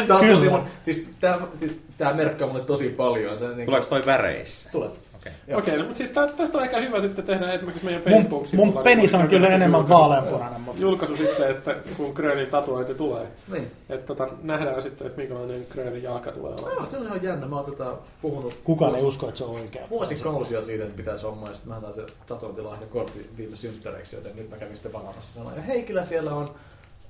Tää 0.06 0.16
on 0.16 0.20
Kyllä. 0.24 0.34
tosi, 0.34 0.48
mun- 0.48 0.64
siis 0.82 1.08
tää, 1.20 1.38
siis 1.56 1.80
tää 1.98 2.12
merkkaa 2.12 2.48
mulle 2.48 2.64
tosi 2.64 2.88
paljon. 2.88 3.38
Se, 3.38 3.48
niin 3.48 3.64
Tuleeko 3.66 3.86
toi 3.86 4.00
väreissä? 4.06 4.70
Tulee. 4.72 4.88
Okei. 5.20 5.32
Joo. 5.48 5.58
Okei, 5.58 5.76
no, 5.78 5.82
mutta 5.82 5.98
siis 5.98 6.10
tä- 6.10 6.26
tästä 6.36 6.58
on 6.58 6.64
ehkä 6.64 6.80
hyvä 6.80 7.00
sitten 7.00 7.24
tehdä 7.24 7.52
esimerkiksi 7.52 7.84
meidän 7.84 8.02
Mun, 8.06 8.12
Facebook-sivulla. 8.12 8.72
mun 8.72 8.82
penis 8.82 9.14
on 9.14 9.28
kyllä 9.28 9.48
enemmän 9.48 9.88
vaaleanpunainen, 9.88 10.60
mutta 10.60 10.80
Julkaisu 10.82 11.16
sitten, 11.16 11.50
että 11.50 11.76
kun 11.96 12.12
Grönin 12.14 12.46
tatuointi 12.46 12.94
tulee. 12.94 13.26
Niin. 13.48 13.70
Että 13.88 14.06
tota, 14.06 14.28
nähdään 14.42 14.82
sitten, 14.82 15.06
että 15.06 15.18
minkälainen 15.20 15.66
Grönin 15.70 16.02
jalka 16.02 16.32
tulee 16.32 16.52
Joo, 16.58 16.66
olemaan. 16.66 16.86
se 16.86 16.96
on 16.96 17.06
ihan 17.06 17.22
jännä. 17.22 17.46
Mä 17.46 17.56
oon 17.56 17.64
tota 17.64 17.94
puhunut 18.22 18.58
kukaan 18.64 18.94
ei 18.94 19.02
usko, 19.02 19.28
että 19.28 19.38
se 19.38 19.44
on 19.44 19.50
oikea. 19.54 19.82
vuosikausia 19.90 20.62
siitä, 20.62 20.84
että 20.84 20.96
pitäisi 20.96 21.26
homma, 21.26 21.46
ja 21.48 21.54
sitten 21.54 21.72
mä 21.72 21.80
sain 21.80 21.94
se 21.94 22.06
tatuointilahjakortti 22.26 23.30
viime 23.36 23.56
synttäreiksi, 23.56 24.16
joten 24.16 24.32
nyt 24.36 24.50
mä 24.50 24.56
kävin 24.56 24.74
sitten 24.76 24.92
vanaamassa 24.92 25.34
sanoa. 25.34 25.52
Ja 25.56 25.62
hei, 25.62 25.82
kyllä 25.82 26.04
siellä 26.04 26.34
on 26.34 26.48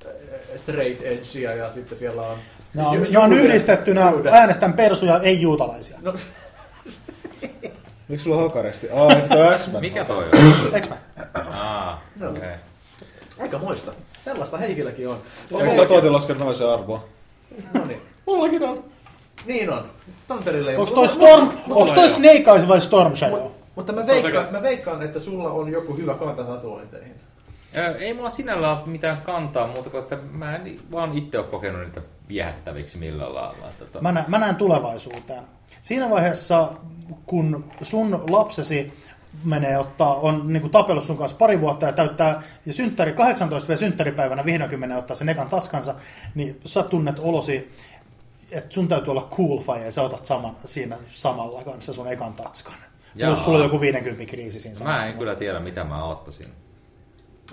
äh, 0.06 0.10
straight 0.56 1.02
edgeä 1.02 1.54
ja 1.54 1.70
sitten 1.70 1.98
siellä 1.98 2.22
on... 2.22 2.38
Ne 2.74 2.82
on, 2.86 2.94
ju- 2.98 3.10
ne 3.10 3.18
on 3.18 3.32
yhdistettynä 3.32 4.12
äänestän 4.30 4.72
persuja, 4.72 5.20
ei 5.20 5.40
juutalaisia. 5.40 5.98
No, 6.02 6.14
Miksi 8.10 8.24
sulla 8.24 8.36
on 8.36 8.42
hokaresti? 8.42 8.90
Aa, 8.90 9.14
nyt 9.14 9.32
on 9.32 9.58
X-Men. 9.58 9.80
Mikä 9.80 10.04
toi 10.04 10.24
on? 10.24 10.80
Mä? 10.88 10.96
Aa, 11.50 12.02
No. 12.16 12.30
okei. 12.30 12.42
aika 13.40 13.58
moista. 13.58 13.92
Sellaista 14.24 14.56
Heikilläkin 14.58 15.08
on. 15.08 15.16
Eikö 15.60 15.76
tatuointi 15.76 16.10
laskenut 16.10 16.42
naisen 16.44 16.68
arvoa? 16.68 17.04
No 17.74 17.84
niin. 17.86 18.02
Mullakin 18.26 18.62
on. 18.62 18.84
Niin 19.46 19.70
on. 19.72 19.84
Tanterille 20.28 20.70
ei 20.70 20.76
Onks 20.76 20.92
ole. 20.92 21.08
toi, 21.08 21.16
Storm, 21.16 21.50
onks 21.70 21.92
toi 21.92 22.10
Snake 22.10 22.44
Eyes 22.50 22.68
vai 22.68 22.80
Storm 22.80 23.16
Shadow? 23.16 23.38
Mut- 23.40 23.52
Mutta 23.76 23.92
mä 23.92 24.06
veikkaan, 24.06 24.48
mä 24.52 24.62
veikkaan, 24.62 25.02
että 25.02 25.18
sulla 25.18 25.50
on 25.50 25.72
joku 25.72 25.96
hyvä 25.96 26.14
kanta 26.14 26.44
tatuointeihin. 26.44 27.14
Ei 27.98 28.14
mulla 28.14 28.30
sinällään 28.30 28.76
ole 28.78 28.86
mitään 28.86 29.16
kantaa 29.22 29.66
muuta 29.66 29.90
kuin, 29.90 30.02
että 30.02 30.18
mä 30.32 30.56
en 30.56 30.80
vaan 30.92 31.18
itse 31.18 31.38
ole 31.38 31.46
kokenut 31.46 31.80
niitä 31.80 32.00
viehättäviksi 32.28 32.98
millään 32.98 33.34
lailla. 33.34 33.66
Tota, 33.78 34.00
Mä, 34.00 34.12
nä, 34.12 34.24
mä 34.28 34.38
näen 34.38 34.56
tulevaisuuteen. 34.56 35.42
Siinä 35.82 36.10
vaiheessa, 36.10 36.72
kun 37.26 37.64
sun 37.82 38.24
lapsesi 38.30 38.92
menee 39.44 39.78
ottaa, 39.78 40.14
on 40.14 40.52
niin 40.52 40.60
kuin 40.60 40.70
tapellut 40.70 41.04
sun 41.04 41.16
kanssa 41.16 41.36
pari 41.36 41.60
vuotta 41.60 41.86
ja 41.86 41.92
täyttää 41.92 42.42
ja 42.66 42.72
synttäri 42.72 43.12
18 43.12 43.68
vielä 43.68 43.78
synttäripäivänä 43.78 44.44
vihdoinkin 44.44 44.80
menee 44.80 44.96
ottaa 44.96 45.16
sen 45.16 45.28
ekan 45.28 45.48
taskansa, 45.48 45.94
niin 46.34 46.60
sä 46.64 46.82
tunnet 46.82 47.18
olosi, 47.18 47.72
että 48.52 48.74
sun 48.74 48.88
täytyy 48.88 49.10
olla 49.10 49.28
cool 49.30 49.58
faija 49.58 49.84
ja 49.84 49.92
sä 49.92 50.02
otat 50.02 50.24
saman, 50.24 50.56
siinä 50.64 50.98
samalla 51.10 51.64
kanssa 51.64 51.92
sun 51.92 52.08
ekan 52.12 52.32
tatskan. 52.32 52.74
Jaa. 53.14 53.28
Plus 53.28 53.44
sulla 53.44 53.58
on 53.58 53.64
joku 53.64 53.80
50 53.80 54.30
kriisi 54.30 54.60
siinä 54.60 54.74
mä 54.74 54.78
samassa. 54.78 55.06
en 55.06 55.18
kyllä 55.18 55.34
tiedä, 55.34 55.60
mitä 55.60 55.84
mä 55.84 56.04
ottaisin. 56.04 56.46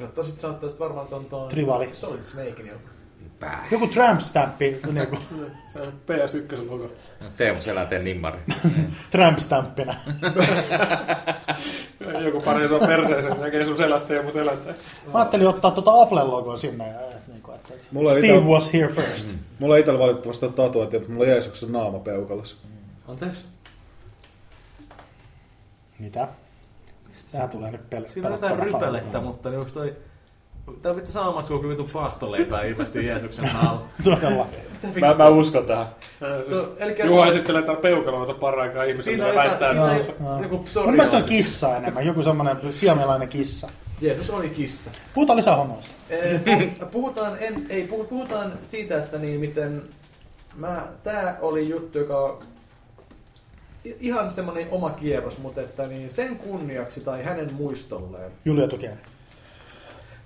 No 0.01 0.07
tosit 0.07 0.39
sä 0.39 0.47
ottaisit 0.47 0.79
varmaan 0.79 1.07
ton, 1.07 1.25
ton 1.25 1.47
Trivali. 1.47 1.89
Solid 1.93 2.21
Snakein 2.21 2.67
joku. 2.67 2.96
Pää. 3.39 3.67
Joku 3.71 3.87
tramp 3.87 4.19
stampi, 4.21 4.79
niin 4.91 5.07
kuin, 5.07 5.21
Se 5.73 5.79
on 5.81 5.93
PS1 6.07 6.69
logo. 6.71 6.91
Teemu 7.37 7.61
Selänteen 7.61 8.03
nimmari. 8.03 8.39
tramp 9.11 9.37
stampina. 9.39 9.95
Joku 12.25 12.41
pari 12.41 12.65
iso 12.65 12.79
perseeseen, 12.79 13.39
näkee 13.41 13.65
sun 13.65 13.77
selästä 13.77 14.13
ja 14.13 14.23
mun 14.23 14.33
selänteen. 14.33 14.75
Mä 15.13 15.19
ajattelin 15.19 15.47
ottaa 15.47 15.71
tuota 15.71 16.01
Applen 16.01 16.27
logoa 16.27 16.57
sinne, 16.57 16.87
ja, 16.87 17.01
että, 17.01 17.15
niin 17.31 17.41
kuin, 17.41 17.55
että 17.55 17.73
Mulla 17.91 18.11
Steve 18.11 18.27
itä- 18.27 18.39
was 18.45 18.73
here 18.73 18.87
first. 18.87 19.35
Mulla 19.59 19.75
ei 19.75 19.79
itsellä 19.79 19.99
valitettavasti 19.99 20.45
ole 20.45 20.53
tatuointia, 20.53 20.99
mutta 20.99 21.13
mulla 21.13 21.25
on 21.25 21.31
Jeesuksen 21.31 21.71
naama 21.71 21.99
peukalassa. 21.99 22.57
Anteeksi? 23.07 23.45
Mitä? 25.99 26.27
Tää 27.31 27.47
tulee 27.47 27.71
nyt 27.71 27.81
pel- 27.95 28.09
Siinä 28.09 28.27
on 28.27 28.33
jotain 28.33 28.59
rypälettä, 28.59 29.19
mutta 29.21 29.49
niin 29.49 29.59
onks 29.59 29.73
toi... 29.73 29.95
Tää 30.81 30.91
on 30.91 30.95
vittu 30.95 31.11
sama 31.11 31.31
matsku 31.31 31.59
kuin 31.59 31.69
vittu 31.69 31.89
pahtoleipää 31.93 32.61
ilmestyy 32.61 33.01
Jeesuksen 33.03 33.55
alla. 33.55 33.83
Todella. 34.03 34.47
Mä, 34.99 35.13
mä 35.13 35.27
uskon 35.27 35.65
tähän. 35.65 35.85
Siis 36.47 36.63
Juha 37.05 37.27
esittelee 37.27 37.61
täällä 37.61 37.81
peukalonsa 37.81 38.33
paraikaa 38.33 38.83
ihmiselle 38.83 39.23
ja 39.23 39.29
on 39.29 39.35
väittää, 39.35 39.69
on 40.25 40.43
joku 40.43 40.65
Mun 40.75 40.91
mielestä 40.91 41.17
on 41.17 41.23
kissa 41.23 41.77
enemmän, 41.77 42.05
joku 42.05 42.23
semmonen 42.23 42.57
siamelainen 42.69 43.27
kissa. 43.27 43.69
Jeesus 44.01 44.29
oli 44.29 44.49
kissa. 44.49 44.91
Puhutaan 45.13 45.37
lisää. 45.37 45.65
Eh, 46.09 46.41
puh- 46.41 46.85
puhutaan, 46.85 47.37
en, 47.39 47.65
ei, 47.69 47.87
puh- 47.87 48.07
puhutaan 48.07 48.53
siitä, 48.71 48.97
että 48.97 49.17
niin 49.17 49.39
miten 49.39 49.81
mä, 50.55 50.87
tää 51.03 51.37
oli 51.41 51.69
juttu, 51.69 51.97
joka 51.97 52.19
on 52.19 52.39
ihan 53.99 54.31
semmonen 54.31 54.67
oma 54.71 54.89
kierros, 54.89 55.37
mutta 55.37 55.61
että 55.61 55.87
niin 55.87 56.11
sen 56.11 56.35
kunniaksi 56.35 57.01
tai 57.01 57.23
hänen 57.23 57.53
muistolleen 57.53 58.31
Julia 58.45 58.67
Tukiainen. 58.67 59.03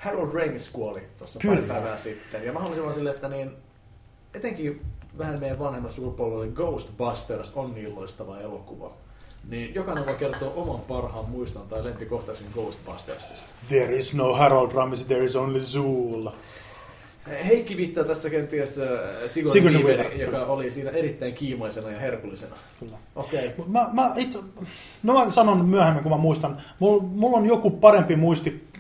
Harold 0.01 0.33
Ramis 0.33 0.69
kuoli 0.69 1.01
tuossa 1.17 1.39
pari 1.47 1.61
päivää 1.61 1.97
sitten. 1.97 2.45
Ja 2.45 2.53
mä 2.53 2.59
haluaisin 2.59 2.83
vaan 2.83 2.93
silleen, 2.95 3.15
että 3.15 3.29
niin, 3.29 3.51
etenkin 4.33 4.81
vähän 5.17 5.39
meidän 5.39 5.59
vanhemmat 5.59 5.91
sukupolvelle 5.91 6.47
Ghostbusters 6.47 7.51
on 7.55 7.73
niin 7.73 7.95
loistava 7.95 8.39
elokuva. 8.39 8.93
Niin 9.49 9.75
jokainen 9.75 10.05
voi 10.05 10.15
kertoa 10.15 10.53
oman 10.53 10.79
parhaan 10.79 11.29
muiston 11.29 11.67
tai 11.67 11.83
lempikohtaisen 11.83 12.47
Ghostbustersista. 12.53 13.49
There 13.67 13.95
is 13.95 14.13
no 14.13 14.33
Harold 14.33 14.71
Ramis, 14.71 15.05
there 15.05 15.25
is 15.25 15.35
only 15.35 15.59
Zool. 15.59 16.29
Heikki 17.45 17.77
viittaa 17.77 18.03
tästä 18.03 18.29
kenties 18.29 18.79
äh, 18.79 18.87
Sigourney 19.27 19.53
Sigourney 19.53 19.83
Weaver, 19.83 20.05
Weaver, 20.05 20.21
joka 20.21 20.31
kyllä. 20.31 20.45
oli 20.45 20.71
siinä 20.71 20.91
erittäin 20.91 21.33
kiimaisena 21.33 21.89
ja 21.89 21.99
herkullisena. 21.99 22.55
Kyllä. 22.79 22.97
Okei. 23.15 23.47
Okay. 23.47 23.65
Mä, 23.67 23.89
mä 23.93 24.13
itse, 24.15 24.39
no 25.03 25.13
mä 25.13 25.31
sanon 25.31 25.65
myöhemmin, 25.65 26.03
kun 26.03 26.11
mä 26.11 26.17
muistan. 26.17 26.57
Mulla 26.79 27.03
mul 27.03 27.33
on 27.33 27.45
joku 27.45 27.69
parempi 27.69 28.15
muisti, 28.15 28.49
mu- 28.49 28.70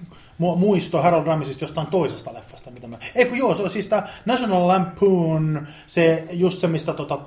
muisto 0.55 1.01
Harold 1.01 1.27
Ramisista 1.27 1.63
jostain 1.63 1.87
toisesta 1.87 2.33
leffasta. 2.33 2.71
Mitä 2.71 2.87
mä, 2.87 2.97
ei 3.15 3.25
kun 3.25 3.37
joo, 3.37 3.53
se 3.53 3.63
on 3.63 3.69
siis 3.69 3.87
tää 3.87 4.09
National 4.25 4.67
Lampoon, 4.67 5.67
se 5.87 6.27
just 6.31 6.59
se, 6.59 6.67
mistä 6.67 6.93
tota, 6.93 7.19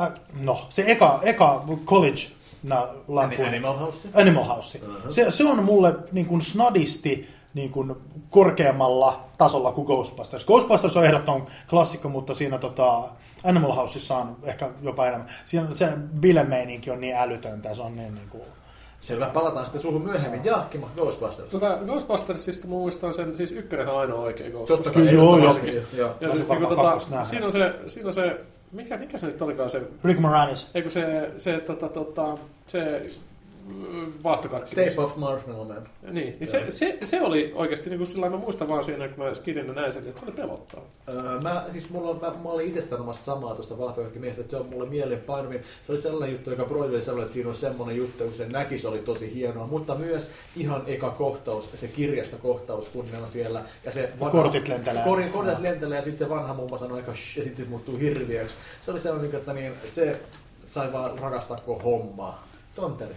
äh, 0.00 0.10
no, 0.40 0.66
se 0.70 0.84
eka, 0.86 1.20
eka 1.22 1.64
college 1.84 2.20
na, 2.62 2.88
Lampoon. 3.08 3.48
Animal 3.48 3.78
House. 3.78 4.08
Animal 4.14 4.44
House. 4.44 4.78
Mhm. 4.78 5.08
Se, 5.08 5.30
se 5.30 5.44
on 5.44 5.64
mulle 5.64 5.94
niin 6.12 6.26
kuin 6.26 6.42
snadisti 6.42 7.28
niin 7.54 7.70
kuin 7.70 7.94
korkeammalla 8.30 9.24
tasolla 9.38 9.72
kuin 9.72 9.86
Ghostbusters. 9.86 10.46
Ghostbusters 10.46 10.96
on 10.96 11.06
ehdoton 11.06 11.46
klassikko, 11.70 12.08
mutta 12.08 12.34
siinä 12.34 12.58
tota, 12.58 13.08
Animal 13.44 13.72
Houseissa 13.72 14.16
on 14.16 14.36
ehkä 14.42 14.70
jopa 14.82 15.06
enemmän. 15.06 15.28
Siinä 15.44 15.68
se 15.72 15.88
bilemeininki 16.20 16.90
on 16.90 17.00
niin 17.00 17.16
älytöntä, 17.16 17.74
se 17.74 17.82
on 17.82 17.96
niin, 17.96 18.14
niin 18.14 18.28
kuin... 18.28 18.42
Selvä, 19.02 19.26
palataan 19.26 19.64
sitten 19.66 19.82
suhun 19.82 20.02
myöhemmin. 20.02 20.44
Jaakkima, 20.44 20.90
Ghostbusters. 20.96 21.48
Tota, 21.48 21.78
Ghostbustersista 21.84 22.66
mä 22.66 22.70
muistan 22.70 23.14
sen, 23.14 23.36
siis 23.36 23.52
ykkönen 23.52 23.88
on 23.88 23.98
ainoa 24.00 24.20
oikea 24.20 24.50
Totta 24.50 24.66
Ghostbusters. 24.66 25.06
kai, 25.06 25.14
Joo, 25.14 25.38
joo. 25.38 25.56
joo. 25.96 26.14
Ja 26.20 26.28
Mä 26.28 26.34
siis 26.34 26.48
niinku 26.48 26.66
tota, 26.66 26.98
siinä 27.24 27.46
on 27.46 27.52
se, 27.52 27.74
siinä 27.86 28.06
on 28.06 28.12
se, 28.12 28.40
mikä, 28.72 28.96
mikä 28.96 29.18
se 29.18 29.26
nyt 29.26 29.42
olikaan 29.42 29.70
se, 29.70 29.82
Rick 30.04 30.20
Moranis. 30.20 30.66
eikö 30.74 30.90
se, 30.90 31.30
se, 31.38 31.58
tota, 31.60 31.88
tota, 31.88 32.38
se 32.66 33.02
vaahtokarkki. 34.24 34.70
Stay 34.70 35.04
of 35.04 35.16
Marshmallow 35.16 35.68
Man. 35.68 35.88
Niin, 36.02 36.36
niin 36.40 36.46
se, 36.46 36.64
se, 36.68 36.98
se, 37.02 37.20
oli 37.22 37.52
oikeasti, 37.54 37.90
niin 37.90 37.98
kuin 37.98 38.08
sillä 38.08 38.20
lailla, 38.20 38.36
mä 38.36 38.42
muistan 38.42 38.68
vaan 38.68 38.84
siinä, 38.84 39.08
kun 39.08 39.24
mä 39.24 39.34
skidinä 39.34 39.72
näin 39.72 39.92
sen, 39.92 40.08
että 40.08 40.20
se 40.20 40.26
oli 40.26 40.36
pelottava. 40.36 40.82
Öö, 41.08 41.40
mä, 41.40 41.64
siis 41.70 41.90
mulla, 41.90 42.14
mä, 42.14 42.34
mä 42.42 42.48
olin 42.48 42.68
itse 42.68 42.80
sanomassa 42.80 43.24
samaa 43.24 43.54
tuosta 43.54 43.78
vaahtokarkkimiestä, 43.78 44.40
että 44.40 44.50
se 44.50 44.56
on 44.56 44.66
mulle 44.66 44.88
mieleen 44.88 45.20
painuvin. 45.20 45.62
Se 45.86 45.92
oli 45.92 46.00
sellainen 46.00 46.32
juttu, 46.32 46.50
joka 46.50 46.64
Broideli 46.64 47.02
sanoi, 47.02 47.22
että 47.22 47.34
siinä 47.34 47.48
on 47.48 47.54
semmoinen 47.54 47.96
juttu, 47.96 48.24
kun 48.24 48.34
se 48.34 48.48
näki, 48.48 48.78
se 48.78 48.88
oli 48.88 48.98
tosi 48.98 49.34
hienoa. 49.34 49.66
Mutta 49.66 49.94
myös 49.94 50.30
ihan 50.56 50.82
eka 50.86 51.10
kohtaus, 51.10 51.70
se 51.74 51.88
kirjastokohtaus, 51.88 52.88
kun 52.88 53.04
ne 53.12 53.18
on 53.22 53.28
siellä. 53.28 53.60
Ja 53.84 53.92
se 53.92 54.12
kortit 54.30 54.68
lentelee. 54.68 55.04
Kor, 55.04 55.22
kortit 55.22 55.58
lentelee 55.58 55.96
ja 55.96 56.02
sitten 56.02 56.26
se 56.26 56.34
vanha 56.34 56.54
mummo 56.54 56.78
sanoi, 56.78 56.98
että 56.98 57.14
shh, 57.14 57.38
ja 57.38 57.44
sitten 57.44 57.64
se 57.64 57.70
muuttuu 57.70 57.96
hirviöksi. 57.96 58.56
Se 58.84 58.90
oli 58.90 59.00
sellainen, 59.00 59.34
että 59.34 59.52
niin, 59.52 59.72
se 59.94 60.20
sai 60.66 60.92
vaan 60.92 61.18
rakastaa 61.18 61.56
koko 61.66 61.82
hommaa. 61.82 62.46
Tonteri. 62.74 63.14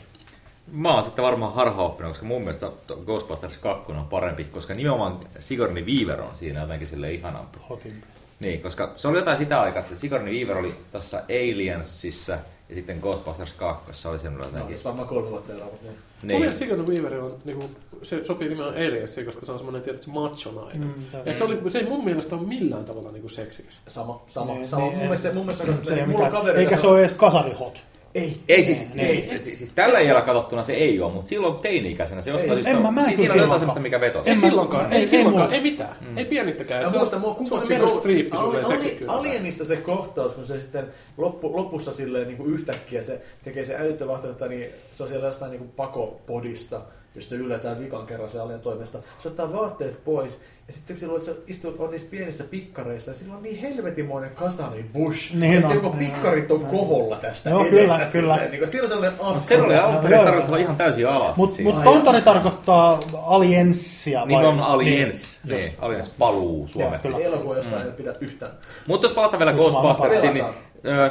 Mä 0.72 0.94
oon 0.94 1.04
sitten 1.04 1.26
varmaan 1.26 1.54
harhaoppinut, 1.54 2.12
koska 2.12 2.26
mun 2.26 2.42
mielestä 2.42 2.72
Ghostbusters 3.06 3.58
2 3.58 3.92
on 3.92 4.06
parempi, 4.06 4.44
koska 4.44 4.74
nimenomaan 4.74 5.20
Sigourney 5.40 5.84
Weaver 5.86 6.22
on 6.22 6.36
siinä 6.36 6.62
jotenkin 6.62 6.88
sille 6.88 7.14
ihanampi. 7.14 7.58
Hotin. 7.70 8.04
Niin, 8.40 8.62
koska 8.62 8.94
se 8.96 9.08
oli 9.08 9.18
jotain 9.18 9.38
sitä 9.38 9.62
aikaa, 9.62 9.80
että 9.82 9.96
Sigourney 9.96 10.34
Weaver 10.34 10.58
oli 10.58 10.76
tuossa 10.92 11.22
Aliensissa 11.30 12.38
ja 12.70 12.76
sitten 12.76 12.98
Ghostbusters 13.00 13.54
2 13.54 14.08
oli 14.08 14.20
semmoinen 14.20 14.48
No, 14.52 14.58
jotenkin. 14.58 14.74
jos 14.76 14.86
varmaan 14.86 15.08
kolme 15.08 15.30
vuotta 15.30 15.54
eroa, 15.54 15.66
mutta 15.66 15.84
niin. 15.86 15.96
Mun 15.96 16.28
Niin. 16.28 16.40
mielestä 16.40 16.60
Sigourney 16.60 16.88
Weaver 16.96 17.20
on, 17.20 17.38
niin 17.46 17.58
kuin, 17.58 17.76
se 18.04 18.24
sopii 18.24 18.50
nimenomaan 18.50 18.78
Aliensiin, 18.88 19.26
koska 19.26 19.46
se 19.46 19.52
on 19.52 19.60
semmoinen, 19.60 19.82
tiedätkö, 19.82 20.12
macho 20.12 20.52
nainen. 20.52 20.82
Mm, 20.82 20.88
Mm. 20.88 21.04
Et 21.26 21.38
se, 21.38 21.44
oli, 21.44 21.62
se 21.70 21.80
ei 21.80 21.86
mun 21.90 22.06
mielestä 22.06 22.36
ole 22.36 22.48
millään 22.48 22.86
tavalla 22.86 23.12
niin 23.12 23.22
kuin 23.22 23.32
seksikäs. 23.32 23.82
Sama, 23.88 24.22
sama, 24.28 24.54
Niin, 24.54 24.68
sama. 24.68 24.82
niin, 24.86 24.94
mun 24.98 25.04
mielestä, 25.08 25.32
mun 25.34 25.46
mielestä, 25.46 25.66
mun 25.66 25.86
se 25.86 25.94
ei 25.94 26.00
ole 26.04 26.12
mulla 26.12 26.26
on 26.26 26.32
kaveri, 26.32 26.60
eikä 26.60 26.78
se 26.78 26.88
ole 26.88 27.00
edes 27.00 27.14
kasarihot. 27.14 27.84
Ei. 28.16 28.38
Ei 28.50 28.64
siis, 28.64 28.94
Niin. 28.94 29.08
ei, 29.32 29.38
siis, 29.40 29.58
siis 29.58 29.72
tällä 29.72 30.00
iällä 30.00 30.22
katsottuna 30.22 30.64
se 30.64 30.74
ei 30.74 31.02
ole, 31.02 31.14
mutta 31.14 31.30
silloin 31.30 31.56
teini-ikäisenä 31.60 32.22
se 32.22 32.30
jostain 32.30 32.52
Ei, 32.52 32.56
syystä- 32.64 32.72
en 32.78 32.82
mä- 32.82 32.92
mä 32.92 33.00
en 33.02 33.06
siis 33.06 33.18
siinä 33.20 33.34
on 33.34 33.40
jotain 33.40 33.60
semmoista, 33.60 33.80
mikä 33.80 34.00
vetosi. 34.02 34.30
Ei 34.30 34.38
silloinkaan, 34.38 34.86
ei- 34.86 34.96
ei, 34.98 35.02
ei 35.02 35.08
silloinkaan, 35.08 35.54
ei 35.54 35.62
mitään, 35.62 35.96
mm. 36.02 36.18
ei 36.18 36.26
pienintäkään. 36.26 36.82
Ja 36.82 36.90
muista, 36.90 37.16
on- 37.16 37.22
mua 37.22 37.34
kumpotti 37.34 37.68
Meryl 37.70 37.86
Go- 37.88 38.00
Streep 38.00 38.28
Ali- 38.34 38.38
silleen 38.40 38.66
Ali- 38.66 38.72
seksikkyyttä. 38.74 39.14
Alienista 39.14 39.66
se 39.66 39.76
kohtaus, 39.78 40.34
kun 40.34 40.46
se 40.46 40.60
sitten 40.62 40.88
loppu, 41.18 41.56
lopussa 41.58 41.92
silleen 41.92 42.28
niin 42.28 42.38
kuin 42.38 42.54
yhtäkkiä 42.54 43.02
se 43.04 43.22
tekee 43.44 43.66
se 43.66 43.76
älyttövahto, 43.76 44.30
että 44.32 44.48
niin, 44.48 44.66
se 44.94 45.04
on 45.04 45.10
siellä 45.10 45.28
jostain 45.28 45.52
niin 45.52 45.60
kuin 45.60 45.72
pakopodissa. 45.76 46.82
Jos 47.16 47.30
se 47.30 47.36
yllätään 47.36 47.80
vikan 47.80 48.06
kerran 48.06 48.30
se 48.30 48.40
alien 48.40 48.60
toimesta. 48.60 49.00
Se 49.20 49.28
ottaa 49.28 49.54
vaatteet 49.54 50.04
pois 50.04 50.40
ja 50.68 50.74
sitten 50.74 50.98
silloin 50.98 51.22
se 51.22 51.36
istuu 51.48 51.76
on 51.80 51.92
niissä 51.92 52.08
pienissä 52.12 52.44
pikkareissa 52.44 53.12
ja 53.12 53.16
sillä 53.16 53.36
on 53.36 53.44
niin 53.44 53.60
helvetimoinen 53.60 54.32
kasani 54.36 54.86
bush. 54.94 55.36
Niin 55.36 55.54
että 55.54 55.68
on. 55.68 55.74
se 55.74 55.76
joko 55.76 55.90
pikkarit 55.98 56.52
on 56.52 56.66
koholla 56.66 57.16
tästä 57.16 57.50
Joo, 57.50 57.62
edestä 57.62 57.76
kyllä, 57.76 58.06
silleen, 58.06 58.40
kyllä. 58.40 58.50
Niin 58.50 58.60
kuin, 58.60 58.72
siinä 58.72 58.84
on 58.84 58.90
sellainen 58.90 59.20
Mutta 59.24 59.48
se 59.48 59.62
oli 59.62 59.76
alun 59.76 60.10
tarkoitus 60.10 60.48
olla 60.48 60.58
ihan 60.58 60.76
täysin 60.76 61.08
alas. 61.08 61.38
Mutta 61.38 61.64
mut 61.64 61.84
tontoni 61.84 62.22
tarkoittaa 62.22 63.00
alienssia. 63.24 64.26
Niin 64.26 64.38
vai- 64.38 64.46
on 64.46 64.60
Aliens. 64.60 65.40
Niin, 65.44 65.58
Niin, 65.58 65.74
Aliens 65.80 66.10
paluu 66.10 66.68
suomeksi. 66.68 67.24
Elokuva, 67.24 67.56
josta 67.58 67.84
en 67.84 67.94
pidä 67.94 68.14
yhtään. 68.22 68.52
Mutta 68.88 69.06
jos 69.08 69.14
palataan 69.14 69.40
vielä 69.40 69.54
Ghostbustersiin, 69.54 70.34
niin. 70.34 70.46
Öö, 70.86 71.10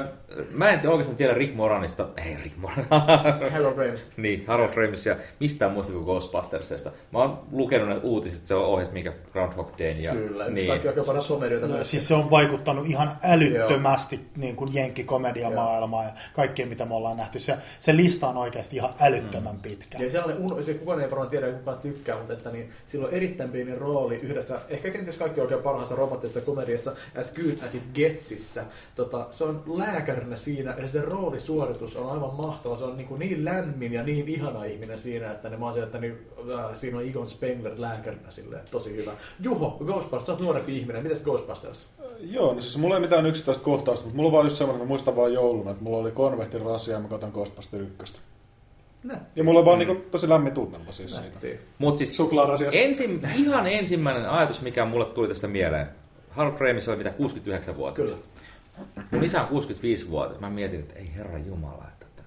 mä 0.50 0.70
en 0.70 0.88
oikeastaan 0.88 1.16
tiedä 1.16 1.34
Rick 1.34 1.54
Moranista, 1.54 2.08
ei 2.16 2.36
Rick 2.44 2.56
Moran, 2.56 2.86
Harold 3.52 3.76
Ramis. 3.76 4.08
niin, 4.16 4.44
Harold 4.46 4.74
Ramisia, 4.74 5.16
mistään 5.40 5.72
muusta 5.72 5.92
kuin 5.92 6.04
Ghostbustersista. 6.04 6.90
Mä 7.12 7.18
oon 7.18 7.38
lukenut 7.52 7.88
ne 7.88 7.96
uutiset, 8.02 8.38
että 8.38 8.48
se 8.48 8.54
on 8.54 8.64
ohjat 8.64 8.92
mikä 8.92 9.12
Groundhog 9.32 9.78
Dayn 9.78 10.02
ja 10.02 10.12
Kyllä, 10.12 10.44
yksi 10.44 10.54
niin. 10.54 10.68
kaikki 10.68 10.88
Joo, 10.88 11.68
myös. 11.68 11.90
Siis 11.90 12.08
se 12.08 12.14
on 12.14 12.30
vaikuttanut 12.30 12.86
ihan 12.86 13.10
älyttömästi 13.22 14.20
niin 14.36 14.56
kuin 14.56 14.74
jenkkikomediamaailmaan 14.74 16.04
ja 16.04 16.12
kaikkeen, 16.34 16.68
mitä 16.68 16.84
me 16.84 16.94
ollaan 16.94 17.16
nähty. 17.16 17.38
Se, 17.38 17.56
se 17.78 17.96
lista 17.96 18.28
on 18.28 18.36
oikeasti 18.36 18.76
ihan 18.76 18.90
älyttömän 19.00 19.58
pitkä. 19.62 19.98
Ja 19.98 20.10
sellainen, 20.10 20.42
uno, 20.42 20.62
se 20.62 20.74
kukaan 20.74 21.00
ei 21.00 21.10
varmaan 21.10 21.30
tiedä, 21.30 21.52
kukaan 21.52 21.78
tykkää, 21.78 22.16
mutta 22.18 22.32
että 22.32 22.50
niin, 22.50 22.70
sillä 22.86 23.06
on 23.06 23.12
erittäin 23.12 23.50
pieni 23.50 23.74
rooli 23.74 24.16
yhdessä, 24.16 24.60
ehkä 24.68 24.90
kenties 24.90 25.16
kaikki 25.16 25.40
oikein 25.40 25.62
parhaassa 25.62 25.94
romanttisessa 25.94 26.40
komediassa, 26.40 26.92
As 27.18 27.32
Good 27.34 27.64
As 27.64 27.74
It 27.74 27.82
Getsissä. 27.94 28.64
Tota, 28.94 29.26
se 29.30 29.44
on 29.44 29.63
lääkärinä 29.66 30.36
siinä, 30.36 30.74
ja 30.78 30.88
se 30.88 31.00
roolisuoritus 31.00 31.96
on 31.96 32.12
aivan 32.12 32.34
mahtava. 32.34 32.76
Se 32.76 32.84
on 32.84 32.96
niin, 32.96 33.08
kuin 33.08 33.18
niin 33.18 33.44
lämmin 33.44 33.92
ja 33.92 34.02
niin 34.02 34.28
ihana 34.28 34.64
ihminen 34.64 34.98
siinä, 34.98 35.30
että 35.30 35.48
ne 35.48 35.56
mä 35.56 35.64
oon 35.64 35.74
se, 35.74 35.82
että 35.82 35.98
niin, 35.98 36.18
äh, 36.58 36.70
siinä 36.72 36.98
on 36.98 37.04
Egon 37.04 37.28
Spengler 37.28 37.72
lääkärinä 37.76 38.30
silleen, 38.30 38.62
tosi 38.70 38.96
hyvä. 38.96 39.12
Juho, 39.40 39.70
Ghostbusters, 39.84 40.26
sä 40.26 40.32
oot 40.32 40.40
nuorempi 40.40 40.76
ihminen, 40.76 41.02
mitäs 41.02 41.22
Ghostbusters? 41.22 41.86
Joo, 42.20 42.54
no 42.54 42.60
siis 42.60 42.78
mulla 42.78 42.94
ei 42.94 43.00
mitään 43.00 43.26
yksittäistä 43.26 43.64
kohtausta, 43.64 44.04
mutta 44.04 44.16
mulla 44.16 44.28
on 44.28 44.32
vaan 44.32 44.46
just 44.46 44.56
semmoinen, 44.56 44.76
että 44.76 44.84
mä 44.84 44.88
muistan 44.88 45.16
vaan 45.16 45.32
jouluna, 45.32 45.70
että 45.70 45.84
mulla 45.84 45.98
oli 45.98 46.10
konvehtin 46.10 46.60
rasia 46.60 46.94
ja 46.94 47.00
mä 47.00 47.08
katson 47.08 47.30
Ghostbuster 47.30 47.80
1. 47.80 48.16
Nätti. 49.04 49.40
Ja 49.40 49.44
mulla 49.44 49.58
on 49.58 49.64
vaan 49.66 49.78
niinku 49.78 49.96
tosi 50.10 50.28
lämmin 50.28 50.52
tunnelma 50.52 50.92
siis 50.92 51.10
siitä. 51.10 51.28
Nätti. 51.28 51.58
Mutta 51.78 51.98
siis 51.98 52.16
Suklaarasiasta. 52.16 52.78
ensin, 52.78 53.28
ihan 53.36 53.66
ensimmäinen 53.66 54.30
ajatus, 54.30 54.60
mikä 54.60 54.84
mulle 54.84 55.04
tuli 55.04 55.28
tästä 55.28 55.48
mieleen. 55.48 55.86
Harold 56.30 56.58
Ramis 56.58 56.88
oli 56.88 56.96
mitä 56.96 57.10
69 57.10 57.76
vuotta. 57.76 58.02
Kyllä. 58.02 58.16
Mun 59.10 59.24
isä 59.24 59.40
on 59.42 59.48
65 59.48 60.10
vuotta. 60.10 60.40
Mä 60.40 60.50
mietin, 60.50 60.80
että 60.80 60.98
ei 60.98 61.14
herra 61.16 61.38
jumala. 61.38 61.84
Että 61.92 62.06
että- 62.06 62.22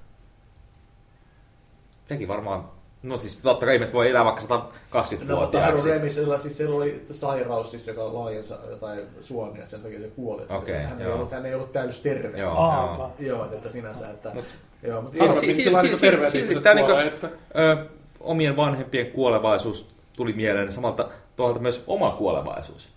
Teki 2.08 2.28
varmaan, 2.28 2.70
no 3.04 3.18
siis 3.18 3.36
totta 3.36 3.66
kai 3.66 3.76
ihmiset 3.76 3.94
voi 3.94 4.10
elää 4.10 4.26
vaikka 4.26 4.42
120 4.42 5.34
No, 5.34 5.40
mutta 5.40 5.58
vuotiaaksi. 5.58 5.90
Ramisilla 5.92 6.38
siis 6.38 6.58
siellä 6.58 6.76
oli 6.76 7.06
sairaus, 7.12 7.72
siis, 7.72 7.88
joka 7.88 8.14
laajensi 8.14 8.54
jotain 8.70 9.00
suonia, 9.20 9.66
sen 9.66 9.82
takia 9.82 10.00
se 10.00 10.08
kuoli. 10.08 10.46
Okei, 10.50 10.84
hän, 10.84 11.00
ei 11.02 11.06
joo. 11.08 11.16
ollut, 11.16 11.32
hän 11.32 11.46
ei 11.46 11.54
ollut 11.56 11.72
täys 11.72 12.00
terve. 12.00 12.38
Joo, 12.40 12.54
Aa, 12.58 12.96
joo. 12.98 13.12
Joo, 13.20 13.46
että 13.54 13.70
sinänsä, 13.70 14.10
että... 14.10 14.30
Mut- 14.34 14.54
joo, 14.84 15.02
mutta 15.02 15.18
Harvemmin 15.20 15.40
si- 15.46 15.54
si- 15.54 15.64
sillä 15.64 15.78
on 15.78 15.84
niinku 15.84 16.00
terveet 16.00 16.36
ihmiset 16.36 16.64
tää 16.64 16.74
niinku- 16.74 16.92
kuolee, 16.92 17.08
että- 17.08 17.30
Ö, 17.58 17.86
omien 18.20 18.58
vanhempien 18.58 19.12
kuolevaisuus 19.12 19.90
tuli 20.14 20.34
mieleen 20.34 20.72
samalta 20.72 21.10
tuolta 21.36 21.60
myös 21.60 21.84
oma 21.88 22.12
kuolevaisuus. 22.12 22.90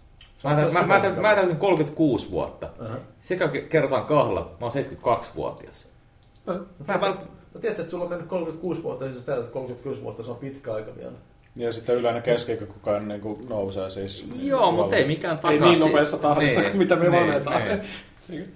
Mä, 0.45 0.55
tosi 0.55 0.75
mä, 0.75 0.87
mä, 1.21 1.35
täytin 1.35 1.57
36 1.57 2.31
vuotta. 2.31 2.71
Uh-huh. 2.81 2.97
Sekä 3.21 3.49
kerrotaan 3.49 4.05
kahdella, 4.05 4.57
mä 4.61 4.67
oon 4.67 4.73
72-vuotias. 4.73 5.89
Mä, 6.47 6.55
mä, 6.87 7.15
No 7.55 7.61
tiedätkö, 7.61 7.83
että 7.83 7.91
sulla 7.91 8.05
on 8.05 8.11
mennyt 8.11 8.29
36 8.29 8.83
vuotta, 8.83 9.13
siis 9.13 9.25
täytät 9.25 9.51
36 9.51 10.03
vuotta, 10.03 10.23
se 10.23 10.31
on 10.31 10.37
pitkä 10.37 10.75
aika 10.75 10.97
vielä. 10.97 11.13
Ja 11.57 11.73
sitten 11.73 11.97
yleinen 11.97 12.23
keski 12.23 12.57
kukaan 12.57 13.09
niinku 13.09 13.47
nousee 13.49 13.91
siis. 13.91 14.29
joo, 14.43 14.73
mutta 14.73 14.97
ei 14.97 15.07
mikään 15.07 15.39
takaa. 15.39 15.51
Ei 15.53 15.61
niin 15.61 15.81
nopeassa 15.81 16.19
tahdissa 16.19 16.61
kuin 16.63 16.77
mitä 16.77 16.97
me 16.97 17.09
niin, 17.09 17.13
vanhetaan. 17.13 17.63
niin. 18.29 18.55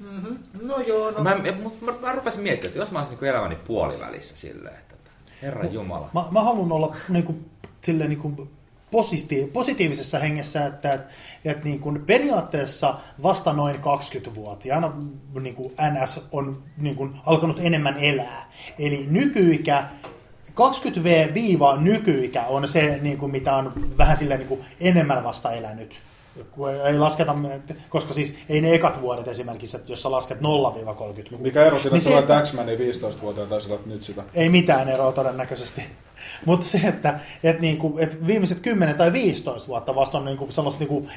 No 0.63 0.79
joo, 0.79 1.11
no... 1.11 1.23
Mä, 1.23 1.35
mä, 1.37 1.53
mä, 1.81 1.93
mä 2.01 2.13
rupesin 2.13 2.41
miettimään, 2.41 2.71
että 2.71 2.79
jos 2.79 2.91
mä 2.91 2.99
olisin 2.99 3.19
niin 3.21 3.31
elämäni 3.31 3.57
puolivälissä 3.67 4.37
silleen, 4.37 4.75
että 4.75 4.95
että 4.95 5.11
herra 5.43 5.65
jumala. 5.65 6.11
Mä, 6.15 6.25
mä 6.31 6.43
haluan 6.43 6.73
olla 6.73 6.97
niin 7.09 7.25
kuin, 7.25 7.51
silleen, 7.81 8.11
niin 8.11 8.21
kuin 8.21 8.51
positi- 8.91 9.51
positiivisessa 9.53 10.19
hengessä, 10.19 10.67
että, 10.67 10.93
että, 10.93 11.13
että 11.45 11.65
niin 11.65 11.81
kuin 11.81 12.07
periaatteessa 12.07 12.95
vasta 13.23 13.53
noin 13.53 13.77
20-vuotiaana 13.77 14.93
niin 15.41 15.55
kuin 15.55 15.73
NS 15.91 16.27
on 16.33 16.63
niin 16.77 16.97
kuin 16.97 17.21
alkanut 17.27 17.61
enemmän 17.61 17.97
elää. 17.99 18.53
Eli 18.79 19.07
nykyikä 19.11 19.89
20V-nykyikä 20.55 22.47
on 22.47 22.69
se, 22.69 22.99
niin 23.03 23.19
kuin, 23.19 23.33
mitä 23.33 23.57
on 23.57 23.73
vähän 23.99 24.17
silleen 24.17 24.41
niin 24.41 24.49
kuin 24.49 24.65
enemmän 24.81 25.25
vasta 25.25 25.53
elänyt. 25.53 26.01
Kun 26.51 26.71
ei- 26.71 26.81
ei 26.81 26.99
lasketa, 26.99 27.35
koska 27.89 28.15
siis 28.15 28.37
ei 28.49 28.61
ne 28.61 28.75
ekat 28.75 29.01
vuodet 29.03 29.29
esimerkiksi, 29.29 29.77
että 29.77 29.93
jos 29.93 30.03
sä 30.03 30.11
lasket 30.11 30.41
0-36. 30.41 31.37
Mikä 31.39 31.67
ero 31.67 31.79
siinä, 31.79 31.97
niin 31.97 32.13
että 32.19 32.27
sä 32.29 32.35
olet 32.35 32.45
X-Menin 32.45 32.79
15-vuotiaan 32.79 33.49
tai 33.49 33.61
sä 33.61 33.69
olet 33.69 33.87
nyt 33.87 34.03
sitä? 34.03 34.23
ei 34.35 34.49
mitään 34.49 34.89
eroa 34.89 35.13
todennäköisesti. 35.13 35.83
Mutta 36.47 36.67
se, 36.67 36.79
että, 36.85 37.19
että, 37.45 37.63
niinku, 37.63 37.95
että 37.99 38.17
viimeiset 38.27 38.59
10 38.61 38.95
tai 38.97 39.13
15 39.13 39.69
vuotta 39.69 39.95
vasta 39.95 40.19
on 40.19 40.25
niinku 40.25 40.47
sellaista 40.51 40.81
niinku 40.81 41.09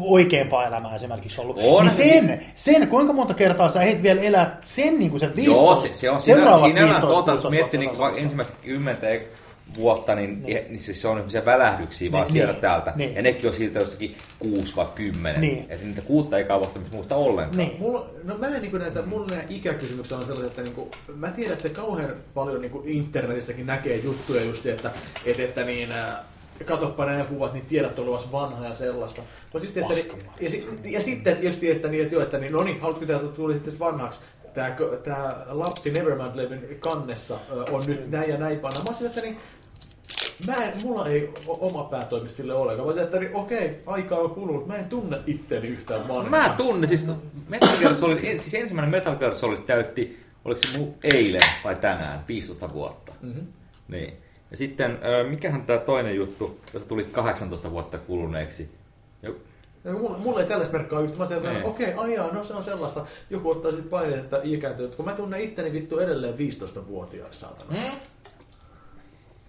oikeampaa 0.00 0.66
elämää 0.66 0.94
esimerkiksi 0.94 1.40
ollut. 1.40 1.58
On 1.62 1.84
niin 1.84 1.94
se 1.94 2.02
sen, 2.02 2.46
sen, 2.54 2.88
kuinka 2.88 3.12
monta 3.12 3.34
kertaa 3.34 3.68
sä 3.68 3.82
ehdit 3.82 4.02
vielä 4.02 4.20
elää 4.20 4.60
sen 4.64 4.98
niinku 4.98 5.18
sen 5.18 5.36
15, 5.36 5.64
Joo, 5.64 5.74
se, 5.76 5.94
se 5.94 6.10
on 6.10 6.20
sinä, 6.20 6.36
seuraavat 6.36 6.60
sinällään 6.60 6.84
15, 6.88 7.06
tuota, 7.06 7.30
jos 7.30 7.40
16 7.40 7.50
miettii 7.50 7.80
niin 7.80 7.96
taas. 7.96 8.18
ensimmäistä 8.18 8.54
kymmentä 8.62 9.06
vuotta, 9.74 10.14
niin, 10.14 10.42
niin. 10.42 10.64
niin 10.68 10.78
siis 10.78 11.02
se 11.02 11.08
on 11.08 11.16
semmoisia 11.16 11.44
välähdyksiä 11.44 12.12
vaan 12.12 12.24
Niin, 12.24 12.32
sieltä 12.32 12.52
niin, 12.52 12.60
täältä. 12.60 12.92
niin. 12.96 13.14
Ja 13.14 13.22
nekin 13.22 13.46
on 13.46 13.54
siitä 13.54 13.78
jossakin 13.78 14.16
kuusi 14.38 14.76
vai 14.76 14.86
kymmenen. 14.94 15.40
Niin. 15.40 15.66
Että 15.68 15.86
niitä 15.86 16.02
kuutta 16.02 16.38
ei 16.38 16.44
vuotta 16.48 16.78
nyt 16.78 16.92
muista 16.92 17.16
ollenkaan. 17.16 17.58
Niin. 17.58 17.76
Mulla, 17.78 18.10
no 18.24 18.38
mä 18.38 18.46
en 18.46 18.62
niin 18.62 18.78
näitä, 18.78 19.02
mulla 19.02 19.26
nämä 19.26 19.42
ikäkysymykset 19.48 20.18
on 20.18 20.22
sellaisia, 20.22 20.46
että 20.46 20.62
niinku, 20.62 20.90
mä 21.16 21.30
tiedän, 21.30 21.52
että 21.52 21.68
kauhean 21.68 22.14
paljon 22.34 22.60
niinku 22.60 22.82
internetissäkin 22.86 23.66
näkee 23.66 23.96
juttuja 23.96 24.44
just, 24.44 24.66
että, 24.66 24.90
että, 25.24 25.42
että 25.42 25.64
niin, 25.64 25.88
katoppa 26.64 27.06
nämä 27.06 27.24
kuvat, 27.24 27.52
niin 27.52 27.66
tiedät 27.66 27.98
olevas 27.98 28.32
vanha 28.32 28.64
ja 28.64 28.74
sellaista. 28.74 29.22
No 29.54 29.60
siis, 29.60 29.76
että, 29.76 29.94
niin, 29.94 30.26
ja, 30.40 30.50
ja, 30.84 31.00
sitten 31.00 31.38
just 31.40 31.62
että, 31.62 31.88
niin, 31.88 32.02
että, 32.02 32.14
joo, 32.14 32.22
että 32.22 32.38
niin, 32.38 32.52
no 32.52 32.62
niin, 32.62 32.80
haluatko 32.80 33.06
tehdä 33.06 33.20
tuli 33.20 33.54
sitten 33.54 33.78
vanhaksi? 33.78 34.20
Tämä, 34.56 34.76
tämä 35.04 35.44
lapsi 35.48 35.90
Nevermind-levyn 35.90 36.76
kannessa 36.80 37.38
on 37.70 37.82
nyt 37.86 38.10
näin 38.10 38.30
ja 38.30 38.38
näin 38.38 38.58
panna. 38.58 38.78
Mä 38.78 38.84
olisin, 38.88 39.06
että 39.06 39.20
niin, 39.20 39.38
Mä 40.46 40.54
en, 40.54 40.72
mulla 40.82 41.08
ei 41.08 41.32
oma 41.46 41.84
pää 41.84 42.04
toimi 42.04 42.28
sille 42.28 42.54
ollenkaan. 42.54 42.86
Mä 42.86 42.92
olisin, 42.92 43.04
että 43.04 43.18
niin, 43.18 43.34
okei, 43.34 43.82
aika 43.86 44.16
on 44.16 44.30
kulunut. 44.30 44.66
Mä 44.66 44.76
en 44.76 44.84
tunne 44.84 45.18
itteeni 45.26 45.68
yhtään 45.68 46.08
vanhemmaksi. 46.08 46.48
Mä 46.48 46.54
tunnen, 46.56 46.88
siis 46.88 47.08
Metal 47.48 47.76
Gear 47.80 47.94
Solid, 47.94 48.38
siis 48.38 48.54
ensimmäinen 48.54 48.90
Metal 48.90 49.16
Gear 49.16 49.34
Solid 49.34 49.58
täytti, 49.66 50.20
oliko 50.44 50.60
se 50.62 50.78
mu- 50.78 50.94
eilen 51.02 51.42
vai 51.64 51.76
tänään, 51.76 52.24
15 52.28 52.72
vuotta. 52.72 53.12
Mm-hmm. 53.22 53.46
Niin. 53.88 54.14
Ja 54.50 54.56
sitten, 54.56 54.98
mikähän 55.28 55.62
tämä 55.62 55.78
toinen 55.78 56.16
juttu, 56.16 56.60
jota 56.74 56.86
tuli 56.86 57.04
18 57.04 57.70
vuotta 57.70 57.98
kuluneeksi. 57.98 58.70
Ja 59.22 59.30
mulla, 59.92 60.18
mulla 60.18 60.40
ei 60.40 60.46
tällaista 60.46 60.76
merkkaa 60.76 61.00
yhtä. 61.00 61.18
Mä 61.18 61.26
sanoin, 61.26 61.56
että 61.56 61.68
okei, 61.68 61.94
okay, 61.94 62.04
ajaa, 62.12 62.32
no 62.32 62.44
se 62.44 62.54
on 62.54 62.62
sellaista. 62.62 63.06
Joku 63.30 63.50
ottaa 63.50 63.70
sitten 63.70 63.90
paineet, 63.90 64.20
että 64.24 64.40
ikääntyy. 64.42 64.88
Kun 64.88 65.04
mä 65.04 65.12
tunnen 65.12 65.40
itteni 65.40 65.72
vittu 65.72 65.98
edelleen 65.98 66.34
15-vuotiaaksi, 66.34 67.40
saatana. 67.40 67.70
mm? 67.70 67.96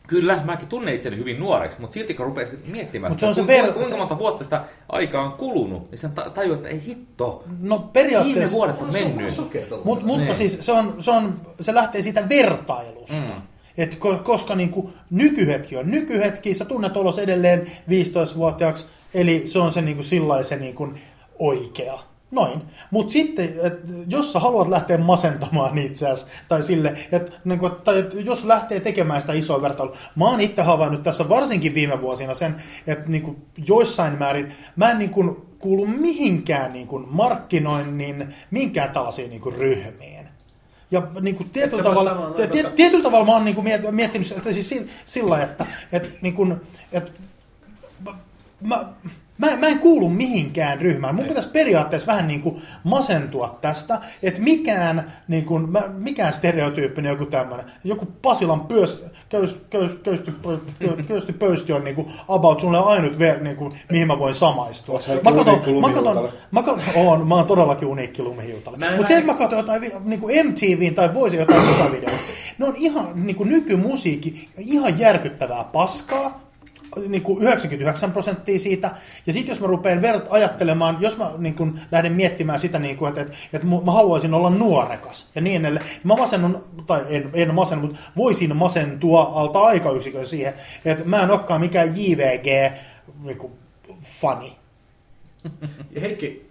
Kyllä, 0.08 0.42
mäkin 0.46 0.68
tunnen 0.68 0.94
itseni 0.96 1.18
hyvin 1.18 1.40
nuoreksi, 1.40 1.82
mutta 1.82 1.94
silti 1.94 2.14
kun 2.14 2.26
rupesin 2.26 2.60
miettimään, 2.68 3.12
Mut 3.12 3.20
se 3.20 3.26
on 3.26 3.36
se 3.36 3.44
kuinka, 3.44 3.68
ver- 3.68 3.74
kuinka 3.74 3.98
monta 3.98 4.18
vuotta 4.18 4.44
sitä 4.44 4.64
aikaa 4.90 5.24
on 5.26 5.32
kulunut, 5.32 5.92
niin 5.92 6.00
sen 6.00 6.12
ta- 6.12 6.30
tajuu, 6.30 6.54
että 6.56 6.70
ei 6.70 6.82
hitto. 6.86 7.44
No 7.61 7.78
Viime 7.78 7.90
periaatteessa... 7.94 8.56
vuodet 8.57 8.82
on 8.82 8.94
mennyt. 8.94 9.32
sokea 9.34 9.66
tuolla. 9.66 9.86
Mut, 9.86 10.03
mutta 10.03 10.24
Niin. 10.26 10.36
siis 10.36 10.57
se, 10.61 10.72
on, 10.72 10.95
se, 10.99 11.11
on, 11.11 11.41
se 11.61 11.74
lähtee 11.74 12.02
siitä 12.02 12.30
vertailusta. 12.30 13.16
Mm. 13.22 13.41
Et 13.78 13.94
ko- 13.95 14.24
koska 14.24 14.56
niin 14.56 14.70
kuin 14.70 14.94
nykyhetki 15.10 15.78
on 15.78 15.91
nykyhetki, 15.91 16.53
sä 16.53 16.66
tunnet 16.66 16.98
olos 16.98 17.20
edelleen 17.20 17.72
15-vuotiaaksi, 17.90 18.86
eli 19.14 19.44
se 19.46 19.60
on 19.60 19.72
se 19.72 19.82
niin 19.82 19.98
kuin 19.98 20.06
sillai 20.06 20.44
se 20.44 20.56
niin 20.56 20.76
kuin 20.76 21.02
oikea. 21.40 22.00
Noin. 22.32 22.62
Mutta 22.92 23.14
sitten, 23.14 23.54
et, 23.64 23.74
jos 24.08 24.34
sä 24.34 24.40
haluat 24.40 24.68
lähteä 24.68 24.98
masentamaan 24.98 25.78
itseäsi, 25.78 26.26
tai 26.50 26.64
sille, 26.64 26.98
et, 27.12 27.34
niin 27.46 27.60
kuin, 27.60 27.72
tai 27.84 28.00
et, 28.00 28.14
jos 28.14 28.44
lähtee 28.44 28.80
tekemään 28.80 29.22
sitä 29.22 29.34
isoa 29.34 29.62
vertailua, 29.62 29.98
mä 30.16 30.26
oon 30.26 30.42
itse 30.42 30.62
havainnut 30.62 31.04
tässä 31.04 31.30
varsinkin 31.30 31.74
viime 31.74 32.02
vuosina 32.02 32.34
sen, 32.34 32.56
että 32.88 33.10
niin 33.10 33.22
kuin, 33.22 33.46
joissain 33.68 34.20
määrin 34.20 34.54
mä 34.76 34.92
en 34.92 35.00
niin 35.00 35.10
kuin, 35.10 35.36
kuulu 35.60 35.86
mihinkään 35.86 36.74
niin 36.74 36.88
kuin, 36.88 37.06
markkinoinnin, 37.10 38.34
minkään 38.52 38.92
tällaisiin 38.92 39.30
niin 39.30 39.42
kuin, 39.42 39.56
ryhmiin. 39.56 40.28
Ja 40.92 41.08
niin 41.22 41.36
kuin, 41.36 41.50
tietyllä, 41.50 41.84
tavalla, 41.84 42.10
sanoa 42.10 42.36
tietyllä 42.76 43.04
tavalla 43.04 43.26
mä 43.26 43.34
oon 43.34 43.46
niin 43.46 43.56
kuin, 43.56 43.68
miet- 43.68 43.92
miettinyt 43.92 44.32
että 44.32 44.52
siis 44.52 44.70
sillä, 44.70 44.92
sillä 45.06 45.44
että, 45.44 45.66
että, 45.92 46.10
niin 46.22 46.34
kuin, 46.34 46.56
että 46.92 47.12
mä, 48.62 48.86
mä, 49.38 49.58
Mä, 49.58 49.68
en 49.68 49.80
kuulu 49.80 50.10
mihinkään 50.10 50.82
ryhmään. 50.82 51.16
Mun 51.16 51.26
pitäisi 51.26 51.50
periaatteessa 51.50 52.08
vähän 52.08 52.28
niin 52.28 52.42
kuin 52.42 52.62
masentua 52.84 53.58
tästä, 53.62 54.02
että 54.24 54.42
mikään, 54.42 55.14
niin 55.28 55.46
kuin, 55.46 55.70
mä, 55.72 55.84
mikään 55.98 56.34
stereotyyppinen 56.34 57.10
joku 57.10 57.26
tämmöinen, 57.26 57.66
joku 57.84 58.08
Pasilan 58.22 58.60
pös, 58.62 59.06
köys, 59.30 59.58
köys, 59.70 59.92
köysty, 60.04 60.34
köysty 61.08 61.34
pöysti 61.34 61.74
on 61.74 61.84
niin 61.84 61.96
kuin 61.96 62.08
about 62.28 62.60
sulle 62.60 62.78
ainut, 62.80 63.20
ver, 63.20 63.40
niin 63.44 63.56
kuin, 63.56 63.72
mihin 63.92 64.08
mä 64.08 64.20
voin 64.20 64.36
samaistua. 64.36 65.00
Mä 65.24 65.32
katon, 65.32 65.60
mä 65.82 65.94
katon, 65.94 66.30
mä 66.52 66.64
katon, 66.64 66.82
oon, 66.96 67.28
mä 67.28 67.36
oon 67.36 67.46
todellakin 67.48 67.88
uniikki 67.88 68.22
lumihiutale. 68.24 68.78
En- 68.88 68.94
Mutta 68.96 69.08
se, 69.08 69.14
mä 69.14 69.20
että 69.20 69.32
mä 69.32 69.38
katson 69.38 69.60
jotain 69.60 69.92
niin 70.04 70.20
kuin 70.20 70.48
MTVn 70.48 70.96
tai 70.96 71.14
voisi 71.14 71.38
jotain 71.38 71.66
musavideoita, 71.68 72.20
ne 72.58 72.66
on 72.66 72.74
ihan 72.78 73.26
niin 73.26 73.36
kuin 73.36 73.50
nykymusiikki, 73.50 74.50
ihan 74.58 75.00
järkyttävää 75.00 75.64
paskaa, 75.64 76.47
niin 77.07 77.23
kuin 77.23 77.41
99 77.41 78.11
prosenttia 78.11 78.59
siitä. 78.59 78.91
Ja 79.26 79.34
sitten 79.34 79.53
jos 79.53 79.59
mä 79.59 79.68
rupean 79.68 80.01
vert 80.01 80.27
ajattelemaan, 80.30 80.97
jos 80.99 81.18
mä 81.18 81.31
niin 81.38 81.55
kuin 81.55 81.80
lähden 81.91 82.14
miettimään 82.14 82.59
sitä, 82.59 82.80
niin 82.80 82.97
kuin, 82.97 83.09
että, 83.09 83.22
että, 83.22 83.34
että 83.53 83.68
mä 83.85 83.91
haluaisin 83.91 84.34
olla 84.34 84.49
nuorekas 84.49 85.31
ja 85.35 85.41
niin 85.41 85.61
edelleen. 85.61 85.85
Mä 86.03 86.15
masennun, 86.15 86.64
tai 86.88 87.01
en, 87.09 87.30
en 87.34 87.55
masennu, 87.55 87.88
mutta 87.88 87.99
voisin 88.18 88.55
masentua 88.55 89.23
alta 89.23 89.59
aikayksikön 89.59 90.27
siihen, 90.27 90.53
että 90.85 91.05
mä 91.05 91.23
en 91.23 91.31
olekaan 91.31 91.61
mikään 91.61 91.89
JVG 91.95 92.73
niin 93.23 93.38
kuin, 93.38 93.53
fani. 94.03 94.57
Ja 95.91 96.01
Heikki, 96.01 96.47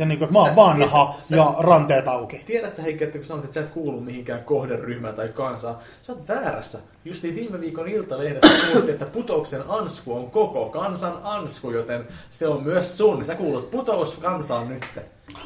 Ja 0.00 0.06
niin 0.06 0.18
kuin, 0.18 0.26
että 0.26 0.38
mä 0.38 0.38
oon 0.38 0.48
Sä- 0.48 0.56
vanha 0.56 1.14
sä- 1.18 1.36
ja 1.36 1.54
ranteet 1.58 2.08
auki. 2.08 2.38
tiedät 2.46 2.76
sä 2.76 2.82
Heikki, 2.82 3.04
että 3.04 3.18
kun 3.18 3.24
sanoit, 3.26 3.44
että 3.44 3.54
sä 3.54 3.60
et 3.60 3.68
kuulu 3.70 4.00
mihinkään 4.00 4.44
kohderyhmään 4.44 5.14
tai 5.14 5.28
kansaan, 5.28 5.76
sä 6.02 6.12
oot 6.12 6.28
väärässä. 6.28 6.78
Justiin 7.04 7.34
viime 7.34 7.60
viikon 7.60 7.88
Iltalehdessä 7.88 8.66
kuulit, 8.72 8.88
että 8.88 9.06
putouksen 9.06 9.62
ansku 9.68 10.14
on 10.14 10.30
koko 10.30 10.68
kansan 10.68 11.20
ansku, 11.22 11.70
joten 11.70 12.08
se 12.30 12.48
on 12.48 12.62
myös 12.62 12.98
sun. 12.98 13.24
Sä 13.24 13.34
kuulut 13.34 13.70
putouskansaan 13.70 14.68
nyt. 14.68 14.82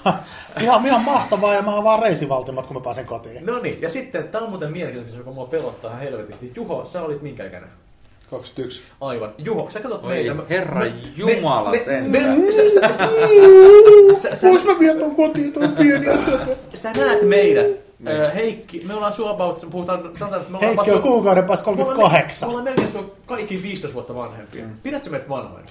Ihan, 0.60 0.86
ihan 0.86 1.04
mahtavaa 1.04 1.54
ja 1.54 1.62
mä 1.62 1.74
oon 1.74 1.84
vaan 1.84 2.02
reisivaltimat, 2.02 2.66
kun 2.66 2.76
mä 2.76 2.82
pääsen 2.82 3.06
kotiin. 3.06 3.46
No 3.46 3.58
niin, 3.58 3.82
ja 3.82 3.90
sitten, 3.90 4.28
tää 4.28 4.40
on 4.40 4.48
muuten 4.50 4.72
mielenkiintoista, 4.72 5.18
joka 5.20 5.30
mua 5.30 5.46
pelottaa 5.46 5.90
ihan 5.90 6.02
helvetisti. 6.02 6.52
Juho, 6.56 6.84
sä 6.84 7.02
olit 7.02 7.22
minkä 7.22 7.46
ikäinen? 7.46 7.70
21. 8.38 8.82
Aivan. 9.00 9.34
Juho, 9.38 9.66
sä 9.70 9.80
katsot 9.80 10.04
Oi, 10.04 10.08
meitä. 10.10 10.34
herra 10.50 10.82
Jumala 11.16 11.70
me, 11.70 11.78
sä, 11.78 11.84
sä, 12.80 12.92
sä, 12.92 13.08
sä, 14.22 14.36
sä, 14.36 14.46
Voinko 14.48 14.72
mä 14.72 14.78
viedä 14.78 15.00
kotiin 15.16 15.52
tuon 15.52 15.72
pieni 15.72 16.08
asia? 16.08 16.38
sä 16.74 16.92
näet 16.96 17.22
meidät. 17.22 17.66
Ö, 18.08 18.30
Heikki, 18.30 18.82
me 18.86 18.94
ollaan 18.94 19.12
sua 19.12 19.30
about, 19.30 19.66
puhutaan, 19.70 20.00
sanotaan, 20.18 20.40
että 20.42 20.52
me 20.52 20.58
ollaan 20.58 20.74
Heikki 20.76 20.90
on 20.92 21.02
kuukauden 21.02 21.44
päästä 21.44 21.66
Me 21.66 21.70
ollaan- 21.72 21.86
38. 21.96 22.48
Me 22.48 22.50
ollaan 22.50 22.64
melkein 22.64 22.92
sua 22.92 23.10
kaikki 23.26 23.62
15 23.62 23.94
vuotta 23.94 24.14
vanhempia. 24.14 24.64
Pidätkö 24.82 25.10
meitä 25.10 25.28
vanhoina? 25.28 25.68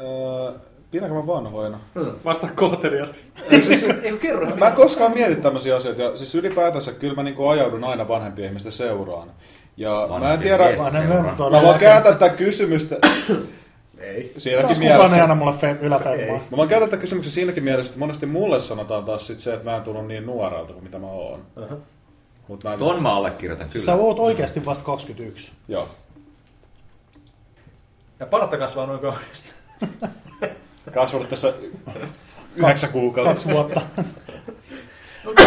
Öö, 0.00 0.52
pidänkö 0.90 1.14
mä 1.14 1.26
vanhoina? 1.26 1.80
Hmm. 2.00 2.12
Vasta 2.24 2.48
kohteliasti. 2.54 3.18
Eikö, 3.50 3.66
siis, 3.66 3.84
eikö 4.02 4.16
kerro 4.16 4.56
Mä 4.56 4.66
en 4.68 4.72
koskaan 4.72 5.12
mieti 5.12 5.36
tämmöisiä 5.36 5.76
asioita. 5.76 6.02
Ja 6.02 6.16
siis 6.16 6.34
ylipäätänsä 6.34 6.92
kyllä 6.92 7.14
mä 7.14 7.22
niinku 7.22 7.48
ajaudun 7.48 7.84
aina 7.84 8.08
vanhempien 8.08 8.48
ihmisten 8.48 8.72
seuraan. 8.72 9.28
Ja 9.80 10.06
mä 10.20 10.34
en 10.34 10.40
tiedä... 10.40 10.64
mä 11.50 11.62
voin 11.62 11.78
käyttää 11.78 12.12
tätä 12.12 12.28
kysymystä 12.28 12.96
Ei. 13.98 14.32
siinäkin 14.36 14.66
Taas 14.66 14.78
kukaan 14.78 14.92
ei 14.92 14.98
mielessä. 14.98 15.22
anna 15.22 15.34
mulle 15.34 15.52
fe- 15.52 15.78
yläfemmaa. 15.84 16.36
Ei. 16.36 16.40
Mä 16.50 16.56
voin 16.56 16.68
käyttää 16.68 16.88
tätä 16.88 17.00
kysymyksen 17.00 17.32
siinäkin 17.32 17.64
mielessä, 17.64 17.90
että 17.90 17.98
monesti 17.98 18.26
mulle 18.26 18.60
sanotaan 18.60 19.04
taas 19.04 19.26
sit 19.26 19.40
se, 19.40 19.52
että 19.54 19.70
mä 19.70 19.76
en 19.76 19.82
tunnu 19.82 20.02
niin 20.02 20.26
nuorelta 20.26 20.72
kuin 20.72 20.84
mitä 20.84 20.98
mä 20.98 21.06
oon. 21.06 21.42
Uh-huh. 21.56 21.78
Mut 22.48 22.64
mä 22.64 22.72
en... 22.72 22.78
Ton 22.78 23.02
mä 23.02 23.14
allekirjoitan 23.16 23.68
kyllä. 23.68 23.84
Sä 23.86 23.94
oot 23.94 24.18
oikeasti 24.18 24.66
vasta 24.66 24.84
21. 24.84 25.52
Joo. 25.68 25.88
Ja 28.20 28.26
paratta 28.26 28.58
kasvaa 28.58 28.86
noin 28.86 29.00
kahdesta. 29.00 29.52
Kasvanut 30.94 31.28
tässä 31.28 31.52
yhdeksän 32.56 32.90
kuukautta. 32.90 33.32
Kaksi 33.34 33.48
vuotta. 33.48 33.80
Mutta 35.24 35.42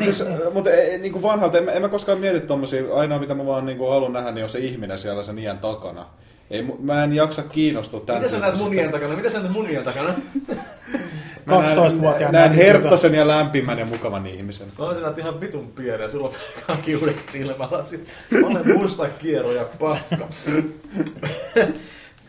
siis, 0.00 0.24
mutta 0.52 0.70
niin 0.98 1.12
kuin 1.12 1.22
vanhalta, 1.22 1.58
en, 1.58 1.64
mä- 1.64 1.72
en 1.72 1.82
mä 1.82 1.88
koskaan 1.88 2.18
mieti 2.18 2.40
tommosia, 2.40 2.82
ainoa 2.94 3.18
mitä 3.18 3.34
mä 3.34 3.46
vaan 3.46 3.66
niin 3.66 3.78
kuin 3.78 3.90
haluan 3.90 4.12
nähdä, 4.12 4.30
niin 4.30 4.42
on 4.44 4.50
se 4.50 4.58
ihminen 4.58 4.98
siellä 4.98 5.22
sen 5.22 5.38
iän 5.38 5.58
takana. 5.58 6.06
Ei, 6.50 6.62
mä 6.82 7.04
en 7.04 7.12
jaksa 7.12 7.42
kiinnostua 7.42 8.00
tämän 8.00 8.22
Mitä 8.22 8.30
sä 8.34 8.38
näet 8.38 8.58
munien 8.58 8.90
takana? 8.90 9.16
Mitä 9.16 9.30
sä 9.30 9.38
näet 9.38 9.52
munien 9.52 9.84
takana? 9.84 10.08
Mä 11.46 11.54
näen- 11.54 11.78
12-vuotiaan 11.78 12.32
Näen 12.32 12.32
näin 12.32 12.52
herttaisen 12.52 13.14
ja 13.14 13.28
lämpimän 13.28 13.78
ja 13.78 13.86
mukavan 13.86 14.26
ihmisen. 14.26 14.66
No 14.78 14.94
sä 14.94 15.00
näet 15.00 15.18
ihan 15.18 15.40
vitun 15.40 15.72
pieni 15.72 16.02
ja 16.02 16.08
sulla 16.08 16.28
on 16.28 16.34
kaikki 16.66 16.96
uudet 16.96 17.16
silmälasit. 17.32 18.08
Mä 18.30 18.46
olen 18.46 18.78
musta 18.78 19.08
kiero 19.18 19.52
ja 19.52 19.64
paska. 19.78 20.28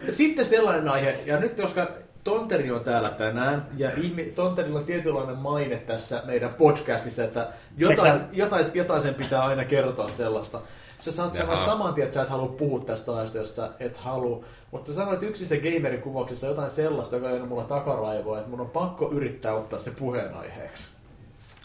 Sitten 0.10 0.46
sellainen 0.46 0.90
aihe, 0.90 1.20
ja 1.26 1.40
nyt 1.40 1.62
koska 1.62 1.92
Tonteri 2.24 2.72
on 2.72 2.84
täällä 2.84 3.10
tänään, 3.10 3.68
ja 3.78 3.92
ihmi, 3.98 4.24
Tonterilla 4.24 4.80
on 4.80 4.86
tietynlainen 4.86 5.38
maine 5.38 5.78
tässä 5.78 6.24
meidän 6.26 6.54
podcastissa, 6.54 7.24
että 7.24 7.48
jotain, 7.78 8.22
jotain, 8.32 8.66
jotain 8.74 9.02
sen 9.02 9.16
pitää 9.16 9.44
aina 9.44 9.66
kertoa 9.66 10.10
sellaista. 10.10 10.62
Sä 11.00 11.12
saat 11.12 11.38
sanoa 11.38 11.66
saman 11.66 11.94
tien, 11.94 12.06
että 12.06 12.14
sä 12.14 12.22
et 12.22 12.30
halua 12.30 12.48
puhua 12.48 12.80
tästä 12.80 13.12
aiheesta, 13.12 13.38
jos 13.38 13.56
sä 13.56 13.70
et 13.80 13.98
halua. 13.98 14.44
Mutta 14.72 14.88
sä 14.88 14.96
sanoit 14.96 15.24
yksissä 15.24 15.56
gamerin 15.56 16.02
kuvauksessa 16.02 16.48
jotain 16.48 16.70
sellaista, 16.70 17.16
joka 17.16 17.30
ei 17.30 17.40
ole 17.40 17.48
mulla 17.48 17.64
takaraivoa, 17.64 18.38
että 18.38 18.50
mun 18.50 18.62
on 18.62 18.70
pakko 18.70 19.12
yrittää 19.12 19.54
ottaa 19.54 19.80
se 19.80 19.92
puheenaiheeksi. 19.92 20.92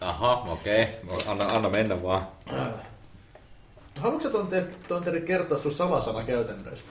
Aha, 0.01 0.45
okei. 0.49 0.83
Okay. 0.83 1.19
Anna, 1.27 1.45
anna 1.45 1.69
mennä 1.69 2.03
vaan. 2.03 2.29
Haluatko 4.01 4.23
sä 4.23 4.31
Tonteri, 4.31 4.67
Tonteri 4.89 5.21
kertoa 5.21 5.59
sun 5.59 5.73
salasana 5.73 6.23
käytännöistä? 6.25 6.91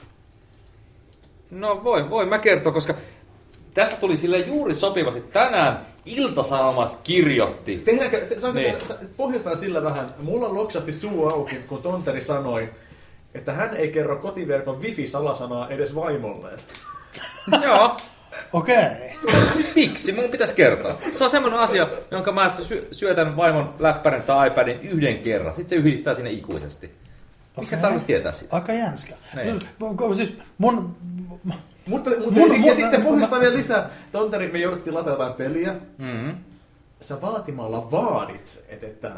No 1.51 1.83
voin, 1.83 2.09
voin 2.09 2.29
mä 2.29 2.39
kertoa, 2.39 2.73
koska 2.73 2.93
tästä 3.77 3.95
tuli 3.95 4.17
sille 4.17 4.37
juuri 4.37 4.75
sopivasti. 4.75 5.21
Tänään 5.21 5.85
Iltasanomat 6.05 6.99
kirjoitti. 7.03 7.77
Tehdäänkö, 7.85 8.25
te, 8.25 8.39
saanko 8.39 8.59
Niin. 8.59 8.75
pohjustaa 9.17 9.55
sillä 9.55 9.83
vähän, 9.83 10.15
mulla 10.19 10.53
loksahti 10.53 10.91
suu 10.91 11.27
auki, 11.29 11.55
kun 11.55 11.81
Tonteri 11.81 12.21
sanoi, 12.21 12.69
että 13.33 13.53
hän 13.53 13.77
ei 13.77 13.91
kerro 13.91 14.15
kotiverkon 14.15 14.81
wifi-salasanaa 14.81 15.69
edes 15.69 15.95
vaimolleen. 15.95 16.59
Joo. 17.65 17.97
Okei. 18.53 18.85
Siis 19.51 19.75
miksi? 19.75 20.11
Mun 20.11 20.29
pitäisi 20.29 20.55
kertoa. 20.55 20.97
Se 21.15 21.23
on 21.23 21.29
semmoinen 21.29 21.59
asia, 21.59 21.87
jonka 22.11 22.31
mä 22.31 22.53
sy- 22.67 22.87
syötän 22.91 23.37
vaimon 23.37 23.73
läppärin 23.79 24.23
tai 24.23 24.47
iPadin 24.47 24.81
yhden 24.81 25.19
kerran. 25.19 25.55
Sitten 25.55 25.69
se 25.69 25.87
yhdistää 25.87 26.13
sinne 26.13 26.31
ikuisesti. 26.31 26.95
Miksi 27.57 27.75
okay. 27.75 27.81
tarvitsisi 27.81 28.07
tietää 28.07 28.31
sitä? 28.31 28.55
Aika 28.55 28.73
jänskä. 28.73 29.15
Niin. 29.35 29.59
No, 29.79 30.13
Siis 30.15 30.37
mun... 30.57 30.95
Mutta, 31.87 32.09
mutta 32.09 32.31
Mun- 32.39 32.53
ja, 32.53 32.59
mun- 32.59 32.75
sitten 32.75 33.01
mun- 33.01 33.07
pohjustaa 33.11 33.39
vielä 33.39 33.55
lisää. 33.55 33.89
Tonteri, 34.11 34.51
me 34.51 34.59
jouduttiin 34.59 34.93
lataamaan 34.93 35.33
peliä. 35.33 35.75
Mm-hmm. 35.97 36.35
Sä 37.01 37.21
vaatimalla 37.21 37.91
vaadit, 37.91 38.63
että, 38.69 38.87
että 38.87 39.11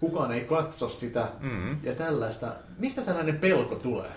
kukaan 0.00 0.32
ei 0.32 0.40
katso 0.44 0.88
sitä 0.88 1.28
Mm-hmm. 1.40 1.76
ja 1.82 1.94
tällaista. 1.94 2.46
Mistä 2.78 3.00
tällainen 3.02 3.38
pelko 3.38 3.74
tulee? 3.74 4.10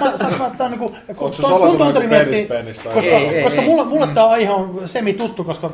Mä, 0.00 0.16
saanko 0.16 0.38
mä 0.58 0.68
niinku... 0.68 0.94
Onko 1.08 1.32
se 1.32 1.42
Koska, 2.94 3.10
Ei, 3.10 3.28
ei, 3.28 3.42
koska 3.42 3.60
ei. 3.60 3.68
mulla, 3.68 3.84
mulle 3.84 4.06
tää 4.06 4.26
aihe 4.26 4.50
on 4.50 4.82
semi-tuttu, 4.86 5.44
koska 5.44 5.70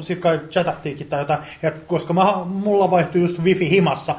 sit 0.00 0.18
kai 0.18 0.40
chatattiinkin 0.50 1.06
tai 1.06 1.20
jotain, 1.20 1.38
ja 1.62 1.70
koska 1.70 2.12
mä, 2.12 2.34
mulla 2.44 2.90
vaihtui 2.90 3.20
just 3.20 3.42
wifi 3.42 3.70
himassa, 3.70 4.14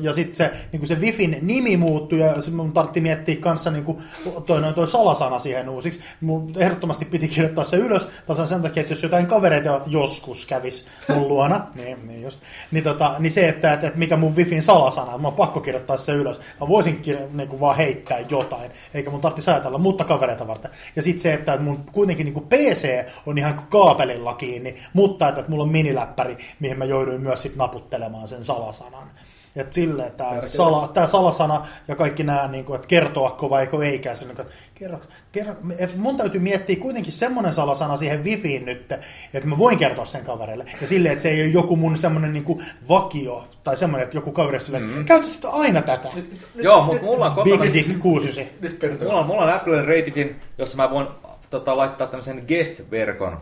ja 0.00 0.12
sitten 0.12 0.34
se, 0.34 0.50
niinku 0.72 0.86
se 0.86 0.94
wifin 0.94 1.38
nimi 1.42 1.76
muuttui, 1.76 2.20
ja 2.20 2.40
sit 2.40 2.54
mun 2.54 2.72
tartti 2.72 3.00
miettiä 3.00 3.36
kanssa 3.36 3.70
niinku 3.70 4.02
toi, 4.46 4.60
noin 4.60 4.74
toi 4.74 4.86
salasana 4.86 5.38
siihen 5.38 5.68
uusiksi. 5.68 6.00
Mun 6.20 6.52
ehdottomasti 6.56 7.04
piti 7.04 7.28
kirjoittaa 7.28 7.64
se 7.64 7.76
ylös, 7.76 8.08
tasan 8.26 8.48
sen 8.48 8.62
takia, 8.62 8.80
että 8.80 8.92
jos 8.92 9.02
jotain 9.02 9.26
kavereita 9.26 9.80
joskus 9.86 10.46
kävis 10.46 10.86
mun 11.08 11.28
luona, 11.28 11.66
niin, 11.74 12.08
niin, 12.08 12.22
just, 12.22 12.40
niin, 12.70 12.84
tota, 12.84 13.14
niin 13.18 13.30
se, 13.30 13.48
että, 13.48 13.72
että, 13.72 13.86
että 13.86 13.98
mikä 13.98 14.16
mun 14.16 14.36
wifin 14.36 14.62
salasana, 14.62 15.06
että 15.06 15.18
mun 15.18 15.26
on 15.26 15.32
pakko 15.32 15.60
kirjoittaa 15.60 15.96
se 15.96 16.12
ylös. 16.12 16.40
Mä 16.60 16.68
voisin 16.68 17.02
kir- 17.06 17.36
niinku 17.36 17.60
vaan 17.60 17.76
heittää 17.76 18.07
jotain, 18.30 18.70
eikä 18.94 19.10
mun 19.10 19.20
tarvitsisi 19.20 19.50
ajatella, 19.50 19.78
mutta 19.78 20.04
kavereita 20.04 20.46
varten. 20.46 20.70
Ja 20.96 21.02
sitten 21.02 21.22
se, 21.22 21.34
että 21.34 21.58
mun 21.58 21.84
kuitenkin 21.92 22.24
niinku 22.24 22.40
PC 22.40 23.06
on 23.26 23.38
ihan 23.38 23.54
kuin 23.54 23.66
kaapelilla 23.66 24.34
kiinni, 24.34 24.76
mutta 24.92 25.28
että, 25.28 25.40
että 25.40 25.50
mulla 25.50 25.64
on 25.64 25.70
miniläppäri, 25.70 26.36
mihin 26.60 26.78
mä 26.78 26.84
jouduin 26.84 27.20
myös 27.20 27.42
sit 27.42 27.56
naputtelemaan 27.56 28.28
sen 28.28 28.44
salasanan. 28.44 29.10
Et 29.56 29.72
sille, 29.72 30.06
että 30.06 30.18
tämä, 30.18 30.30
Tärkeää. 30.30 30.52
sala, 30.52 30.88
tämä 30.94 31.06
salasana 31.06 31.66
ja 31.88 31.96
kaikki 31.96 32.24
nämä, 32.24 32.48
niin 32.48 32.64
kuin, 32.64 32.76
että 32.76 32.88
kertoako 32.88 33.50
vai 33.50 33.60
eikö 33.60 33.86
eikä, 33.86 34.14
se, 34.14 34.26
niin 34.26 34.36
kuin, 34.36 34.46
että 34.46 34.58
kerro, 34.74 35.00
kerro, 35.32 35.54
et 35.78 35.96
mun 35.96 36.16
täytyy 36.16 36.40
miettiä 36.40 36.76
kuitenkin 36.76 37.12
semmoinen 37.12 37.54
salasana 37.54 37.96
siihen 37.96 38.24
wifiin 38.24 38.64
nyt, 38.64 38.92
että 39.34 39.48
mä 39.48 39.58
voin 39.58 39.78
kertoa 39.78 40.04
sen 40.04 40.24
kaverille. 40.24 40.64
Ja 40.80 40.86
silleen, 40.86 41.12
että 41.12 41.22
se 41.22 41.28
ei 41.28 41.42
ole 41.42 41.48
joku 41.48 41.76
mun 41.76 41.96
semmoinen 41.96 42.32
niin 42.32 42.44
kuin 42.44 42.64
vakio, 42.88 43.44
tai 43.64 43.76
semmoinen, 43.76 44.04
että 44.04 44.16
joku 44.16 44.32
kaveri 44.32 44.60
silleen, 44.60 44.84
mm. 44.84 45.04
käytä 45.04 45.26
sitä 45.26 45.48
aina 45.48 45.82
tätä. 45.82 46.08
Joo, 46.54 46.82
mutta 46.82 47.02
mulla 47.02 47.26
on 47.26 47.32
kotona... 47.34 47.62
Big 47.62 47.72
Dick 47.72 47.98
69. 47.98 48.44
Nyt 48.60 48.78
kertoo. 48.78 49.08
Mulla 49.08 49.20
on, 49.20 49.26
mulla 49.26 49.42
on 49.42 49.52
Apple 49.52 49.82
Ratitin, 49.82 50.40
jossa 50.58 50.76
mä 50.76 50.90
voin 50.90 51.06
tota, 51.50 51.76
laittaa 51.76 52.06
tämmöisen 52.06 52.44
guest-verkon, 52.48 53.40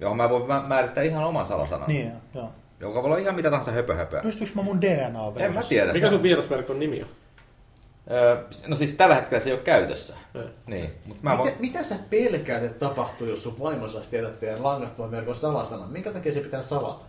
johon 0.00 0.16
mä 0.16 0.30
voin 0.30 0.46
mä- 0.46 0.64
määrittää 0.68 1.04
ihan 1.04 1.24
oman 1.24 1.46
salasanan. 1.46 1.88
Niin, 1.88 2.12
joo. 2.34 2.50
Joka 2.82 3.02
voi 3.02 3.08
olla 3.08 3.18
ihan 3.18 3.34
mitä 3.34 3.50
tahansa 3.50 3.72
höpö 3.72 3.94
höpö. 3.94 4.20
Pystyykö 4.22 4.52
mä 4.54 4.62
mun 4.62 4.80
DNA 4.80 5.20
En 5.36 5.54
mä 5.54 5.62
tiedä. 5.62 5.92
Mikä 5.92 6.08
sun 6.08 6.22
vierasverkon 6.22 6.80
nimi 6.80 7.02
on? 7.02 7.08
Öö, 8.10 8.44
no 8.66 8.76
siis 8.76 8.92
tällä 8.92 9.14
hetkellä 9.14 9.40
se 9.40 9.50
ei 9.50 9.54
ole 9.54 9.62
käytössä. 9.62 10.16
Ei. 10.34 10.42
Niin, 10.66 10.90
mutta 11.04 11.22
mä 11.22 11.30
Mitä, 11.30 11.42
voin... 11.42 11.54
mitä 11.58 11.82
sä 11.82 11.96
pelkäät, 12.10 12.62
että 12.62 12.78
tapahtuu, 12.78 13.26
jos 13.26 13.42
sun 13.42 13.58
vaimo 13.60 13.88
saisi 13.88 14.10
tietää 14.10 14.30
teidän 14.30 14.62
langattoman 14.62 15.10
verkon 15.10 15.34
salasanan? 15.34 15.90
Minkä 15.90 16.12
takia 16.12 16.32
se 16.32 16.40
pitää 16.40 16.62
salata? 16.62 17.04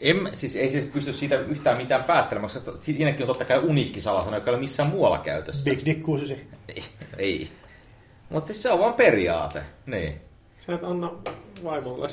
En, 0.00 0.28
siis 0.32 0.56
ei 0.56 0.70
siis 0.70 0.84
pysty 0.84 1.12
siitä 1.12 1.38
yhtään 1.38 1.76
mitään 1.76 2.04
päättelemään, 2.04 2.52
koska 2.52 2.72
siinäkin 2.80 3.22
on 3.22 3.26
totta 3.26 3.44
kai 3.44 3.58
uniikki 3.58 4.00
salasana, 4.00 4.36
joka 4.36 4.50
ei 4.50 4.54
ole 4.54 4.60
missään 4.60 4.90
muualla 4.90 5.18
käytössä. 5.18 5.70
Big 5.70 5.84
Dick 5.84 6.02
69. 6.02 6.58
Ei. 6.68 6.84
ei. 7.18 7.48
Mutta 8.28 8.46
siis 8.46 8.62
se 8.62 8.70
on 8.70 8.78
vaan 8.78 8.94
periaate. 8.94 9.62
Niin. 9.86 10.20
Sä 10.56 10.74
et 10.74 10.84
anna 10.84 11.12
vaimolle 11.64 12.08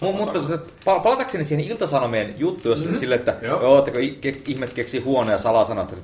Mu- 0.00 0.12
mutta 0.12 0.38
pa- 0.84 1.00
palatakseni 1.02 1.44
siihen 1.44 1.64
iltasanomien 1.64 2.34
juttu, 2.38 2.68
jossa 2.68 2.84
mm-hmm. 2.84 3.00
sille, 3.00 3.14
että 3.14 3.36
Joo. 3.42 3.62
joo, 3.62 3.86
ke- 4.20 4.42
ihmet 4.48 4.72
keksii 4.72 5.00
huoneen 5.00 5.38
salasanat, 5.38 5.94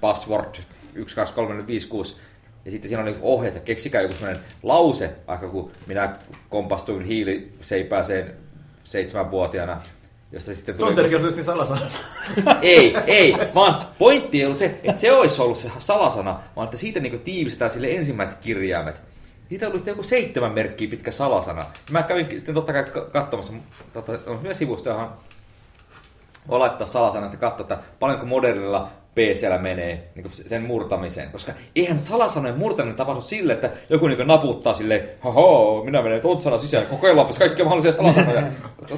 password 0.00 0.54
123456, 0.94 2.16
ja 2.64 2.70
sitten 2.70 2.88
siinä 2.88 3.02
oli 3.02 3.16
ohjeet, 3.22 3.56
että 3.56 3.66
keksikää 3.66 4.02
joku 4.02 4.14
sellainen 4.14 4.42
lause, 4.62 5.10
vaikka 5.28 5.48
kun 5.48 5.70
minä 5.86 6.16
kompastuin 6.48 7.04
hiiliseipääseen 7.04 8.34
seitsemänvuotiaana, 8.84 9.80
josta 10.32 10.54
sitten 10.54 10.74
tuli... 10.74 10.86
Tonteri 10.86 11.08
kertoi 11.08 11.44
salasana. 11.44 11.80
Ei, 12.62 12.96
ei, 13.06 13.36
vaan 13.54 13.86
pointti 13.98 14.40
ei 14.40 14.44
ollut 14.44 14.58
se, 14.58 14.80
että 14.84 15.00
se 15.00 15.12
olisi 15.12 15.42
ollut 15.42 15.58
se 15.58 15.70
salasana, 15.78 16.40
vaan 16.56 16.64
että 16.64 16.76
siitä 16.76 17.00
niin 17.00 17.20
tiivistetään 17.20 17.70
sille 17.70 17.90
ensimmäiset 17.94 18.38
kirjaimet. 18.38 19.02
Siitä 19.50 19.68
oli 19.68 19.78
sitten 19.78 19.92
joku 19.92 20.02
seitsemän 20.02 20.52
merkkiä 20.52 20.90
pitkä 20.90 21.10
salasana. 21.10 21.64
Mä 21.90 22.02
kävin 22.02 22.30
sitten 22.30 22.54
totta 22.54 22.72
kai 22.72 22.84
ka- 22.84 23.04
katsomassa, 23.04 23.52
tota, 23.92 24.12
on 24.26 24.42
hyvä 24.42 24.54
sivusto, 24.54 24.90
johon 24.90 25.12
voi 26.48 26.58
laittaa 26.58 26.86
salasanasta 26.86 27.36
katsoa, 27.36 27.64
että 27.64 27.78
paljonko 28.00 28.26
modernilla 28.26 28.90
PCllä 29.14 29.58
menee 29.58 30.08
niin 30.14 30.30
sen 30.32 30.62
murtamiseen. 30.62 31.30
Koska 31.32 31.52
eihän 31.76 31.98
salasanojen 31.98 32.58
murtaminen 32.58 32.96
tapahdu 32.96 33.20
sille, 33.20 33.52
että 33.52 33.70
joku 33.90 34.06
niin 34.06 34.26
naputtaa 34.26 34.72
sille, 34.72 35.04
haha, 35.20 35.84
minä 35.84 36.02
menen 36.02 36.20
tuon 36.20 36.42
sanan 36.42 36.60
sisään, 36.60 36.86
kokeillaanpas 36.86 37.38
kaikkia 37.38 37.64
mahdollisia 37.64 37.92
salasanoja. 37.92 38.42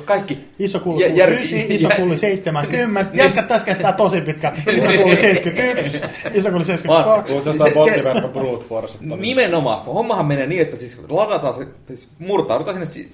Kaikki. 0.05 0.39
Iso 0.59 0.81
kulli 0.81 1.05
Jär- 1.05 1.11
jär- 1.11 1.37
69, 1.37 1.77
iso 1.77 1.89
kulli 1.97 2.17
70. 2.19 3.11
Jätkät 3.15 3.49
tässä 3.49 3.65
kestää 3.67 3.93
tosi 3.93 4.21
pitkä. 4.21 4.53
Iso 4.77 4.87
kulli 5.03 5.17
71, 5.17 6.01
iso 6.35 6.51
kulli 6.51 6.65
72. 6.65 7.33
Puhut 7.33 7.45
Se- 7.45 7.75
bottiverkon 7.75 8.31
brute 8.31 8.65
force. 8.65 8.99
Nimenomaan. 9.17 9.85
Hommahan 9.85 10.27
menee 10.27 10.47
niin, 10.47 10.63
että 10.63 10.77
siis 10.77 11.01
ladataan 11.09 11.55
se, 11.55 11.67
siis 11.87 12.09
murtaudutaan 12.19 12.87
sinne 12.87 13.07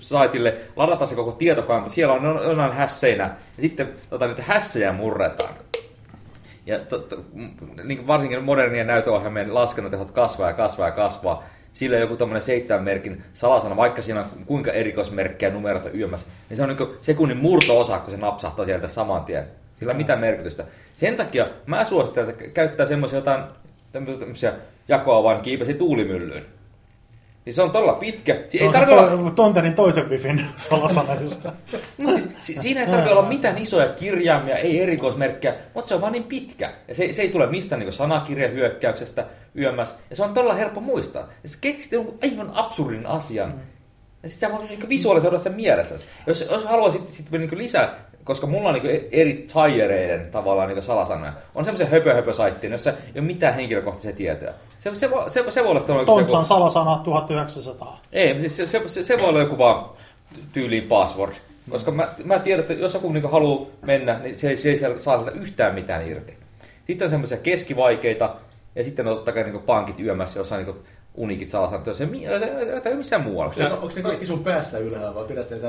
saitille, 0.00 0.54
ladataan 0.76 1.08
se 1.08 1.14
koko 1.14 1.32
tietokanta, 1.32 1.90
siellä 1.90 2.14
on 2.14 2.40
jonain 2.44 2.72
hässeinä, 2.72 3.24
ja 3.56 3.62
sitten 3.62 3.88
tota, 4.10 4.26
niitä 4.26 4.42
hässejä 4.46 4.92
murretaan. 4.92 5.54
Ja 6.66 6.78
to, 6.78 6.98
to, 6.98 7.24
niin 7.84 7.98
kuin 7.98 8.06
varsinkin 8.06 8.44
modernien 8.44 8.86
näytöohjelmien 8.86 9.54
laskentatehot 9.54 10.10
kasvaa 10.10 10.48
ja 10.48 10.54
kasvaa 10.54 10.88
ja 10.88 10.92
kasvaa. 10.92 11.44
Sillä 11.72 11.96
joku 11.96 12.16
tämmöinen 12.16 12.42
seitsemän 12.42 12.84
merkin 12.84 13.22
salasana, 13.32 13.76
vaikka 13.76 14.02
siinä 14.02 14.20
on 14.20 14.26
kuinka 14.46 14.72
erikoismerkkejä 14.72 15.52
numeroita 15.52 15.90
yömässä, 15.90 16.26
niin 16.48 16.56
se 16.56 16.62
on 16.62 16.68
niin 16.68 16.96
sekunnin 17.00 17.36
murto-osa, 17.36 17.98
kun 17.98 18.10
se 18.10 18.16
napsahtaa 18.16 18.64
sieltä 18.64 18.88
saman 18.88 19.24
tien. 19.24 19.46
Sillä 19.78 19.92
ei 19.92 19.96
mitään 19.96 20.18
merkitystä. 20.18 20.64
Sen 20.94 21.16
takia 21.16 21.48
mä 21.66 21.84
suosittelen, 21.84 22.30
että 22.30 22.44
käyttää 22.44 22.86
semmoisia 22.86 23.18
jotain 23.18 23.42
tämmöisiä 23.92 24.52
jakoa 24.88 25.22
vain 25.22 25.40
kiipesi 25.40 25.74
tuulimyllyyn. 25.74 26.55
Niin 27.46 27.54
se 27.54 27.62
on 27.62 27.70
todella 27.70 27.92
pitkä. 27.92 28.34
Se 28.48 28.58
ei 28.58 28.66
on 28.66 28.72
se 28.72 28.78
tarvitse 28.78 29.04
olla, 29.04 29.30
to, 29.30 29.36
Tonterin 29.36 29.74
toisen 29.74 30.10
wifin 30.10 30.46
salasana 30.70 31.20
just. 31.20 31.46
Mut 31.98 32.14
siis, 32.14 32.28
si- 32.40 32.60
siinä 32.60 32.80
ei 32.80 32.86
tarvitse 32.86 33.12
olla 33.12 33.28
mitään 33.28 33.58
isoja 33.58 33.88
kirjaimia, 33.88 34.56
ei 34.56 34.82
erikoismerkkejä, 34.82 35.54
mutta 35.74 35.88
se 35.88 35.94
on 35.94 36.00
vaan 36.00 36.12
niin 36.12 36.24
pitkä. 36.24 36.72
Ja 36.88 36.94
se, 36.94 37.12
se 37.12 37.22
ei 37.22 37.28
tule 37.28 37.46
mistään 37.46 37.78
niin 37.80 37.92
sanakirjahyökkäyksestä 37.92 39.26
yömmässä. 39.58 39.94
Ja 40.10 40.16
se 40.16 40.22
on 40.22 40.34
todella 40.34 40.54
helppo 40.54 40.80
muistaa. 40.80 41.28
Ja 41.42 41.48
se 41.48 41.58
keksit 41.60 41.92
jonkun 41.92 42.18
aivan 42.22 42.50
absurdin 42.54 43.06
asian. 43.06 43.54
Ja 44.22 44.28
sitten 44.28 44.50
sä 44.50 44.56
voit 44.56 44.68
niin 44.70 44.88
visualisoida 44.88 45.38
sen 45.38 45.54
mielessä. 45.54 45.94
Jos, 46.26 46.46
jos 46.50 46.64
haluaisit 46.64 47.10
sitten 47.10 47.40
niin 47.40 47.58
lisää, 47.58 47.94
koska 48.26 48.46
mulla 48.46 48.68
on 48.68 48.74
niin 48.74 49.08
eri 49.12 49.46
tiereiden 49.52 50.30
tavallaan 50.30 50.68
niin 50.68 50.82
salasanoja. 50.82 51.32
On 51.54 51.64
semmoisia 51.64 51.86
höpö 51.86 52.14
höpö 52.14 52.32
saittiin, 52.32 52.72
jossa 52.72 52.90
ei 52.90 52.96
ole 53.14 53.24
mitään 53.24 53.54
henkilökohtaisia 53.54 54.12
tietoja. 54.12 54.52
Se, 54.78 54.94
se, 54.94 55.08
se, 55.26 55.44
se 55.50 55.62
voi 55.62 55.70
olla 55.70 55.80
sitten 55.80 55.96
oikeasti 55.96 56.22
Tontsan 56.22 56.44
salasana 56.44 57.00
1900. 57.04 58.00
ei, 58.12 58.40
siis 58.40 58.56
se, 58.56 58.66
se, 58.66 58.82
se, 58.86 59.02
se 59.02 59.18
voi 59.18 59.28
olla 59.28 59.38
joku 59.38 59.58
vaan 59.58 59.90
tyyliin 60.52 60.82
password. 60.82 61.32
Koska 61.70 61.90
mä, 61.90 62.08
mä 62.24 62.38
tiedän, 62.38 62.60
että 62.60 62.72
jos 62.72 62.94
joku 62.94 63.12
niinku 63.12 63.28
haluaa 63.28 63.66
mennä, 63.82 64.18
niin 64.18 64.34
se, 64.34 64.56
se 64.56 64.70
ei 64.70 64.76
sieltä 64.76 64.98
saa 64.98 65.30
yhtään 65.30 65.74
mitään 65.74 66.08
irti. 66.08 66.34
Sitten 66.86 67.06
on 67.06 67.10
semmoisia 67.10 67.38
keskivaikeita, 67.38 68.34
ja 68.74 68.84
sitten 68.84 69.06
on 69.06 69.14
totta 69.14 69.32
kai 69.32 69.42
niinku 69.42 69.58
pankit 69.58 70.00
yömässä, 70.00 70.40
jossa 70.40 70.54
on 70.54 70.64
niinku 70.64 70.80
unikit 71.16 71.50
salasanat, 71.50 71.86
joita 71.86 72.04
ei, 72.44 72.80
ole 72.86 72.94
missään 72.94 73.22
muualla. 73.22 73.54
Onko, 73.64 73.74
onko 73.74 73.92
ne 73.96 74.02
kaikki 74.02 74.26
sun 74.26 74.44
päässä 74.44 74.78
ylhäällä 74.78 75.14
vai 75.14 75.24
pidät 75.24 75.48
sen 75.48 75.60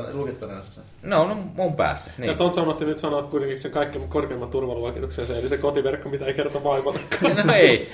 jossain? 0.58 0.88
No, 1.04 1.28
no 1.28 1.36
mun 1.56 1.76
päässä. 1.76 2.12
Ja 2.18 2.26
Niin. 2.26 2.38
Tontsa 2.38 2.62
sanotti 2.62 2.86
nyt 2.86 3.00
sanoa 3.00 3.24
kuitenkin 3.24 3.62
sen 3.62 3.72
kaikkein 3.72 4.08
korkeimman 4.08 4.50
turvaluokituksen, 4.50 5.28
se 5.28 5.40
eli 5.40 5.50
se 5.50 5.58
kotiverkko, 5.58 6.10
mitä 6.10 6.26
ei 6.26 6.34
kerta 6.34 6.64
vaimollekaan. 6.64 7.36
No 7.48 7.54
ei. 7.54 7.92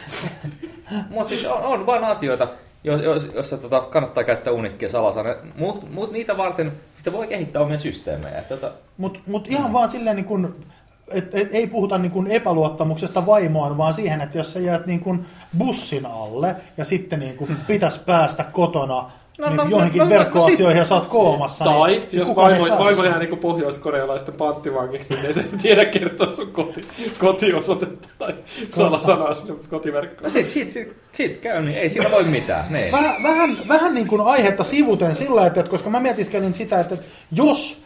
Mutta 1.10 1.30
siis 1.30 1.46
on, 1.46 1.64
on 1.64 1.86
vain 1.86 2.04
asioita, 2.04 2.48
jos, 2.84 3.02
jos, 3.02 3.30
jossa 3.36 3.58
tota, 3.58 3.82
kannattaa 3.82 4.24
käyttää 4.24 4.54
unikkia 4.54 4.90
salasana. 4.90 5.36
Mutta 5.56 5.86
mut 5.94 6.12
niitä 6.12 6.38
varten 6.38 6.72
sitä 6.98 7.14
voi 7.14 7.28
kehittää 7.28 7.62
omia 7.62 7.78
systeemejä. 7.78 8.42
Tota, 8.42 8.72
Mutta 8.98 9.20
mut 9.28 9.48
ihan 9.48 9.74
vaan 9.74 9.90
silleen, 9.90 10.16
niin 10.16 10.26
kun, 10.26 10.56
et, 11.14 11.36
et, 11.36 11.50
ei 11.52 11.68
puhuta 11.68 11.98
niin 11.98 12.12
kun 12.12 12.28
epäluottamuksesta 12.28 13.26
vaimoon, 13.26 13.78
vaan 13.78 13.94
siihen, 13.94 14.22
että 14.22 14.38
jos 14.38 14.54
sä 14.54 14.60
jäät 14.60 14.86
niin 14.86 15.00
kun 15.00 15.26
bussin 15.58 16.06
alle 16.06 16.56
ja 16.78 16.86
sitten 16.86 17.20
niin 17.20 17.38
kun 17.38 17.58
pitäisi 17.68 18.00
päästä 18.06 18.44
kotona 18.44 19.12
No, 19.38 19.48
niin 19.48 19.58
no, 19.58 19.66
johonkin 19.70 20.00
no, 20.00 20.04
no, 20.04 20.10
verkkoasioihin 20.10 20.76
no, 20.76 20.82
ja 20.82 20.86
sä 20.86 20.96
oot 20.96 21.08
koomassa. 21.08 21.66
Tai 21.66 21.92
niin, 21.92 22.08
jos 22.12 22.36
vaimo, 22.36 22.80
vaimo 22.80 23.04
jää 23.04 23.20
niinku 23.20 23.38
pohjoiskorealaisten 23.38 24.34
panttivangiksi, 24.34 25.14
niin 25.14 25.26
ei 25.26 25.34
se 25.34 25.46
tiedä 25.62 25.86
kertoa 25.86 26.34
sun 26.34 26.52
koti, 26.52 26.82
kotiosoitetta 27.20 28.08
tai 28.18 28.34
salasanaa 28.72 29.34
sinne 29.34 29.56
kotiverkkoon. 29.70 30.24
no 30.24 30.30
sit, 30.30 30.50
sit, 30.50 30.70
sit, 30.70 30.94
sit 31.12 31.38
käy, 31.38 31.62
niin 31.62 31.78
ei 31.78 31.90
siinä 31.90 32.12
voi 32.12 32.24
mitään. 32.24 32.64
Niin. 32.70 32.92
Vähän, 32.92 33.24
vähän, 33.24 33.58
vähän 33.68 33.94
niin 33.94 34.08
kuin 34.08 34.22
aihetta 34.22 34.64
sivuten 34.64 35.16
sillä, 35.16 35.46
että, 35.46 35.60
että 35.60 35.70
koska 35.70 35.90
mä 35.90 36.00
mietiskelin 36.00 36.54
sitä, 36.54 36.80
että, 36.80 36.96
että 36.96 37.08
jos, 37.32 37.82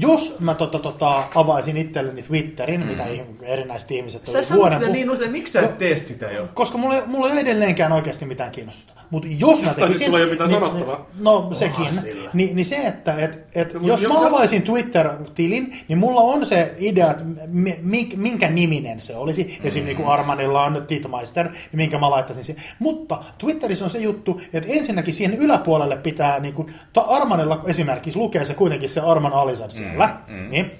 jos 0.00 0.36
mä 0.40 0.54
tota, 0.54 0.78
tota, 0.78 1.22
avaisin 1.34 1.76
itselleni 1.76 2.22
Twitterin, 2.22 2.80
mm. 2.80 2.86
mitä 2.86 3.04
erinäiset 3.42 3.90
ihmiset 3.90 4.26
Sä 4.26 4.54
vuoden... 4.54 4.82
pu- 4.82 4.88
niin 4.90 5.10
usein, 5.10 5.30
miksi 5.30 5.52
sä 5.52 5.60
et 5.60 5.78
tee 5.78 5.98
sitä 5.98 6.26
jo? 6.26 6.48
Koska 6.54 6.78
mulla, 6.78 6.94
ei- 6.96 7.02
mulla 7.06 7.26
ei 7.26 7.32
ole 7.32 7.40
edelleenkään 7.40 7.92
oikeasti 7.92 8.24
mitään 8.24 8.50
kiinnostusta. 8.50 8.94
Mutta 9.10 9.28
jos 9.38 9.62
mä 9.62 9.74
Tai 9.74 9.74
siis 9.74 9.80
tekisin... 9.86 10.06
sulla 10.06 10.18
ei 10.18 10.24
ole 10.24 10.30
mitään 10.32 10.50
niin, 10.50 10.60
sanottavaa. 10.60 11.06
No 11.20 11.48
sekin. 11.52 12.00
sillä. 12.00 12.30
Niin, 12.32 12.56
niin 12.56 12.66
se, 12.66 12.76
että 12.76 13.14
et, 13.18 13.40
et, 13.54 13.74
jos 13.82 14.02
mä 14.08 14.26
avaisin 14.26 14.62
Twitter-tilin, 14.62 15.76
niin 15.88 15.98
mulla 15.98 16.20
on 16.20 16.46
se 16.46 16.74
idea, 16.78 17.10
että 17.10 17.24
mi- 17.46 17.78
mi- 17.82 18.08
minkä 18.16 18.50
niminen 18.50 19.00
se 19.00 19.16
olisi. 19.16 19.58
Esim. 19.64 19.80
Mm-hmm. 19.80 19.86
niin 19.86 19.96
kuin 19.96 20.08
Armanilla 20.08 20.64
on 20.64 20.84
Titmeister, 20.86 21.48
niin 21.48 21.56
minkä 21.72 21.98
mä 21.98 22.10
laittaisin 22.10 22.44
siihen. 22.44 22.64
Mutta 22.78 23.24
Twitterissä 23.38 23.84
on 23.84 23.90
se 23.90 23.98
juttu, 23.98 24.40
että 24.52 24.72
ensinnäkin 24.72 25.14
siihen 25.14 25.34
yläpuolelle 25.34 25.96
pitää, 25.96 26.40
niin 26.40 26.54
kuin, 26.54 26.74
Armanilla 27.06 27.62
esimerkiksi 27.66 28.18
lukee 28.18 28.44
se 28.44 28.54
kuitenkin 28.54 28.88
se 28.88 29.00
Arman 29.00 29.32
Alisad 29.32 29.70
siellä, 29.88 30.16
Mm, 30.28 30.34
mm, 30.34 30.50
niin. 30.50 30.70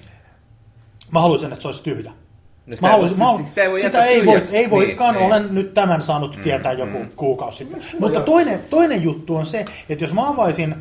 Mä 1.11 1.21
haluaisin, 1.21 1.51
että 1.51 1.61
se 1.61 1.67
olisi 1.67 1.83
tyhjä. 1.83 2.11
No 2.65 2.75
Mä 2.81 2.89
haluaisin, 2.89 3.19
mä, 3.19 3.25
sitä 3.43 3.61
ei 3.63 3.69
voi 3.69 3.79
sitä 3.79 4.05
ei, 4.05 4.25
voi, 4.25 4.41
ei 4.53 4.69
voikaan, 4.69 5.15
Niin, 5.15 5.25
olen 5.25 5.47
nyt 5.55 5.73
tämän 5.73 6.01
saanut 6.01 6.41
tietää 6.43 6.73
joku 6.73 6.97
kuukausi 7.15 7.57
sitten. 7.57 7.81
Mutta 7.99 8.21
toinen, 8.21 8.59
toinen 8.69 9.03
juttu 9.03 9.35
on 9.35 9.45
se, 9.45 9.65
että 9.89 10.03
jos 10.03 10.13
mä 10.13 10.29
avaisin 10.29 10.75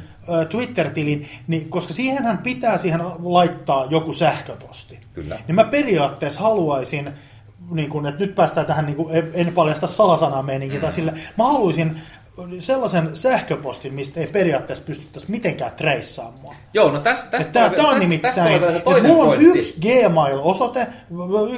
Twitter-tilin, 0.49 1.29
niin 1.47 1.69
koska 1.69 1.93
siihenhän 1.93 2.39
pitää 2.39 2.79
siihen 2.79 3.01
laittaa 3.23 3.87
joku 3.91 4.13
sähköposti, 4.13 4.99
Kyllä. 5.15 5.39
niin 5.49 5.55
mä 5.55 5.65
periaatteessa 5.65 6.41
haluaisin, 6.41 7.11
niin 7.71 7.91
kun, 7.91 8.07
että 8.07 8.21
nyt 8.21 8.35
päästään 8.35 8.67
tähän, 8.67 8.87
niin 8.87 8.97
kun, 8.97 9.11
en 9.35 9.53
paljasta 9.55 9.87
salasanaa 9.87 10.43
meininkiä, 10.43 10.81
tai 10.81 10.93
sille, 10.93 11.13
mä 11.39 11.45
haluaisin 11.45 12.01
sellaisen 12.59 13.17
sähköpostin, 13.17 13.95
mistä 13.95 14.21
ei 14.21 14.27
periaatteessa 14.27 14.85
pystyttäisi 14.85 15.31
mitenkään 15.31 15.73
treissaamaan. 15.73 16.57
Joo, 16.75 16.91
no 16.91 17.01
tässä, 17.01 17.27
tässä, 17.31 17.51
Tämä, 17.53 17.71
tämä 17.71 17.89
on 17.89 18.01
nimittäin, 18.01 18.35
vielä 18.35 18.71
se 18.71 18.77
että 18.77 18.85
toinen 18.85 19.07
mulla 19.07 19.23
on 19.23 19.29
pointti. 19.29 19.59
yksi 19.59 19.81
Gmail-osoite, 19.81 20.87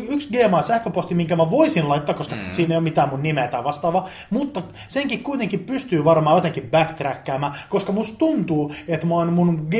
yksi 0.09 0.29
Gmail-sähköposti, 0.29 1.15
minkä 1.15 1.37
mä 1.37 1.51
voisin 1.51 1.89
laittaa, 1.89 2.15
koska 2.15 2.35
mm. 2.35 2.51
siinä 2.51 2.75
ei 2.75 2.77
ole 2.77 2.83
mitään 2.85 3.09
mun 3.09 3.23
nimeä 3.23 3.49
tai 3.49 3.65
vastaavaa, 3.65 4.09
mutta 4.31 4.63
senkin 4.89 5.23
kuitenkin 5.23 5.61
pystyy 5.61 6.05
varmaan 6.05 6.37
jotenkin 6.37 6.71
backtrackkaamaan, 6.71 7.57
koska 7.69 7.93
musta 7.93 8.19
tuntuu, 8.19 8.73
että 8.89 9.07
mä 9.07 9.15
oon 9.15 9.33
mun 9.33 9.67
G, 9.71 9.75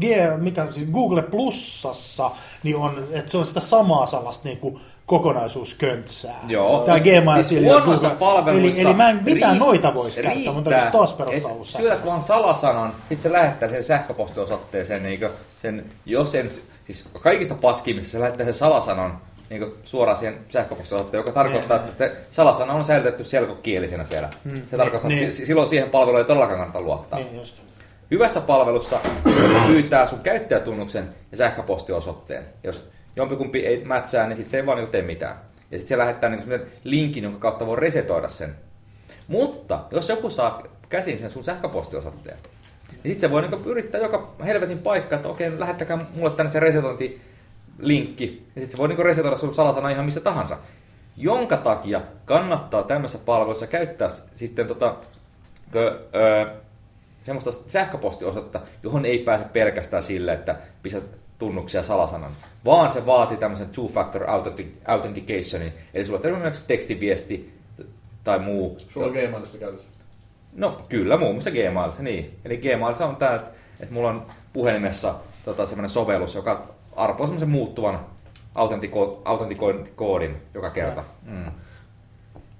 G, 0.00 0.04
mikä, 0.38 0.66
siis 0.70 0.88
Google 0.90 1.22
Plusassa, 1.22 2.30
niin 2.62 2.76
on, 2.76 3.04
että 3.12 3.30
se 3.30 3.38
on 3.38 3.46
sitä 3.46 3.60
samaa 3.60 4.06
sellaista 4.06 4.48
niin 4.48 4.58
kuin 4.58 4.80
kokonaisuusköntsää. 5.06 6.40
Joo. 6.48 6.84
Tämä 6.84 6.98
Siis- 6.98 7.20
Gmail 7.22 7.42
siis 7.42 7.64
huonossa 7.64 8.08
Google. 8.08 8.18
palvelussa 8.18 8.80
Eli, 8.80 8.88
eli 8.88 8.94
mä 8.96 9.10
en 9.10 9.20
mitään 9.24 9.56
riit- 9.56 9.58
noita 9.58 9.94
voisi 9.94 10.22
käyttää, 10.22 10.52
mutta 10.52 10.70
riittää, 10.70 10.90
täytyisi 10.90 10.92
taas 10.92 11.12
perustaa 11.12 11.52
uusi 11.52 11.72
Syöt 11.72 12.06
vaan 12.06 12.22
salasanan, 12.22 12.94
sit 13.08 13.20
se 13.20 13.32
lähettää 13.32 13.68
sen 13.68 13.82
sähköpostiosoitteeseen, 13.84 15.02
niin 15.02 15.20
sen, 15.58 15.84
jos 16.06 16.30
sen, 16.30 16.50
siis 16.84 17.04
kaikista 17.20 17.54
paskimmissa 17.54 18.12
se 18.12 18.20
lähettää 18.20 18.44
sen 18.44 18.54
salasanan 18.54 19.18
niin 19.50 19.74
suoraan 19.84 20.16
siihen 20.16 20.38
sähköpostiosoitteen, 20.48 21.18
joka 21.18 21.32
tarkoittaa, 21.32 21.76
että 21.76 21.92
se 21.98 22.16
salasana 22.30 22.72
on 22.72 22.84
säilytetty 22.84 23.24
selkokielisenä 23.24 24.04
siellä. 24.04 24.28
Mm. 24.44 24.62
Se 24.66 24.76
tarkoittaa, 24.76 25.08
Niin. 25.08 25.22
että 25.24 25.36
si- 25.36 25.46
silloin 25.46 25.68
siihen 25.68 25.90
palveluun 25.90 26.18
ei 26.18 26.24
todellakaan 26.24 26.58
kannata 26.58 26.80
luottaa. 26.80 27.18
Niin 27.18 27.36
just. 27.36 27.56
Hyvässä 28.10 28.40
palvelussa 28.40 28.96
se 29.24 29.66
pyytää 29.66 30.06
sun 30.06 30.18
käyttäjätunnuksen 30.20 31.08
ja 31.30 31.36
sähköpostiosoitteen. 31.36 32.44
Jos 32.64 32.88
jompikumpi 33.16 33.66
ei 33.66 33.84
mätsää, 33.84 34.26
niin 34.26 34.36
sit 34.36 34.48
se 34.48 34.56
ei 34.56 34.66
vaan 34.66 34.78
niinku 34.78 34.92
tee 34.92 35.02
mitään. 35.02 35.36
Ja 35.70 35.78
sitten 35.78 35.88
se 35.88 35.98
lähettää 35.98 36.30
semmoisen 36.30 36.66
linkin, 36.84 37.24
jonka 37.24 37.38
kautta 37.38 37.66
voi 37.66 37.76
resetoida 37.76 38.28
sen. 38.28 38.54
Mutta 39.28 39.84
jos 39.90 40.08
joku 40.08 40.30
saa 40.30 40.62
käsin 40.88 41.18
sen 41.18 41.30
sun 41.30 41.44
sähköpostiosoitteen, 41.44 42.38
niin 42.88 43.12
sitten 43.12 43.20
se 43.20 43.30
voi 43.30 43.42
niinku 43.42 43.70
yrittää 43.70 44.00
joka 44.00 44.34
helvetin 44.44 44.78
paikka, 44.78 45.16
että 45.16 45.28
okei, 45.28 45.60
lähettäkää 45.60 46.06
mulle 46.14 46.30
tänne 46.30 46.50
se 46.50 46.60
resetointilinkki. 46.60 48.46
Ja 48.54 48.60
sitten 48.60 48.70
se 48.70 48.78
voi 48.78 48.88
niinku 48.88 49.02
resetoida 49.02 49.36
sun 49.36 49.54
salasana 49.54 49.90
ihan 49.90 50.04
missä 50.04 50.20
tahansa. 50.20 50.58
Jonka 51.16 51.56
takia 51.56 52.00
kannattaa 52.24 52.82
tämmöisessä 52.82 53.24
palvelussa 53.24 53.66
käyttää 53.66 54.08
sitten 54.34 54.66
tota, 54.66 54.96
kö, 55.70 56.00
ö, 56.14 56.50
semmoista 57.22 57.52
sähköpostiosoitetta, 57.52 58.60
johon 58.82 59.06
ei 59.06 59.18
pääse 59.18 59.44
pelkästään 59.44 60.02
sille, 60.02 60.32
että 60.32 60.56
pistät 60.82 61.04
tunnuksia 61.38 61.82
salasanan, 61.82 62.32
vaan 62.66 62.90
se 62.90 63.06
vaatii 63.06 63.36
tämmöisen 63.36 63.68
two-factor 63.68 64.22
authenti- 64.22 64.76
authenticationin, 64.86 65.72
eli 65.94 66.04
sulla 66.04 66.18
on 66.24 66.30
esimerkiksi 66.30 66.64
tekstiviesti 66.66 67.52
tai 68.24 68.38
muu. 68.38 68.78
Sulla 68.88 69.06
on 69.06 69.12
Gmailissa 69.12 69.58
käytössä. 69.58 69.88
No 70.56 70.80
kyllä, 70.88 71.16
muun 71.16 71.34
muassa 71.34 71.50
Gmailissa, 71.50 72.02
niin. 72.02 72.38
Eli 72.44 72.56
Gmailissa 72.56 73.06
on 73.06 73.16
tämä, 73.16 73.34
että 73.34 73.50
että 73.80 73.94
mulla 73.94 74.08
on 74.10 74.26
puhelimessa 74.52 75.14
tota, 75.44 75.66
semmoinen 75.66 75.90
sovellus, 75.90 76.34
joka 76.34 76.66
arpoo 76.96 77.26
semmoisen 77.26 77.48
muuttuvan 77.48 78.00
autentiko- 78.54 79.22
autentikointikoodin 79.24 80.36
joka 80.54 80.70
kerta. 80.70 81.04
Mm. 81.22 81.44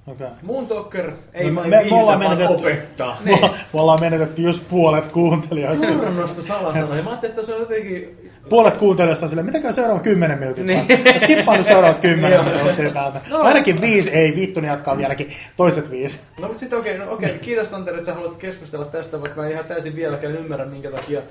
Okay. 0.07 0.29
Mun 0.43 0.69
Docker 0.69 1.13
ei 1.35 1.51
Me- 1.51 1.55
vain 1.57 1.71
me- 1.71 1.85
me 1.91 1.97
ollaan 2.01 2.21
vaan 2.21 2.39
menetetty- 2.39 2.61
opettaa. 2.61 3.21
Me, 3.25 3.31
me 3.73 3.81
ollaan 3.81 4.01
menetetty 4.01 4.43
just 4.43 4.63
puolet 4.69 5.07
kuuntelijoista. 5.13 5.87
Seurannasta 5.87 6.43
salasanoja. 6.43 7.03
Mä 7.05 7.11
ajattelin, 7.11 7.35
että 7.35 7.47
se 7.47 7.55
on 7.55 7.61
jotenkin... 7.61 8.26
Puolet 8.49 8.77
kuuntelijoista 8.77 9.25
on 9.27 9.31
silleen, 9.31 9.47
miten 9.47 9.63
käy 9.63 9.73
seuraavan 9.73 10.03
kymmenen 10.03 10.39
minuutin 10.39 10.67
Niin. 10.67 10.87
päästä? 10.87 11.19
Skippaan 11.19 11.59
nyt 11.59 11.67
seuraavat 11.67 11.99
kymmenen 11.99 12.37
Joo. 12.37 12.45
minuuttia 12.45 12.91
täältä. 12.91 13.21
Ainakin 13.33 13.81
viisi, 13.81 14.11
ei 14.11 14.37
vittu, 14.37 14.61
niin 14.61 14.69
jatkaa 14.69 14.99
vieläkin 14.99 15.33
toiset 15.57 15.91
viisi. 15.91 16.21
No 16.41 16.47
mutta 16.47 16.61
sitten 16.61 16.79
okei, 16.79 16.99
no, 16.99 17.13
okei. 17.13 17.39
kiitos 17.39 17.69
Tanteri, 17.69 17.97
että 17.97 18.07
sä 18.07 18.15
haluaisit 18.15 18.39
keskustella 18.39 18.85
tästä, 18.85 19.21
vaikka 19.21 19.41
mä 19.41 19.47
en 19.47 19.53
ihan 19.53 19.65
täysin 19.65 19.97
vieläkään 19.97 20.37
ymmärrä, 20.37 20.65
minkä 20.67 20.91
takia 20.91 21.23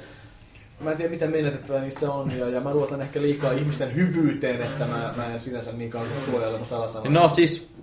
Mä 0.80 0.92
en 0.92 0.98
tiedä 0.98 1.12
mitä 1.12 1.28
menetettävää 1.28 1.82
niissä 1.82 2.12
on 2.12 2.32
ja, 2.38 2.50
ja 2.50 2.62
mä 2.62 2.74
luotan 2.74 3.02
ehkä 3.02 3.22
liikaa 3.22 3.52
ihmisten 3.52 3.96
hyvyyteen, 3.96 4.62
että 4.62 4.86
mä, 4.86 5.14
mä 5.18 5.26
en 5.34 5.40
sinänsä 5.40 5.72
niin 5.72 5.90
kauan 5.90 6.08
suojella 6.26 6.66
salasanoja. 6.66 7.12
No 7.12 7.30
siis 7.30 7.74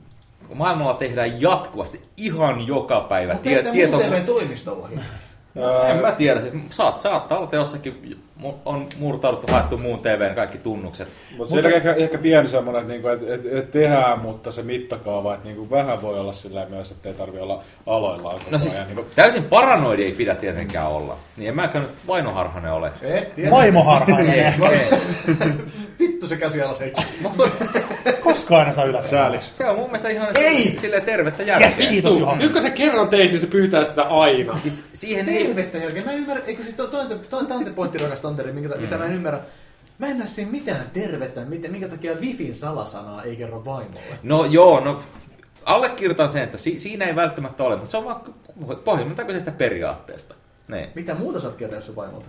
maailmalla 0.54 0.94
tehdään 0.94 1.40
jatkuvasti 1.40 2.00
ihan 2.16 2.66
joka 2.66 3.00
päivä 3.00 3.32
Mutta 3.32 3.48
tie, 3.48 3.62
tieto... 3.72 4.00
toimistolla. 4.26 4.88
No, 5.54 5.82
en 5.82 5.96
mä 5.96 6.12
tiedä, 6.12 6.40
siis 6.40 6.54
saat, 6.70 7.00
saattaa 7.00 7.38
olla, 7.38 7.44
että 7.44 7.56
jossakin 7.56 8.22
on 8.64 8.86
murtauduttu, 8.98 9.52
haettu 9.52 9.78
muun 9.78 10.00
TVn 10.00 10.34
kaikki 10.34 10.58
tunnukset. 10.58 11.08
Mutta 11.36 11.52
siinä 11.52 11.68
on 11.68 11.74
ehkä, 11.74 11.92
ehkä 11.92 12.18
pieni 12.18 12.48
semmoinen, 12.48 12.80
että 12.80 12.92
niinku, 12.92 13.08
et, 13.08 13.22
et, 13.22 13.58
et 13.58 13.70
tehdään, 13.70 14.18
mutta 14.18 14.52
se 14.52 14.62
mittakaava, 14.62 15.34
että 15.34 15.48
niinku 15.48 15.70
vähän 15.70 16.02
voi 16.02 16.20
olla 16.20 16.32
sillä 16.32 16.66
myös, 16.70 16.90
että 16.90 17.08
ei 17.08 17.14
tarvi 17.14 17.40
olla 17.40 17.62
aloillaan 17.86 18.40
No 18.50 18.58
siis 18.58 18.76
ajan. 18.76 18.86
Niinku, 18.86 19.04
täysin 19.16 19.44
paranoidi 19.44 20.04
ei 20.04 20.12
pidä 20.12 20.34
tietenkään 20.34 20.88
olla. 20.88 21.16
Niin 21.36 21.48
en 21.48 21.56
mäkään 21.56 21.84
nyt 21.84 21.94
vainoharhanen 22.06 22.72
ole. 22.72 22.92
Et. 23.02 23.50
Vaimoharhainen 23.50 24.38
ehkä. 24.38 24.70
ei. 26.00 26.08
Vittu 26.08 26.26
se 26.28 26.36
käsi 26.36 26.62
alas 26.62 26.80
Heikki. 26.80 27.02
Mutta 27.20 27.50
siis 27.72 27.94
Koska 28.20 28.58
aina 28.58 28.72
saa 28.72 28.84
yläpuolella. 28.84 29.10
Säälis. 29.22 29.56
se 29.56 29.66
on 29.66 29.76
mun 29.76 29.86
mielestä 29.86 30.08
ihan 30.08 30.28
Ei! 30.34 30.78
silleen 30.78 31.02
tervettä 31.02 31.42
järkeä. 31.42 31.66
Yes, 31.66 31.78
kiitos 31.78 32.18
Juha. 32.18 32.36
Nyt 32.36 32.52
kun 32.52 32.62
sä 32.62 32.70
kerran 32.70 33.08
teit, 33.08 33.30
niin 33.30 33.40
se 33.40 33.46
pyytää 33.46 33.84
sitä 33.84 34.02
aina. 34.02 34.58
Siis 34.58 34.84
siihen 34.92 35.28
ei... 35.28 35.46
Tervettä 35.46 35.78
jälkeen. 35.78 36.04
Mä 36.04 36.12
en 36.12 36.18
ymmärrä, 36.18 36.42
eikö 36.46 36.62
siis 36.62 36.74
toi, 36.74 36.88
on 36.92 37.08
se, 37.08 37.14
toi, 37.14 37.46
toi 37.46 37.56
on 37.56 37.64
se 37.64 37.70
pointti 37.70 37.98
rakas 37.98 38.20
Tanteri, 38.20 38.52
minkä, 38.52 38.74
mm. 38.74 38.80
mitä 38.80 38.98
mä 38.98 39.04
en 39.04 39.14
ymmärrä. 39.14 39.40
Mä 39.98 40.06
en 40.06 40.18
näe 40.18 40.26
siinä 40.26 40.50
mitään 40.50 40.90
tervettä, 40.92 41.40
mitä, 41.40 41.68
minkä 41.68 41.88
takia 41.88 42.14
Wifin 42.14 42.54
salasanaa 42.54 43.22
ei 43.22 43.36
kerro 43.36 43.64
vaimolle. 43.64 44.00
No 44.22 44.44
joo, 44.44 44.80
no 44.80 45.00
allekirjoitan 45.64 46.30
sen, 46.30 46.42
että 46.42 46.58
si- 46.58 46.78
siinä 46.78 47.04
ei 47.04 47.16
välttämättä 47.16 47.64
ole, 47.64 47.76
mutta 47.76 47.90
se 47.90 47.96
on 47.96 48.04
vaan 48.04 48.20
pohjimmiltaan 48.84 49.26
kyse 49.26 49.38
sitä 49.38 49.50
periaatteesta. 49.50 50.34
Niin. 50.68 50.90
Mitä 50.94 51.14
muuta 51.14 51.40
sä 51.40 51.48
oot 51.48 51.56
kieltänyt 51.56 51.84
sun 51.84 51.96
vaimolta? 51.96 52.26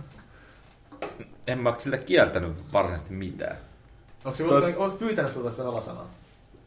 En 1.46 1.58
mä 1.58 1.68
ole 1.68 1.76
siltä 1.80 1.98
kieltänyt 1.98 2.52
varsinaisesti 2.72 3.12
mitään. 3.14 3.56
Onko 4.24 4.36
se 4.36 4.44
koskaan 4.44 4.74
oot 4.76 4.98
pyytänyt 4.98 5.32
sulta 5.32 5.50
sitä 5.50 5.62
salasanaa? 5.62 6.06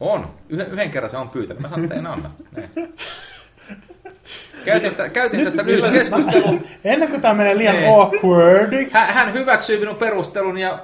On. 0.00 0.30
Yhden, 0.48 0.66
yhden 0.70 0.90
kerran 0.90 1.10
se 1.10 1.16
on 1.16 1.28
pyytänyt. 1.28 1.62
Mä 1.62 1.68
sanoin, 1.68 1.84
että 1.84 1.94
en 1.98 2.06
anna. 2.06 2.30
Niin. 2.56 2.94
Käytin, 4.64 4.94
tä- 4.94 5.08
käytin 5.08 5.44
tästä 5.44 5.64
lyhyt 5.64 5.92
keskustelua. 5.92 6.52
Ennen 6.84 7.08
kuin 7.08 7.20
tämä 7.20 7.34
menee 7.34 7.58
liian 7.58 7.76
Niin. 7.76 7.88
awkwardiksi. 7.94 8.92
Hän, 8.94 9.06
hän 9.14 9.32
hyväksyi 9.32 9.78
minun 9.78 9.96
perustelun 9.96 10.58
ja 10.58 10.78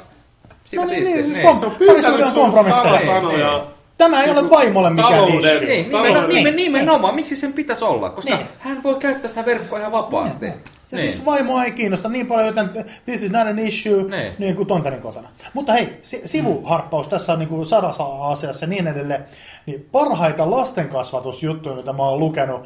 siinä 0.65 0.85
No 0.85 0.91
niin, 0.91 0.97
siistiä. 0.97 1.15
niin, 1.15 1.25
siis 1.25 1.37
Niin. 1.37 1.47
kom- 1.47 1.59
Se 1.59 1.67
on 1.67 1.73
pyytänyt 1.75 2.25
sun 2.25 2.33
kompromisseja. 2.35 2.83
salasanoja. 2.83 3.67
Tämä 3.99 4.23
ei 4.23 4.31
ole 4.31 4.51
vaimolle 4.51 4.91
mikään 4.91 5.29
issue. 5.29 5.61
Niin, 5.67 5.91
niin, 5.93 6.29
nimen, 6.29 6.57
nimenomaan. 6.57 7.15
Miksi 7.15 7.37
sen 7.37 7.53
pitäisi 7.53 7.85
olla? 7.85 8.11
Koska 8.11 8.35
Niin. 8.37 8.47
hän 8.59 8.83
voi 8.83 8.95
käyttää 8.95 9.29
sitä 9.29 9.47
verkkoa 9.47 9.79
ihan 9.79 9.93
vapaasti. 9.93 10.47
Ja 10.95 11.01
siis 11.03 11.25
vaimoa 11.25 11.65
ei 11.65 11.73
kiinnosta 11.73 12.09
niin 12.09 12.27
paljon, 12.27 12.47
joten 12.47 12.71
this 13.05 13.23
is 13.23 13.31
not 13.33 13.47
an 13.47 13.59
issue, 13.59 14.03
Niin. 14.03 14.33
niin 14.39 14.57
kuin 14.57 14.69
Tontarin 14.69 15.01
kotona. 15.01 15.29
Mutta 15.55 15.73
hei, 15.73 15.99
si- 16.03 16.23
sivuharppaus 16.25 17.09
tässä 17.09 17.33
on 17.33 17.39
niin 17.39 17.49
kuin 17.49 17.67
sadassa 17.67 18.05
asiassa 18.05 18.65
ja 18.65 18.69
niin 18.69 18.87
edelleen. 18.87 19.25
Niin 19.67 19.89
parhaita 19.93 20.51
lastenkasvatusjuttuja, 20.51 21.77
mitä 21.77 21.93
mä 21.93 22.03
oon 22.03 22.19
lukenut, 22.19 22.63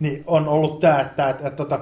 niin 0.00 0.24
on 0.26 0.48
ollut 0.48 0.80
tämä, 0.80 1.00
että, 1.00 1.28
että, 1.28 1.46
että, 1.48 1.62
että 1.62 1.78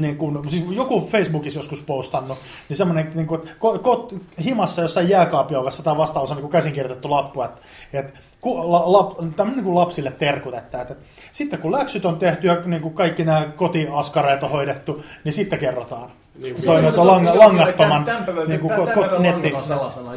niin 0.00 0.16
kun, 0.16 0.44
siis 0.50 0.64
joku 0.70 1.08
Facebookissa 1.12 1.58
joskus 1.58 1.82
postannut, 1.82 2.38
niin 2.68 2.76
semmoinen 2.76 3.12
niin 3.14 3.26
kuin, 3.26 3.40
ko, 3.58 3.78
ko, 3.78 4.08
himassa 4.44 4.82
jossain 4.82 5.08
jääkaapiovessa 5.08 5.82
tai 5.82 5.96
vastaavassa 5.96 6.32
on 6.34 6.36
niin 6.36 6.42
kuin 6.42 6.52
käsinkirjoitettu 6.52 7.10
lappu, 7.10 7.42
että, 7.42 7.60
että 7.92 8.20
ku, 8.40 8.72
la, 8.72 8.92
lap, 8.92 9.16
tämmöinen 9.16 9.56
niin 9.56 9.64
kuin 9.64 9.74
lapsille 9.74 10.12
terkut, 10.18 10.54
että, 10.54 10.82
että 10.82 10.96
sitten 11.32 11.58
kun 11.58 11.72
läksyt 11.72 12.04
on 12.04 12.16
tehty 12.18 12.46
ja 12.46 12.56
niin 12.64 12.82
kuin 12.82 12.94
kaikki 12.94 13.24
nämä 13.24 13.48
kotiaskareet 13.56 14.42
on 14.42 14.50
hoidettu, 14.50 15.02
niin 15.24 15.32
sitten 15.32 15.58
kerrotaan. 15.58 16.10
Niin, 16.42 16.54
Toi 16.56 16.64
Joo, 16.64 16.80
noita 16.82 16.96
joo, 16.96 17.06
lang, 17.06 17.26
joo, 17.26 17.38
langattoman 17.38 18.04
niin 18.48 18.60
kuin, 18.60 18.72
tämän 18.74 19.10
ko, 19.10 19.18
netti, 19.18 19.52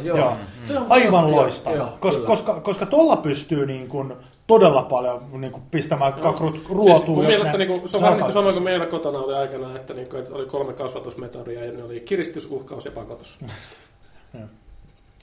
joo. 0.03 0.17
joo. 0.17 0.31
Mm. 0.69 0.77
On- 0.77 0.85
Aivan 0.89 1.29
joo, 1.29 1.41
loistava, 1.41 1.75
joo, 1.75 1.89
koska, 1.99 2.25
koska, 2.25 2.53
koska 2.59 2.85
tuolla 2.85 3.15
pystyy 3.17 3.65
niin 3.65 3.87
kuin, 3.89 4.13
todella 4.47 4.83
paljon 4.83 5.25
niin 5.31 5.51
kuin, 5.51 5.63
pistämään 5.71 6.13
kakrut 6.13 6.55
Siis 6.55 6.69
ruotuun. 6.69 7.17
jos 7.23 7.27
mielestä 7.27 7.57
ne- 7.57 7.65
niinku, 7.65 7.87
se 7.87 7.97
on 7.97 8.03
vähän 8.03 8.15
niin 8.17 8.23
kuin 8.23 8.33
sama 8.33 8.51
kuin 8.51 8.63
meillä 8.63 8.85
kotona 8.85 9.19
oli 9.19 9.33
aikana, 9.33 9.75
että, 9.75 9.93
niinku, 9.93 10.17
että 10.17 10.33
oli 10.35 10.45
kolme 10.45 10.73
kasvatusmetodia 10.73 11.65
ja 11.65 11.71
ne 11.71 11.83
oli 11.83 11.99
kiristys, 11.99 12.45
uhkaus 12.45 12.85
ja 12.85 12.91
pakotus. 12.91 13.37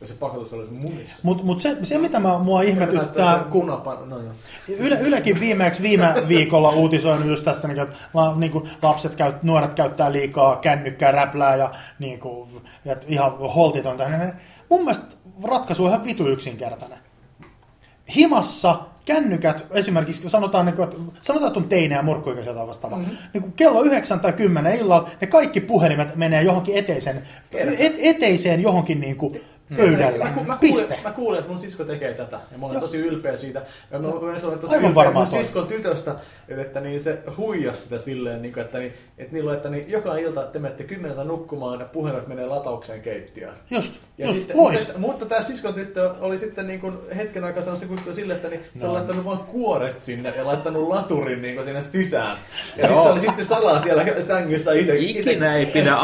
Ja 0.00 0.06
se 0.06 0.14
pakotus 0.14 0.52
oli 0.52 0.66
sun 0.66 0.76
munissa. 0.76 1.16
Mutta 1.22 1.44
mut 1.44 1.60
se, 1.60 1.76
se, 1.82 1.98
mitä 1.98 2.20
mä, 2.20 2.38
mua 2.38 2.62
ihmetyttää, 2.62 3.44
kun 3.50 3.66
no 3.66 4.18
joo. 4.18 4.32
Yle, 4.78 5.00
Ylekin 5.00 5.40
viimeksi 5.40 5.82
viime 5.82 6.14
viikolla 6.28 6.70
uutisoinut 6.70 7.26
just 7.26 7.44
tästä, 7.44 7.68
niin 7.68 7.76
kuin, 7.76 7.88
että 7.88 7.98
la, 8.14 8.36
niin 8.36 8.52
kuin 8.52 8.70
lapset 8.82 9.14
käy, 9.14 9.32
nuoret 9.42 9.74
käyttää 9.74 10.12
liikaa 10.12 10.56
kännykkää, 10.56 11.10
räplää 11.10 11.56
ja, 11.56 11.70
niin 11.98 12.20
kuin, 12.20 12.50
ja 12.84 12.96
ihan 13.08 13.38
holtitonta. 13.38 14.08
Niin 14.08 14.32
Mun 14.68 14.80
mielestä 14.80 15.06
ratkaisu 15.44 15.84
on 15.84 15.90
ihan 15.90 16.04
vitu 16.04 16.28
yksinkertainen. 16.28 16.98
Himassa 18.16 18.78
kännykät, 19.04 19.66
esimerkiksi 19.70 20.30
sanotaan, 20.30 20.66
niin 20.66 20.76
kuin, 20.76 21.12
sanotaan, 21.22 21.48
että 21.48 21.60
on 21.60 21.68
teinejä 21.68 21.98
ja 21.98 22.02
murkkuikäisiä 22.02 22.54
tai 22.54 22.66
vastaavaa. 22.66 22.98
Mm-hmm. 22.98 23.16
Niin 23.32 23.42
kuin 23.42 23.52
kello 23.52 23.82
9 23.82 24.20
tai 24.20 24.32
10 24.32 24.76
illalla 24.76 25.08
ne 25.20 25.26
kaikki 25.26 25.60
puhelimet 25.60 26.16
menee 26.16 26.42
johonkin 26.42 26.76
eteisen, 26.76 27.22
et, 27.78 27.94
eteiseen 27.98 28.62
johonkin 28.62 29.00
niin 29.00 29.16
kuin, 29.16 29.40
pöydälle. 29.76 30.24
Mä, 30.24 30.30
ku, 30.30 30.44
mä, 30.44 30.56
Piste. 30.56 30.84
kuulin, 30.84 31.02
mä 31.02 31.10
kuulin, 31.10 31.38
että 31.38 31.50
mun 31.50 31.58
sisko 31.58 31.84
tekee 31.84 32.14
tätä. 32.14 32.40
Ja 32.52 32.58
mä 32.58 32.66
olen 32.66 32.74
Joo. 32.74 32.80
tosi 32.80 32.98
ylpeä 32.98 33.36
siitä. 33.36 33.62
Ja 33.90 33.98
mä, 33.98 34.08
mä 34.08 34.14
olen 34.14 34.58
tosi 34.58 34.74
Aivan 34.74 34.90
ylpeä 34.90 35.10
mun 35.10 35.26
toi. 35.26 35.42
siskon 35.42 35.66
tytöstä, 35.66 36.16
että, 36.48 36.62
että 36.62 36.80
niin 36.80 37.00
se 37.00 37.18
huijas 37.36 37.82
sitä 37.82 37.98
silleen, 37.98 38.42
niin 38.42 38.54
kuin, 38.54 38.64
että, 38.64 38.78
niin, 38.78 38.94
että 39.18 39.32
niillä 39.32 39.50
on, 39.50 39.56
että 39.56 39.68
niin, 39.68 39.90
joka 39.90 40.16
ilta 40.16 40.42
te 40.42 40.58
menette 40.58 40.84
kymmeneltä 40.84 41.24
nukkumaan 41.24 41.80
ja 41.80 41.86
puhelimet 41.86 42.26
menee 42.26 42.46
lataukseen 42.46 43.00
keittiöön. 43.00 43.54
Just, 43.70 44.00
Ja 44.20 44.26
just 44.26 44.38
sitten, 44.38 44.56
loist. 44.56 44.86
mutta, 44.86 45.00
mutta 45.00 45.26
tämä 45.26 45.42
siskon 45.42 45.74
tyttö 45.74 46.14
oli 46.20 46.38
sitten 46.38 46.66
niin 46.66 46.80
kuin 46.80 46.98
hetken 47.16 47.44
aikaa 47.44 47.62
sanonut 47.62 48.00
se 48.04 48.14
sille, 48.14 48.34
että 48.34 48.48
niin, 48.48 48.60
se 48.78 48.86
on 48.86 48.94
laittanut 48.94 49.24
vain 49.24 49.38
kuoret 49.38 50.00
sinne 50.00 50.32
ja 50.36 50.46
laittanut 50.46 50.88
laturin 50.88 51.42
niin 51.42 51.54
kuin 51.54 51.64
sinne 51.64 51.82
sisään. 51.82 52.38
Ja 52.76 52.88
sitten 52.88 53.02
se 53.02 53.08
oli 53.10 53.20
sitten 53.20 53.44
se 53.44 53.48
salaa 53.48 53.80
siellä 53.80 54.04
sängyssä 54.20 54.72
itse. 54.72 54.94
Ikinä 54.96 55.56
ei 55.56 55.66
pidä. 55.66 55.96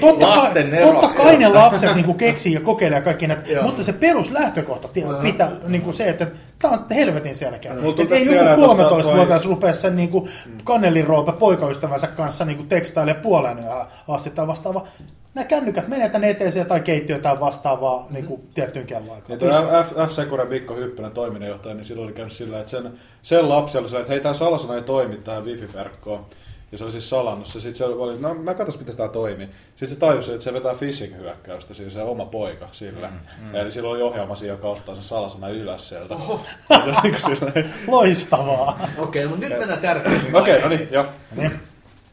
Totta 0.00 0.28
lasten 0.28 0.70
kai, 0.70 0.80
totta 0.80 1.08
kai 1.08 1.36
ne 1.36 1.48
lapset 1.58 1.94
niinku 1.94 2.14
keksii 2.14 2.52
ja 2.52 2.60
kokeilemaan 2.60 3.04
kaikki 3.04 3.26
näitä, 3.26 3.62
mutta 3.62 3.84
se 3.84 3.92
peruslähtökohta 3.92 4.88
pitää 5.22 5.52
niin 5.66 5.82
kuin 5.82 5.94
se, 5.94 6.08
että 6.08 6.26
tämä 6.58 6.74
on 6.74 6.86
helvetin 6.90 7.34
selkeä. 7.34 7.74
Mulla 7.74 7.88
Et 7.88 7.96
tuli 7.96 8.18
ei 8.18 8.24
joku 8.24 8.34
mieleen 8.34 8.60
tosta 8.60 9.10
13-vuotias 9.10 9.46
rupea 9.46 9.72
sen 9.72 9.96
niin 9.96 10.08
kuin 10.08 10.30
kanneliroope 10.64 11.32
poikaystävänsä 11.32 12.06
kanssa 12.06 12.44
niin 12.44 12.56
kuin 12.56 12.68
tekstailemaan 12.68 13.22
puoleen 13.22 13.58
yöhön 13.58 13.86
asti 14.08 14.30
tai 14.30 14.46
vastaava. 14.46 14.86
Nämä 15.34 15.44
kännykät 15.44 15.88
menee 15.88 16.08
tänne 16.08 16.30
eteeseen 16.30 16.66
tai 16.66 16.80
keittiöön 16.80 17.22
tai 17.22 17.40
vastaavaa 17.40 18.06
niin 18.10 18.26
kuin 18.26 18.48
tiettyyn 18.54 18.86
kelloaikaan. 18.86 19.28
Niin 19.28 19.38
tuo 19.38 19.82
F, 19.84 20.10
F 20.10 20.12
Securen 20.12 20.48
Mikko 20.48 20.74
Hyppinen 20.74 21.12
toiminnanjohtaja, 21.12 21.74
niin 21.74 21.84
silloin 21.84 22.06
oli 22.06 22.14
käynyt 22.14 22.32
sillä, 22.32 22.58
että 22.58 22.70
sen, 22.70 22.92
sen 23.22 23.48
lapsi 23.48 23.78
oli 23.78 23.88
se, 23.88 23.98
että 23.98 24.08
hei, 24.12 24.20
tämä 24.20 24.34
salasana 24.34 24.74
ei 24.74 24.82
toimi 24.82 25.16
tähän 25.16 25.44
wifi-verkkoon. 25.44 26.26
Ja 26.72 26.78
se 26.78 26.84
oli 26.84 26.92
siis 26.92 27.10
salannut 27.10 27.46
se. 27.46 27.60
Sitten 27.60 27.74
se 27.74 27.84
oli, 27.84 28.18
no 28.20 28.34
mä 28.34 28.54
katsos, 28.54 28.78
miten 28.78 28.96
tämä 28.96 29.08
toimii. 29.08 29.48
Sitten 29.68 29.88
se 29.88 29.96
tajusi, 29.96 30.32
että 30.32 30.44
se 30.44 30.52
vetää 30.52 30.74
phishing-hyökkäystä, 30.74 31.74
siis 31.74 31.94
se 31.94 32.02
oma 32.02 32.24
poika 32.24 32.68
sillä. 32.72 33.08
Mm, 33.08 33.48
mm. 33.48 33.54
Eli 33.54 33.70
sillä 33.70 33.88
oli 33.88 34.02
ohjelma 34.02 34.36
siinä, 34.36 34.54
joka 34.54 34.68
ottaa 34.68 34.94
sen 34.94 35.04
salasana 35.04 35.48
ylös 35.48 35.88
sieltä. 35.88 36.14
Oho. 36.14 36.40
se 37.16 37.30
oli 37.30 37.52
niin 37.54 37.74
Loistavaa. 37.86 38.80
Okei, 38.98 39.26
mutta 39.26 39.48
nyt 39.48 39.58
mennään 39.58 39.80
tärkeimpiin 39.80 40.36
Okei, 40.36 40.54
no 40.54 40.62
vaiheisiin. 40.62 40.78
niin, 40.78 40.92
joo. 40.92 41.06
Niin. 41.36 41.60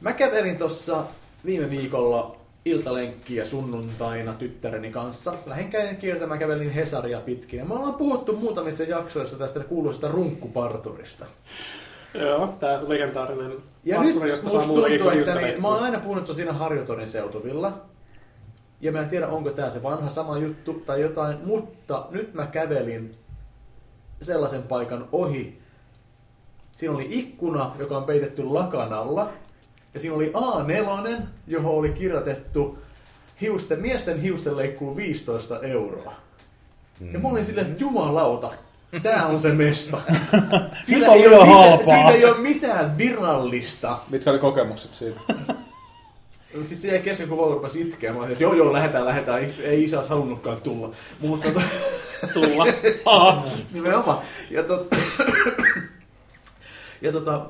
Mä 0.01 0.13
kävelin 0.13 0.57
tuossa 0.57 1.03
viime 1.45 1.69
viikolla 1.69 2.35
iltalenkkiä 2.65 3.45
sunnuntaina 3.45 4.33
tyttäreni 4.33 4.91
kanssa. 4.91 5.33
Lähdin 5.45 5.69
käyn 5.69 5.97
kiertämään, 5.97 6.39
kävelin 6.39 6.71
Hesaria 6.71 7.19
pitkin. 7.19 7.59
Ja 7.59 7.65
me 7.65 7.73
ollaan 7.73 7.93
puhuttu 7.93 8.35
muutamissa 8.35 8.83
jaksoissa 8.83 9.37
tästä 9.37 9.59
kuuluisesta 9.59 10.07
runkkuparturista. 10.07 11.25
Joo, 12.13 12.55
tää 12.59 12.89
legendaarinen 12.89 13.51
Ja 13.83 13.95
parturi, 13.95 14.19
nyt 14.19 14.29
josta 14.29 14.49
saa 14.49 14.67
muutakin 14.67 14.99
tuntuu, 14.99 15.19
että 15.19 15.35
niin, 15.35 15.61
mä 15.61 15.67
oon 15.67 15.83
aina 15.83 15.99
puhunut, 15.99 16.21
että 16.21 16.27
se 16.27 16.31
on 16.31 16.35
siinä 16.35 16.53
Harjotorin 16.53 17.07
seutuvilla. 17.07 17.81
Ja 18.81 18.91
mä 18.91 18.99
en 19.01 19.09
tiedä, 19.09 19.27
onko 19.27 19.49
tää 19.49 19.69
se 19.69 19.83
vanha 19.83 20.09
sama 20.09 20.37
juttu 20.37 20.73
tai 20.73 21.01
jotain, 21.01 21.37
mutta 21.45 22.05
nyt 22.11 22.33
mä 22.33 22.47
kävelin 22.47 23.15
sellaisen 24.21 24.63
paikan 24.63 25.07
ohi. 25.11 25.59
Siinä 26.71 26.95
oli 26.95 27.07
ikkuna, 27.09 27.75
joka 27.79 27.97
on 27.97 28.03
peitetty 28.03 28.43
lakan 28.43 28.93
alla. 28.93 29.33
Ja 29.95 30.01
siinä 30.01 30.15
oli 30.15 30.31
A4, 30.35 31.21
johon 31.47 31.71
oli 31.73 31.89
kirjoitettu 31.89 32.77
hiusten, 33.41 33.79
miesten 33.79 34.21
hiusten 34.21 34.57
leikkuu 34.57 34.97
15 34.97 35.59
euroa. 35.59 36.13
Ja 37.13 37.19
mä 37.19 37.27
olin 37.27 37.45
silleen, 37.45 37.67
että 37.67 37.83
jumalauta, 37.83 38.51
tää 39.03 39.25
on 39.27 39.39
se 39.39 39.53
mesta. 39.53 39.97
On 41.07 41.13
ei 41.13 41.27
ole 41.27 41.35
mitään- 41.35 41.47
halpaa. 41.47 41.95
Siinä 41.95 42.11
ei 42.11 42.25
ole 42.25 42.37
mitään 42.37 42.97
virallista 42.97 43.97
Mitkä 44.09 44.31
oli 44.31 44.39
kokemukset 44.39 44.93
siitä? 44.93 45.19
Siis 46.61 46.81
se 46.81 46.87
jäi 46.87 46.99
kesken, 46.99 47.27
kun 47.27 47.37
Vauva 47.37 47.53
rupesi 47.53 47.81
itkeä. 47.81 48.13
Mä 48.13 48.19
olin, 48.19 48.31
että 48.31 48.43
joo, 48.43 48.53
joo, 48.53 48.73
lähdetään, 48.73 49.05
lähdetään. 49.05 49.43
Ei 49.63 49.83
isä 49.83 49.97
olisi 49.97 50.09
halunnutkaan 50.09 50.61
tulla. 50.61 50.91
Mutta 51.19 51.51
to, 51.51 51.61
tulla. 52.33 52.65
Nimenomaan. 53.73 54.21
Ja, 54.49 54.63
tot, 54.63 54.87
ja 57.01 57.11
tota, 57.11 57.45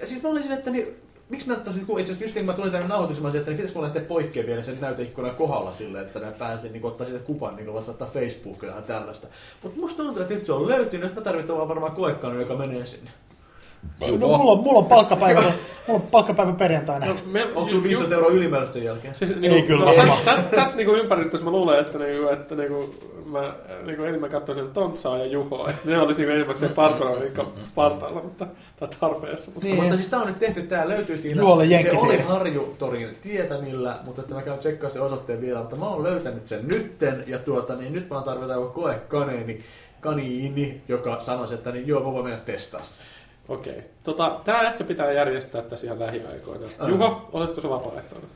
ja 0.00 0.06
siis 0.06 0.22
mä 0.22 0.28
olin 0.28 0.42
siinä, 0.42 0.56
että 0.56 0.70
niin, 0.70 0.86
miksi 1.30 1.48
mä 1.48 1.54
ottaisin, 1.54 1.86
kun 1.86 2.00
itse 2.00 2.12
asiassa 2.12 2.24
just 2.24 2.34
niin, 2.34 2.46
mä 2.46 2.52
tulin 2.52 2.72
tänne 2.72 2.88
nauhoitukseen, 2.88 3.36
että 3.36 3.50
niin 3.50 3.56
pitäisikö 3.56 3.82
lähteä 3.82 4.02
poikkeen 4.02 4.46
vielä 4.46 4.62
sen 4.62 4.80
näyteikkunan 4.80 5.36
kohdalla 5.36 5.72
silleen, 5.72 6.06
että 6.06 6.18
mä 6.20 6.32
pääsin 6.32 6.72
niin 6.72 6.84
ottaa 6.84 7.06
siitä 7.06 7.24
kuvan, 7.24 7.56
niin 7.56 7.72
vaan 7.72 7.84
saattaa 7.84 8.08
Facebookia 8.08 8.70
ja 8.70 8.82
tällaista. 8.82 9.26
Mutta 9.62 9.80
musta 9.80 10.02
tuntuu, 10.02 10.22
että 10.22 10.34
nyt 10.34 10.46
se 10.46 10.52
on 10.52 10.68
löytynyt, 10.68 11.06
että 11.06 11.20
mä 11.20 11.24
tarvitaan 11.24 11.56
vaan 11.56 11.68
varmaan 11.68 11.92
koekanu, 11.92 12.40
joka 12.40 12.54
menee 12.54 12.86
sinne. 12.86 13.10
No, 14.00 14.06
mulla, 14.36 14.52
on, 14.52 14.58
mulla 14.58 14.78
on 14.78 14.86
palkkapäivä, 14.86 15.40
mulla 15.40 16.00
on 16.00 16.06
palkkapäivä 16.10 16.52
perjantaina. 16.52 17.06
No, 17.06 17.14
me, 17.26 17.44
Onko 17.44 17.68
sulla 17.68 17.82
15 17.82 18.14
euroa 18.14 18.30
ylimääräistä 18.30 18.72
sen 18.72 18.84
jälkeen? 18.84 19.14
Siis, 19.14 19.34
Ei 19.42 19.62
kyllä 19.62 20.04
no. 20.04 20.16
Tässä, 20.24 20.50
tässä 20.50 20.76
niinku 20.76 20.94
ympäristössä 20.94 21.44
mä 21.44 21.50
luulen, 21.50 21.80
että, 21.80 21.98
niinku, 21.98 22.28
että 22.28 22.54
niinku, 22.54 22.94
mä 23.24 23.54
niinku 23.86 24.02
enemmän 24.02 24.30
katsoisin 24.30 24.70
Tontsaa 24.70 25.18
ja 25.18 25.26
Juhoa. 25.26 25.70
Että 25.70 25.90
ne 25.90 25.98
olisi 25.98 26.20
niinku 26.20 26.34
enimmäkseen 26.34 26.74
partneroiden 26.74 27.46
partailla, 27.74 28.22
mutta, 28.22 28.46
tai 28.80 28.88
tarpeessa. 29.00 29.50
Mutta, 29.50 29.66
Niin. 29.66 29.82
Mutta 29.82 29.96
siis 29.96 30.08
tää 30.08 30.20
on 30.20 30.26
nyt 30.26 30.38
tehty, 30.38 30.62
tää 30.62 30.88
löytyy 30.88 31.18
siinä. 31.18 31.40
Juolle 31.40 31.66
se 31.66 32.06
oli. 32.06 32.18
Harjutorin 32.18 33.16
tietämillä, 33.22 33.98
mutta 34.04 34.22
että 34.22 34.34
mä 34.34 34.42
käyn 34.42 34.58
tsekkaa 34.58 34.90
sen 34.90 35.02
osoitteen 35.02 35.40
vielä, 35.40 35.60
mutta 35.60 35.76
mä 35.76 35.88
oon 35.88 36.02
löytänyt 36.02 36.46
sen 36.46 36.68
nytten, 36.68 37.24
ja 37.26 37.38
tuota, 37.38 37.74
niin 37.74 37.92
nyt 37.92 38.10
vaan 38.10 38.24
tarvitaan 38.24 38.60
joku 38.60 38.80
koekaneeni, 38.80 39.60
kaniini, 40.00 40.80
joka 40.88 41.20
sanoisi, 41.20 41.54
että 41.54 41.72
niin 41.72 41.86
joo, 41.86 42.00
mä 42.00 42.12
voin 42.12 42.24
mennä 42.24 42.40
testaa 42.44 42.82
sen. 42.82 43.04
Okei. 43.50 43.82
Tota, 44.04 44.40
tää 44.44 44.62
ehkä 44.62 44.84
pitää 44.84 45.12
järjestää 45.12 45.62
tässä 45.62 45.86
ihan 45.86 46.00
lähiaikoina. 46.00 46.66
Ah. 46.78 46.88
Juho, 46.88 47.28
oletko 47.32 47.60
se 47.60 47.68
vapaaehtoinen? 47.68 48.28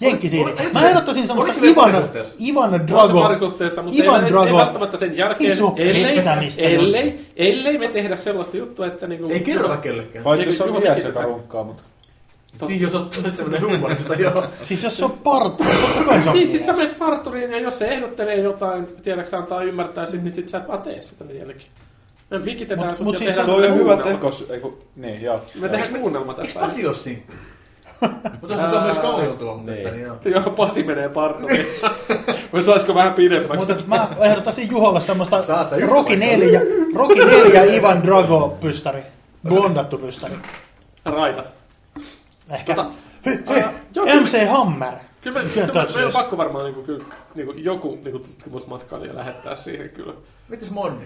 Jenkkisiini. 0.00 0.44
Oliko- 0.50 0.62
Mä 0.74 0.88
ehdottaisin 0.88 1.26
semmoista 1.26 1.66
Ivan? 1.66 1.94
Ivan 2.40 2.88
Drago. 2.88 3.22
Parisuhteessa, 3.22 3.82
mutta 3.82 4.02
Ivan 4.02 4.24
ei, 4.24 4.30
Drago. 4.30 4.46
ei, 4.46 4.52
välttämättä 4.52 4.96
sen 4.96 5.16
jälkeen, 5.16 5.52
Iso 5.52 5.74
ellei, 5.76 6.18
ellei, 6.58 7.26
ellei 7.36 7.78
me 7.78 7.88
tehdä 7.88 8.16
sellaista 8.16 8.56
juttua, 8.56 8.86
että 8.86 9.06
niinku, 9.06 9.28
Ei 9.30 9.40
kerrota 9.40 9.76
kellekään. 9.76 10.24
Paitsi 10.24 10.48
jos 10.48 10.60
on 10.60 10.82
mies, 10.82 11.04
joka 11.04 11.22
runkkaa, 11.22 11.64
mutta... 11.64 11.82
Niin, 12.68 12.80
jos 12.80 12.94
ottaa 12.94 13.22
tämmönen 13.36 13.62
huumorista, 13.62 14.14
joo. 14.14 14.44
Siis 14.60 14.84
jos 14.84 14.96
se 14.96 15.04
on 15.04 15.10
partu, 15.10 15.64
totta 15.64 16.04
kai 16.06 16.22
se 16.22 16.28
on 16.30 16.36
Niin, 16.36 16.48
siis 16.48 16.66
sä 16.66 16.72
menet 16.72 16.98
parturiin 16.98 17.50
ja 17.52 17.60
jos 17.60 17.78
se 17.78 17.88
ehdottelee 17.88 18.36
jotain, 18.36 18.86
tiedätkö 19.02 19.36
antaa 19.36 19.62
ymmärtää 19.62 20.06
sit, 20.06 20.22
niin 20.22 20.34
sit 20.34 20.48
sä 20.48 20.58
et 20.58 20.68
vaan 20.68 20.82
tee 20.82 21.02
sitä 21.02 21.24
sen 21.24 21.56
Me 22.30 22.44
vikitetään 22.44 22.88
Mut- 22.88 22.94
sut 22.96 23.04
mut 23.04 23.14
ja 23.14 23.18
siis 23.18 23.28
tehdään 23.30 23.46
Toi 23.46 23.66
on 23.66 23.74
hyvä 23.74 23.84
kuunnelma. 23.84 24.12
tekos. 24.12 24.46
Ei 24.50 24.60
kun, 24.60 24.78
niin, 24.96 25.22
joo. 25.22 25.40
Me 25.60 25.68
tehdään 25.68 26.00
kuunnelma 26.00 26.32
Eikö 26.32 26.42
tästä. 26.44 26.60
Pasi 26.60 26.86
ole 26.86 26.94
sinkku? 26.94 27.32
Mutta 28.40 28.54
jos 28.54 28.70
se 28.70 28.76
on 28.76 28.82
myös 28.82 28.98
kauliutua, 28.98 29.54
mutta 29.56 29.72
niin 29.72 30.00
joo. 30.00 30.16
Joo, 30.24 30.42
Pasi 30.42 30.82
menee 30.82 31.08
parturiin. 31.08 31.66
Vai 32.52 32.62
saisiko 32.62 32.94
vähän 32.94 33.14
pidemmäksi? 33.14 33.66
Mutta 33.66 33.86
mä 33.86 34.08
ehdottaisin 34.20 34.70
Juholle 34.70 35.00
semmoista 35.00 35.42
Saat 35.42 35.70
sä 35.70 35.76
yhtä 35.76 35.90
Rocky 35.90 36.08
vaikka. 36.20 36.26
4, 36.26 36.60
Rocky 36.94 37.24
4 37.24 37.64
Ivan 37.64 38.02
Drago 38.04 38.56
pystäri. 38.60 39.02
Blondattu 39.48 39.98
pystäri. 39.98 40.34
Raidat. 41.04 41.54
Ehkä. 42.50 42.74
Tota, 42.74 42.90
Hei, 43.26 43.38
hei, 44.06 44.20
MC 44.20 44.48
Hammer. 44.48 44.92
Kyllä, 45.20 45.42
me, 45.42 45.48
Kyllä 45.48 45.66
me, 45.66 45.72
meillä 45.72 45.80
on 45.82 45.86
this. 46.02 46.14
pakko 46.14 46.36
varmaan 46.36 46.64
niinku, 46.64 46.82
kyllä, 46.82 47.04
niinku, 47.34 47.52
joku 47.56 47.98
niinku, 48.04 48.18
tutkimusmatkailija 48.18 49.14
lähettää 49.14 49.56
siihen 49.56 49.90
kyllä. 49.90 50.12
Mites 50.48 50.70
Monni? 50.70 51.04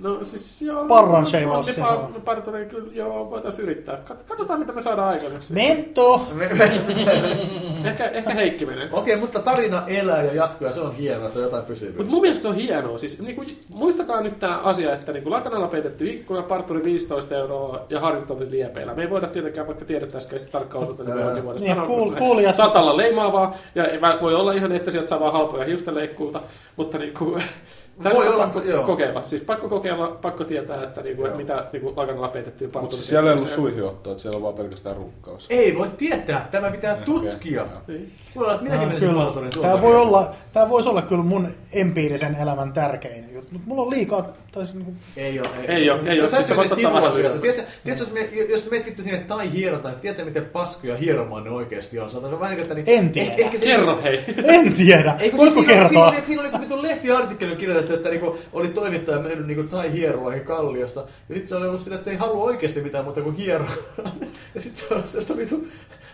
No 0.00 0.24
siis 0.24 0.62
joo. 0.62 0.84
Parran 0.84 1.26
sheivaus 1.26 1.66
ne 1.66 1.72
siis 1.72 1.86
par- 1.86 1.92
on. 1.92 2.22
Parturi 2.24 2.66
kyllä 2.66 2.88
joo, 2.92 3.30
voitaisiin 3.30 3.64
yrittää. 3.68 3.98
Kat- 4.10 4.28
Katsotaan 4.28 4.58
mitä 4.60 4.72
me 4.72 4.80
saadaan 4.82 5.08
aikaiseksi. 5.08 5.52
Mento. 5.54 6.26
Ehkä, 7.84 8.04
ehkä 8.08 8.34
Heikki 8.34 8.66
menee. 8.66 8.88
Okei, 8.92 9.16
mutta 9.16 9.38
tarina 9.40 9.82
elää 9.86 10.22
ja 10.22 10.34
jatkuu 10.34 10.66
ja 10.66 10.72
se 10.72 10.80
on 10.80 10.94
hienoa, 10.94 11.26
että 11.26 11.38
on 11.38 11.44
jotain 11.44 11.64
pysyvää. 11.64 11.96
Mutta 11.96 12.10
mun 12.12 12.20
mielestä 12.20 12.48
on 12.48 12.54
hienoa. 12.54 12.98
Siis, 12.98 13.20
niinku, 13.22 13.44
muistakaa 13.68 14.20
nyt 14.20 14.38
tämä 14.38 14.58
asia, 14.58 14.92
että 14.94 15.12
niinku, 15.12 15.30
lakanalla 15.30 15.68
peitetty 15.68 16.10
ikkuna, 16.10 16.42
parturi 16.42 16.84
15 16.84 17.34
euroa 17.36 17.80
ja 17.88 18.00
harjoittelun 18.00 18.46
liepeillä. 18.50 18.94
Me 18.94 19.02
ei 19.02 19.10
voida 19.10 19.26
tietenkään, 19.26 19.66
vaikka 19.66 19.84
tiedettäisikö 19.84 20.38
sitä 20.38 20.52
tarkkaan 20.52 20.82
osoitetta, 20.82 21.10
niin 21.14 21.16
me 21.16 21.22
ei 21.22 21.28
oikein 21.28 21.46
voida 21.46 21.60
Niin, 21.60 21.74
sanoa, 21.74 21.86
kuul- 21.86 22.10
koska 22.10 22.52
se 22.52 22.56
saattaa 22.56 22.82
olla 22.82 22.96
leimaavaa. 22.96 23.54
Ja 23.74 23.84
ei- 23.86 24.00
voi 24.20 24.34
olla 24.34 24.52
ihan, 24.52 24.72
että 24.72 24.90
sieltä 24.90 25.08
saa 25.08 25.20
vaan 25.20 25.32
halpoja 25.32 25.64
hiustenleikkuuta. 25.64 26.40
Mutta 26.76 26.98
niinku, 26.98 27.38
Tämä 28.02 28.14
Voi 28.14 28.28
olla, 28.28 28.44
pakko 28.44 28.62
joo. 28.62 28.84
kokeilla. 28.86 29.22
Siis 29.22 29.42
pakko 29.42 29.68
kokeilla, 29.68 30.18
pakko 30.22 30.44
tietää, 30.44 30.82
että, 30.82 31.00
niinku, 31.02 31.24
että 31.24 31.36
mitä 31.36 31.66
niinku, 31.72 31.92
lakanalla 31.96 32.28
peitettyä 32.28 32.66
Mutta 32.66 32.78
parturi. 32.78 32.96
siis 32.96 33.08
siellä 33.08 33.30
ei 33.30 33.36
ollut 33.36 33.50
suihiottoa, 33.50 34.12
että 34.12 34.22
siellä 34.22 34.36
on 34.36 34.42
vaan 34.42 34.54
pelkästään 34.54 34.96
runkkaus. 34.96 35.46
Ei 35.50 35.78
voi 35.78 35.88
tietää, 35.96 36.48
tämä 36.50 36.70
pitää 36.70 36.92
Okei, 36.92 37.04
tutkia. 37.04 37.66
Niin. 37.88 38.12
Voi 38.36 38.44
olla, 38.44 38.54
että 38.54 38.64
minäkin 38.64 38.88
Tää, 38.88 39.10
menisin 39.36 39.62
tämä, 39.62 39.80
voi 39.80 39.96
olla, 39.96 40.34
tämä 40.52 40.68
voisi 40.68 40.88
olla 40.88 41.02
kyllä 41.02 41.22
mun 41.22 41.48
empiirisen 41.72 42.34
elämän 42.42 42.72
tärkein 42.72 43.24
juttu, 43.34 43.48
mutta 43.52 43.68
mulla 43.68 43.82
on 43.82 43.90
liikaa, 43.90 44.28
tai 44.52 44.62
siis 44.62 44.74
niinku, 44.74 44.92
Ei 45.16 45.40
ole. 45.40 45.48
Ei 45.68 45.90
oo, 45.90 45.98
ei 46.06 46.20
oo. 46.20 46.26
Tämä 46.30 46.42
Siis 46.42 46.46
se 46.46 46.52
on 46.52 46.56
voisi 46.56 46.86
ottaa. 46.86 47.10
Tiedätkö, 47.40 47.64
jos, 47.84 48.12
me, 48.12 48.30
menet 48.70 48.86
vittu 48.86 49.02
sinne 49.02 49.18
tai 49.18 49.52
hierotaan, 49.52 49.94
tiedätkö 50.00 50.24
miten 50.24 50.44
paskoja 50.44 50.96
hieromaan 50.96 51.44
ne 51.44 51.50
oikeasti 51.50 51.98
on? 51.98 52.10
Sanotaan, 52.10 52.30
se 52.30 52.34
on 52.34 52.40
vähän 52.40 52.56
niin 52.56 52.66
kuin, 52.68 52.78
että 52.78 52.90
niin, 52.90 53.00
En 53.00 53.10
tiedä. 53.10 53.30
Ehkä, 53.30 53.42
ehkä 53.42 53.58
se, 53.58 53.64
Kerro 53.66 53.98
hei. 54.02 54.24
en 54.44 54.72
tiedä, 54.72 55.16
Ei, 55.18 55.32
voitko 55.36 55.60
siinä, 55.60 55.74
kertoa? 55.74 55.88
Siinä 55.88 56.06
oli, 56.18 56.26
siinä 56.26 56.42
oli 56.42 56.60
vittu 56.60 56.82
lehtiartikkeli 56.82 57.56
kirjoitettu, 57.56 57.89
että 57.94 58.08
niinku, 58.08 58.38
oli 58.52 58.68
toimittaja 58.68 59.18
mennyt 59.18 59.46
niinku 59.46 59.62
tai 59.62 59.92
hieroihin 59.92 60.44
kalliosta. 60.44 61.00
Ja 61.00 61.06
sitten 61.34 61.46
se 61.46 61.56
oli 61.56 61.66
ollut 61.68 61.80
sillä, 61.80 61.94
että 61.94 62.04
se 62.04 62.10
ei 62.10 62.16
halua 62.16 62.44
oikeasti 62.44 62.80
mitään 62.80 63.04
muuta 63.04 63.20
kuin 63.20 63.36
hieroa. 63.36 63.68
ja 64.54 64.60
sitten 64.60 64.88
se 64.88 64.94
oli 64.94 65.06
sellaista 65.06 65.36
vittu, 65.36 65.66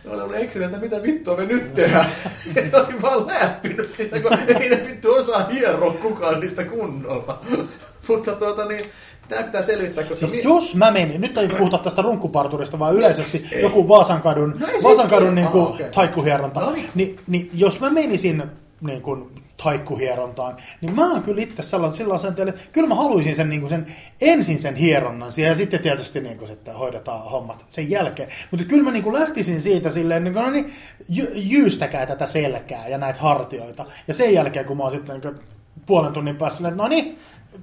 ne 0.05 0.11
oli 0.11 0.21
ollut 0.23 0.37
ekseli, 0.37 0.65
että 0.65 0.79
mitä 0.79 1.03
vittua 1.03 1.37
me 1.37 1.45
nyt 1.47 1.75
tehdään. 1.75 2.07
Ja 2.55 2.63
ne 2.73 2.79
oli 2.79 3.03
vaan 3.03 3.27
läppinyt 3.27 3.95
sitä, 3.97 4.21
kun 4.21 4.33
ei 4.49 4.69
ne 4.69 4.85
vittu 4.89 5.13
osaa 5.13 5.47
hieroa 5.53 5.93
kukaan 5.93 6.41
niistä 6.41 6.65
kunnolla. 6.65 7.41
Mutta 8.09 8.33
tuota 8.33 8.65
niin, 8.65 8.81
tämä 9.29 9.43
pitää 9.43 9.63
selvittää, 9.63 10.05
koska... 10.05 10.27
Siis 10.27 10.45
mi- 10.45 10.51
jos 10.55 10.75
mä 10.75 10.91
menin, 10.91 11.21
nyt 11.21 11.39
ei 11.39 11.49
puhuta 11.49 11.79
tästä 11.79 12.03
runkkuparturista, 12.03 12.79
vaan 12.79 12.95
yleisesti 12.97 13.49
Ei. 13.53 13.63
joku 13.63 13.89
Vaasankadun, 13.89 14.55
No 14.61 14.67
Vaasankadun 14.83 15.25
kiinni. 15.27 15.41
niin 15.41 15.51
kuin, 15.53 15.65
Ah, 15.65 15.71
okei. 15.75 15.91
taikkuhieronta, 15.91 16.61
No 16.61 16.71
niin. 16.73 16.89
niin, 16.95 17.19
niin 17.27 17.49
jos 17.55 17.81
mä 17.81 17.91
menisin 17.91 18.43
niin 18.81 19.03
kuin, 19.03 19.27
taikkuhierontaan, 19.63 20.57
niin 20.81 20.95
mä 20.95 21.11
oon 21.11 21.23
kyllä 21.23 21.43
itse 21.43 21.63
sellaisen, 21.63 21.99
sellaisen 21.99 22.35
teille, 22.35 22.55
kyllä 22.73 22.89
mä 22.89 22.95
haluaisin 22.95 23.37
sen, 23.37 23.51
niin 23.51 23.61
kuin 23.61 23.71
sen, 23.71 23.87
ensin 24.21 24.59
sen 24.59 24.75
hieronnan 24.75 25.33
siihen, 25.33 25.51
ja 25.51 25.57
sitten 25.57 25.81
tietysti 25.81 26.21
niin 26.21 26.39
kuin, 26.39 26.49
sitten 26.49 26.75
hoidetaan 26.75 27.31
hommat 27.31 27.65
sen 27.69 27.91
jälkeen. 27.91 28.29
Mutta 28.51 28.67
kyllä 28.67 28.83
mä 28.83 28.91
niin 28.91 29.03
kuin 29.03 29.15
lähtisin 29.15 29.61
siitä 29.61 29.91
silleen, 29.91 30.25
niin 30.25 30.35
kuin, 30.35 30.45
no 30.45 30.51
niin, 30.51 30.73
jy, 31.09 31.33
jyystäkää 31.35 32.07
tätä 32.07 32.27
selkää 32.27 32.89
ja 32.89 32.99
näitä 32.99 33.21
hartioita. 33.21 33.85
Ja 34.09 34.15
sen 34.15 34.35
jälkeen, 34.35 34.67
kun 34.67 34.77
mä 34.77 34.83
oon 34.83 34.93
sitten 34.93 35.21
niin 35.21 35.23
kuin, 35.23 35.47
puolen 35.87 36.13
tunnin 36.13 36.37
päässä, 36.37 36.57
silleen, 36.57 36.73
että 36.73 36.83
no 36.83 36.89
niin, 36.89 37.19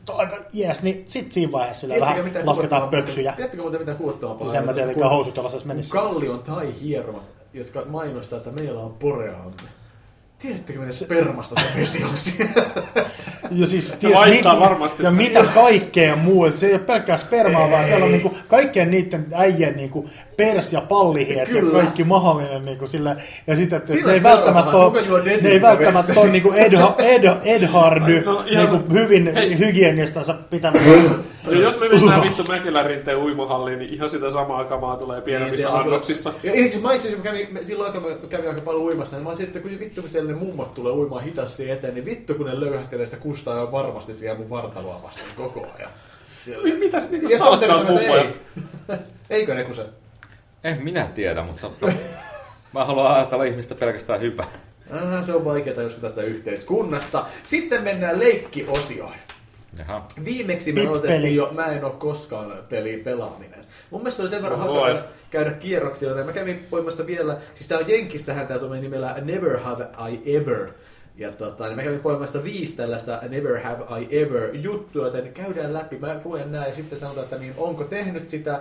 aika 0.09 0.37
jees, 0.53 0.83
niin 0.83 1.05
sit 1.07 1.31
siinä 1.31 1.51
vaiheessa 1.51 1.87
Tiedättekö, 1.87 2.23
vähän 2.23 2.45
lasketaan 2.45 2.89
pöksyjä. 2.89 3.31
Tiedättekö 3.31 3.63
muuten 3.63 3.79
mitä 3.81 3.95
kuulottavaa 3.95 4.37
Ja 4.41 4.47
sen 4.49 4.65
mä 4.65 4.73
tietenkään 4.73 5.09
housut 5.09 5.65
menisi. 5.65 5.91
Kallion 5.91 6.39
tai 6.39 6.73
hieromat, 6.81 7.23
jotka 7.53 7.83
mainostaa, 7.85 8.37
että 8.37 8.51
meillä 8.51 8.79
on 8.79 8.93
poreamme. 8.93 9.82
Tiedättekö, 10.43 10.79
miten 10.79 10.93
spermasta 10.93 11.55
se 11.55 11.79
vesi 11.79 12.03
on 12.03 12.17
siellä? 12.17 12.53
Ja 13.51 13.67
siis 13.67 13.93
vaihtaa 14.13 14.59
varmasti 14.59 15.03
ja 15.03 15.09
sen. 15.09 15.17
mitä 15.17 15.43
kaikkea 15.53 16.15
muu. 16.15 16.51
Se 16.51 16.67
ei 16.67 16.73
ole 16.73 16.79
pelkkää 16.79 17.17
spermaa, 17.17 17.71
vaan 17.71 17.85
siellä 17.85 18.05
on 18.05 18.11
niinku 18.11 18.37
kaikkien 18.47 18.91
niiden 18.91 19.25
äijien 19.33 19.77
niinku 19.77 20.09
pers- 20.37 20.73
ja 20.73 20.81
pallihiet 20.81 21.49
ja 21.49 21.61
kaikki 21.71 22.03
mahdollinen. 22.03 22.65
Niinku 22.65 22.87
sille, 22.87 23.15
ja 23.47 23.55
sitten, 23.55 23.77
että 23.77 23.93
Sillä 23.93 24.07
ne 24.07 24.13
ei 24.13 24.23
välttämättä 24.23 24.77
ole, 24.77 25.21
ne 25.41 25.49
ei 25.49 25.61
välttämättä 25.61 26.13
ole 26.19 26.29
niinku 26.29 26.51
Ed, 26.51 26.73
Ed, 26.97 27.23
Edhardy 27.43 28.21
No, 28.25 28.43
niinku 28.43 28.93
hyvin 28.93 29.33
Hei. 29.33 29.59
hygienistansa 29.59 30.33
pitämä. 30.49 30.79
Ja 31.47 31.57
jos 31.59 31.79
me 31.79 31.89
mennään 31.89 32.21
vittu 32.21 32.43
Mäkelän 32.43 32.85
rinteen 32.85 33.17
uimahalliin, 33.17 33.79
niin 33.79 33.93
ihan 33.93 34.09
sitä 34.09 34.29
samaa 34.29 34.63
kamaa 34.63 34.97
tulee 34.97 35.21
pienemmissä 35.21 35.57
siellä 35.57 35.75
on 35.77 35.83
kyllä- 35.83 35.95
annoksissa. 35.95 36.33
Ja 36.43 36.51
ja 36.51 36.57
siis 36.69 36.81
mä 36.81 36.93
itse 36.93 37.07
asiassa 37.07 37.23
kävin, 37.23 37.53
me- 37.53 37.63
silloin 37.63 37.93
aikaa 37.93 38.09
mä 38.09 38.15
kävin 38.29 38.49
aika 38.49 38.61
paljon 38.61 38.83
uimassa, 38.83 39.15
niin 39.15 39.23
mä 39.23 39.29
olisin, 39.29 39.47
että 39.47 39.59
kun 39.59 39.71
vittu 39.79 40.01
kun 40.01 40.09
siellä 40.09 40.31
ne 40.31 40.37
mummat 40.37 40.73
tulee 40.73 40.91
uimaan 40.93 41.23
hitaasti 41.23 41.71
eteen, 41.71 41.93
niin 41.95 42.05
vittu 42.05 42.33
kun 42.33 42.45
ne 42.45 42.59
löyhähtelee 42.59 43.05
sitä 43.05 43.17
kustaa 43.17 43.57
jo 43.59 43.71
varmasti 43.71 44.13
siellä 44.13 44.39
mun 44.39 44.49
vartaloa 44.49 45.03
vasten 45.03 45.23
koko 45.37 45.67
ajan. 45.77 45.91
Siellä. 46.45 46.63
Mi- 46.63 46.75
Mitäs 46.79 47.11
niinku 47.11 47.29
Ja 47.29 47.37
stalkkaa 47.37 47.83
mummoja? 47.83 48.21
ei. 48.21 48.33
Eikö 49.29 49.53
ne 49.55 49.63
kuse? 49.63 49.85
En 50.63 50.83
minä 50.83 51.07
tiedä, 51.15 51.43
mutta 51.43 51.69
mä 52.73 52.85
haluan 52.85 53.15
ajatella 53.15 53.43
ihmistä 53.43 53.75
pelkästään 53.75 54.21
hyvää. 54.21 54.47
Ah, 54.93 55.25
se 55.25 55.33
on 55.33 55.45
vaikeaa 55.45 55.81
joskus 55.81 56.01
tästä 56.01 56.21
yhteiskunnasta. 56.21 57.25
Sitten 57.45 57.83
mennään 57.83 58.19
leikkiosioon. 58.19 59.13
Jaha. 59.77 60.07
Viimeksi 60.25 60.71
me 60.71 60.87
aloitettiin 60.87 61.35
jo 61.35 61.49
Mä 61.51 61.65
en 61.65 61.85
oo 61.85 61.91
koskaan 61.91 62.53
peli 62.69 62.97
pelaaminen. 62.97 63.65
Mun 63.89 64.01
mielestä 64.01 64.23
oli 64.23 64.29
sen 64.29 64.41
verran 64.41 64.59
No 64.59 64.67
hauska 64.67 65.03
käydä, 65.29 65.51
kierroksia, 65.51 66.09
joten 66.09 66.25
mä 66.25 66.33
kävin 66.33 66.65
poimassa 66.69 67.07
vielä, 67.07 67.37
siis 67.55 67.67
tää 67.67 67.77
on 67.77 67.89
Jenkissähän 67.89 68.47
tää 68.47 68.59
tulee 68.59 68.81
nimellä 68.81 69.15
Never 69.21 69.59
Have 69.59 69.87
I 70.11 70.35
Ever. 70.37 70.69
Ja 71.15 71.31
tota, 71.31 71.65
niin 71.65 71.75
mä 71.75 71.83
kävin 71.83 71.99
poimassa 71.99 72.43
viisi 72.43 72.75
tällaista 72.75 73.19
Never 73.29 73.59
Have 73.59 74.01
I 74.01 74.07
Ever 74.19 74.55
juttua, 74.55 75.05
joten 75.05 75.33
käydään 75.33 75.73
läpi. 75.73 75.97
Mä 75.97 76.21
luen 76.25 76.51
nää 76.51 76.67
ja 76.67 76.75
sitten 76.75 76.99
sanotaan, 76.99 77.23
että 77.23 77.37
niin 77.37 77.53
onko 77.57 77.83
tehnyt 77.83 78.29
sitä, 78.29 78.59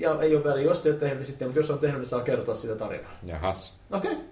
ja 0.00 0.22
ei 0.22 0.36
ole 0.36 0.44
väliä, 0.44 0.64
jos 0.64 0.86
ei 0.86 0.92
ole 0.92 1.00
tehnyt, 1.00 1.18
niin 1.18 1.26
sitten, 1.26 1.48
mutta 1.48 1.58
jos 1.58 1.70
on 1.70 1.78
tehnyt, 1.78 1.98
niin 1.98 2.08
saa 2.08 2.20
kertoa 2.20 2.54
sitä 2.54 2.74
tarinaa. 2.74 3.18
Jahas. 3.22 3.74
Okei. 3.90 4.12
Okay. 4.12 4.24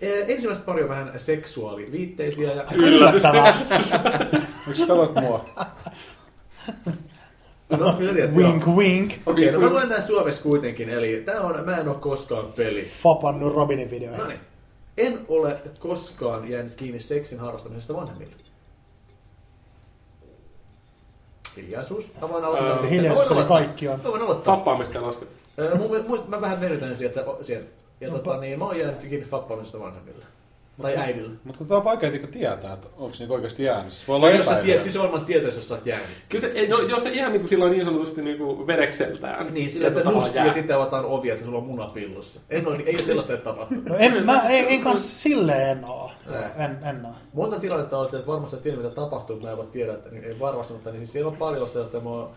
Ensimmäistä 0.00 0.64
pari 0.64 0.82
on 0.82 0.88
vähän 0.88 1.12
seksuaaliviitteisiä 1.16 2.52
ja. 2.52 2.64
Yllättävää. 2.74 3.66
Miksi 4.66 4.86
katsot 4.86 5.14
mua? 5.14 5.44
No, 7.70 7.96
minä 7.98 8.12
tiedän, 8.12 8.36
wink 8.36 8.66
joo. 8.66 8.76
wink. 8.76 9.12
Okei, 9.26 9.52
no 9.52 9.60
mä 9.60 9.70
luen 9.70 9.88
tän 9.88 10.02
suomeksi 10.02 10.42
kuitenkin, 10.42 10.88
eli 10.88 11.22
tää 11.26 11.40
on 11.40 11.64
Mä 11.64 11.76
en 11.76 11.88
oo 11.88 11.94
koskaan 11.94 12.52
peli. 12.52 12.90
Fapannut 13.02 13.54
Robinin 13.54 13.90
videoihin. 13.90 14.20
No 14.22 14.28
niin. 14.28 14.40
En 14.96 15.20
ole 15.28 15.58
koskaan 15.78 16.50
jäänyt 16.50 16.74
kiinni 16.74 17.00
seksin 17.00 17.40
harrastamisesta 17.40 17.94
vanhemmille. 17.94 18.32
Hiljaisuus. 21.56 22.12
Mä 22.20 22.28
voin 22.28 22.44
aloittaa 22.44 22.68
Öö, 22.68 22.74
sitten. 22.74 22.90
Hiljaisuus 22.90 23.26
oli 23.26 23.34
aloittaa. 23.34 23.58
kaikki 23.58 23.88
on. 23.88 24.00
Mä 24.04 24.10
voin 24.10 24.22
aloittaa. 24.22 24.56
Tappaamista 24.56 24.98
ja 24.98 25.02
lasketa. 25.02 25.30
Öö, 25.58 25.74
mä 26.28 26.40
vähän 26.40 26.60
venytän 26.60 26.96
sieltä. 26.96 27.24
sieltä. 27.42 27.79
Ja 28.00 28.08
No, 28.10 28.18
tota, 28.18 28.40
niin, 28.40 28.58
mä 28.58 28.64
oon 28.64 28.78
jäänyt 28.78 29.00
kiinni 29.00 29.26
fappaamisesta 29.26 29.80
vanhemmille. 29.80 30.24
Tai 30.82 30.96
äidillä. 30.96 31.30
Mutta 31.44 31.58
kun 31.58 31.66
tää 31.66 31.76
on 31.76 31.84
vaikea 31.84 32.10
niinku 32.10 32.26
tietää, 32.26 32.72
että 32.72 32.86
onko 32.96 33.16
niinku 33.18 33.34
oikeasti 33.34 33.64
jäänyt. 33.64 33.92
Se 33.92 34.06
voi 34.08 34.16
olla 34.16 34.30
No, 34.30 34.36
jos 34.36 34.46
sä 34.46 34.54
tiedät, 34.54 34.82
kyllä 34.82 34.92
se 34.92 34.98
varmaan 34.98 35.24
tietäisi, 35.24 35.58
jos 35.58 35.68
sä 35.68 35.74
oot 35.74 35.86
jäänyt. 35.86 36.08
Kyllä 36.28 36.42
se, 36.42 36.52
ei, 36.54 36.68
no, 36.68 36.78
jos 36.78 37.02
se 37.02 37.10
ihan 37.10 37.32
niin 37.32 37.40
kuin 37.40 37.48
silloin 37.48 37.72
niin 37.72 37.84
sanotusti 37.84 38.22
niin 38.22 38.38
kuin 38.38 38.66
verekseltään. 38.66 39.54
Niin, 39.54 39.70
sillä 39.70 39.88
että 39.88 40.00
tota 40.00 40.16
nussi 40.16 40.38
ja 40.38 40.52
sitten 40.52 40.76
avataan 40.76 41.04
ovia, 41.04 41.32
että 41.34 41.44
sulla 41.44 41.58
on 41.58 41.64
munapillussa. 41.64 42.40
En 42.50 42.68
ole, 42.68 42.76
ei 42.86 42.94
ole 42.94 43.02
sellaista 43.02 43.32
ei 43.32 43.38
tapahtunut. 43.38 43.84
No 43.84 43.96
en, 43.98 44.26
mä 44.26 44.42
en, 44.48 44.66
en 44.68 44.80
kanssa 44.80 45.20
silleen 45.20 45.68
en 45.68 45.84
oo. 45.84 46.10
En, 46.58 46.78
en 46.88 47.06
oo. 47.06 47.12
Monta 47.32 47.60
tilannetta 47.60 47.98
on 47.98 48.10
se, 48.10 48.16
että 48.16 48.30
varmasti 48.30 48.56
et 48.56 48.62
tiedä 48.62 48.76
mitä 48.76 48.90
tapahtuu, 48.90 49.36
mutta 49.36 49.46
mä 49.46 49.52
en 49.52 49.58
voi 49.58 49.66
tiedä, 49.66 49.92
että 49.92 50.10
niin 50.10 50.24
ei 50.24 50.40
varmasti, 50.40 50.72
mutta 50.72 50.90
niin 50.90 51.00
siis 51.00 51.12
siellä 51.12 51.30
on 51.30 51.36
paljon 51.36 51.68
sellaista, 51.68 51.96
että 51.96 52.08
mä 52.08 52.14
oon 52.14 52.30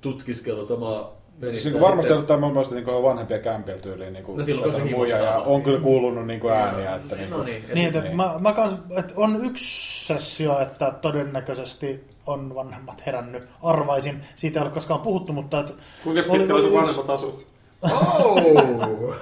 tutkiskellut 0.00 0.70
omaa. 0.70 1.23
Siis 1.40 1.64
niin 1.64 1.80
varmasti 1.80 2.02
sitten- 2.02 2.14
ollut 2.16 2.26
tämä 2.26 2.46
mielestä 2.48 2.74
niin 2.74 2.86
vanhempia 2.86 3.38
kämpiä 3.38 3.76
tyyliin 3.76 4.12
niin 4.12 4.24
No 4.36 4.44
silloin, 4.44 4.72
kun 4.72 4.80
se 4.82 4.88
himossa 4.88 5.16
ja 5.16 5.38
on. 5.38 5.46
on 5.46 5.62
kyllä 5.62 5.80
kuulunut 5.80 6.26
niin 6.26 6.50
ääniä. 6.50 6.94
Että 6.94 7.16
niin 7.16 7.30
No 7.30 7.42
niin. 7.42 7.64
Niin, 7.74 7.96
että 7.96 8.10
mä, 8.12 8.34
mä 8.40 8.52
kans, 8.52 8.74
että 8.98 9.14
on 9.16 9.44
yksi 9.44 10.06
sessio, 10.06 10.58
että 10.60 10.90
todennäköisesti 11.02 12.04
on 12.26 12.54
vanhemmat 12.54 13.06
herännyt. 13.06 13.42
Arvaisin, 13.62 14.20
siitä 14.34 14.60
ei 14.60 14.62
ole 14.66 14.70
koskaan 14.72 15.00
puhuttu, 15.00 15.32
mutta 15.32 15.60
että 15.60 15.72
Kuinka 16.04 16.22
oli- 16.28 16.38
pitkällä 16.38 16.62
sun 16.62 16.70
oli 16.70 16.78
vanhemmat 16.78 17.10
asuu? 17.10 17.42
Oh! 18.24 19.14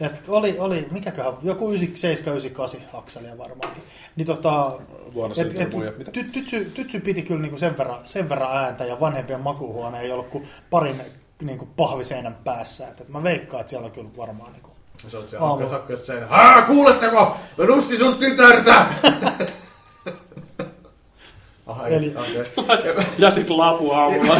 Et 0.00 0.22
oli, 0.28 0.58
oli, 0.58 0.88
mikäköhän, 0.90 1.32
joku 1.42 1.70
97-98 1.72 1.76
akselia 2.92 3.38
varmaankin. 3.38 3.82
Niin 4.16 4.26
tota, 4.26 4.72
Vuonna 5.14 5.34
et, 5.42 5.60
et, 5.60 6.12
ty, 6.12 6.24
tytsy, 6.24 6.64
tytsy, 6.74 7.00
piti 7.00 7.22
kyllä 7.22 7.42
niinku 7.42 7.58
sen, 7.58 7.78
verran, 7.78 7.98
sen 8.04 8.28
verran 8.28 8.56
ääntä 8.56 8.84
ja 8.84 9.00
vanhempien 9.00 9.40
makuuhuone 9.40 10.00
ei 10.00 10.12
ollut 10.12 10.28
kuin 10.28 10.48
parin 10.70 11.00
niinku 11.42 11.68
pahviseinän 11.76 12.36
päässä. 12.44 12.88
Et, 12.88 13.00
et 13.00 13.08
mä 13.08 13.22
veikkaan, 13.22 13.60
että 13.60 13.70
siellä 13.70 13.86
on 13.86 13.92
kyllä 13.92 14.10
varmaan 14.16 14.52
niinku, 14.52 14.70
Se 15.08 15.16
on 15.18 15.28
se 15.28 15.36
Aamu. 15.36 15.66
seinä. 15.96 16.26
Haa, 16.26 16.62
kuuletteko? 16.62 17.36
Mä 17.58 17.64
nustin 17.64 17.98
sun 17.98 18.16
tytärtä! 18.16 18.86
Aha, 21.66 21.88
Eli-. 21.88 22.14
Jätit 23.18 23.50
lapu 23.50 23.90
aamulla 23.92 24.36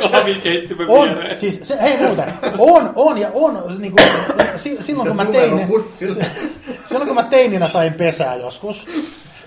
kahvikeittimen 0.10 0.88
on, 0.90 1.08
viereen. 1.08 1.38
siis 1.38 1.68
se, 1.68 1.82
hei 1.82 1.96
muuten, 2.06 2.34
on, 2.58 2.92
on 2.94 3.18
ja 3.18 3.30
on, 3.34 3.62
niinku, 3.78 4.02
si, 4.56 4.76
silloin 4.80 5.08
kun 5.08 5.16
mä 5.16 5.24
tein, 5.24 5.68
silloin 6.84 7.06
kun 7.06 7.14
mä 7.14 7.22
teininä 7.22 7.68
sain 7.68 7.94
pesää 7.94 8.34
joskus, 8.34 8.86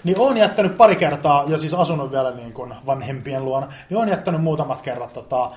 niin 0.03 0.19
on 0.19 0.37
jättänyt 0.37 0.77
pari 0.77 0.95
kertaa, 0.95 1.43
ja 1.47 1.57
siis 1.57 1.73
asunut 1.73 2.11
vielä 2.11 2.31
niin 2.31 2.53
kuin 2.53 2.73
vanhempien 2.85 3.45
luona, 3.45 3.67
niin 3.89 3.97
on 3.97 4.09
jättänyt 4.09 4.41
muutamat 4.41 4.81
kerrat 4.81 5.13
tota, 5.13 5.51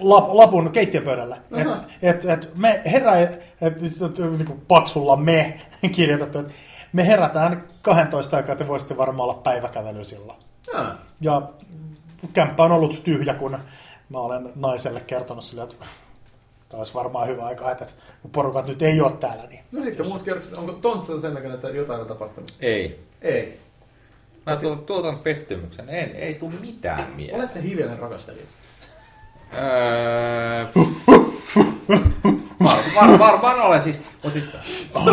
lap, 0.00 0.34
lapun 0.34 0.70
keittiöpöydällä. 0.70 1.36
Et, 1.56 1.68
et, 2.02 2.24
et 2.24 2.56
me 2.56 2.82
herää, 2.92 3.20
et, 3.20 3.42
et, 3.60 3.80
niin 4.18 4.46
kuin 4.46 4.60
paksulla 4.68 5.16
me 5.16 5.60
kirjoitettu, 5.96 6.38
että 6.38 6.52
me 6.92 7.06
herätään 7.06 7.64
12 7.82 8.36
aikaa, 8.36 8.52
että 8.52 8.68
voisitte 8.68 8.96
varmaan 8.96 9.28
olla 9.28 9.40
päiväkävely 9.42 10.04
silloin. 10.04 10.38
Ah, 10.74 10.96
Ja 11.20 11.42
kämppä 12.32 12.62
on 12.62 12.72
ollut 12.72 13.04
tyhjä, 13.04 13.34
kun 13.34 13.58
mä 14.08 14.18
olen 14.18 14.52
naiselle 14.56 15.00
kertonut 15.00 15.44
sille, 15.44 15.62
että 15.62 15.76
tämä 16.68 16.78
olisi 16.78 16.94
varmaan 16.94 17.28
hyvä 17.28 17.44
aika, 17.46 17.70
että 17.70 17.86
kun 18.22 18.30
porukat 18.30 18.66
nyt 18.66 18.82
ei 18.82 19.00
ole 19.00 19.12
täällä, 19.12 19.44
niin 19.46 19.60
No 19.72 19.82
sitten 19.82 20.08
muut 20.08 20.22
kerrokset, 20.22 20.54
onko 20.54 20.72
Tontsa 20.72 21.20
sen 21.20 21.34
näköinen, 21.34 21.54
että 21.54 21.68
jotain 21.68 22.00
on 22.00 22.06
tapahtunut? 22.06 22.54
Ei. 22.60 23.00
Ei. 23.22 23.58
Mä 24.46 24.56
tuon, 24.56 24.78
tuotan 24.78 25.18
pettymyksen. 25.18 25.88
En, 25.88 26.16
ei 26.16 26.34
tule 26.34 26.52
mitään 26.60 27.10
mieleen. 27.16 27.40
Olet 27.40 27.52
se 27.52 27.62
hiljainen 27.62 27.98
rakastelija? 27.98 28.46
Öö... 29.58 30.66
var, 32.64 32.78
var, 32.94 33.18
varmaan 33.18 33.60
olen 33.60 33.82
siis, 33.82 34.04
mutta 34.22 34.38
siis, 34.38 34.50
siis 34.92 35.04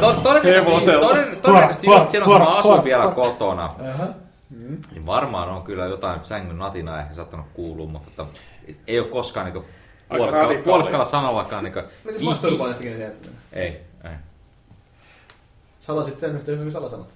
to, 0.00 0.12
todennäköisesti, 0.12 0.92
todennäköisesti 1.42 1.86
just 1.86 2.10
silloin, 2.10 2.30
kun 2.30 2.40
mä 2.40 2.56
asun 2.56 2.84
vielä 2.84 3.08
kotona, 3.08 3.64
Aha. 3.64 4.06
niin 4.90 5.06
varmaan 5.06 5.48
on 5.48 5.62
kyllä 5.62 5.86
jotain 5.86 6.20
sängyn 6.24 6.58
natinaa 6.58 7.00
ehkä 7.00 7.14
saattanut 7.14 7.46
kuulua, 7.54 7.86
mutta 7.86 8.08
että, 8.08 8.40
ei 8.86 8.98
ole 8.98 9.08
koskaan 9.08 9.46
niin 9.46 9.64
Aika 10.10 10.24
puolikkaalla, 10.24 10.62
puolikkaalla 10.64 11.04
sanallakaan 11.04 11.64
niin 11.64 11.74
mastoilupainistakin 12.22 12.96
se 12.96 13.02
jättäminen? 13.02 13.42
Ei, 13.52 13.80
ei. 14.04 14.16
Salasit 15.80 16.18
sen 16.18 16.34
yhtä 16.34 16.50
hyvin 16.50 16.64
kuin 16.64 16.72
salasanat. 16.72 17.08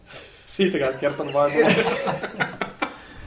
Siitäkään 0.46 0.94
et 0.94 1.00
kertonut 1.00 1.34
vain 1.34 1.52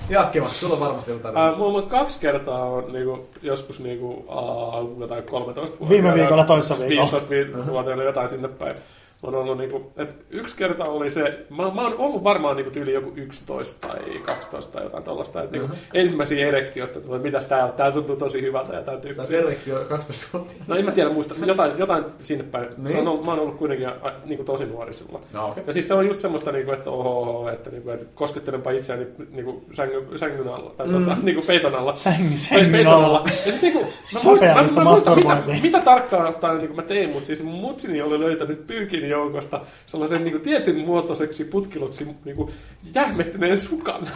mulle. 0.09 0.21
Jaakkima, 0.21 0.47
sulla 0.47 0.73
on 0.73 0.79
varmasti 0.79 1.11
jotain. 1.11 1.37
Äh, 1.37 1.57
mulla 1.57 1.77
on 1.77 1.87
kaksi 1.89 2.19
kertaa 2.19 2.65
on 2.65 2.93
niinku, 2.93 3.27
joskus 3.41 3.79
niinku, 3.79 4.09
uh, 4.09 4.99
jotain 4.99 5.23
13 5.23 5.79
vuotta. 5.79 5.93
Viime 5.93 6.13
viikolla, 6.13 6.43
toissa 6.43 6.75
viikolla. 6.79 7.11
15 7.11 7.71
vuotta 7.71 7.91
jotain 7.91 8.27
sinne 8.27 8.47
päin. 8.47 8.75
On 9.23 9.35
ollut 9.35 9.57
niinku, 9.57 9.91
että 9.97 10.15
yksi 10.29 10.55
kerta 10.55 10.85
oli 10.85 11.09
se, 11.09 11.45
mä, 11.49 11.71
mä 11.71 11.81
oon 11.81 11.95
ollut 11.97 12.23
varmaan 12.23 12.55
niinku 12.55 12.71
tyyli 12.71 12.93
joku 12.93 13.11
11 13.15 13.87
tai 13.87 13.99
12 14.25 14.73
tai 14.73 14.83
jotain 14.83 15.03
tollaista, 15.03 15.43
että 15.43 15.57
niinku 15.57 15.75
ensimmäisiä 15.93 16.47
erektioita, 16.47 16.99
että 16.99 17.17
mitäs 17.17 17.45
tää 17.45 17.65
on, 17.65 17.73
tää 17.73 17.91
tuntuu 17.91 18.15
tosi 18.15 18.41
hyvältä 18.41 18.73
ja 18.73 18.81
tää 18.81 18.95
Sä 18.95 19.01
tyyppi. 19.01 19.25
Serrekki 19.25 19.71
on 19.73 19.85
12 19.85 20.27
vuotta. 20.33 20.53
No 20.67 20.75
en 20.75 20.85
mä 20.85 20.91
tiedä 20.91 21.09
muista, 21.09 21.35
jotain, 21.45 21.71
jotain 21.77 22.03
sinne 22.21 22.43
päin. 22.43 22.67
Niin. 22.77 22.91
Se 22.91 22.97
on 22.97 23.07
ollut, 23.07 23.25
mä 23.25 23.31
oon 23.31 23.39
ollut 23.39 23.55
kuitenkin 23.57 23.87
a, 23.87 23.93
niinku 24.25 24.43
tosi 24.43 24.65
nuori 24.65 24.93
silloin. 24.93 25.23
No 25.33 25.47
okei. 25.49 25.63
Ja 25.67 25.73
siis 25.73 25.87
se 25.87 25.93
on 25.93 26.07
just 26.07 26.19
semmoista, 26.19 26.51
niinku, 26.51 26.71
että 26.71 26.89
oho, 26.91 27.19
oho 27.21 27.49
että, 27.49 27.69
niinku, 27.69 27.89
että 27.89 28.05
koskettelenpa 28.15 28.71
itseäni 28.71 29.07
niinku, 29.31 29.63
sängyn, 29.73 30.03
sängyn 30.19 30.47
alla, 30.47 30.69
tai 30.77 30.87
tuossa 30.87 31.15
Mm. 31.15 31.25
niinku 31.25 31.41
peiton 31.41 31.75
alla. 31.75 31.95
Sängin, 31.95 32.29
Pe- 32.31 32.37
sängin 32.37 32.71
peiton 32.71 32.93
alla. 32.93 33.07
alla. 33.07 33.29
Ja 33.45 33.51
sit 33.51 33.61
niinku, 33.61 33.79
mä 34.13 34.19
muistan, 34.23 34.47
mä, 34.47 34.53
Häpeällistä 34.53 34.79
mä 34.79 34.89
muistan 34.89 35.15
mitä, 35.15 35.43
mitä 35.63 35.79
tarkkaan 35.81 36.27
ottaen 36.27 36.57
niinku 36.57 36.75
mä 36.75 36.81
tein, 36.81 37.09
mutta 37.09 37.25
siis 37.27 37.43
mun 37.43 37.53
mutsini 37.55 38.01
oli 38.01 38.19
löytänyt 38.19 38.67
pyykin 38.67 39.08
joukosta 39.09 39.61
sellaisen 39.85 40.23
niinku 40.23 40.39
tietyn 40.39 40.75
muotoiseksi 40.77 41.43
putkiloksi 41.45 42.07
niinku 42.25 42.51
jähmettyneen 42.95 43.57
sukan. 43.57 44.07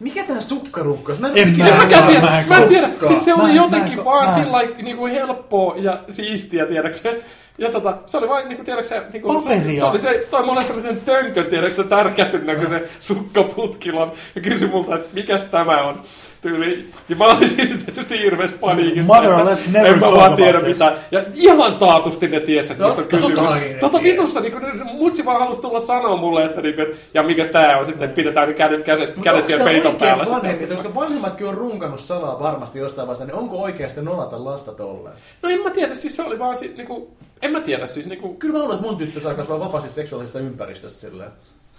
Mikä 0.00 0.24
tää 0.24 0.40
sukkarunkko 0.40 1.12
on? 1.12 1.20
Mä 1.20 1.28
En 1.34 1.48
ikinä- 1.48 1.64
mä- 1.64 1.70
En 1.70 1.76
mäkään 1.76 2.06
tiedä, 2.06 2.20
mä 2.20 2.38
en 2.40 2.48
mä 2.48 2.56
en 2.56 2.68
tiedä. 2.68 2.90
Siis 3.06 3.24
se 3.24 3.30
Mä 3.36 3.42
oli 3.42 3.50
en- 3.50 3.56
jotenkin 3.56 3.92
mä 3.94 3.98
en- 4.00 4.04
vaan 4.04 4.24
mä 4.30 4.36
en- 4.36 4.44
sillä 4.44 4.82
niinku 4.82 5.06
helppoa 5.06 5.74
ja 5.76 6.00
siistiä, 6.08 6.66
tiedäksä. 6.66 7.12
Ja 7.58 7.70
tota, 7.70 7.96
se 8.06 8.16
oli 8.18 8.28
vain, 8.28 8.48
niinku, 8.48 8.64
tiedäksä, 8.64 9.02
niinku, 9.12 9.42
se, 9.42 9.48
Paperia. 9.48 9.78
se, 9.80 9.84
oli 9.84 9.98
se, 9.98 10.26
toi 10.30 10.46
mulle 10.46 10.62
sellaisen 10.64 11.00
tönkön, 11.00 11.46
tiedäksä, 11.46 11.84
tärkätyn 11.84 12.46
näköisen 12.46 12.82
sukkaputkilon. 13.00 14.12
Ja 14.34 14.40
kysyi 14.40 14.68
multa, 14.68 14.94
että 14.94 15.08
mikäs 15.14 15.44
tämä 15.46 15.82
on. 15.82 16.00
Tyyli. 16.44 16.88
Ja 17.08 17.16
mä 17.16 17.24
olin 17.24 17.48
siitä 17.48 17.74
tietysti 17.84 18.18
hirveässä 18.18 18.56
paniikissa. 18.60 19.14
Mother, 19.14 19.32
että 19.32 19.54
let's 19.54 19.70
never 19.70 19.92
en 19.92 19.98
mä 19.98 20.06
talk 20.06 20.16
vaan 20.16 20.26
about 20.26 20.36
tiedä 20.36 20.60
this. 20.60 20.72
mitään. 20.72 20.96
Ja 21.10 21.24
ihan 21.34 21.74
taatusti 21.74 22.28
ne 22.28 22.40
tiesi, 22.40 22.72
että 22.72 22.84
mistä 22.84 23.02
on 23.02 23.08
Totta 23.08 23.16
kysymys. 23.28 23.50
ne 23.54 23.76
Tota 23.80 24.02
vitussa, 24.02 24.40
niin 24.40 24.52
kun 24.52 24.62
mutsi 24.92 25.24
vaan 25.24 25.38
halusi 25.38 25.60
tulla 25.60 25.80
sanoa 25.80 26.16
mulle, 26.16 26.44
että, 26.44 26.60
niin, 26.60 26.80
että 26.80 26.96
ja 27.14 27.22
mikäs 27.22 27.46
tää 27.48 27.78
on 27.78 27.86
sitten, 27.86 28.04
että 28.04 28.14
pidetään 28.16 28.48
ne 28.48 28.54
kädet, 28.54 28.84
kädet, 28.84 29.18
kädet 29.22 29.46
siellä 29.46 29.64
peiton 29.64 29.92
oikein 29.92 30.08
päällä. 30.08 30.34
vanhempi, 30.34 30.58
sitten. 30.68 30.76
koska 30.76 31.00
vanhemmatkin 31.00 31.46
on 31.46 31.54
runkannut 31.54 32.00
salaa 32.00 32.40
varmasti 32.40 32.78
jossain 32.78 33.08
vaiheessa, 33.08 33.24
niin 33.24 33.42
onko 33.42 33.62
oikeasti 33.62 34.02
nolata 34.02 34.44
lasta 34.44 34.72
tolleen? 34.72 35.16
No 35.42 35.48
en 35.48 35.60
mä 35.60 35.70
tiedä, 35.70 35.94
siis 35.94 36.16
se 36.16 36.22
oli 36.22 36.38
vaan 36.38 36.56
si, 36.56 36.74
niinku, 36.76 37.10
en 37.42 37.50
mä 37.52 37.60
tiedä, 37.60 37.86
siis 37.86 38.06
niinku, 38.08 38.34
Kyllä 38.34 38.52
mä 38.52 38.58
luulen, 38.58 38.76
että 38.76 38.88
mun 38.88 38.96
tyttö 38.98 39.20
saa 39.20 39.34
kasvaa 39.34 39.60
vapaasti 39.60 39.90
seksuaalisessa 39.90 40.38
ympäristössä 40.40 41.00
silleen. 41.10 41.30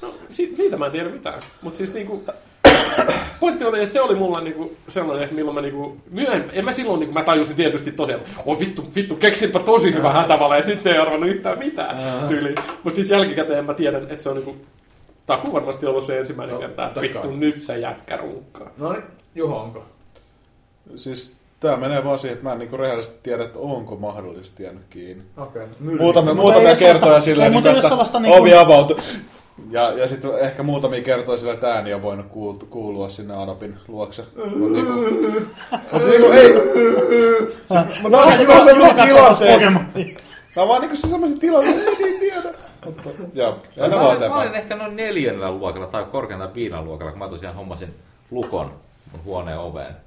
no, 0.01 0.13
si, 0.29 0.53
siitä 0.55 0.77
mä 0.77 0.85
en 0.85 0.91
tiedä 0.91 1.09
mitään. 1.09 1.39
Mutta 1.61 1.77
siis 1.77 1.93
niinku, 1.93 2.23
pointti 3.40 3.65
oli, 3.65 3.80
että 3.84 3.94
se 3.94 4.02
oli 4.02 4.15
mulla 4.15 4.41
niinku 4.41 4.76
sellainen, 4.88 5.23
että 5.23 5.36
milloin 5.36 5.56
mä 5.56 5.61
niinku, 5.61 5.98
myöhemmin, 6.11 6.49
en 6.53 6.65
mä 6.65 6.72
silloin 6.72 6.99
niinku, 6.99 7.14
mä 7.14 7.23
tajusin 7.23 7.56
tietysti 7.56 7.91
tosiaan, 7.91 8.22
että 8.22 8.41
oh 8.45 8.60
vittu, 8.60 8.86
vittu, 8.95 9.15
keksinpä 9.15 9.60
tosi 9.60 9.94
hyvä 9.94 10.11
hätävale, 10.14 10.57
että 10.57 10.72
nyt 10.72 10.88
ei 10.88 10.98
arvannut 10.98 11.30
yhtään 11.30 11.60
mitään 11.60 12.27
tyyliin. 12.27 12.56
Mutta 12.84 12.95
siis 12.95 13.10
jälkikäteen 13.10 13.65
mä 13.65 13.73
tiedän, 13.73 14.03
että 14.03 14.23
se 14.23 14.30
on 14.30 14.36
niinku, 14.36 14.56
taku 15.26 15.53
varmasti 15.53 15.86
ollut 15.86 16.03
se 16.06 16.18
ensimmäinen 16.19 16.53
No, 16.53 16.60
kerta, 16.61 16.88
että 16.88 17.02
vittu, 17.02 17.32
nyt 17.32 17.61
se 17.61 17.80
jätkä 17.80 18.18
runkkaa. 18.18 18.69
No 18.77 18.91
niin, 18.94 19.03
Juho, 19.36 19.57
onko? 19.57 19.86
Siis 20.95 21.36
tää 21.60 21.76
menee 21.77 22.03
vaan 22.03 22.19
siihen, 22.19 22.34
että 22.34 22.44
mä 22.48 22.53
en 22.53 22.60
niinku 22.60 22.77
rehellisesti 22.77 23.19
tiedä, 23.23 23.44
että 23.44 23.60
onko 23.60 23.95
mahdollisesti 23.95 24.64
jäänyt 24.64 24.84
kiinni. 24.90 25.23
Okei. 25.38 25.64
Okay. 25.64 25.76
Muutamia, 25.80 26.34
Mutta 26.34 26.34
muutamia 26.34 26.69
ole 26.69 26.77
kertoja 26.77 26.99
sellaista- 27.02 27.26
silleen, 27.26 27.53
ei, 27.53 27.61
niin 27.61 27.68
ole 27.69 27.77
että 27.77 27.90
sellaista 27.90 28.19
niinku- 28.19 28.41
ovi 28.41 28.53
avautui. 28.53 28.98
Ja, 29.69 29.91
ja 29.91 30.07
sitten 30.07 30.40
ehkä 30.40 30.64
muutamia 30.64 31.02
kertoja 31.02 31.38
sillä, 31.38 31.53
että 31.53 31.68
ääni 31.73 31.94
on 31.94 32.02
voinut 32.02 32.26
kuulua, 32.26 32.60
kuulua 32.69 33.10
sinne 33.10 33.36
Adapin 33.36 33.77
luokse. 33.88 34.23
Mut 34.56 34.72
niinku, 34.72 34.91
mut 35.91 36.06
niinku, 36.10 36.32
ei, 36.32 36.53
siis, 37.84 38.02
mutta 38.02 38.18
on 38.22 38.30
niinku 38.30 38.53
vaan 38.53 38.64
semmosia 38.64 39.06
tilanteita. 39.06 39.53
Pokemon. 39.53 39.86
Tää 40.56 40.64
on 40.64 40.69
vaan 40.69 40.82
niinku 40.82 40.95
se 40.95 41.07
semmosia 41.07 41.38
tilanteita, 41.38 41.82
ei 41.90 41.95
niin 41.99 42.19
tiedä. 42.19 42.53
Mutta, 42.86 43.10
joo, 43.34 43.57
ja 43.76 43.88
mä, 43.88 43.95
vaan 43.95 44.18
olin, 44.18 44.30
mä 44.30 44.38
olin 44.41 44.56
ehkä 44.56 44.76
noin 44.76 44.95
neljännellä 44.95 45.52
luokalla 45.52 45.88
tai 45.88 46.06
korkeintaan 46.11 46.53
viidennellä 46.53 46.86
luokalla, 46.86 47.11
kun 47.11 47.19
mä 47.19 47.30
tosiaan 47.30 47.56
hommasin 47.56 47.95
lukon 48.32 48.73
mun 49.11 49.23
huoneen 49.23 49.60
oveen. 49.60 50.05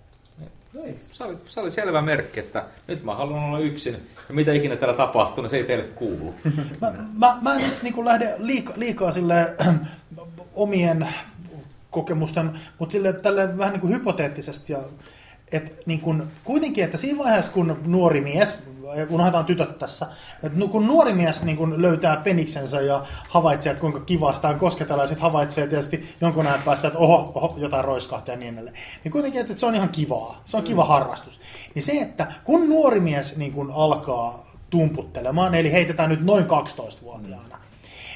Se 1.13 1.25
oli, 1.25 1.37
se 1.49 1.61
oli 1.61 1.71
selvä 1.71 2.03
merkki, 2.03 2.41
että 2.41 2.65
nyt 2.89 3.05
mä 3.05 3.15
haluan 3.15 3.45
olla 3.45 3.59
yksin. 3.59 3.95
Ja 4.29 4.35
mitä 4.35 4.53
ikinä 4.53 4.77
täällä 4.77 4.97
tapahtuu, 4.97 5.43
niin 5.43 5.51
se 5.51 5.57
ei 5.57 5.65
teille 5.65 5.85
kuulu. 5.85 6.35
Mä, 6.81 6.93
mä, 7.13 7.39
mä 7.43 7.55
en 7.55 7.61
nyt 7.61 7.83
niin 7.83 8.05
lähde 8.05 8.35
liika, 8.39 8.73
liikaa 8.77 9.11
sille 9.11 9.55
omien 10.55 11.09
kokemusten, 11.91 12.61
mutta 12.79 12.93
sille 12.93 13.13
tälle 13.13 13.59
vähän 13.59 13.73
niin 13.73 13.81
kuin 13.81 13.93
hypoteettisesti. 13.93 14.73
Ja, 14.73 14.79
et 15.53 15.87
niin 15.87 16.01
kuin, 16.01 16.23
kuitenkin, 16.45 16.85
että 16.85 16.97
siinä 16.97 17.19
vaiheessa, 17.19 17.53
kun 17.53 17.81
nuori 17.87 18.21
mies, 18.21 18.55
unohdetaan 19.11 19.45
tytöt 19.45 19.79
tässä, 19.79 20.07
nu- 20.55 20.69
kun 20.69 20.87
nuori 20.87 21.15
mies 21.15 21.43
niin 21.43 21.57
kuin 21.57 21.83
löytää 21.83 22.17
peniksensä 22.17 22.81
ja 22.81 23.05
havaitsee, 23.29 23.71
että 23.71 23.81
kuinka 23.81 24.01
kivastaan 24.01 24.59
kosketella, 24.59 25.03
ja 25.03 25.07
sitten 25.07 25.23
havaitsee 25.23 25.67
tietysti 25.67 26.15
jonkun 26.21 26.47
ajan 26.47 26.63
päästä, 26.65 26.89
että 26.89 26.99
oho, 26.99 27.33
oho 27.35 27.55
jotain 27.59 27.85
roiskahtaa 27.85 28.35
ja 28.35 28.39
niin 28.39 28.55
edelleen. 28.55 28.77
Niin 29.05 29.13
kuitenkin, 29.13 29.41
että 29.41 29.57
se 29.57 29.67
on 29.67 29.75
ihan 29.75 29.89
kivaa. 29.89 30.43
Se 30.45 30.57
on 30.57 30.63
kiva 30.63 30.85
harrastus. 30.85 31.41
Niin 31.75 31.83
se, 31.83 31.93
että 31.93 32.27
kun 32.45 32.69
nuori 32.69 33.01
mies 33.01 33.37
niin 33.37 33.53
kuin 33.53 33.71
alkaa 33.71 34.47
tumputtelemaan, 34.71 35.55
eli 35.55 35.73
heitetään 35.73 36.11
nyt 36.11 36.25
noin 36.25 36.45
12-vuotiaana, 36.45 37.59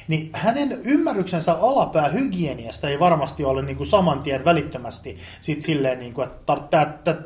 niin 0.07 0.29
hänen 0.33 0.71
ymmärryksensä 0.83 1.53
alapäähygieniasta 1.53 2.89
ei 2.89 2.99
varmasti 2.99 3.45
ole 3.45 3.61
niin 3.61 3.77
kuin 3.77 3.87
saman 3.87 4.23
tien 4.23 4.45
välittömästi 4.45 5.17
sit 5.39 5.61
silleen, 5.61 5.99
niin 5.99 6.13
kuin, 6.13 6.27
että 6.27 6.57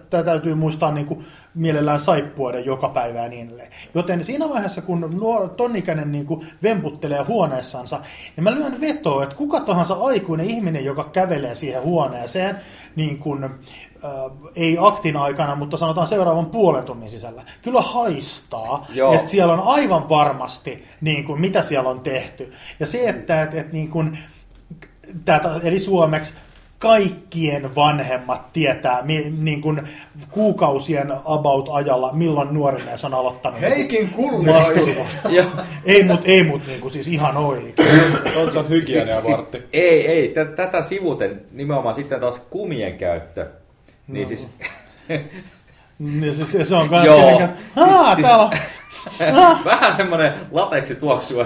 tämä 0.10 0.24
täytyy 0.24 0.56
muistaa 0.56 0.92
niin 0.92 1.06
kuin 1.06 1.26
mielellään 1.58 2.00
saippuoida 2.00 2.60
joka 2.60 2.90
päivä 2.90 3.20
ja 3.20 3.30
niin 3.30 3.48
edelleen. 3.48 3.72
Joten 3.94 4.24
siinä 4.24 4.50
vaiheessa, 4.50 4.82
kun 4.82 5.10
nuor, 5.14 5.50
tonikäinen 5.50 6.12
niin 6.12 6.26
kuin 6.26 6.48
vemputtelee 6.64 7.24
huoneessansa, 7.24 8.00
niin 8.36 8.44
mä 8.44 8.56
lyön 8.56 8.82
vetoa, 8.82 9.24
että 9.24 9.36
kuka 9.36 9.60
tahansa 9.60 9.96
aikuinen 9.96 10.50
ihminen, 10.50 10.86
joka 10.86 11.04
kävelee 11.04 11.56
siihen 11.56 11.84
huoneeseen, 11.84 12.58
niin 12.96 13.18
kuin, 13.18 13.44
äh, 13.44 13.52
ei 14.56 14.78
aktin 14.80 15.18
aikana, 15.18 15.56
mutta 15.56 15.78
sanotaan 15.78 16.08
seuraavan 16.08 16.46
puolen 16.46 16.84
tunnin 16.84 17.10
sisällä, 17.10 17.44
kyllä 17.62 17.82
haistaa, 17.82 18.86
Joo. 18.94 19.14
että 19.14 19.30
siellä 19.30 19.54
on 19.54 19.64
aivan 19.64 20.10
varmasti, 20.10 20.86
niin 21.02 21.24
kuin, 21.24 21.42
mitä 21.42 21.62
siellä 21.62 21.90
on 21.90 22.00
tehty. 22.00 22.54
Ja 22.80 22.86
se, 22.86 23.10
että 23.10 23.42
et, 23.42 23.54
et, 23.54 23.74
niin 23.74 23.90
kuin, 23.90 24.18
tätä, 25.26 25.60
eli 25.64 25.80
suomeksi, 25.80 26.34
kaikkien 26.80 27.76
vanhemmat 27.76 28.54
tietää 28.54 29.02
mi, 29.02 29.34
niin 29.38 29.62
kuin 29.62 29.82
kuukausien 30.30 31.12
about-ajalla, 31.26 32.14
milloin 32.14 32.54
nuori 32.54 32.84
mies 32.84 33.06
on 33.06 33.14
aloittanut. 33.14 33.62
Heikin 33.62 34.10
kulli 34.10 34.52
Masturbointi. 34.52 35.14
Ja, 35.36 35.44
Ei 35.86 36.04
mut, 36.04 36.22
ei 36.26 36.44
mut 36.44 36.68
niin 36.68 36.82
kuin, 36.82 36.92
siis 36.94 37.08
ihan 37.08 37.38
oikein. 37.38 37.90
Oletko 38.36 38.62
sä 38.62 38.68
hygienia 38.70 39.22
vartti? 39.32 39.64
ei, 39.74 40.08
ei, 40.08 40.28
t- 40.30 40.56
tätä 40.56 40.82
sivuten 40.82 41.42
nimenomaan 41.52 41.96
sitten 41.96 42.20
taas 42.20 42.40
kumien 42.50 42.98
käyttö. 42.98 43.48
Niin 44.08 44.22
No. 44.24 44.28
siis, 44.28 44.52
Niin 46.00 46.34
se, 46.34 46.46
se, 46.46 46.66
se 46.66 46.76
on 46.76 46.90
kans 46.90 47.06
Joo. 47.06 47.30
siinä, 47.30 47.46
että 47.46 47.60
haa, 47.76 48.16
Siis- 48.16 48.28
täällä 48.28 48.44
on. 48.46 48.52
vähän 49.66 49.94
semmoinen 49.94 50.34
lateksi 50.52 50.96
tuoksua. 50.96 51.46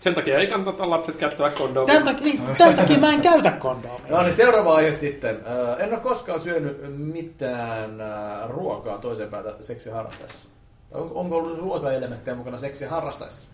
Sen 0.00 0.14
takia 0.14 0.38
ei 0.38 0.46
kannata 0.46 0.90
lapset 0.90 1.16
käyttää 1.16 1.50
kondomia. 1.50 1.94
Tämän 1.94 2.14
takia, 2.16 2.40
tämän 2.58 2.74
takia 2.74 2.98
mä 2.98 3.12
en 3.12 3.20
käytä 3.20 3.50
kondomia. 3.50 4.00
No 4.08 4.22
niin, 4.22 4.36
seuraava 4.36 4.74
aihe 4.74 4.96
sitten. 4.96 5.36
Äh, 5.36 5.80
en 5.84 5.90
ole 5.92 6.00
koskaan 6.00 6.40
syönyt 6.40 6.98
mitään 6.98 8.00
äh, 8.00 8.48
ruokaa 8.48 8.98
toisen 8.98 9.28
päätä 9.28 9.52
seksiharrastaessa. 9.60 10.48
On, 10.92 11.10
onko 11.14 11.36
ollut 11.36 11.58
ruokaelementtejä 11.58 12.34
mukana 12.34 12.58
seksiharrastaessa? 12.58 13.48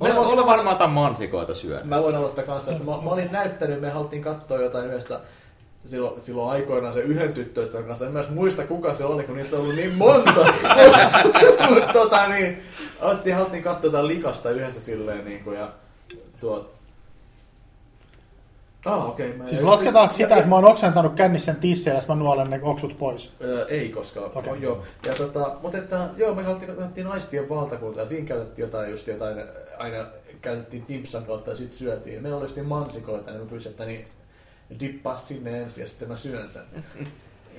Olen, 0.00 0.16
voin- 0.16 0.28
olen 0.28 0.46
varmaan 0.46 0.74
jotain 0.74 0.90
mansikoita 0.90 1.54
syönyt. 1.54 1.84
Mä 1.84 2.02
voin 2.02 2.16
aloittaa 2.16 2.44
kanssa, 2.44 2.72
että 2.72 2.84
mä, 2.84 2.90
mä 2.90 3.10
olin 3.10 3.32
näyttänyt, 3.32 3.80
me 3.80 3.90
haluttiin 3.90 4.22
katsoa 4.22 4.58
jotain 4.62 4.86
yhdessä 4.86 5.20
silloin, 5.86 6.20
silloin 6.20 6.50
aikoinaan 6.50 6.94
se 6.94 7.00
yhden 7.00 7.32
tyttöystävän 7.32 7.86
kanssa. 7.86 8.06
En 8.06 8.12
mä 8.12 8.20
edes 8.20 8.30
muista 8.30 8.66
kuka 8.66 8.94
se 8.94 9.04
oli, 9.04 9.24
kun 9.24 9.36
niitä 9.36 9.56
on 9.56 9.62
ollut 9.62 9.76
niin 9.76 9.94
monta. 9.94 10.46
Tota 11.92 12.28
niin, 12.28 12.62
alettiin, 13.00 13.34
haluttiin 13.34 13.62
katsoa 13.62 13.88
jotain 13.88 14.08
likasta 14.08 14.50
yhdessä 14.50 14.80
silleen 14.80 15.24
niin 15.24 15.44
kuin, 15.44 15.58
ja 15.58 15.72
tuo... 16.40 16.70
Ah, 18.84 19.08
okei. 19.08 19.30
Okay, 19.30 19.46
Siis 19.46 19.62
lasketaanko 19.62 20.14
sitä, 20.14 20.36
että 20.36 20.48
mä 20.48 20.54
oon 20.54 20.64
oksentanut 20.64 21.14
kännissä 21.14 21.52
sen 21.52 21.60
tissejä 21.60 21.94
ja 21.94 22.00
sitten 22.00 22.16
mä 22.16 22.22
nuolen 22.22 22.50
ne 22.50 22.60
oksut 22.62 22.98
pois? 22.98 23.32
Öö, 23.40 23.66
ei 23.68 23.88
koskaan. 23.88 24.30
Okay. 24.34 24.56
joo. 24.58 24.82
Ja 25.06 25.14
tota, 25.14 25.56
mutta 25.62 25.78
että, 25.78 26.08
joo, 26.16 26.34
me 26.34 26.42
haluttiin, 26.42 27.06
naistien 27.06 27.48
valtakuntaa 27.48 28.02
ja 28.02 28.08
siinä 28.08 28.26
käytettiin 28.26 28.66
jotain 28.66 28.90
just 28.90 29.06
jotain, 29.06 29.36
aina 29.78 30.06
käytettiin 30.42 30.84
pimpsan 30.84 31.24
kautta 31.24 31.50
ja 31.50 31.56
sitten 31.56 31.78
syötiin. 31.78 32.22
Meillä 32.22 32.36
oli 32.36 32.44
just 32.44 32.56
niin 32.56 32.66
mansikoita, 32.66 33.30
niin 33.30 33.40
me 33.40 33.46
pyysin, 33.46 33.70
että 33.70 33.84
niin 33.84 34.04
dippaa 34.80 35.16
sinne 35.16 35.58
ensin 35.62 35.80
ja 35.80 35.86
sitten 35.88 36.08
mä 36.08 36.16
syön 36.16 36.50
sen. 36.50 36.62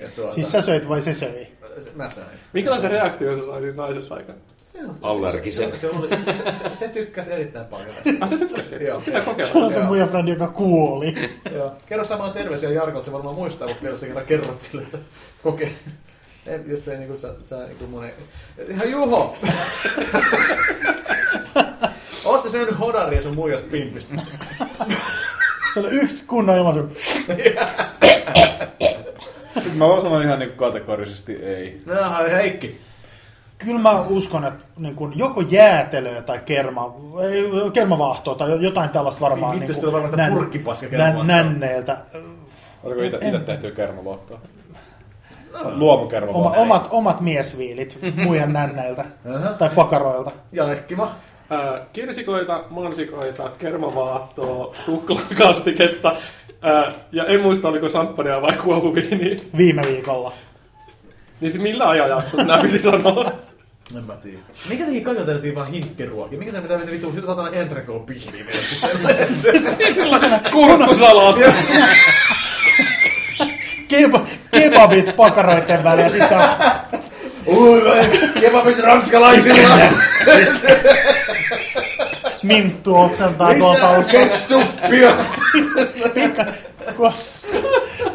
Ja 0.00 0.08
tuota, 0.16 0.34
Siis 0.34 0.52
sä 0.52 0.62
söit 0.62 0.88
vai 0.88 1.00
se 1.00 1.12
söi? 1.12 1.48
Mä 1.94 2.10
söin. 2.10 2.26
Minkälaisen 2.52 2.90
reaktion 2.90 3.36
sä 3.40 3.46
saisit 3.46 3.76
naisessa 3.76 4.14
aikana? 4.14 4.38
Se 4.72 4.78
on- 4.78 4.96
Allergisen. 5.02 5.70
Se, 5.70 5.76
se, 5.76 5.88
oli, 5.90 6.08
se, 6.08 6.16
se, 6.24 6.76
se, 6.78 6.88
tykkäsi 6.88 7.32
erittäin 7.32 7.66
paljon. 7.66 7.88
Ah, 8.20 8.28
se 8.28 8.38
tykkäsi. 8.38 8.84
Joo. 8.84 9.00
Pitää 9.00 9.20
kokeilla. 9.22 9.52
Se 9.52 9.58
on 9.58 9.72
se 9.72 9.82
mun 9.82 10.08
friend, 10.08 10.28
joka 10.28 10.48
kuoli. 10.48 11.14
Joo. 11.54 11.72
Kerro 11.86 12.04
samalla 12.04 12.32
terveisiä 12.32 12.70
Jarkolta, 12.70 13.04
se 13.04 13.12
varmaan 13.12 13.34
muistaa, 13.34 13.68
mutta 13.68 13.82
vielä 13.82 13.96
sä 13.96 14.06
kerran 14.06 14.26
kerrot 14.26 14.60
sille, 14.60 14.82
että 14.82 14.98
kokee. 15.42 15.72
Ei, 16.46 16.60
Jos 16.66 16.88
ei 16.88 16.98
niinku 16.98 17.16
sä, 17.16 17.34
sä 17.40 17.66
niinku 17.66 17.86
mun 17.86 18.04
ei... 18.04 18.12
Ihan 18.68 18.90
Juho! 18.90 19.36
Oot 22.24 22.42
sä 22.42 22.50
syönyt 22.50 22.78
hodaria 22.78 23.20
sun 23.20 23.34
muijas 23.34 23.60
pimpistä? 23.60 24.14
Se 25.82 25.86
oli 25.86 25.96
yksi 25.96 26.24
kunnon 26.26 26.56
ilmaisu. 26.56 26.88
Mä 29.74 29.88
voin 29.88 30.02
sanoa 30.02 30.22
ihan 30.22 30.38
niin 30.38 30.52
kategorisesti 30.52 31.32
ei. 31.32 31.82
No, 31.86 31.94
Heikki. 32.30 32.80
Kyllä 33.58 33.80
mä 33.80 34.00
uskon, 34.00 34.44
että 34.44 34.64
niin 34.78 34.94
kun 34.94 35.12
joko 35.18 35.40
jäätelöä 35.40 36.22
tai 36.22 36.40
kerma, 36.46 36.94
ei, 37.22 37.70
kermavaahtoa 37.72 38.34
tai 38.34 38.62
jotain 38.64 38.90
tällaista 38.90 39.20
varmaan 39.20 39.60
Vittu, 39.60 39.72
niin 39.72 39.80
se 39.80 39.86
on 39.86 39.92
varmaan 39.92 40.10
sitä 40.10 40.28
purkkipaskia 40.30 40.98
nän, 40.98 41.26
nänneiltä. 41.26 41.96
Oliko 42.84 43.02
itse, 43.02 43.40
tehtyä 43.46 43.70
kermavaahtoa? 43.70 44.38
Luomukermavaahtoa. 45.64 46.62
Oma, 46.62 46.74
omat, 46.74 46.88
omat 46.90 47.20
miesviilit 47.20 47.98
muiden 48.24 48.52
nänneiltä 48.52 49.04
tai 49.58 49.70
pakaroilta. 49.70 50.30
Jaikkima. 50.52 51.16
Kirsikoita, 51.92 52.64
mansikoita, 52.70 53.50
kermavaahtoa, 53.58 54.74
suklaakastiketta. 54.78 56.16
Ja 57.12 57.24
en 57.24 57.40
muista, 57.40 57.68
oliko 57.68 57.88
samppania 57.88 58.42
vai 58.42 58.56
kuohuviiniä. 58.56 59.36
Viime 59.56 59.82
viikolla. 59.82 60.32
Niin 61.40 61.50
se 61.52 61.58
millä 61.58 61.88
ajanjaksolla 61.88 62.44
nämä 62.44 62.62
piti 62.62 62.78
sanoa? 62.78 63.32
En 63.96 64.04
mä 64.04 64.16
tiedä. 64.16 64.38
Minkä 64.68 64.84
takia 64.84 65.04
kajoteltiin 65.04 65.54
vaan 65.54 65.66
hinkkiruokia? 65.66 66.38
Minkä 66.38 66.60
takia 66.60 66.78
pitää 66.78 66.92
vittu 66.92 67.26
satana 67.26 67.50
entrecot 67.50 68.06
pihviä 68.06 68.44
Niin 69.78 69.94
sillä 69.94 70.40
kurkkusalaatti. 70.52 71.44
Keba, 73.88 74.26
kebabit 74.50 75.16
pakaroiden 75.16 75.84
väliin 75.84 76.04
ja 76.04 76.10
sitten 76.10 76.38
kebabit 78.40 78.78
ranskalaisilla! 78.78 79.78
minttu 82.42 82.96
oksentaa 82.96 83.54
tuolta 83.54 83.90
uskoa. 83.90 84.20
ketsuppia! 84.26 85.16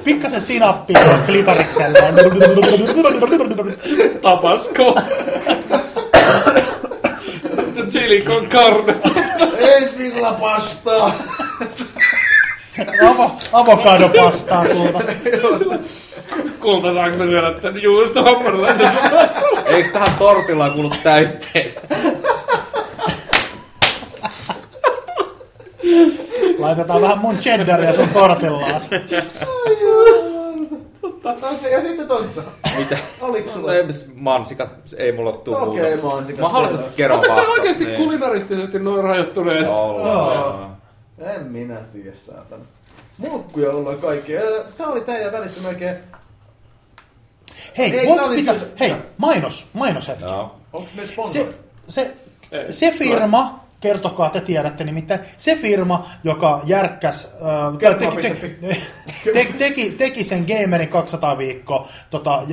Pikkasen 0.04 0.42
sinappia 0.42 1.00
klitorikselle. 1.26 2.00
Tapasko. 4.22 4.96
Se 7.76 7.86
chili 7.88 8.22
con 8.22 8.48
carne. 8.48 8.96
Ensi 9.58 9.98
viikolla 9.98 10.32
pastaa! 10.32 11.14
Avo, 13.10 13.32
avokadopastaa 13.54 14.66
kulta. 14.66 15.00
Kulta 16.60 16.94
saanko 16.94 17.18
me 17.18 17.26
syödä 17.26 17.52
tän 17.60 17.82
juusto 17.84 18.24
hammarilaisen 18.24 18.92
sun 19.40 19.60
Eikö 19.66 19.90
tähän 19.90 20.08
tortillaan 20.20 20.74
kuulu 20.74 20.92
täytteet? 21.04 21.80
Laitetaan 26.60 27.02
vähän 27.02 27.18
mun 27.18 27.38
cheddaria 27.38 27.94
sun 27.94 28.10
tortillaas. 28.10 28.90
Ja 31.72 31.82
sitten 31.82 32.08
Tontsa. 32.08 32.42
Mitä? 32.78 32.98
Oliko 33.22 33.48
No, 33.48 33.54
sulla? 33.54 33.74
ei, 33.76 33.84
mansikat 34.16 34.76
ei 34.98 35.12
mulla 35.12 35.32
tuu 35.32 35.56
Okei, 35.56 35.98
muuta. 35.98 36.16
mansikat. 36.16 36.42
Mahdollisesti 36.42 36.84
selvä. 36.84 36.96
kerran 36.96 37.20
Oletteko 37.20 37.40
te 37.42 37.48
vaahto. 37.48 37.62
oikeasti 37.62 37.86
Niin. 37.86 37.98
kulinaristisesti 37.98 38.80
noin 38.80 39.04
rajoittuneet? 39.04 39.68
Ollaan. 39.68 40.76
En 41.20 41.44
minä 41.46 41.76
tiedä, 41.76 42.12
saatana. 42.16 42.64
Mulkkuja 43.18 43.72
ollaan 43.72 43.98
kaikki. 43.98 44.38
Ää, 44.38 44.44
Tää 44.78 44.88
oli 44.88 45.02
teidän 45.02 45.32
välistä 45.32 45.62
melkein... 45.62 45.96
Hei, 47.78 48.00
Ei, 48.00 48.08
voiko 48.08 48.30
pitää... 48.30 48.54
kyllä- 48.54 48.72
Hei, 48.80 48.96
mainos, 49.18 49.68
mainoshetki. 49.74 50.24
Joo. 50.24 50.56
Onks 50.74 50.92
me 50.96 51.06
Se, 51.06 51.12
sponsori? 51.12 51.56
se, 51.90 52.14
Ei. 52.52 52.74
se 52.74 52.92
firma, 52.92 53.64
kertokaa, 53.82 54.30
te 54.30 54.42
tiedätte 54.42 54.84
nimittäin, 54.84 55.20
se 55.38 55.56
firma, 55.56 56.10
joka 56.24 56.62
järkkäs, 56.66 57.34
äh, 57.34 57.96
teki, 58.00 58.16
piste 58.16 58.50
te, 58.62 59.34
te, 59.34 59.46
teki, 59.58 59.92
teki 59.92 60.24
sen 60.24 60.46
Gamerin 60.48 60.88
200 60.90 61.38
viikko, 61.38 61.88
tota, 62.10 62.44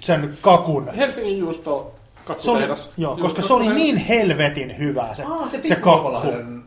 sen 0.00 0.38
kakun. 0.40 0.88
Helsingin 0.94 1.38
juusto 1.38 1.94
Se 2.38 2.50
oli, 2.50 2.64
joo, 2.96 3.16
koska 3.16 3.42
se 3.42 3.52
oli 3.52 3.74
niin 3.74 3.96
helvetin 3.96 4.78
hyvä 4.78 5.14
se, 5.14 5.24
Aa, 5.24 5.48
se, 5.48 5.60
se 5.62 5.76
kakku. 5.76 6.08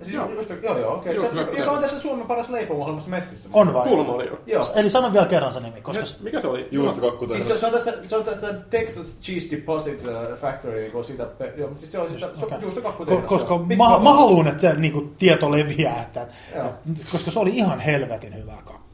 Siis, 0.01 0.15
Joo. 0.15 0.31
just, 0.31 0.51
joo, 0.63 0.77
joo, 0.77 0.93
okei. 0.93 1.15
Just 1.15 1.37
Se, 1.37 1.61
se, 1.63 1.69
on 1.69 1.79
tässä 1.79 1.99
Suomen 1.99 2.27
paras 2.27 2.49
leipomohjelmassa 2.49 3.09
Messissä. 3.09 3.49
On 3.53 3.73
vai? 3.73 3.87
Kuulemma 3.87 4.13
oli 4.13 4.27
jo. 4.27 4.39
Joo. 4.45 4.71
Eli 4.75 4.89
sano 4.89 5.13
vielä 5.13 5.25
kerran 5.25 5.53
se 5.53 5.59
nimi, 5.59 5.81
koska... 5.81 6.03
Nyt, 6.03 6.17
mikä 6.21 6.39
se 6.39 6.47
oli? 6.47 6.67
Juustokakku 6.71 7.27
Siis 7.27 7.47
se, 7.47 7.57
se, 7.59 7.65
on 7.65 7.71
tästä, 7.71 7.93
se 8.03 8.15
on 8.15 8.23
tästä 8.23 8.53
Texas 8.53 9.17
Cheese 9.21 9.47
Deposit 9.51 10.01
uh, 10.01 10.37
Factory, 10.37 10.89
kun 10.91 11.03
sitä, 11.03 11.27
joo, 11.57 11.67
mutta 11.67 11.79
siis 11.79 11.91
se 11.91 11.99
on 11.99 12.09
sitä, 12.09 12.27
Okei. 12.41 12.57
juustokakku 12.61 13.05
Ko, 13.05 13.21
koska 13.21 13.57
mä, 13.57 13.99
mä 13.99 14.13
haluan, 14.13 14.47
että 14.47 14.61
se 14.61 14.73
niinku, 14.73 15.13
tieto 15.17 15.51
leviää, 15.51 16.01
että, 16.01 16.27
Joo. 16.55 16.65
että, 16.65 16.79
koska 17.11 17.31
se 17.31 17.39
oli 17.39 17.49
ihan 17.57 17.79
helvetin 17.79 18.35
hyvää 18.35 18.55
kakkua. 18.55 18.86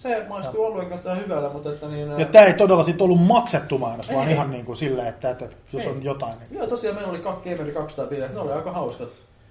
Se 0.00 0.24
maistuu 0.28 0.64
oluen 0.64 0.86
kanssa 0.88 1.12
ihan 1.12 1.24
hyvällä, 1.24 1.48
mutta 1.48 1.70
että 1.70 1.88
niin... 1.88 2.10
Ja 2.18 2.26
tämä 2.26 2.44
ei 2.46 2.54
todella 2.54 2.82
sit 2.84 3.00
ollut 3.00 3.20
maksettu 3.22 3.78
mainos, 3.78 4.12
vaan 4.14 4.28
Ei. 4.28 4.34
ihan 4.34 4.50
niin 4.50 4.64
kuin 4.64 4.76
silleen, 4.76 5.08
että, 5.08 5.30
että 5.30 5.48
jos 5.72 5.82
Ei. 5.82 5.90
on 5.90 6.04
jotain. 6.04 6.38
Niin. 6.38 6.58
Joo, 6.58 6.66
tosiaan 6.66 6.96
meillä 6.96 7.10
oli 7.10 7.18
kaksi 7.18 7.50
Gameri 7.50 7.72
200 7.72 8.06
bileet, 8.06 8.34
ne 8.34 8.40
oli 8.40 8.52
aika 8.52 8.72
hauskat. 8.72 9.08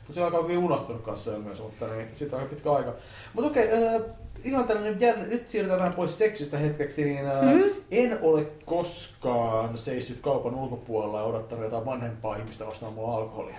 Tosiaan 0.08 0.34
aika 0.34 0.44
hyvin 0.44 0.58
unohtunut 0.58 1.02
kanssa 1.02 1.32
myös, 1.32 1.62
mutta 1.62 1.88
niin, 1.88 2.08
siitä 2.14 2.36
on 2.36 2.42
aika 2.42 2.56
pitkä 2.56 2.72
aika. 2.72 2.94
Mutta 3.34 3.50
okei, 3.52 3.86
äh, 3.88 4.02
ihan 4.44 4.64
tällainen 4.68 5.00
jännä, 5.00 5.26
nyt 5.26 5.50
siirrytään 5.50 5.80
vähän 5.80 5.94
pois 5.94 6.18
seksistä 6.18 6.58
hetkeksi, 6.58 7.06
niin 7.06 7.28
äh, 7.28 7.42
Hmm? 7.42 7.64
en 7.92 8.20
ole 8.22 8.48
koskaan 8.66 9.78
seissyt 9.78 10.20
kaupan 10.22 10.56
ulkopuolella 10.56 11.18
ja 11.18 11.24
odottanut 11.24 11.64
jotain 11.64 11.86
vanhempaa 11.86 12.36
ihmistä 12.36 12.66
ostamaan 12.66 12.96
mulle 12.96 13.16
alkoholia. 13.16 13.58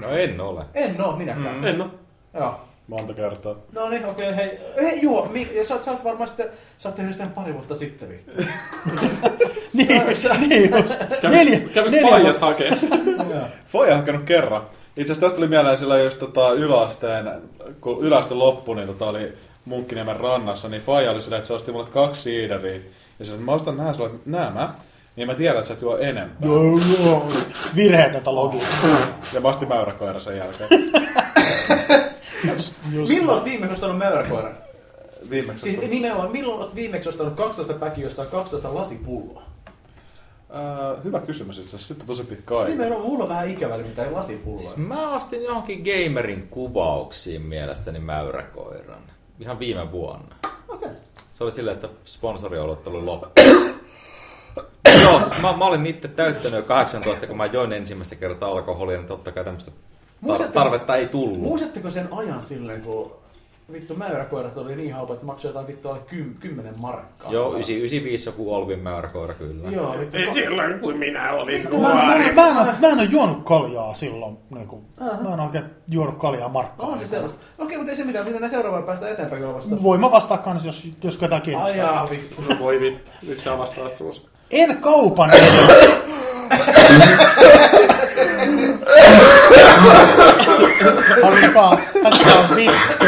No 0.00 0.08
en 0.08 0.40
ole. 0.40 0.64
En 0.74 1.00
oo 1.00 1.16
minäkään. 1.16 1.64
En 1.64 1.80
oo. 1.80 1.88
Joo. 2.34 2.54
Monta 2.86 3.14
kertaa. 3.14 3.54
No 3.72 3.88
niin, 3.88 4.06
okei, 4.06 4.30
okay, 4.30 4.36
hei. 4.46 4.58
Hei, 4.82 5.02
juo, 5.02 5.28
mi- 5.32 5.50
ja 5.54 5.64
sä, 5.64 5.74
oot- 5.74 5.84
sä 5.84 5.90
oot 5.90 6.04
varmaan 6.04 6.28
sitten, 6.28 6.46
sä 6.78 6.88
oot 6.88 6.96
tehnyt 6.96 7.12
sitä 7.14 7.26
pari 7.34 7.54
vuotta 7.54 7.74
sitten, 7.74 8.08
vittu. 8.08 8.32
Niin, 9.74 9.88
niin 10.48 10.70
just. 10.76 11.04
Kävis, 11.22 11.60
kävis 11.74 11.94
Faijas 12.02 12.38
hakee. 12.40 12.78
Foija 13.66 13.96
hakenut 13.96 14.22
kerran. 14.24 14.62
Itse 14.96 15.02
asiassa 15.12 15.20
tästä 15.20 15.36
tuli 15.36 15.48
mieleen 15.48 15.78
sillä, 15.78 15.98
jos 15.98 16.14
tota 16.14 16.52
yläasteen, 16.52 17.30
kun 17.80 18.04
yläaste 18.04 18.34
loppui, 18.34 18.76
niin 18.76 18.86
tota 18.86 19.06
oli 19.06 19.32
Munkkiniemen 19.64 20.16
rannassa, 20.16 20.68
niin 20.68 20.82
Faija 20.82 21.10
oli 21.10 21.20
sillä, 21.20 21.36
että 21.36 21.46
se 21.46 21.52
osti 21.54 21.72
mulle 21.72 21.86
kaksi 21.86 22.22
siideriä. 22.22 22.74
Ja 22.74 22.80
että 23.20 23.36
mä 23.44 23.52
ostan 23.52 23.76
nää 23.76 23.92
sulle, 23.92 24.10
nämä, 24.26 24.74
niin 25.16 25.28
mä 25.28 25.34
tiedän, 25.34 25.56
että 25.56 25.68
sä 25.68 25.74
et 25.74 25.82
juo 25.82 25.98
enemmän. 25.98 26.36
Joo, 26.44 26.80
joo. 27.04 27.28
Virheetöntä 27.76 28.34
logiikkaa. 28.34 28.96
Ja 29.32 29.40
mä 29.40 29.48
ostin 29.48 29.68
mäyräkoira 29.68 30.20
sen 30.20 30.36
jälkeen. 30.38 30.70
Just, 32.52 32.76
just. 32.92 33.08
Milloin 33.08 33.38
oot 33.38 33.44
viimeksi 33.44 33.72
ostanut 33.72 33.98
mäyräkoiran? 33.98 34.56
Viimeksi 35.30 35.62
Siis 35.62 35.74
ostin. 35.74 35.90
nimenomaan, 35.90 36.32
milloin 36.32 36.60
oot 36.60 36.74
viimeksi 36.74 37.08
ostanut 37.08 37.34
12 37.34 37.74
päkiä 37.74 38.04
jostain 38.04 38.28
12 38.28 38.74
lasipulloa? 38.74 39.42
Äh, 40.50 41.04
hyvä 41.04 41.20
kysymys 41.20 41.58
itse 41.58 41.68
asiassa. 41.68 41.88
Sitten 41.88 42.02
on 42.02 42.06
tosi 42.06 42.24
pitkä 42.24 42.58
aika. 42.58 42.70
Nimenomaan, 42.70 43.06
mulla 43.06 43.24
on 43.24 43.30
vähän 43.30 43.50
ikävä, 43.50 43.78
mitään 43.78 44.14
lasipulloa. 44.14 44.60
Siis 44.60 44.76
mä 44.76 45.14
ostin 45.14 45.44
johonkin 45.44 45.84
gamerin 45.84 46.48
kuvauksiin 46.50 47.42
mielestäni 47.42 47.98
mäyräkoiran. 47.98 49.02
Ihan 49.40 49.58
viime 49.58 49.92
vuonna. 49.92 50.34
Okei. 50.68 50.88
Se 51.32 51.44
oli 51.44 51.52
silleen, 51.52 51.74
että 51.74 51.88
sponsoriolut 52.04 52.86
oli 52.86 53.00
loppu. 53.02 53.28
Joo, 55.02 55.20
siis 55.20 55.42
mä, 55.42 55.56
mä 55.56 55.64
olin 55.64 55.86
itse 55.86 56.08
täyttänyt 56.08 56.52
jo 56.56 56.62
18, 56.62 57.26
kun 57.26 57.36
mä 57.36 57.46
join 57.46 57.72
ensimmäistä 57.72 58.14
kertaa 58.14 58.50
alkoholia, 58.50 58.96
niin 58.96 59.06
totta 59.08 59.32
kai 59.32 59.44
tämmöistä 59.44 59.70
Muistatteko- 60.24 60.52
tarvetta 60.52 60.96
ei 60.96 61.06
tullut. 61.06 61.38
Muistatteko 61.40 61.90
sen 61.90 62.08
ajan 62.12 62.42
silleen, 62.42 62.82
kun 62.82 63.12
vittu 63.72 63.94
mäyräkoirat 63.94 64.56
oli 64.56 64.76
niin 64.76 64.94
halpa, 64.94 65.14
että 65.14 65.26
maksoi 65.26 65.48
jotain 65.48 65.66
vittu 65.66 65.88
alle 65.88 66.00
kym, 66.06 66.34
10 66.40 66.74
markkaa? 66.80 67.32
Joo, 67.32 67.52
95 67.54 68.28
joku 68.28 68.54
Olvin 68.54 68.78
mäyräkoira 68.78 69.34
kyllä. 69.34 69.70
Joo, 69.70 69.94
vittu. 70.00 70.16
Ei 70.16 70.34
silloin, 70.34 70.80
kun 70.80 70.96
minä 70.96 71.32
olin 71.32 71.62
Mä, 71.62 71.78
mä, 71.78 71.94
nuori. 71.94 72.32
mä, 72.34 72.48
en, 72.48 72.54
mä 72.80 72.86
en 72.88 72.94
ole 72.98 73.04
juonut 73.04 73.44
kaljaa 73.44 73.94
silloin. 73.94 74.38
Niin 74.50 74.66
kuin, 74.68 74.82
mä 75.22 75.34
en 75.34 75.40
oikein 75.40 75.64
juonut 75.90 76.18
kaljaa 76.18 76.48
markkaa. 76.48 76.86
On 76.86 76.98
se 76.98 77.06
sellaista. 77.06 77.38
Okei, 77.58 77.76
mutta 77.76 77.90
ei 77.90 77.96
se 77.96 78.04
mitään, 78.04 78.24
mennään 78.30 78.50
seuraavaan 78.50 78.84
päästä 78.84 79.08
eteenpäin 79.08 79.42
kyllä 79.42 79.54
vasta. 79.54 79.82
Voin 79.82 80.00
mä 80.00 80.10
vastaa 80.10 80.38
kans, 80.38 80.64
jos, 80.64 80.88
jos 81.04 81.14
jotain 81.22 81.32
Ai 81.42 81.44
kiinnostaa. 81.44 81.76
jaa, 81.76 82.10
vittu. 82.10 82.42
No 82.48 82.56
voi 82.60 82.80
vittu. 82.80 83.10
Nyt 83.26 83.40
se 83.40 83.50
avastaa 83.50 83.88
suus. 83.88 84.28
En 84.52 84.76
kaupan 84.76 85.30
edessä. 85.30 85.86
Haistakaa, 91.24 91.78
haistakaa 92.04 92.56
vittu. 92.56 93.04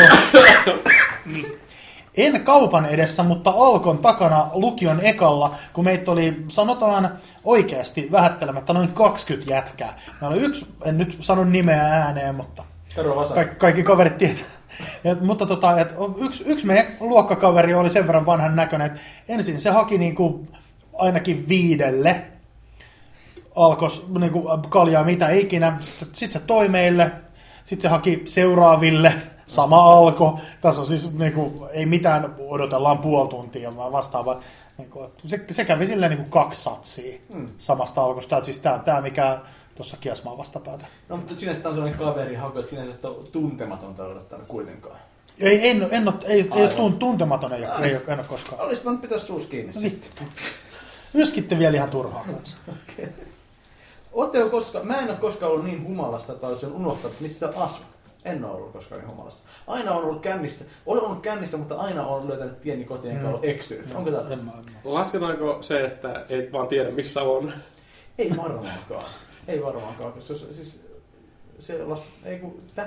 En 2.17 2.41
kaupan 2.45 2.87
edessä, 2.87 3.23
mutta 3.23 3.51
Alkon 3.51 3.99
takana 3.99 4.47
lukion 4.53 5.01
ekalla, 5.03 5.55
kun 5.73 5.85
meitä 5.85 6.11
oli, 6.11 6.45
sanotaan 6.49 7.19
oikeasti 7.45 8.09
vähättelemättä, 8.13 8.73
noin 8.73 8.89
20 8.89 9.55
jätkää. 9.55 9.99
Meillä 10.21 10.37
oli 10.37 10.45
yksi, 10.45 10.67
en 10.85 10.99
nyt 10.99 11.17
sano 11.21 11.45
nimeä 11.45 11.83
ääneen, 11.83 12.35
mutta 12.35 12.65
Vasa. 13.17 13.35
kaikki, 13.59 13.83
kaverit 13.83 14.19
tietää. 14.19 14.45
Et, 15.05 15.21
mutta 15.21 15.47
tota, 15.47 15.81
et, 15.81 15.95
yksi, 16.19 16.45
yksi 16.47 16.67
meidän 16.67 16.87
luokkakaveri 17.01 17.75
oli 17.75 17.91
sen 17.91 18.07
verran 18.07 18.27
vanhan 18.27 18.57
näköinen, 18.57 18.87
että 18.87 19.01
ensin 19.29 19.61
se 19.61 19.71
haki 19.71 19.99
niinku 19.99 20.49
ainakin 20.99 21.49
viidelle 21.49 22.23
alkos 23.57 24.07
niinku, 24.19 24.51
kaljaa 24.69 25.05
mitä 25.05 25.29
ikinä. 25.29 25.77
Sitten 25.81 26.09
sit 26.13 26.33
se 26.33 26.41
toi 26.41 26.69
meille, 26.69 27.13
sitten 27.67 27.83
se 27.83 27.89
haki 27.89 28.23
seuraaville, 28.25 29.13
sama 29.47 29.93
alko. 29.93 30.41
Tässä 30.61 30.81
on 30.81 30.87
siis 30.87 31.13
niinku, 31.15 31.69
ei 31.73 31.87
mitään, 31.87 32.35
odotellaan 32.49 32.99
puoli 32.99 33.29
tuntia, 33.29 33.77
vaan 33.77 33.93
vastaava. 33.93 34.41
Niinku, 34.79 35.11
se, 35.27 35.45
se 35.51 35.65
kävi 35.65 35.87
silleen 35.87 36.11
niinku 36.11 36.31
kaksi 36.31 36.63
satsia 36.63 37.19
Hmm. 37.33 37.49
samasta 37.59 38.05
alkosta. 38.05 38.39
Et 38.39 38.45
Siis 38.45 38.59
tää 38.59 38.75
on 38.75 38.81
tää, 38.81 39.01
mikä 39.01 39.39
tuossa 39.75 39.97
kiasmaa 40.01 40.39
vastapäätä. 40.39 40.87
No, 41.09 41.17
mutta 41.17 41.35
sinänsä 41.37 41.61
tämä 41.61 41.71
on 41.71 41.75
sellainen 41.75 41.99
kaveri 42.01 42.35
haku, 42.35 42.59
että 42.59 42.71
sinänsä 42.71 42.91
että 42.93 43.09
on 43.09 43.25
tuntematonta 43.33 44.05
odottanut 44.05 44.47
kuitenkaan. 44.47 44.97
Ei, 45.41 45.69
en, 45.71 45.89
en, 45.91 46.09
ole, 46.09 46.17
ei, 46.25 46.49
ei 46.57 46.69
tun- 46.69 46.93
tuntematon, 46.99 47.53
ei, 47.53 47.65
ei 47.83 47.95
en 48.09 48.19
ole 48.19 48.27
koskaan. 48.27 48.61
Olisit 48.63 48.85
voinut 48.85 49.03
pitää 49.03 49.19
suus 49.19 49.47
kiinni. 49.47 49.73
No 49.75 49.81
sitten. 49.81 50.11
Yskitte 51.15 51.59
vielä 51.59 51.77
ihan 51.77 51.91
turhaa 51.91 52.25
kanssa. 52.35 52.57
Ootteko 54.17 54.51
koska, 54.51 54.81
mä 54.83 54.99
en 54.99 55.09
ole 55.09 55.17
koskaan 55.17 55.53
ollut 55.53 55.65
niin 55.65 55.85
humalasta, 55.89 56.33
että 56.33 56.47
olisin 56.47 56.73
unohtanut, 56.73 57.21
missä 57.21 57.53
asun. 57.57 57.87
En 58.25 58.45
ole 58.45 58.53
ollut 58.57 58.73
koskaan 58.73 59.01
niin 59.01 59.11
humalassa. 59.11 59.45
Aina 59.67 59.93
on 59.95 60.05
ollut 60.05 60.21
kännissä. 60.23 60.65
Olen 60.87 61.03
ollut 61.03 61.21
kännissä, 61.21 61.57
mutta 61.57 61.75
aina 61.75 62.07
on 62.07 62.29
löytänyt 62.29 62.61
tieni 62.61 62.85
kotiin 62.85 63.11
enkä 63.13 63.23
Mm. 63.23 63.29
ollut 63.29 63.45
eksynyt. 63.45 63.95
Onko 63.95 64.11
En 64.11 64.17
tällaista? 64.17 64.45
Lasketaanko 64.85 65.59
se, 65.61 65.85
että 65.85 66.25
ei 66.29 66.53
vaan 66.53 66.69
tiedä 66.69 66.91
missä 66.91 67.23
on? 67.23 67.53
Ei 68.19 68.31
varmaankaan. 68.37 69.03
Ei 69.49 69.63
varmaankaan. 69.63 70.13
koska 70.13 70.35
Se, 70.35 70.53
siis, 70.55 70.87
se 71.59 71.85
las, 71.85 72.05
ei 72.25 72.39
kun, 72.39 72.61
tä? 72.75 72.87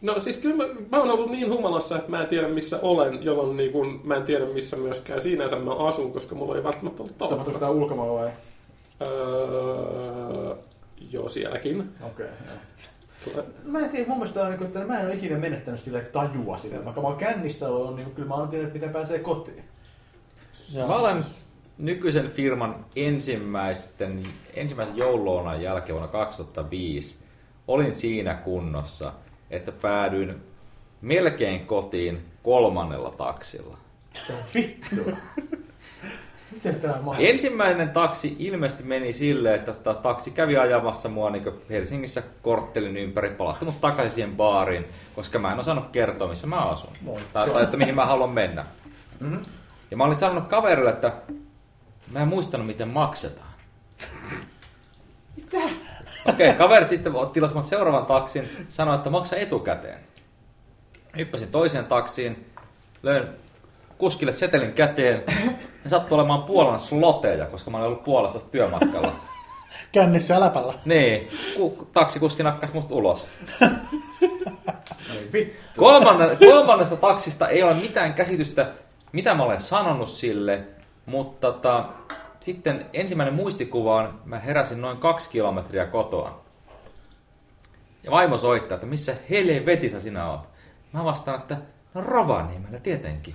No 0.00 0.20
siis 0.20 0.38
kyllä 0.38 0.56
mä, 0.56 0.64
mä 0.90 0.98
oon 0.98 1.10
ollut 1.10 1.30
niin 1.30 1.50
humalassa, 1.52 1.96
että 1.98 2.10
mä 2.10 2.20
en 2.22 2.26
tiedä 2.28 2.48
missä 2.48 2.78
olen, 2.82 3.22
jolloin 3.24 3.56
niin 3.56 3.72
kun, 3.72 4.00
mä 4.04 4.14
en 4.16 4.22
tiedä 4.22 4.44
missä 4.46 4.76
myöskään 4.76 5.20
sinänsä 5.20 5.56
mä 5.56 5.74
asun, 5.74 6.12
koska 6.12 6.34
mulla 6.34 6.56
ei 6.56 6.64
välttämättä 6.64 7.02
ollut 7.02 7.18
Tapahtuuko 7.18 7.44
totta. 7.44 7.58
tämä 7.58 7.70
ulkomailla 7.72 8.20
vai? 8.20 8.30
Öö, 9.06 10.56
joo, 11.10 11.28
sielläkin. 11.28 11.94
Okei, 12.02 12.26
okay, 12.26 13.44
Mä 13.64 13.78
en 13.78 13.90
tiedä, 13.90 14.08
mun 14.08 14.18
mielestä 14.18 14.42
on, 14.42 14.48
niin 14.48 14.58
kuin, 14.58 14.66
että 14.66 14.84
mä 14.84 15.00
en 15.00 15.06
ole 15.06 15.14
ikinä 15.14 15.38
menettänyt 15.38 15.80
sille 15.80 16.00
tajua 16.00 16.58
sille. 16.58 16.84
Vaikka 16.84 17.00
mä 17.00 17.08
oon 17.08 17.16
kännissä 17.16 17.68
ollut, 17.68 17.96
niin 17.96 18.10
kyllä 18.10 18.28
mä 18.28 18.34
oon 18.34 18.48
tiennyt, 18.48 18.72
miten 18.72 18.90
pääsee 18.90 19.18
kotiin. 19.18 19.64
Joo. 20.74 20.88
Mä 20.88 20.94
olen 20.94 21.24
nykyisen 21.78 22.30
firman 22.30 22.84
ensimmäisten, 22.96 24.22
ensimmäisen 24.54 24.96
joululounaan 24.96 25.62
jälkeen 25.62 25.94
vuonna 25.94 26.12
2005 26.12 27.16
olin 27.68 27.94
siinä 27.94 28.34
kunnossa, 28.34 29.12
että 29.50 29.72
päädyin 29.72 30.42
melkein 31.00 31.66
kotiin 31.66 32.24
kolmannella 32.42 33.10
taksilla. 33.10 33.78
Vittu. 34.54 35.16
Miten 36.52 36.80
mahdollista? 36.84 37.30
Ensimmäinen 37.30 37.90
taksi 37.90 38.36
ilmeisesti 38.38 38.82
meni 38.82 39.12
silleen, 39.12 39.54
että 39.54 39.72
tota, 39.72 39.94
taksi 39.94 40.30
kävi 40.30 40.56
ajamassa 40.56 41.08
mua 41.08 41.30
niin 41.30 41.44
Helsingissä 41.70 42.22
korttelin 42.42 42.96
ympäri, 42.96 43.30
palautti 43.30 43.64
mut 43.64 43.80
takaisin 43.80 44.12
siihen 44.12 44.36
baariin, 44.36 44.84
koska 45.14 45.38
mä 45.38 45.52
en 45.52 45.58
osannut 45.58 45.90
kertoa, 45.90 46.28
missä 46.28 46.46
mä 46.46 46.56
asun. 46.56 46.90
Tai, 47.32 47.50
tai 47.50 47.62
että 47.62 47.76
mihin 47.76 47.94
mä 47.94 48.06
haluan 48.06 48.30
mennä. 48.30 48.64
Mhm. 49.20 49.36
Ja 49.90 49.96
mä 49.96 50.04
olin 50.04 50.16
sanonut 50.16 50.48
kaverille, 50.48 50.90
että 50.90 51.12
mä 52.12 52.18
en 52.18 52.28
muistanut, 52.28 52.66
miten 52.66 52.92
maksetaan. 52.92 53.52
Mitä? 55.36 55.56
Okei, 56.26 56.46
okay, 56.48 56.58
kaveri 56.58 56.88
sitten 56.88 57.12
tilasi 57.32 57.54
mut 57.54 57.64
seuraavan 57.64 58.06
taksin, 58.06 58.66
sanoi, 58.68 58.94
että 58.94 59.10
maksa 59.10 59.36
etukäteen. 59.36 60.00
Hyppäsin 61.16 61.48
toiseen 61.48 61.84
taksiin, 61.84 62.46
löin 63.02 63.28
kuskille 64.02 64.32
setelin 64.32 64.72
käteen. 64.72 65.22
Ne 65.84 65.90
sattui 65.90 66.14
olemaan 66.16 66.42
Puolan 66.42 66.78
sloteja, 66.78 67.46
koska 67.46 67.70
mä 67.70 67.76
olin 67.76 67.86
ollut 67.86 68.04
Puolassa 68.04 68.40
työmatkalla. 68.40 69.12
Kännissä 69.92 70.40
läpällä. 70.40 70.74
Niin, 70.84 71.30
ku, 71.56 71.88
taksikuski 71.92 72.42
nakkas 72.42 72.72
mut 72.72 72.92
ulos. 72.92 73.26
Ei 75.12 75.28
vittu. 75.32 75.80
Kolmanne, 75.80 76.36
kolmannesta 76.36 76.96
taksista 76.96 77.48
ei 77.48 77.62
ole 77.62 77.74
mitään 77.74 78.14
käsitystä, 78.14 78.70
mitä 79.12 79.34
mä 79.34 79.42
olen 79.42 79.60
sanonut 79.60 80.08
sille, 80.08 80.64
mutta 81.06 81.52
tota, 81.52 81.88
sitten 82.40 82.86
ensimmäinen 82.92 83.34
muistikuva 83.34 83.96
on, 83.96 84.20
mä 84.24 84.38
heräsin 84.38 84.80
noin 84.80 84.96
kaksi 84.98 85.30
kilometriä 85.30 85.86
kotoa. 85.86 86.44
Ja 88.04 88.10
vaimo 88.10 88.38
soittaa, 88.38 88.74
että 88.74 88.86
missä 88.86 89.16
helvetissä 89.30 90.00
sinä 90.00 90.30
oot. 90.30 90.48
Mä 90.92 91.04
vastaan, 91.04 91.40
että 91.40 91.56
no 91.94 92.00
Rovaniemellä 92.00 92.78
tietenkin. 92.78 93.34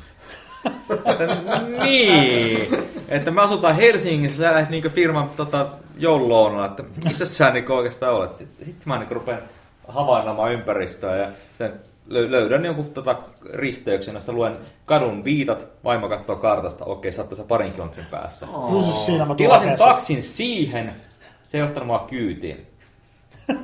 Että, 1.06 1.61
niin, 1.84 2.88
että 3.07 3.31
me 3.31 3.41
asutaan 3.41 3.76
Helsingissä, 3.76 4.38
sä 4.38 4.52
lähdet 4.52 4.69
niinku 4.69 4.89
firman 4.89 5.30
tota, 5.38 5.68
joululounalla, 5.98 6.65
että 6.65 6.84
missä 7.03 7.26
sä 7.26 7.49
niinku 7.49 7.73
oikeastaan 7.73 8.14
olet. 8.14 8.35
Sitten, 8.35 8.65
sitten 8.65 8.84
mä 8.85 8.98
niinku 8.98 9.14
rupean 9.14 9.41
havainnoimaan 9.88 10.53
ympäristöä 10.53 11.15
ja 11.15 11.27
sitten 11.52 11.73
lö- 12.10 12.31
löydän 12.31 12.65
jonkun 12.65 12.85
tota 12.85 13.15
risteyksen, 13.53 14.15
josta 14.15 14.34
luen 14.34 14.57
kadun 14.85 15.23
viitat, 15.23 15.68
vaimo 15.84 16.10
katsoo 16.10 16.35
kartasta, 16.35 16.85
okei, 16.85 17.11
sä 17.11 17.22
oot 17.22 17.48
parin 17.48 17.72
kilometrin 17.72 18.06
päässä. 18.11 18.48
Plus 18.48 19.06
siinä 19.06 19.26
mä 19.26 19.35
Tilasin 19.35 19.77
tuon 19.77 19.89
taksin 19.89 20.23
siihen, 20.23 20.94
se 21.44 21.57
ei 21.57 21.64
ottanut 21.64 21.88
mua 21.88 22.07
kyytiin. 22.10 22.68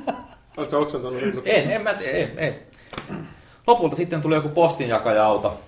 Oletko 0.56 0.70
sä 0.70 0.78
oksentanut? 0.78 1.18
En, 1.44 1.70
en 1.70 1.82
mä, 1.82 1.90
ei, 1.90 2.28
ei. 2.36 2.62
Lopulta 3.66 3.96
sitten 3.96 4.20
tuli 4.20 4.34
joku 4.34 4.48
postinjakaja-auto, 4.48 5.60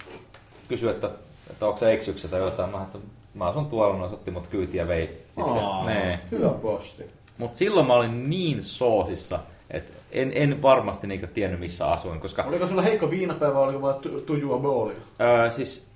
kysyi, 0.68 0.90
että, 0.90 1.10
että 1.51 1.66
onko 1.66 1.78
se 1.78 1.93
eksyksä 1.93 2.28
tai 2.28 2.40
jotain. 2.40 2.70
Mä, 2.70 2.82
että 2.82 2.98
mä 3.35 3.44
asun 3.44 3.66
tuolla, 3.66 3.97
no 3.98 4.05
otti 4.05 4.31
mut 4.31 4.47
kyytiä 4.47 4.82
ja 4.82 4.89
vei. 4.89 5.23
Aa, 5.36 5.44
Sitten, 5.47 5.94
nee. 5.94 6.20
Hyvä 6.31 6.48
posti. 6.48 7.05
Mut 7.39 7.55
silloin 7.56 7.86
mä 7.86 7.94
olin 7.94 8.31
niin 8.31 8.62
soosissa, 8.62 9.39
että 9.70 9.93
en, 10.12 10.32
en 10.35 10.62
varmasti 10.62 11.06
niinku 11.06 11.27
tiennyt 11.35 11.60
missä 11.60 11.86
asuin, 11.86 12.20
koska 12.20 12.43
Oliko 12.43 12.66
sulla 12.66 12.82
heikko 12.82 13.10
viinapäivä 13.10 13.55
vai 13.55 13.62
oliko 13.62 13.82
vaan 13.82 13.94
tu- 13.94 14.20
tujua 14.20 14.59
boolia? 14.59 14.97
öö, 15.20 15.51
siis 15.51 15.90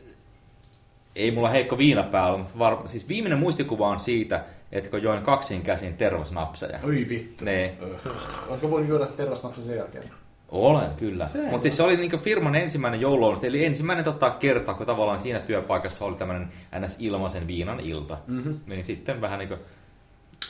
ei 1.17 1.31
mulla 1.31 1.49
heikko 1.49 1.79
viinapää 1.79 2.27
ollut, 2.27 2.41
mutta 2.41 2.59
var, 2.59 2.77
siis 2.87 3.09
viimeinen 3.09 3.39
muistikuva 3.39 3.89
on 3.89 4.01
siitä, 4.01 4.45
että 4.73 4.91
kun 4.91 5.03
join 5.03 5.23
kaksin 5.23 5.63
käsin 5.63 5.97
tervasnapseja. 5.97 6.79
Oi 6.85 7.07
vittu. 7.09 7.45
Nee. 7.45 7.79
Öh. 7.83 8.13
Onko 8.49 8.71
voinut 8.71 8.89
juoda 8.89 9.07
tervasnapsen 9.07 9.65
sen 9.65 9.77
jälkeen? 9.77 10.05
Olen, 10.51 10.91
kyllä. 10.97 11.29
Mutta 11.51 11.63
siis 11.63 11.77
se 11.77 11.83
oli 11.83 11.97
niinku 11.97 12.17
firman 12.19 12.55
ensimmäinen 12.55 13.01
joululounas, 13.01 13.45
eli 13.45 13.65
ensimmäinen 13.65 14.05
tota, 14.05 14.31
kerta, 14.31 14.75
kun 14.75 14.87
tavallaan 14.87 15.21
siinä 15.21 15.39
työpaikassa 15.39 16.05
oli 16.05 16.15
tämmöinen 16.17 16.49
ns. 16.81 16.97
ilmaisen 16.99 17.47
viinan 17.49 17.81
ilta. 17.81 18.19
Mhm. 18.27 18.53
Niin 18.67 18.85
sitten 18.85 19.21
vähän 19.21 19.39
niinku, 19.39 19.55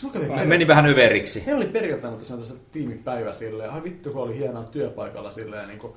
Mulla 0.03 0.13
kävi 0.13 0.47
meni, 0.47 0.69
vähän 0.69 0.87
överiksi. 0.87 1.47
He 1.47 1.55
oli 1.55 1.67
perjantaina 1.67 2.17
tosiaan 2.17 2.41
tässä 2.41 2.55
tiimipäivä 2.73 3.33
silleen, 3.33 3.71
ai 3.71 3.83
vittu 3.85 4.11
kun 4.11 4.23
oli 4.23 4.39
hienoa 4.39 4.65
työpaikalla 4.65 5.31
silleen 5.31 5.69
niin 5.69 5.79
kuin 5.79 5.93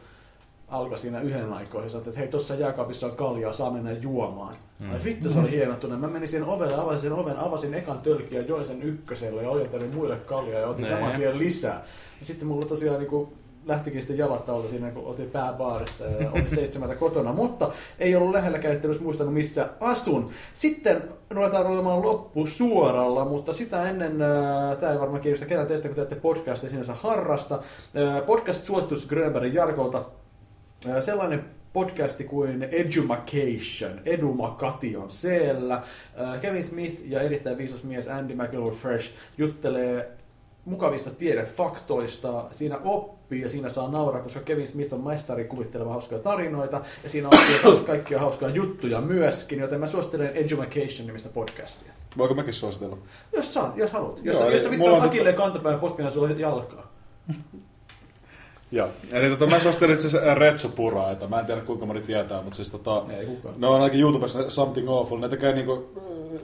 alkoi 0.68 0.98
siinä 0.98 1.22
yhden 1.22 1.54
aikoihin, 1.54 1.90
sanoi, 1.90 2.08
että 2.08 2.20
hei 2.20 2.28
tuossa 2.28 2.56
jääkaapissa 2.56 3.08
on 3.08 3.16
kaljaa, 3.16 3.54
saa 3.54 3.72
mennä 3.72 3.92
juomaan. 3.92 4.56
Mm. 4.80 4.92
Ai 4.92 5.00
vittu 5.04 5.30
se 5.30 5.40
oli 5.40 5.52
hieno 5.52 5.76
tunne. 5.76 5.98
Mä 5.98 6.08
menin 6.08 6.28
siihen 6.30 6.48
ovelle, 6.48 6.76
avasin 6.76 7.02
sen 7.02 7.12
oven, 7.20 7.38
avasin 7.38 7.74
ekan 7.74 8.00
tölkin 8.00 8.38
ja 8.38 8.42
join 8.44 8.66
sen 8.68 8.82
ykköselle 8.84 9.44
ja 9.44 9.50
ojentelin 9.50 9.94
muille 9.96 10.16
kaljaa 10.16 10.60
ja 10.62 10.68
otin 10.68 10.84
Nee. 10.84 10.92
saman 10.94 11.12
tien 11.16 11.40
lisää. 11.40 11.84
Ja 12.20 12.26
sitten 12.26 12.48
mulla 12.48 12.66
tosiaan 12.66 13.00
niin 13.00 13.10
kuin, 13.10 13.34
lähtikin 13.65 14.02
sitten 14.02 14.18
jalat 14.18 14.49
alta 14.49 14.68
siinä, 14.68 14.91
kun 14.91 15.06
oltiin 15.06 15.30
pääbaarissa 15.30 16.06
ja 16.06 16.31
olin 16.31 16.49
seitsemältä 16.49 16.95
kotona, 16.95 17.34
mutta 17.34 17.72
ei 17.99 18.15
ollut 18.15 18.31
lähellä 18.31 18.60
käyttänyt, 18.60 19.02
muistanut 19.02 19.34
missä 19.34 19.69
asun. 19.80 20.30
Sitten 20.53 21.03
ruvetaan 21.30 21.68
olemaan 21.68 22.02
loppu 22.02 22.45
suoralla, 22.45 23.26
mutta 23.26 23.53
sitä 23.53 23.90
ennen, 23.90 24.22
äh, 24.22 24.77
tämä 24.77 24.91
ei 24.91 24.99
varmaan 24.99 25.22
kiinnosta 25.22 25.45
ketään 25.45 25.68
teistä, 25.68 25.88
kun 25.88 25.95
teette 25.95 26.15
podcastia 26.15 26.69
sinänsä 26.69 26.94
harrasta. 26.94 27.56
Äh, 27.56 28.26
podcast-suositus 28.26 29.06
Grönbergin 29.06 29.53
Jarkolta. 29.53 30.06
Äh, 30.90 30.95
sellainen 30.99 31.45
podcasti 31.73 32.23
kuin 32.23 32.64
Edumacation, 32.64 33.99
Edumakation 34.06 35.10
siellä. 35.10 35.76
Äh, 35.76 36.41
Kevin 36.41 36.64
Smith 36.64 37.02
ja 37.06 37.22
erittäin 37.22 37.57
viisas 37.57 37.84
mies 37.84 38.07
Andy 38.07 38.35
McIlroy 38.35 38.72
Fresh 38.72 39.11
juttelee 39.38 40.11
mukavista 40.65 41.10
tiedefaktoista. 41.10 42.45
Siinä 42.52 42.77
oppii 42.77 43.23
ja 43.42 43.50
siinä 43.50 43.70
saa 43.70 43.92
nauraa, 43.92 44.22
koska 44.22 44.40
Kevin 44.40 44.68
Smith 44.68 44.94
on 44.94 45.00
maistari 45.00 45.46
kuvittelemaan 45.46 45.94
hauskoja 45.94 46.22
tarinoita. 46.22 46.82
Ja 47.04 47.10
siinä 47.10 47.30
taas 47.64 47.82
kaikkia 47.82 48.20
hauskoja 48.20 48.52
juttuja 48.52 49.02
myöskin, 49.02 49.60
joten 49.60 49.80
mä 49.80 49.88
suosittelen 49.88 50.36
Edumacation 50.36 51.08
nimistä 51.08 51.30
podcastia. 51.30 51.94
Voinko 52.18 52.36
mäkin 52.36 52.54
suositella? 52.54 52.98
Jos 53.36 53.54
saat, 53.54 53.78
jos 53.78 53.92
haluat. 53.92 54.20
Jos, 54.24 54.36
Joo, 54.36 54.50
jos 54.50 54.64
sä 54.64 54.70
vitsi 54.70 54.78
mulla 54.84 54.98
on 54.98 55.02
on 55.04 55.08
akilleen 55.08 55.36
kantapään 55.36 55.80
potkina 55.80 56.10
sulla 56.10 56.30
jalkaa. 56.30 56.92
Joo. 58.72 58.90
Eli 59.12 59.30
tota, 59.30 59.48
mä 59.48 59.60
suosittelen 59.60 59.96
itse 59.96 60.08
asiassa 60.08 60.36
Retsu 60.36 60.70
Puraita. 60.70 61.28
Mä 61.28 61.40
en 61.40 61.46
tiedä 61.46 61.62
kuinka 61.62 61.86
moni 61.86 62.02
tietää, 62.02 62.42
mutta 62.42 62.56
siis 62.56 62.72
tota, 62.72 63.04
Ei 63.18 63.26
kukaan. 63.26 63.56
ne 63.58 63.68
on 63.68 63.76
ainakin 63.76 64.00
YouTubessa 64.00 64.50
Something 64.50 64.90
Awful. 64.90 65.20
Ne 65.20 65.30
tekee 65.30 65.54
niinku 65.54 65.90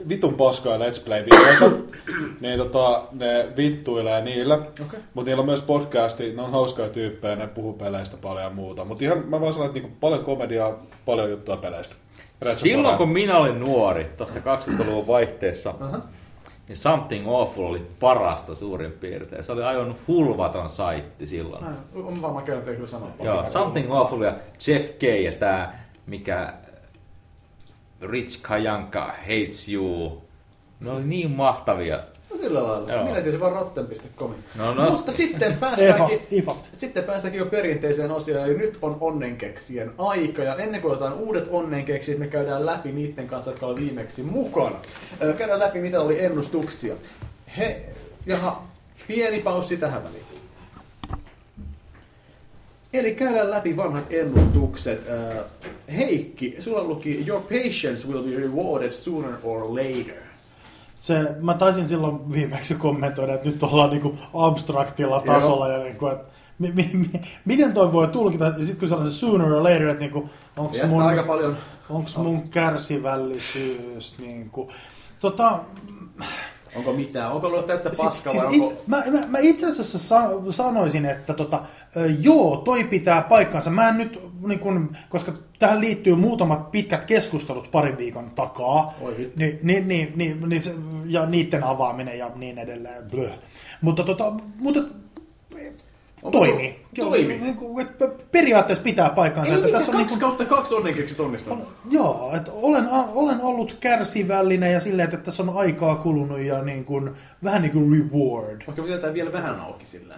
vitun 0.09 0.33
paskaa 0.33 0.77
Let's 0.77 1.03
Play-videoita. 1.05 1.75
niin 2.41 2.59
tota, 2.59 3.03
ne 3.11 3.47
vittuilee 3.57 4.21
niillä. 4.21 4.55
Okay. 4.55 4.99
Mutta 5.13 5.29
niillä 5.29 5.39
on 5.39 5.45
myös 5.45 5.61
podcasti, 5.61 6.33
ne 6.33 6.41
on 6.41 6.51
hauskoja 6.51 6.89
tyyppejä, 6.89 7.35
ne 7.35 7.47
puhuu 7.47 7.73
peleistä 7.73 8.17
paljon 8.17 8.43
ja 8.43 8.49
muuta. 8.49 8.85
Mutta 8.85 9.03
ihan 9.03 9.17
mä 9.27 9.41
vaan 9.41 9.53
sanon, 9.53 9.65
että 9.65 9.79
niinku 9.79 9.97
paljon 9.99 10.25
komediaa, 10.25 10.79
paljon 11.05 11.29
juttua 11.29 11.57
peleistä. 11.57 11.95
Retsu 12.41 12.59
Silloin 12.59 12.85
Pura. 12.85 12.97
kun 12.97 13.09
minä 13.09 13.37
olin 13.37 13.59
nuori, 13.59 14.05
tuossa 14.17 14.39
2000-luvun 14.39 15.07
vaihteessa, 15.07 15.73
niin 16.67 16.75
Something 16.75 17.27
Awful 17.27 17.63
oli 17.63 17.87
parasta 17.99 18.55
suurin 18.55 18.91
piirtein. 18.91 19.43
Se 19.43 19.51
oli 19.51 19.63
aivan 19.63 19.95
hulvaton 20.07 20.69
saitti 20.69 21.25
silloin. 21.25 21.63
Mä 21.63 21.71
on 21.95 22.21
varmaan 22.21 22.45
käynyt 22.45 22.65
kyllä 22.65 22.87
sanoa. 22.87 23.09
Joo, 23.23 23.45
Something 23.45 23.93
Awful 23.93 24.21
ja 24.21 24.35
Jeff 24.67 24.89
K 24.99 25.03
ja 25.03 25.33
tää, 25.33 25.89
mikä 26.05 26.53
Rich 28.01 28.41
Kajanka 28.41 29.13
Hates 29.21 29.69
You. 29.69 30.23
Ne 30.79 30.91
oli 30.91 31.03
niin 31.03 31.31
mahtavia. 31.31 31.99
No 32.29 32.37
sillä 32.37 32.63
lailla. 32.63 32.93
Joo. 32.93 33.03
Minä 33.03 33.13
tiesin 33.13 33.31
se 33.31 33.39
vaan 33.39 33.51
rotten.com. 33.51 34.33
No, 34.55 34.73
no, 34.73 34.89
Mutta 34.89 35.11
sitten 35.11 35.57
päästäänkin, 35.59 36.21
sitten 36.73 37.03
päästäänkin 37.03 37.39
jo 37.39 37.45
perinteiseen 37.45 38.11
osioon, 38.11 38.45
eli 38.45 38.57
nyt 38.57 38.77
on 38.81 38.97
onnenkeksien 39.01 39.91
aika. 39.97 40.43
Ja 40.43 40.55
ennen 40.55 40.81
kuin 40.81 40.91
otetaan 40.91 41.13
uudet 41.13 41.47
onnenkeksijät, 41.49 42.19
me 42.19 42.27
käydään 42.27 42.65
läpi 42.65 42.91
niiden 42.91 43.27
kanssa, 43.27 43.51
jotka 43.51 43.65
olivat 43.65 43.81
viimeksi 43.81 44.23
mukana. 44.23 44.75
Käydään 45.37 45.59
läpi, 45.59 45.79
mitä 45.81 46.01
oli 46.01 46.25
ennustuksia. 46.25 46.95
He, 47.57 47.85
jaha, 48.25 48.63
pieni 49.07 49.41
paussi 49.41 49.77
tähän 49.77 50.03
väliin. 50.03 50.28
Eli 52.93 53.15
käydään 53.15 53.51
läpi 53.51 53.77
vanhat 53.77 54.03
ennustukset. 54.09 55.07
Ö, 55.07 55.43
Heikki, 55.91 56.55
sulla 56.59 56.83
luki 56.83 57.25
Your 57.27 57.41
patience 57.41 58.07
will 58.07 58.23
be 58.23 58.35
rewarded 58.35 58.91
sooner 58.91 59.33
or 59.43 59.75
later. 59.75 60.15
Se, 60.99 61.35
mä 61.41 61.53
taisin 61.53 61.87
silloin 61.87 62.33
viimeksi 62.33 62.75
kommentoida, 62.75 63.33
että 63.33 63.49
nyt 63.49 63.63
ollaan 63.63 63.89
niinku 63.89 64.17
abstraktilla 64.33 65.21
tasolla 65.21 65.67
ja 65.67 65.83
niinku, 65.83 66.07
että 66.07 66.31
mi, 66.59 66.71
mi, 66.71 66.89
mi, 66.93 67.09
miten 67.45 67.73
toi 67.73 67.93
voi 67.93 68.07
tulkita, 68.07 68.45
ja 68.45 68.59
sitten 68.59 68.77
kun 68.79 68.89
sellaisen 68.89 69.13
sooner 69.13 69.53
or 69.53 69.63
later, 69.63 69.87
että 69.87 69.99
niinku, 69.99 70.29
onko 70.57 70.75
mun, 70.87 71.01
aika 71.01 71.23
paljon 71.23 71.57
onks 71.89 72.17
mun 72.17 72.49
kärsivällisyys, 72.49 74.15
niinku, 74.19 74.71
tota, 75.21 75.59
Onko 76.75 76.93
mitään? 76.93 77.31
Onko 77.31 77.47
ollut 77.47 77.65
täyttä 77.65 77.89
paskaa 77.89 78.33
Siis- 78.33 78.43
vai 78.43 78.51
siis 78.51 78.61
onko... 78.63 78.73
it, 78.73 78.87
mä, 78.87 79.03
mä, 79.11 79.27
mä 79.27 79.37
itse 79.39 79.67
asiassa 79.67 79.99
sa, 79.99 80.29
sanoisin, 80.49 81.05
että 81.05 81.33
tota, 81.33 81.61
joo, 82.19 82.57
toi 82.57 82.83
pitää 82.83 83.21
paikkansa. 83.21 83.69
Mä 83.69 83.89
en 83.89 83.97
nyt, 83.97 84.19
niin 84.47 84.59
kun, 84.59 84.95
koska 85.09 85.31
tähän 85.59 85.81
liittyy 85.81 86.15
muutamat 86.15 86.71
pitkät 86.71 87.03
keskustelut 87.03 87.71
parin 87.71 87.97
viikon 87.97 88.31
takaa, 88.35 88.93
Oi 89.01 89.31
niin, 89.35 89.59
niin, 89.63 89.87
niin, 89.87 90.13
niin, 90.15 90.49
niin 90.49 90.61
ja 91.05 91.25
niiden 91.25 91.63
avaaminen 91.63 92.17
ja 92.17 92.31
niin 92.35 92.57
edelleen. 92.57 93.03
Blö. 93.11 93.29
Mutta, 93.81 94.03
tota, 94.03 94.33
mutta 94.55 94.79
Onko 96.23 96.37
toimii. 96.37 96.85
Toimii. 96.95 97.37
Niin 97.39 97.55
kuin, 97.55 97.87
että 97.87 98.09
periaatteessa 98.31 98.83
pitää 98.83 99.09
paikkansa. 99.09 99.51
Ei 99.51 99.55
että 99.55 99.65
mitään, 99.65 99.79
tässä 99.79 99.91
on 99.91 99.97
kaksi 99.97 100.13
niin 100.15 100.19
kuin, 100.21 100.29
kautta 100.29 100.55
kaksi 100.55 100.73
onnenkeksit 100.75 101.19
onnistunut. 101.19 101.67
Joo, 101.91 102.31
että 102.35 102.51
olen, 102.51 102.87
a- 102.91 103.07
olen 103.15 103.41
ollut 103.41 103.77
kärsivällinen 103.79 104.73
ja 104.73 104.79
silleen, 104.79 105.05
että 105.09 105.17
tässä 105.25 105.43
on 105.43 105.57
aikaa 105.57 105.95
kulunut 105.95 106.39
ja 106.39 106.61
niin 106.61 106.85
kuin, 106.85 107.11
vähän 107.43 107.61
niin 107.61 107.71
kuin 107.71 107.91
reward. 107.91 108.61
Okei, 108.67 108.83
pidetään 108.83 109.13
vielä 109.13 109.33
vähän 109.33 109.59
auki 109.59 109.85
sillä. 109.85 110.15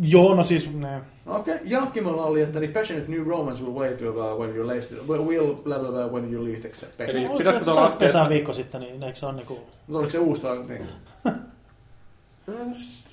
Joo, 0.00 0.34
no 0.34 0.42
siis 0.42 0.72
ne, 0.74 1.00
Okei, 1.26 1.54
okay. 1.54 1.66
Jaakimolla 1.66 2.24
oli, 2.24 2.42
että 2.42 2.58
the 2.58 2.68
passionate 2.68 3.10
new 3.12 3.26
romance 3.26 3.62
will 3.62 3.74
wait 3.74 3.98
blah, 3.98 4.12
blah, 4.14 4.38
when 4.38 4.56
you 4.56 4.66
least, 4.66 4.92
will 5.08 5.54
blah, 5.54 5.80
blah, 5.80 5.90
blah, 5.92 6.12
when 6.12 6.32
you 6.32 6.44
least 6.44 6.64
expect. 6.64 7.00
Eli- 7.00 7.24
Eli... 7.24 7.38
pitäisikö 7.38 7.64
se 7.64 7.70
tuo 7.70 7.80
laskea, 7.80 8.06
että- 8.08 8.28
viikko 8.28 8.52
sitten, 8.52 8.80
niin 8.80 9.02
eikö 9.02 9.18
se 9.18 9.26
ole 9.26 9.34
niinku... 9.34 9.58
Oliko 9.92 10.10
se 10.10 10.18
uusi 10.18 10.42
vai 10.42 10.58
niin? 10.68 10.82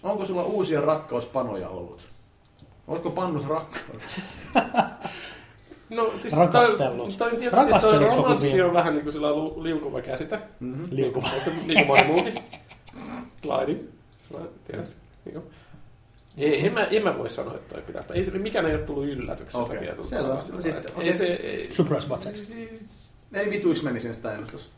Onko 0.04 0.26
sulla 0.26 0.44
uusia 0.44 0.82
rakkauspanoja 0.82 1.70
ollut? 1.70 2.02
Oletko 2.88 3.10
pannut 3.10 3.48
rakkautta? 3.48 4.06
No 5.90 6.14
siis 6.18 6.34
Rakastellut. 6.34 7.18
toi, 7.18 7.30
toi 7.30 7.40
tietysti 7.40 7.72
toi 7.82 8.00
romanssi 8.00 8.62
on 8.62 8.74
vähän 8.74 8.94
niin 8.94 9.04
kuin 9.04 9.14
sillä 9.14 9.28
liukuva 9.64 10.02
käsite. 10.02 10.40
Mm-hmm. 10.60 10.88
liukuva? 10.92 11.30
niin 11.68 11.86
kuin 11.86 11.88
moni 11.88 12.04
muukin. 12.04 12.44
Gliding. 13.42 13.80
Sä 14.18 14.36
tiedät. 14.68 14.98
Niin. 15.26 15.42
Ei, 16.38 16.66
en, 16.66 16.74
mä, 16.74 16.84
en 16.84 17.04
mä 17.04 17.18
voi 17.18 17.30
sanoa, 17.30 17.56
että 17.56 17.74
toi 17.76 17.84
pitäisi. 17.84 18.32
Ei, 18.32 18.40
mikään 18.40 18.66
ei 18.66 18.76
ole 18.76 18.82
tullut 18.82 19.06
yllätyksenä 19.06 19.64
Okei, 19.64 19.80
tietyllä 19.80 20.08
selvä. 20.08 20.42
sitten, 20.42 20.92
okei. 20.96 21.08
Ei 21.08 21.14
se... 21.14 21.26
Ei, 21.26 21.72
Surprise 21.72 22.08
butt 22.08 22.22
sex. 22.22 22.54
Ei 23.34 23.50
vituiksi 23.50 23.84
meni 23.84 24.00
sinne 24.00 24.16
sitä 24.16 24.34
ennustus. 24.34 24.72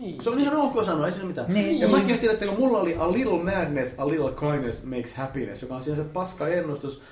Niin. 0.00 0.24
Se 0.24 0.30
on 0.30 0.38
ihan 0.38 0.56
ok 0.56 0.84
sanoa, 0.84 1.06
ei 1.06 1.12
siinä 1.12 1.26
mitään. 1.26 1.52
Niin. 1.52 1.80
ja 1.80 1.88
mä 1.88 1.98
mietin, 1.98 2.30
että 2.30 2.46
kun 2.46 2.58
mulla 2.58 2.80
oli 2.80 2.96
a 2.96 3.12
little 3.12 3.42
madness, 3.42 3.94
a 3.98 4.08
little 4.08 4.32
kindness 4.32 4.84
makes 4.84 5.14
happiness, 5.14 5.62
joka 5.62 5.74
on 5.74 5.82
siinä 5.82 5.96
se 5.96 6.04
paska 6.04 6.48
ennustus. 6.48 7.02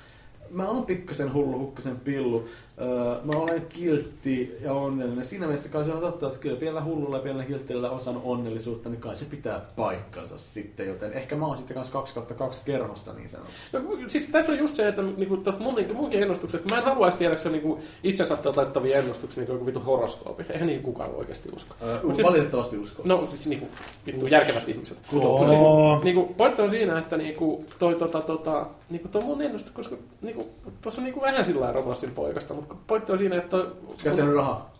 Mä 0.49 0.67
oon 0.67 0.85
pikkasen 0.85 1.33
hullu 1.33 1.59
hukkasen 1.59 1.99
pillu. 1.99 2.47
Öö, 2.81 3.15
mä 3.23 3.33
olen 3.33 3.65
kiltti 3.69 4.55
ja 4.61 4.73
onnellinen. 4.73 5.25
Siinä 5.25 5.45
mielessä 5.45 5.69
kai 5.69 5.85
se 5.85 5.91
on 5.91 5.99
totta, 5.99 6.27
että 6.27 6.39
kyllä 6.39 6.55
pienellä 6.55 6.83
hullulla 6.83 7.15
ja 7.17 7.21
pienellä 7.23 7.45
kilttillä 7.45 7.89
on 7.89 7.99
saanut 7.99 8.21
onnellisuutta, 8.25 8.89
niin 8.89 9.01
kai 9.01 9.15
se 9.15 9.25
pitää 9.25 9.61
paikkansa 9.75 10.37
sitten. 10.37 10.87
Joten 10.87 11.13
ehkä 11.13 11.35
mä 11.35 11.45
oon 11.47 11.57
sitten 11.57 11.75
kanssa 11.75 11.93
2 11.93 12.13
kautta 12.13 12.33
2 12.33 12.61
kerhosta 12.65 13.13
niin 13.13 13.29
sanotusti. 13.29 13.59
No, 13.73 14.09
siis 14.09 14.27
tässä 14.27 14.51
on 14.51 14.57
just 14.57 14.75
se, 14.75 14.87
että 14.87 15.01
niinku, 15.01 15.37
tosta 15.37 15.61
mun, 15.63 15.75
munkin 15.93 16.21
ennustuksesta, 16.23 16.69
mä 16.69 16.77
en 16.77 16.83
haluaisi 16.85 17.17
tiedäksä 17.17 17.49
niinku, 17.49 17.79
itsensä 18.03 18.37
toteuttavia 18.37 18.97
ennustuksia, 18.97 19.41
niinku 19.41 19.53
joku 19.53 19.65
vittu 19.65 19.79
horoskoopit. 19.79 20.49
Eihän 20.51 20.67
niin 20.67 20.81
kukaan 20.83 21.15
oikeasti 21.15 21.49
usko. 21.55 21.75
Öö, 21.81 21.99
Mut 22.03 22.15
se- 22.15 22.23
valitettavasti 22.23 22.77
uskon. 22.77 23.07
No 23.07 23.25
siis 23.25 23.47
niinku, 23.47 23.67
vittu 24.05 24.27
järkevät 24.27 24.69
ihmiset. 24.69 24.97
Oo. 25.13 25.37
Mut 25.39 25.47
siis, 25.47 25.61
niinku, 26.03 26.33
pointti 26.37 26.61
on 26.61 26.69
siinä, 26.69 26.99
että 26.99 27.17
niinku, 27.17 27.63
toi, 27.79 27.95
tota, 27.95 28.21
tota, 28.21 28.65
niinku, 28.89 29.07
toi 29.07 29.21
mun 29.23 29.41
ennustus, 29.41 29.71
koska 29.71 29.95
niinku, 30.21 30.49
tossa 30.81 31.01
on 31.01 31.05
niinku 31.05 31.21
vähän 31.21 31.45
sillä 31.45 31.61
lailla 31.61 31.79
romanssin 31.79 32.11
poikasta, 32.11 32.53
mutta 32.53 32.70
pointti 32.87 33.11
on 33.11 33.17
siinä, 33.17 33.35
että 33.35 33.49
toi, 33.49 33.67
Käyttänyt 34.03 34.35
rahaa. 34.35 34.71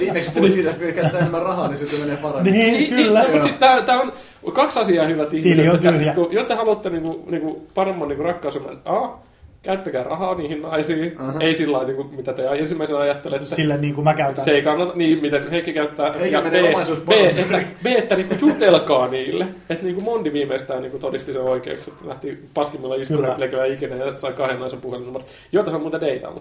Viimeksi 0.00 0.30
puhuin 0.30 0.52
siitä, 0.52 0.70
että 0.70 0.92
käyttää 0.92 1.20
enemmän 1.20 1.42
rahaa, 1.42 1.68
niin 1.68 1.78
sitten 1.78 2.00
menee 2.00 2.16
paremmin. 2.16 2.52
Niin, 2.52 2.72
Niin, 2.72 2.94
kyllä. 2.94 3.20
Niin, 3.20 3.30
mutta 3.30 3.46
siis 3.46 3.56
tää, 3.58 3.82
tää 3.82 4.00
on 4.00 4.12
kaksi 4.52 4.80
asiaa 4.80 5.06
hyvät 5.06 5.34
ihmiset. 5.34 5.56
Tili 5.56 5.68
on 5.68 5.74
että 5.74 5.92
tyhjä. 5.92 6.12
Niinku, 6.14 6.28
jos 6.32 6.46
te 6.46 6.54
haluatte 6.54 6.90
niinku, 6.90 7.24
niinku, 7.30 7.66
paremman 7.74 8.08
niinku, 8.08 8.24
rakkausuuden, 8.24 8.78
A, 8.84 9.08
käyttäkää 9.62 10.02
rahaa 10.02 10.34
niihin 10.34 10.62
naisiin. 10.62 11.20
Aha. 11.20 11.40
Ei 11.40 11.54
sillä 11.54 11.76
lailla, 11.76 11.92
niinku, 11.92 12.16
mitä 12.16 12.32
te 12.32 12.42
ensimmäisenä 12.46 12.98
ajattelette. 12.98 13.54
Sille 13.54 13.76
niin 13.76 13.94
kuin 13.94 14.04
mä 14.04 14.14
käytän. 14.14 14.44
Se 14.44 14.50
ei 14.50 14.62
kannata, 14.62 14.92
niin 14.94 15.20
miten 15.22 15.50
Heikki 15.50 15.72
käyttää. 15.72 16.14
Eikä 16.14 16.36
ja 16.36 16.42
mene 16.44 16.62
B, 16.62 16.64
omaisuuspalveluun. 16.68 17.38
että, 17.38 17.58
B, 17.82 17.86
että 17.86 18.16
niinku 18.16 18.34
jutelkaa 18.40 19.08
niille. 19.08 19.46
Että 19.70 19.84
niinku 19.84 20.00
Mondi 20.00 20.32
viimeistään 20.32 20.82
niinku 20.82 20.98
todisti 20.98 21.32
sen 21.32 21.42
oikeaksi, 21.42 21.90
että 21.90 22.08
lähti 22.08 22.38
paskimmilla 22.54 22.94
Kyllä. 22.94 23.02
iskurepliikillä 23.02 23.64
ikinä 23.64 23.96
ja 23.96 24.18
sai 24.18 24.32
kahden 24.32 24.60
naisen 24.60 24.80
puhelinnumerot, 24.80 25.26
joita 25.52 25.70
saa 25.70 25.80
muuten 25.80 26.00
deitailla. 26.00 26.40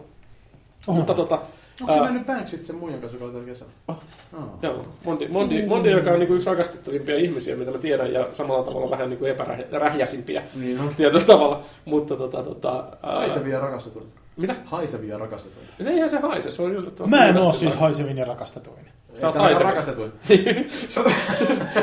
Oho. 0.90 0.98
Mutta 0.98 1.14
tota, 1.14 1.40
Onko 1.82 1.94
se 1.94 2.00
mennyt 2.00 2.26
Banksit 2.26 2.64
sen 2.64 2.76
muijan 2.76 3.00
kanssa, 3.02 3.18
joka 3.20 3.38
oli 3.38 3.46
kesällä? 3.46 3.72
Oh. 3.88 3.96
Oh. 4.34 4.44
Joo, 4.62 4.86
Mondi, 5.06 5.28
Mondi, 5.28 5.66
Mondi, 5.66 5.92
joka 5.92 6.12
on 6.12 6.20
niinku 6.20 6.34
yksi 6.34 6.50
rakastettavimpia 6.50 7.16
ihmisiä, 7.18 7.56
mitä 7.56 7.72
mä 7.72 7.78
tiedän, 7.78 8.14
ja 8.14 8.28
samalla 8.32 8.64
tavalla 8.64 8.90
vähän 8.90 9.10
niinku 9.10 9.26
epärähjäsimpiä 9.26 10.44
Niin 10.56 10.80
on. 10.80 10.96
tietyllä 10.98 11.26
tavalla. 11.26 11.64
Mutta 11.86 12.16
tota, 12.16 12.44
tota, 12.44 12.84
ää, 13.04 13.16
Haisevia 13.16 13.60
rakastetuin. 13.60 14.06
mitä? 14.38 14.56
Haisevia 14.66 15.18
rakastetuin. 15.18 15.66
Eihän 15.88 16.10
se 16.10 16.20
haise, 16.20 16.52
se 16.52 16.62
on 16.62 16.72
yllättävän. 16.72 17.10
Mä 17.10 17.26
en 17.26 17.38
oo 17.38 17.54
siis 17.54 17.76
haisevin 17.76 18.18
ja 18.18 18.26
rakastetuin. 18.26 18.86
Sä 19.14 19.28
oot 19.28 19.34
Tämä 19.34 19.46
haiseva. 19.46 19.70
rakastetuin. 19.70 20.12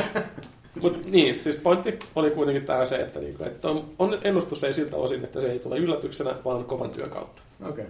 Mut 0.81 1.05
niin, 1.05 1.39
siis 1.39 1.55
pointti 1.55 1.99
oli 2.15 2.31
kuitenkin 2.31 2.65
tää 2.65 2.85
se, 2.85 2.95
että, 2.95 3.19
niinku, 3.19 3.43
että 3.43 3.67
on, 3.67 3.83
on 3.99 4.17
ennustus 4.23 4.63
ei 4.63 4.73
siltä 4.73 4.95
osin, 4.95 5.23
että 5.23 5.39
se 5.39 5.51
ei 5.51 5.59
tule 5.59 5.77
yllätyksenä, 5.77 6.31
vaan 6.45 6.65
kovan 6.65 6.89
työn 6.89 7.09
kautta. 7.09 7.41
Okei. 7.61 7.71
Okay. 7.71 7.85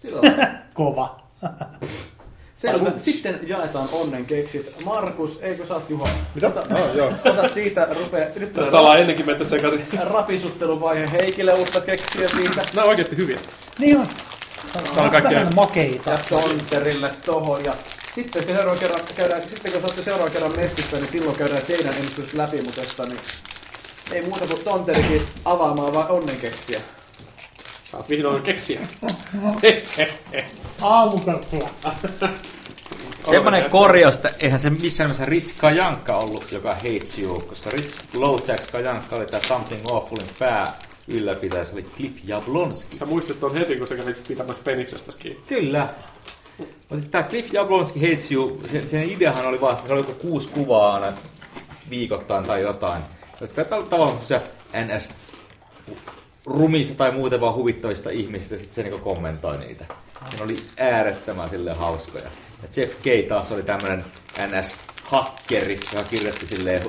Silloin. 0.00 0.32
Kova. 0.74 1.20
Selvä. 2.56 2.92
Sitten 2.96 3.40
jaetaan 3.48 3.88
onnen 3.92 4.26
keksit. 4.26 4.84
Markus, 4.84 5.38
eikö 5.42 5.64
sä 5.66 5.74
oot 5.74 5.90
Juha? 5.90 6.08
Mitä? 6.34 6.46
Ota, 6.46 6.60
Ah, 6.74 6.94
joo. 6.96 7.12
otat 7.24 7.52
siitä, 7.54 7.88
rupee, 8.02 8.32
nyt 8.36 8.52
tulee 8.52 8.70
ollaan 8.70 9.00
ennenkin 9.00 9.26
menty 9.26 9.44
sekaisin. 9.44 9.86
rapisutteluvaihe 10.00 11.04
Heikille 11.12 11.52
uutta 11.52 11.80
keksiä 11.80 12.28
siitä. 12.28 12.62
Nämä 12.74 12.82
on 12.84 12.88
oikeasti 12.88 13.16
hyviä. 13.16 13.38
Niin 13.78 13.98
on. 13.98 14.06
Tää 14.94 15.04
on 15.04 15.10
kaikkea. 15.10 15.40
Vähän 15.40 15.54
makeita. 15.54 16.10
Ja 16.10 16.18
Tonterille 16.28 17.10
tohon. 17.26 17.64
Ja 17.64 17.74
sitten 18.14 18.44
kun 18.46 18.54
seuraavan 18.54 18.78
kerran 18.78 19.00
käydään, 19.16 19.42
sitten 19.50 19.72
kun 19.72 19.80
saatte 19.80 20.02
seuraavan 20.02 20.32
kerran 20.32 20.56
messissä, 20.56 20.96
niin 20.96 21.08
silloin 21.08 21.36
käydään 21.36 21.62
teidän 21.66 21.94
ennustus 21.94 22.34
läpi, 22.34 22.62
mutta 22.62 22.80
tästä, 22.80 23.02
niin 23.04 23.18
ei 24.12 24.22
muuta 24.22 24.46
kuin 24.46 24.64
Tonterikin 24.64 25.22
avaamaan 25.44 25.94
vaan 25.94 26.08
onnen 26.10 26.36
keksiä. 26.36 26.80
Saat 27.92 28.08
vihdoin 28.08 28.42
keksiä. 28.42 28.80
Aamukarppula. 30.82 31.70
Semmoinen 33.30 33.70
korjaus, 33.70 34.14
että 34.14 34.30
eihän 34.40 34.58
se 34.58 34.70
missään 34.70 35.08
nimessä 35.08 35.24
Rich 35.24 35.58
Kajanka 35.58 36.16
ollut, 36.16 36.52
joka 36.52 36.74
hates 36.74 37.18
you, 37.18 37.40
koska 37.40 37.70
Rich 37.70 37.98
Lowjacks 38.14 38.66
Kajanka 38.66 39.16
oli 39.16 39.26
tämä 39.26 39.42
Something 39.42 39.90
Awfulin 39.90 40.26
pää 40.38 40.72
ylläpitäjä, 41.08 41.64
se 41.64 41.72
oli 41.72 41.82
Cliff 41.82 42.18
Jablonski. 42.24 42.96
Sä 42.96 43.06
muistat 43.06 43.40
ton 43.40 43.54
heti, 43.54 43.76
kun 43.76 43.88
sä 43.88 43.96
kävit 43.96 44.28
pitämässä 44.28 44.62
peniksestä 44.62 45.12
kiinni. 45.18 45.42
Kyllä. 45.46 45.88
Mutta 46.88 47.06
tämä 47.10 47.24
Cliff 47.24 47.52
Jablonski 47.52 48.00
Hates 48.00 48.32
You, 48.32 48.60
sen, 48.72 48.88
sen 48.88 49.10
ideahan 49.10 49.46
oli 49.46 49.60
vaan, 49.60 49.74
että 49.74 49.86
se 49.86 49.92
oli 49.92 50.00
joku 50.00 50.12
kuusi 50.12 50.48
kuvaa 50.48 50.94
aina 50.94 51.12
viikoittain 51.90 52.44
tai 52.44 52.62
jotain, 52.62 53.02
jotka 53.40 53.64
tavallaan 53.64 54.18
se 54.26 54.42
NS 54.84 55.10
rumista 56.50 56.94
tai 56.94 57.12
muuten 57.12 57.40
vaan 57.40 57.54
huvittavista 57.54 58.10
ihmisistä, 58.10 58.54
ja 58.54 58.58
sitten 58.58 58.74
se 58.74 58.82
niinku 58.82 58.98
kommentoi 58.98 59.58
niitä. 59.58 59.84
Ne 60.36 60.44
oli 60.44 60.56
äärettömän 60.78 61.50
sille 61.50 61.72
hauskoja. 61.72 62.30
Ja 62.62 62.68
Jeff 62.76 62.94
K 62.94 63.28
taas 63.28 63.52
oli 63.52 63.62
tämmönen 63.62 64.04
NS-hakkeri, 64.38 65.80
joka 65.94 66.08
kirjoitti 66.08 66.46
silleen 66.46 66.82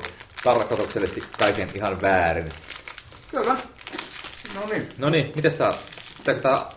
tarkoituksellisesti 0.43 1.23
kaiken 1.39 1.69
ihan 1.75 2.01
väärin. 2.01 2.49
Hyvä. 3.33 3.57
No 4.55 4.61
niin. 4.71 4.89
No 4.97 5.09
niin, 5.09 5.31
mites 5.35 5.55
tää? 5.55 5.73
Pitääkö 6.17 6.41
tää 6.41 6.69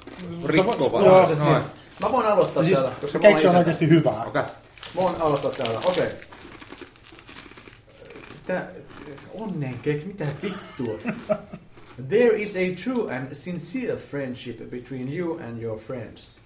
rikkoo 0.45 0.93
vai? 0.93 1.05
Joo, 1.05 1.27
se 1.27 1.35
niin. 1.35 1.45
noin? 1.45 1.63
Mä 2.03 2.13
voin 2.13 2.27
aloittaa 2.27 2.65
Siis 2.65 2.79
täällä, 2.79 2.95
koska 3.01 3.19
mä 3.19 3.29
keksi 3.29 3.47
on 3.47 3.57
oikeasti 3.57 3.89
hyvää. 3.89 4.25
Okei. 4.25 4.43
Mä 4.43 5.03
voin 5.03 5.15
aloittaa 5.21 5.51
täällä, 5.51 5.81
okei. 5.85 6.09
Tää, 8.47 8.69
onnen 9.35 9.79
kek, 9.79 10.07
mitä 10.07 10.27
vittua? 10.43 10.99
There 11.97 12.43
is 12.43 12.57
a 12.57 12.75
true 12.75 13.09
and 13.09 13.37
sincere 13.37 13.97
friendship 13.97 14.71
between 14.71 15.13
you 15.13 15.39
and 15.39 15.63
your 15.63 15.79
friends. 15.79 16.39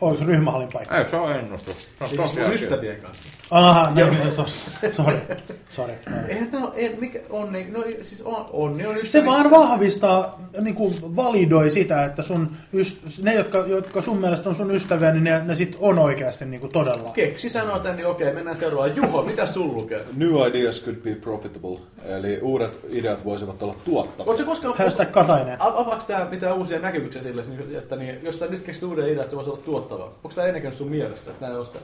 Onko 0.00 0.18
se 0.18 0.24
ryhmähallin 0.24 0.68
paikka? 0.72 0.98
Ei, 0.98 1.10
se 1.10 1.16
on 1.16 1.32
ennustus. 1.36 1.88
Se 1.98 2.22
on 2.22 2.28
Siis 2.28 2.62
ystävien 2.62 3.00
kanssa. 3.00 3.28
Aha, 3.50 3.92
näin, 3.94 4.32
sorry. 4.32 4.50
Sorry. 4.92 5.18
sorry. 5.68 5.92
Eihän 6.28 6.50
tää 6.50 6.60
ei, 6.74 6.96
mikä, 7.00 7.20
onni, 7.30 7.66
no 7.70 7.82
siis 8.00 8.22
on, 8.24 8.46
onni 8.52 8.86
on 8.86 8.94
Se 8.94 9.00
ystävissä. 9.00 9.24
vaan 9.30 9.50
vahvistaa, 9.50 10.40
niin 10.60 10.74
kuin 10.74 10.94
validoi 11.16 11.70
sitä, 11.70 12.04
että 12.04 12.22
sun, 12.22 12.50
yst- 12.76 13.22
ne, 13.22 13.34
jotka, 13.34 13.58
jotka 13.58 14.00
sun 14.00 14.18
mielestä 14.18 14.48
on 14.48 14.54
sun 14.54 14.70
ystäviä, 14.74 15.10
niin 15.10 15.24
ne, 15.24 15.42
ne 15.44 15.54
sit 15.54 15.76
on 15.80 15.98
oikeasti 15.98 16.44
niin 16.44 16.60
kuin 16.60 16.72
todella. 16.72 17.10
Keksi 17.10 17.48
sanoo 17.48 17.78
tän, 17.78 17.96
niin 17.96 18.06
okei, 18.06 18.32
mennään 18.32 18.56
seuraavaan. 18.56 18.96
Juho, 18.96 19.22
mitä 19.22 19.46
sun 19.46 19.74
lukee? 19.76 20.04
New 20.16 20.48
ideas 20.48 20.82
could 20.84 20.96
be 20.96 21.14
profitable. 21.14 21.78
Eli 22.04 22.38
uudet 22.42 22.78
ideat 22.90 23.24
voisivat 23.24 23.62
olla 23.62 23.74
tuottavia. 23.84 24.30
Oletko 24.30 24.46
koskaan... 24.46 24.74
Hashtag 24.78 25.10
Katainen. 25.10 25.56
Avaako 25.62 26.04
tää 26.06 26.30
mitään 26.30 26.54
uusia 26.56 26.78
näkemyksiä 26.78 27.22
sille, 27.22 27.42
niin, 27.48 27.76
että 27.76 27.96
niin, 27.96 28.18
jos 28.22 28.38
sä 28.38 28.46
nyt 28.46 28.62
keksit 28.62 28.82
uuden 28.82 29.04
idean, 29.04 29.20
että 29.20 29.30
se 29.30 29.36
voisi 29.36 29.50
olla 29.50 29.60
tuottavaa? 29.64 30.06
Onko 30.06 30.30
tää 30.34 30.46
ennenkin 30.46 30.72
sun 30.72 30.88
mielestä, 30.88 31.30
että 31.30 31.46
näin 31.46 31.58
ostaa? 31.58 31.82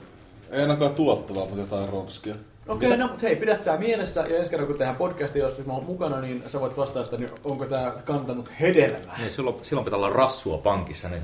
Ei 0.51 0.61
ainakaan 0.61 0.95
tuottavaa, 0.95 1.45
mutta 1.45 1.61
jotain 1.61 1.89
ronskia. 1.89 2.35
Okei, 2.69 2.89
okay, 2.89 2.99
no 2.99 3.09
mutta 3.09 3.27
hei, 3.27 3.37
pidä 3.37 3.57
tää 3.57 3.79
mielessä 3.79 4.25
ja 4.29 4.39
ensi 4.39 4.51
kerran 4.51 4.67
kun 4.67 4.79
tehdään 4.79 4.97
podcastia, 4.97 5.45
jos 5.45 5.67
mä 5.67 5.73
oon 5.73 5.85
mukana, 5.85 6.21
niin 6.21 6.43
sä 6.47 6.61
voit 6.61 6.77
vastata, 6.77 7.01
että 7.01 7.17
niin 7.17 7.31
onko 7.45 7.67
tää 7.67 7.93
kantanut 8.05 8.53
hedelmää. 8.61 9.19
Niin, 9.19 9.31
silloin, 9.31 9.57
silloin 9.63 9.85
pitää 9.85 9.97
olla 9.97 10.11
rassua 10.11 10.59
pankissa. 10.59 11.09
Niin. 11.09 11.23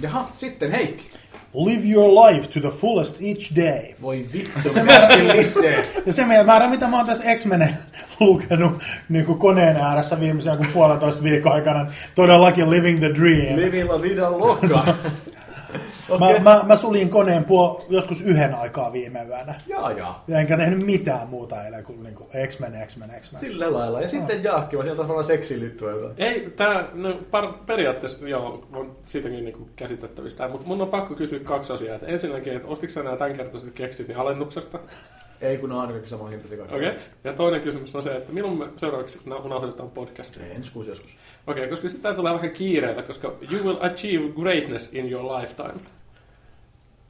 Jaha, 0.00 0.28
sitten 0.36 0.70
Heikki. 0.70 1.10
Live 1.54 1.92
your 1.92 2.26
life 2.26 2.48
to 2.48 2.60
the 2.60 2.78
fullest 2.78 3.16
each 3.22 3.56
day. 3.56 3.94
Voi 4.02 4.26
vittu, 4.32 4.60
Se 4.62 4.70
se 4.70 4.82
lisää. 5.36 5.82
Ja 6.06 6.12
se 6.12 6.24
määrä, 6.26 6.68
mitä 6.68 6.88
mä 6.88 6.96
oon 6.96 7.06
tässä 7.06 7.34
X-Menen 7.34 7.76
lukenut 8.20 8.82
niin 9.08 9.24
kuin 9.24 9.38
koneen 9.38 9.76
ääressä 9.76 10.20
viimeisen 10.20 10.52
joku 10.52 10.64
puolentoista 10.72 11.22
viikon 11.22 11.52
aikana, 11.52 11.92
todellakin 12.14 12.70
living 12.70 12.98
the 12.98 13.14
dream. 13.14 13.56
Living 13.56 13.90
la 13.90 14.02
vida 14.02 14.30
loca. 14.30 14.94
Mä, 16.18 16.28
Okei. 16.28 16.40
mä, 16.40 16.62
mä 16.66 16.76
sulin 16.76 17.10
koneen 17.10 17.44
puol- 17.44 17.84
joskus 17.88 18.20
yhden 18.20 18.54
aikaa 18.54 18.92
viime 18.92 19.22
yönä. 19.28 19.54
Jaa, 19.66 19.92
jaa. 19.92 20.24
Ja 20.28 20.40
enkä 20.40 20.56
tehnyt 20.56 20.86
mitään 20.86 21.28
muuta 21.28 21.64
eilen 21.64 21.84
kuin, 21.84 22.02
niin 22.02 22.14
kuin 22.14 22.28
X-Men, 22.46 22.86
X-Men, 22.86 23.10
X-Men. 23.20 23.40
Sillä 23.40 23.72
lailla. 23.72 24.00
Ja 24.00 24.08
sitten 24.08 24.44
Jaakki, 24.44 24.76
vaan 24.76 24.86
sieltä 24.86 25.02
varmaan 25.02 25.24
seksiin 25.24 25.60
liittyy 25.60 25.90
jotain. 25.90 26.14
Ei, 26.18 26.52
tää, 26.56 26.84
no, 26.92 27.20
par, 27.30 27.52
periaatteessa 27.66 28.28
joo, 28.28 28.66
on 28.72 28.96
siitäkin 29.06 29.44
niinku 29.44 29.68
käsitettävistä, 29.76 30.48
mutta 30.48 30.66
mun 30.66 30.82
on 30.82 30.88
pakko 30.88 31.14
kysyä 31.14 31.38
kaksi 31.38 31.72
asiaa. 31.72 31.96
Et 31.96 32.02
ensinnäkin, 32.06 32.56
että 32.56 32.68
ostitko 32.68 32.92
sä 32.92 33.02
nämä 33.02 33.16
tämänkertaiset 33.16 33.74
keksit 33.74 34.08
niin 34.08 34.18
alennuksesta? 34.18 34.78
Ei 35.40 35.58
kun 35.58 35.68
ne 35.68 35.74
on 35.74 35.80
aina 35.80 35.92
kaikki 35.92 36.10
hintaisia 36.30 36.58
kaikki. 36.58 36.76
Okei. 36.76 36.88
Okay. 36.88 37.00
Ja 37.24 37.32
toinen 37.32 37.60
kysymys 37.60 37.96
on 37.96 38.02
se, 38.02 38.16
että 38.16 38.32
milloin 38.32 38.58
me 38.58 38.66
seuraavaksi 38.76 39.18
nau- 39.18 39.48
nauhoitetaan 39.48 39.90
podcastia? 39.90 40.46
Ei, 40.46 40.54
ensi 40.54 40.72
kuusi 40.72 40.90
joskus. 40.90 41.10
Okei, 41.46 41.62
okay, 41.62 41.70
koska 41.70 41.88
sitten 41.88 42.16
tulee 42.16 42.34
vähän 42.34 42.50
kiireellä, 42.50 43.02
koska 43.02 43.32
you 43.52 43.64
will 43.64 43.76
achieve 43.80 44.28
greatness 44.28 44.94
in 44.94 45.10
your 45.10 45.24
lifetime. 45.24 45.80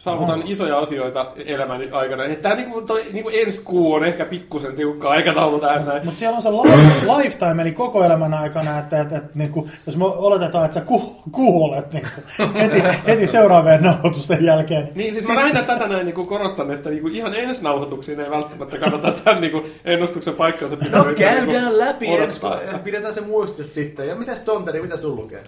Saavutan 0.00 0.42
isoja 0.46 0.78
asioita 0.78 1.32
elämäni 1.46 1.88
aikana. 1.90 2.22
Tämä 2.42 2.54
niinku, 2.54 2.82
toi, 2.82 3.04
niinku 3.12 3.30
ensi 3.34 3.60
kuu 3.64 3.94
on 3.94 4.04
ehkä 4.04 4.24
pikkusen 4.24 4.76
tiukka 4.76 5.08
aikataulu 5.08 5.58
tähän 5.58 5.86
näin. 5.86 6.04
Mutta 6.04 6.18
siellä 6.18 6.36
on 6.36 6.42
se 6.42 6.50
li- 6.50 7.16
lifetime, 7.16 7.62
eli 7.62 7.72
koko 7.72 8.04
elämän 8.04 8.34
aikana, 8.34 8.78
että, 8.78 9.00
että, 9.00 9.16
että 9.16 9.30
niin 9.34 9.50
kuin, 9.50 9.70
jos 9.86 9.96
me 9.96 10.04
oletetaan, 10.04 10.64
että 10.64 10.74
sä 10.74 10.80
ku, 10.86 11.16
kuolet 11.32 11.92
niin 11.92 12.06
kuin, 12.38 12.52
heti, 12.54 12.82
heti 13.06 13.26
seuraavien 13.26 13.82
nauhoitusten 13.82 14.44
jälkeen. 14.44 14.88
Niin, 14.94 15.12
siis 15.12 15.28
mä 15.28 15.34
lähinnä 15.34 15.62
tätä 15.62 15.88
näin 15.88 16.06
niin 16.06 16.26
korostan, 16.26 16.70
että 16.70 16.90
niin 16.90 17.08
ihan 17.14 17.34
ensi 17.34 17.62
nauhoituksiin 17.62 18.20
ei 18.20 18.30
välttämättä 18.30 18.78
kannata 18.78 19.12
tämän 19.24 19.40
niin 19.40 19.72
ennustuksen 19.84 20.34
paikkansa 20.34 20.76
pitää 20.76 20.98
No 21.00 21.04
yrittää 21.06 21.26
käydään 21.36 21.48
niinku 21.48 21.78
läpi 21.78 22.06
ensi 22.06 22.22
odottaa, 22.22 22.60
että- 22.60 22.78
Pidetään 22.78 23.14
se 23.14 23.20
muistissa 23.20 23.74
sitten. 23.74 24.08
Ja 24.08 24.14
mitäs 24.14 24.40
Tonteri, 24.40 24.82
mitä 24.82 24.96
sun 24.96 25.16
lukee? 25.16 25.42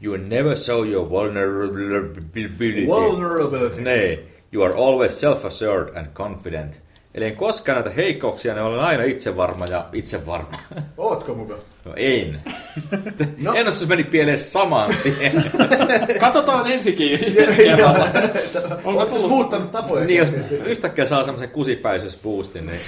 You 0.00 0.16
never 0.16 0.56
show 0.56 0.84
your 0.84 1.10
vulnerability. 1.10 2.86
Vulnerability. 2.86 3.82
Nee, 3.82 4.18
you 4.52 4.62
are 4.64 4.76
always 4.76 5.20
self-assured 5.20 5.96
and 5.96 6.06
confident. 6.14 6.72
Eli 7.14 7.24
en 7.24 7.36
koskaan 7.36 7.76
näitä 7.76 7.90
heikkouksia, 7.90 8.54
ne 8.54 8.62
olen 8.62 8.80
aina 8.80 9.02
itsevarma 9.02 9.66
ja 9.66 9.84
itsevarma. 9.92 10.58
Ootko 10.96 11.34
mukaan? 11.34 11.60
No 11.84 11.92
en. 11.96 12.40
No. 13.38 13.50
No. 13.52 13.54
Ennustus 13.54 13.88
meni 13.88 14.04
pieleen 14.04 14.38
saman 14.38 14.94
tien. 15.02 15.32
Katsotaan 16.20 16.72
ensikin. 16.72 17.20
Onko 18.84 19.06
tullut? 19.06 19.28
muuttanut 19.28 19.72
tapoja? 19.72 20.04
niin 20.04 20.18
jos 20.18 20.32
yhtäkkiä 20.66 21.04
saa 21.04 21.24
semmoisen 21.24 21.48
kusipäisyysboostin, 21.50 22.66
niin 22.66 22.78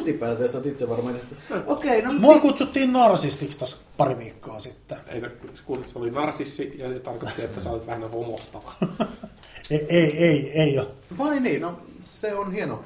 kusipäältä, 0.00 0.42
jos 0.42 0.54
oot 0.54 0.66
itse 0.66 0.88
varma 0.88 1.10
edestä. 1.10 1.34
Okei, 1.66 2.02
no 2.02 2.12
Mua 2.18 2.38
kutsuttiin 2.38 2.92
narsistiksi 2.92 3.58
tuossa 3.58 3.76
pari 3.96 4.18
viikkoa 4.18 4.60
sitten. 4.60 4.98
Ei 5.08 5.20
se 5.20 5.30
kuulit, 5.64 5.88
se 5.88 5.98
oli 5.98 6.10
narsissi 6.10 6.74
ja 6.78 6.88
se 6.88 6.98
tarkoitti, 6.98 7.42
että 7.42 7.60
sä 7.60 7.70
olet 7.70 7.86
vähän 7.86 8.10
homohtava. 8.10 8.72
Ei, 9.70 9.86
ei, 9.88 10.18
ei, 10.24 10.50
ei 10.60 10.78
ole. 10.78 10.86
Vai 11.18 11.40
niin, 11.40 11.60
no 11.62 11.78
se 12.04 12.34
on 12.34 12.52
hieno. 12.52 12.82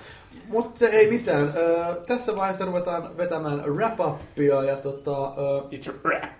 Mutta 0.48 0.78
se 0.78 0.86
ei 0.86 1.10
mitään. 1.10 1.54
Ö, 1.56 1.94
tässä 2.06 2.36
vaiheessa 2.36 2.64
ruvetaan 2.64 3.16
vetämään 3.16 3.62
wrap-upia 3.66 4.64
ja 4.64 4.76
tota, 4.76 5.24
ö, 5.26 5.60
It's 5.72 5.90
a 5.90 5.94
rap. 6.04 6.30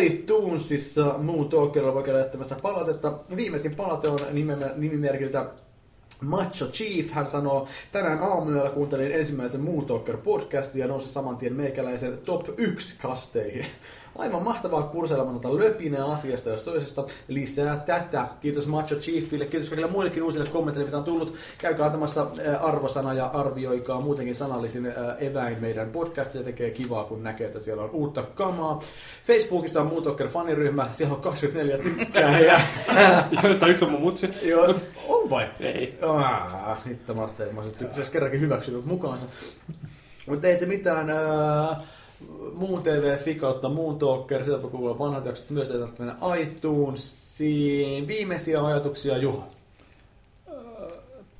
iTunesissa 0.00 1.14
muun 1.18 1.48
talkerilla 1.48 1.94
voi 1.94 2.02
käydä 2.02 2.18
jättämässä 2.18 2.56
palautetta. 2.62 3.12
Viimeisin 3.36 3.74
palaute 3.76 4.08
on 4.08 4.18
nimimerkiltä 4.76 5.46
Macho 6.20 6.66
Chief, 6.66 7.10
hän 7.10 7.26
sanoo, 7.26 7.68
tänään 7.92 8.22
aamuyöllä 8.22 8.70
kuuntelin 8.70 9.12
ensimmäisen 9.12 9.60
Moon 9.60 9.86
Talker 9.86 10.16
podcastin 10.16 10.80
ja 10.80 10.86
nousi 10.86 11.08
saman 11.08 11.36
tien 11.36 11.52
meikäläisen 11.52 12.18
top 12.18 12.42
1 12.56 12.94
kasteihin. 13.02 13.66
Aivan 14.18 14.42
mahtavaa 14.42 14.82
kurseilematonta 14.82 15.56
löpinää 15.56 16.06
asiasta 16.06 16.48
jos 16.48 16.62
toisesta. 16.62 17.04
Lisää 17.28 17.76
tätä. 17.76 18.28
Kiitos 18.40 18.66
Macho 18.66 18.94
Chiefille. 18.94 19.46
Kiitos 19.46 19.68
kaikille 19.68 19.90
muillekin 19.90 20.22
uusille 20.22 20.48
kommenteille, 20.48 20.86
mitä 20.86 20.98
on 20.98 21.04
tullut. 21.04 21.34
Käykää 21.58 21.86
antamassa 21.86 22.26
arvosana 22.60 23.14
ja 23.14 23.26
arvioikaa 23.26 24.00
muutenkin 24.00 24.34
sanallisin 24.34 24.92
eväin 25.18 25.60
meidän 25.60 25.90
podcastia. 25.90 26.42
Tekee 26.42 26.70
kivaa, 26.70 27.04
kun 27.04 27.22
näkee, 27.22 27.46
että 27.46 27.60
siellä 27.60 27.82
on 27.82 27.90
uutta 27.90 28.22
kamaa. 28.22 28.82
Facebookista 29.26 29.80
on 29.80 29.86
Moon 29.86 30.28
faniryhmä. 30.32 30.86
Siellä 30.92 31.14
on 31.14 31.22
24 31.22 31.78
tykkää. 31.78 32.60
Joista 33.42 33.66
yksi 33.66 33.84
on 33.84 33.90
mun 33.90 34.00
mutsi. 34.00 34.28
Joo, 34.42 34.74
on 35.08 35.17
vai? 35.30 35.50
Ei. 35.60 35.98
Ah, 36.02 36.86
hitto 36.86 37.14
Martte, 37.14 37.52
mä 37.52 37.60
olisin 37.60 37.88
jos 37.96 38.10
kerrankin 38.10 38.40
hyväksynyt 38.40 38.84
mukaansa. 38.84 39.26
Mutta 40.28 40.46
ei 40.46 40.56
se 40.56 40.66
mitään. 40.66 41.10
Ää, 41.10 41.76
muun 42.54 42.82
TV 42.82 43.18
Fikautta, 43.18 43.68
muun 43.68 43.98
Talker, 43.98 44.44
sieltä 44.44 44.62
voi 44.62 44.70
kuulla 44.70 44.98
vanhat 44.98 45.26
jaksot 45.26 45.50
myös, 45.50 45.70
ei 45.70 45.78
tarvitse 45.78 46.04
mennä 46.04 46.36
iTunesiin. 46.36 48.06
Viimeisiä 48.06 48.60
ajatuksia, 48.60 49.16
Juha. 49.16 49.46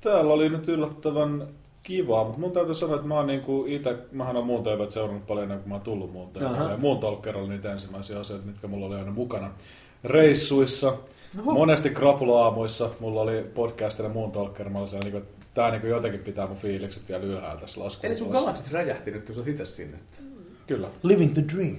Täällä 0.01 0.33
oli 0.33 0.49
nyt 0.49 0.69
yllättävän 0.69 1.49
kivaa, 1.83 2.25
mutta 2.25 2.41
mun 2.41 2.53
täytyy 2.53 2.75
sanoa, 2.75 2.97
että 2.97 3.09
mä 3.09 3.15
oon 3.15 3.27
niinku 3.27 3.65
ite, 3.69 3.97
mähän 4.13 4.37
oon 4.37 4.47
muun 4.47 4.65
TVt 4.65 4.91
seurannut 4.91 5.27
paljon 5.27 5.43
ennen 5.43 5.59
kuin 5.59 5.69
mä 5.69 5.75
oon 5.75 5.83
tullut 5.83 6.13
muun. 6.13 6.31
Ja 6.71 6.77
muun 6.79 6.99
Talker 6.99 7.37
oli 7.37 7.49
niitä 7.49 7.73
ensimmäisiä 7.73 8.21
asioita, 8.21 8.47
mitkä 8.47 8.67
mulla 8.67 8.87
oli 8.87 8.95
aina 8.95 9.11
mukana 9.11 9.51
reissuissa. 10.05 10.95
Oho. 11.41 11.53
Monesti 11.53 11.91
krapula-aamuissa 11.91 12.91
mulla 13.01 13.21
oli 13.21 13.51
podcastina 13.55 14.09
muun 14.09 14.33
Talker. 14.33 14.69
Mä 14.69 14.79
olin 14.79 14.89
niinku, 15.03 15.19
että 15.19 15.47
tää 15.55 15.71
niinku 15.71 15.87
jotenkin 15.87 16.21
pitää 16.21 16.47
mun 16.47 16.57
fiilikset 16.57 17.09
vielä 17.09 17.25
ylhäällä 17.25 17.61
tässä 17.61 17.81
Eli 17.81 17.89
sun 17.91 18.29
laskuun. 18.29 18.33
galaksit 18.33 18.73
räjähti 18.73 19.11
nyt, 19.11 19.25
kun 19.25 19.35
sä 19.35 19.43
itse 19.47 19.65
sinne. 19.65 19.99
Kyllä. 20.67 20.89
Living 21.03 21.35
the 21.35 21.45
dream, 21.55 21.77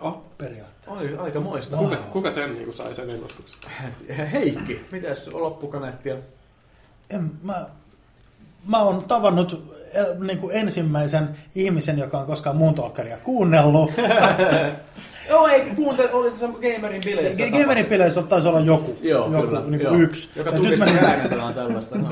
Oh, 0.00 0.22
periaatteessa. 0.38 0.92
Ai, 1.10 1.16
aika 1.18 1.40
moista. 1.40 1.76
kuka, 1.76 1.96
kuka 1.96 2.30
sen 2.30 2.54
niin 2.54 2.72
sai 2.74 2.94
sen 2.94 3.10
ennustuksen? 3.10 3.58
Heikki, 4.32 4.80
mitäs 4.92 5.28
loppukaneettia? 5.28 6.16
En, 7.10 7.30
mä, 7.42 7.66
mä 8.68 8.82
oon 8.82 9.04
tavannut 9.04 9.74
eh, 9.94 10.18
niin 10.26 10.38
kuin 10.38 10.56
ensimmäisen 10.56 11.28
ihmisen, 11.54 11.98
joka 11.98 12.18
on 12.18 12.26
koskaan 12.26 12.56
muun 12.56 12.74
talkkaria 12.74 13.18
kuunnellut. 13.18 13.90
Joo, 15.30 15.46
ei 15.48 15.60
kuuntele, 15.76 16.12
oli 16.12 16.30
se 16.30 16.46
Gamerin 16.46 17.02
bileissä. 17.04 17.42
G- 17.46 17.50
Gamerin 17.60 17.86
pileissä 17.86 18.22
taisi 18.22 18.48
olla 18.48 18.60
joku, 18.60 18.96
Joo, 19.02 19.32
joku 19.32 19.46
kyllä. 19.46 19.60
niin 19.66 19.80
joo. 19.80 19.90
kuin 19.90 20.02
yksi. 20.02 20.28
Joka 20.36 20.50
Et 20.50 20.62
nyt, 20.62 20.78
mä, 20.78 20.84
äänen 20.84 21.54
tällaista. 21.54 21.98
No. 21.98 22.08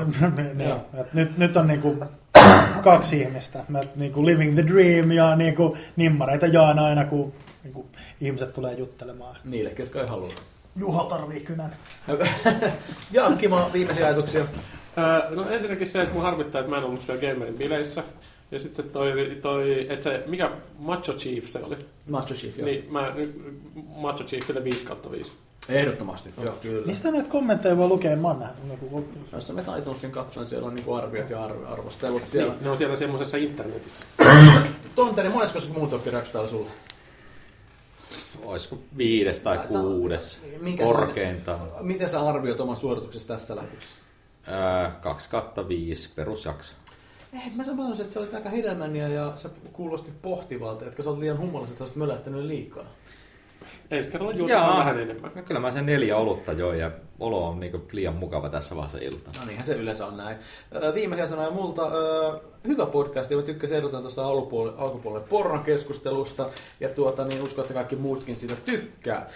niin, 0.55 0.71
et 1.01 1.13
nyt, 1.13 1.37
nyt 1.37 1.57
on 1.57 1.67
niin 1.67 1.81
kuin 1.81 1.99
kaksi 2.81 3.21
ihmistä. 3.21 3.59
Mä, 3.67 3.81
niin 3.95 4.11
kuin 4.11 4.25
living 4.25 4.53
the 4.53 4.67
dream 4.67 5.11
ja 5.11 5.35
niin 5.35 5.55
kuin 5.55 5.79
nimmareita 5.95 6.45
jaan 6.45 6.79
aina, 6.79 7.05
kun 7.05 7.33
niin 7.63 7.73
kuin 7.73 7.87
ihmiset 8.21 8.53
tulee 8.53 8.73
juttelemaan. 8.73 9.35
Niille, 9.45 9.69
ketkä 9.69 10.01
ei 10.01 10.07
halua. 10.07 10.29
Juha 10.75 11.03
tarvii 11.03 11.39
kynän. 11.39 11.75
Jaakki, 13.11 13.47
mä 13.47 13.69
viimeisiä 13.73 14.05
ajatuksia. 14.05 14.45
No 15.35 15.49
ensinnäkin 15.49 15.87
se, 15.87 16.01
että 16.01 16.13
mun 16.13 16.23
harmittaa, 16.23 16.61
että 16.61 16.69
mä 16.69 16.77
en 16.77 16.83
ollut 16.83 17.01
siellä 17.01 17.21
gamerin 17.33 17.57
bileissä. 17.57 18.03
Ja 18.51 18.59
sitten 18.59 18.89
toi, 18.89 19.37
toi 19.41 19.87
että 19.89 20.03
se, 20.03 20.23
mikä 20.27 20.51
Macho 20.79 21.13
Chief 21.13 21.45
se 21.45 21.63
oli? 21.63 21.77
Macho 22.09 22.33
Chief, 22.33 22.57
joo. 22.57 22.65
Niin, 22.65 22.87
mä 22.93 23.13
Macho 23.95 24.23
Chiefille 24.23 24.63
5 24.63 24.85
kautta 24.85 25.11
5. 25.11 25.33
Ehdottomasti, 25.69 26.29
joo, 26.43 26.53
kyllä. 26.61 26.85
Mistä 26.87 27.11
näitä 27.11 27.29
kommentteja 27.29 27.77
voi 27.77 27.87
lukea? 27.87 28.15
Mä 28.15 28.27
oon 28.27 28.39
nähnyt. 28.39 28.63
Niinku- 28.63 29.05
Jos 29.33 29.53
me 29.53 29.61
Titansin 29.63 30.11
katsoin, 30.11 30.45
siellä 30.45 30.67
on 30.67 30.75
niinku 30.75 30.93
arviot 30.93 31.29
ja 31.29 31.47
arv- 31.47 31.65
arvostelut 31.67 32.25
siellä. 32.27 32.53
Niin, 32.53 32.63
ne 32.63 32.69
on 32.69 32.77
siellä 32.77 32.95
semmoisessa 32.95 33.37
internetissä. 33.37 34.05
Tonteri, 34.95 35.29
monesko 35.29 35.59
se 35.59 35.67
muut 35.69 35.93
oppiraksi 35.93 36.31
täällä 36.31 36.49
sulla? 36.49 36.69
Olisiko 38.43 38.79
viides 38.97 39.39
tai 39.39 39.57
kuudes 39.57 40.39
Minkä 40.61 40.85
sä- 40.85 40.91
korkeintaan. 40.93 41.59
Miten 41.81 42.09
sä 42.09 42.19
arvioit 42.27 42.59
oman 42.59 42.75
suorituksesi 42.75 43.27
tässä 43.27 43.55
lähetyksessä? 43.55 43.95
Öö, 44.47 44.91
2 45.01 45.29
kautta 45.29 45.67
5 45.67 46.09
perusjakso. 46.15 46.73
Eh, 47.33 47.55
mä 47.55 47.63
sanoisin, 47.63 48.03
että 48.03 48.13
sä 48.13 48.19
olit 48.19 48.33
aika 48.33 48.49
hedelmänniä 48.49 49.07
ja 49.07 49.31
sä 49.35 49.49
kuulostit 49.73 50.21
pohtivalta, 50.21 50.85
että 50.85 51.03
sä 51.03 51.09
olet 51.09 51.19
liian 51.19 51.37
hummalliset, 51.37 51.73
että 51.73 51.77
sä 51.77 51.83
olisit 51.83 51.97
mölähtänyt 51.97 52.45
liikaa. 52.45 52.85
Ensi 53.91 54.11
kerralla 54.11 54.33
juotetaan 54.33 54.77
vähän 54.79 54.99
enemmän. 54.99 55.31
No, 55.35 55.41
kyllä 55.41 55.59
mä 55.59 55.71
sen 55.71 55.85
neljä 55.85 56.17
olutta 56.17 56.51
join 56.51 56.79
ja 56.79 56.91
olo 57.19 57.47
on 57.47 57.59
niinku 57.59 57.81
liian 57.91 58.15
mukava 58.15 58.49
tässä 58.49 58.75
vaiheessa 58.75 58.97
iltaa. 58.97 59.33
No 59.39 59.45
niinhän 59.45 59.65
se 59.65 59.73
yleensä 59.73 60.05
on 60.05 60.17
näin. 60.17 60.37
Viimeisiä 60.93 61.25
sanoja 61.25 61.51
multa. 61.51 61.91
Hyvä 62.67 62.85
podcast, 62.85 63.31
ja 63.31 63.37
mä 63.37 63.43
tykkäsin 63.43 63.77
ehdotan 63.77 64.01
tuosta 64.01 64.25
alkupuolelle, 64.25 64.81
alkupuolelle 64.81 65.27
pornokeskustelusta, 65.27 66.49
ja 66.79 66.89
tuota, 66.89 67.25
niin 67.25 67.43
uskon, 67.43 67.61
että 67.61 67.73
kaikki 67.73 67.95
muutkin 67.95 68.35
siitä 68.35 68.55
tykkää. 68.65 69.29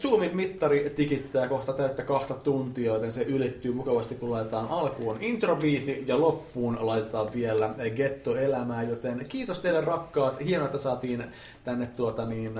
Zoomin 0.00 0.36
mittari 0.36 0.92
tikittää 0.96 1.48
kohta 1.48 1.72
täyttä 1.72 2.02
kahta 2.02 2.34
tuntia, 2.34 2.92
joten 2.92 3.12
se 3.12 3.22
ylittyy 3.22 3.72
mukavasti, 3.72 4.14
kun 4.14 4.30
laitetaan 4.30 4.68
alkuun 4.68 5.16
introbiisi, 5.20 6.04
ja 6.06 6.20
loppuun 6.20 6.78
laitetaan 6.80 7.32
vielä 7.34 7.74
getto-elämää, 7.96 8.82
joten 8.82 9.26
kiitos 9.28 9.60
teille 9.60 9.80
rakkaat, 9.80 10.44
hienoa, 10.44 10.66
että 10.66 10.78
saatiin 10.78 11.24
tänne 11.64 11.86
tuota 11.86 12.26
niin, 12.26 12.52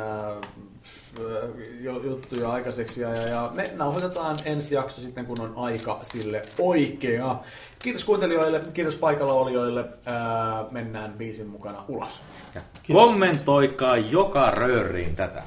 juttuja 2.04 2.52
aikaiseksi 2.52 3.00
ja, 3.00 3.14
ja 3.14 3.50
me 3.54 3.70
nauhoitetaan 3.74 4.36
ensi 4.44 4.74
jakso 4.74 5.00
sitten, 5.00 5.26
kun 5.26 5.40
on 5.40 5.52
aika 5.56 6.00
sille 6.02 6.42
oikea. 6.58 7.36
Kiitos 7.78 8.04
kuuntelijoille, 8.04 8.60
kiitos 8.74 8.96
paikalla 8.96 9.32
olijoille. 9.32 9.84
Ää, 10.06 10.64
mennään 10.70 11.12
biisin 11.12 11.46
mukana 11.46 11.84
ulos. 11.88 12.22
Ja 12.54 12.60
kommentoikaa 12.92 13.96
joka 13.96 14.50
rööriin 14.50 15.16
tätä. 15.16 15.42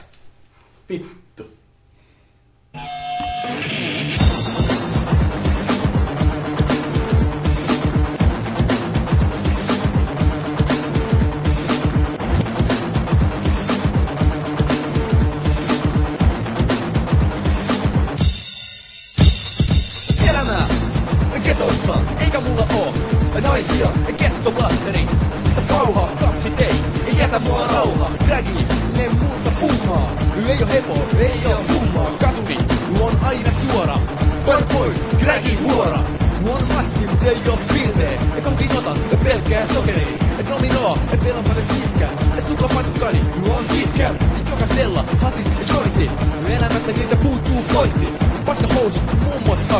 Vittu. 0.89 1.49
Naisia, 23.41 23.87
kettobasteri. 24.17 25.07
Kauha, 25.67 26.07
kaksi 26.19 26.49
tei, 26.49 26.75
ei 27.07 27.17
jätä 27.17 27.39
mua 27.39 27.67
rauhaa. 27.73 28.11
Dragi, 28.27 28.65
ne 28.97 29.09
muuta 29.09 29.51
pummaa. 29.59 30.11
Ei 30.47 30.61
oo 30.61 30.67
hepo, 30.69 30.93
ei 31.19 31.41
oo 31.45 31.61
kummaa. 31.67 32.11
Katuri, 32.19 32.57
on 33.01 33.17
aina 33.27 33.49
suora. 33.51 33.97
Pan 34.45 34.63
pois, 34.73 34.95
Dragi 35.19 35.57
huora. 35.63 35.99
On 36.53 36.67
massi, 36.75 37.07
mut 37.07 37.23
ei 37.23 37.41
oo 37.49 37.59
pirtee. 37.73 38.19
Ja 38.35 38.41
konkin 38.41 38.77
otan, 38.77 38.97
ja 39.11 39.17
pelkkää 39.17 39.67
sokeri. 39.73 40.17
Et 40.39 40.49
nominoo, 40.49 40.97
et 41.13 41.19
pelon 41.19 41.43
paljon 41.43 41.65
pitkä. 41.67 42.07
Et 42.37 42.47
suka 42.47 42.67
patkani, 42.67 43.21
on 43.57 43.65
pitkä. 43.65 44.13
Jokasella, 44.49 45.05
hasis 45.21 45.45
ja 45.45 45.73
jointi. 45.73 46.11
Elämästä 46.57 46.91
niitä 46.91 47.15
puuttuu 47.15 47.63
pointti. 47.73 48.07
Paska 48.45 48.67
housut, 48.67 49.03
mummot 49.23 49.59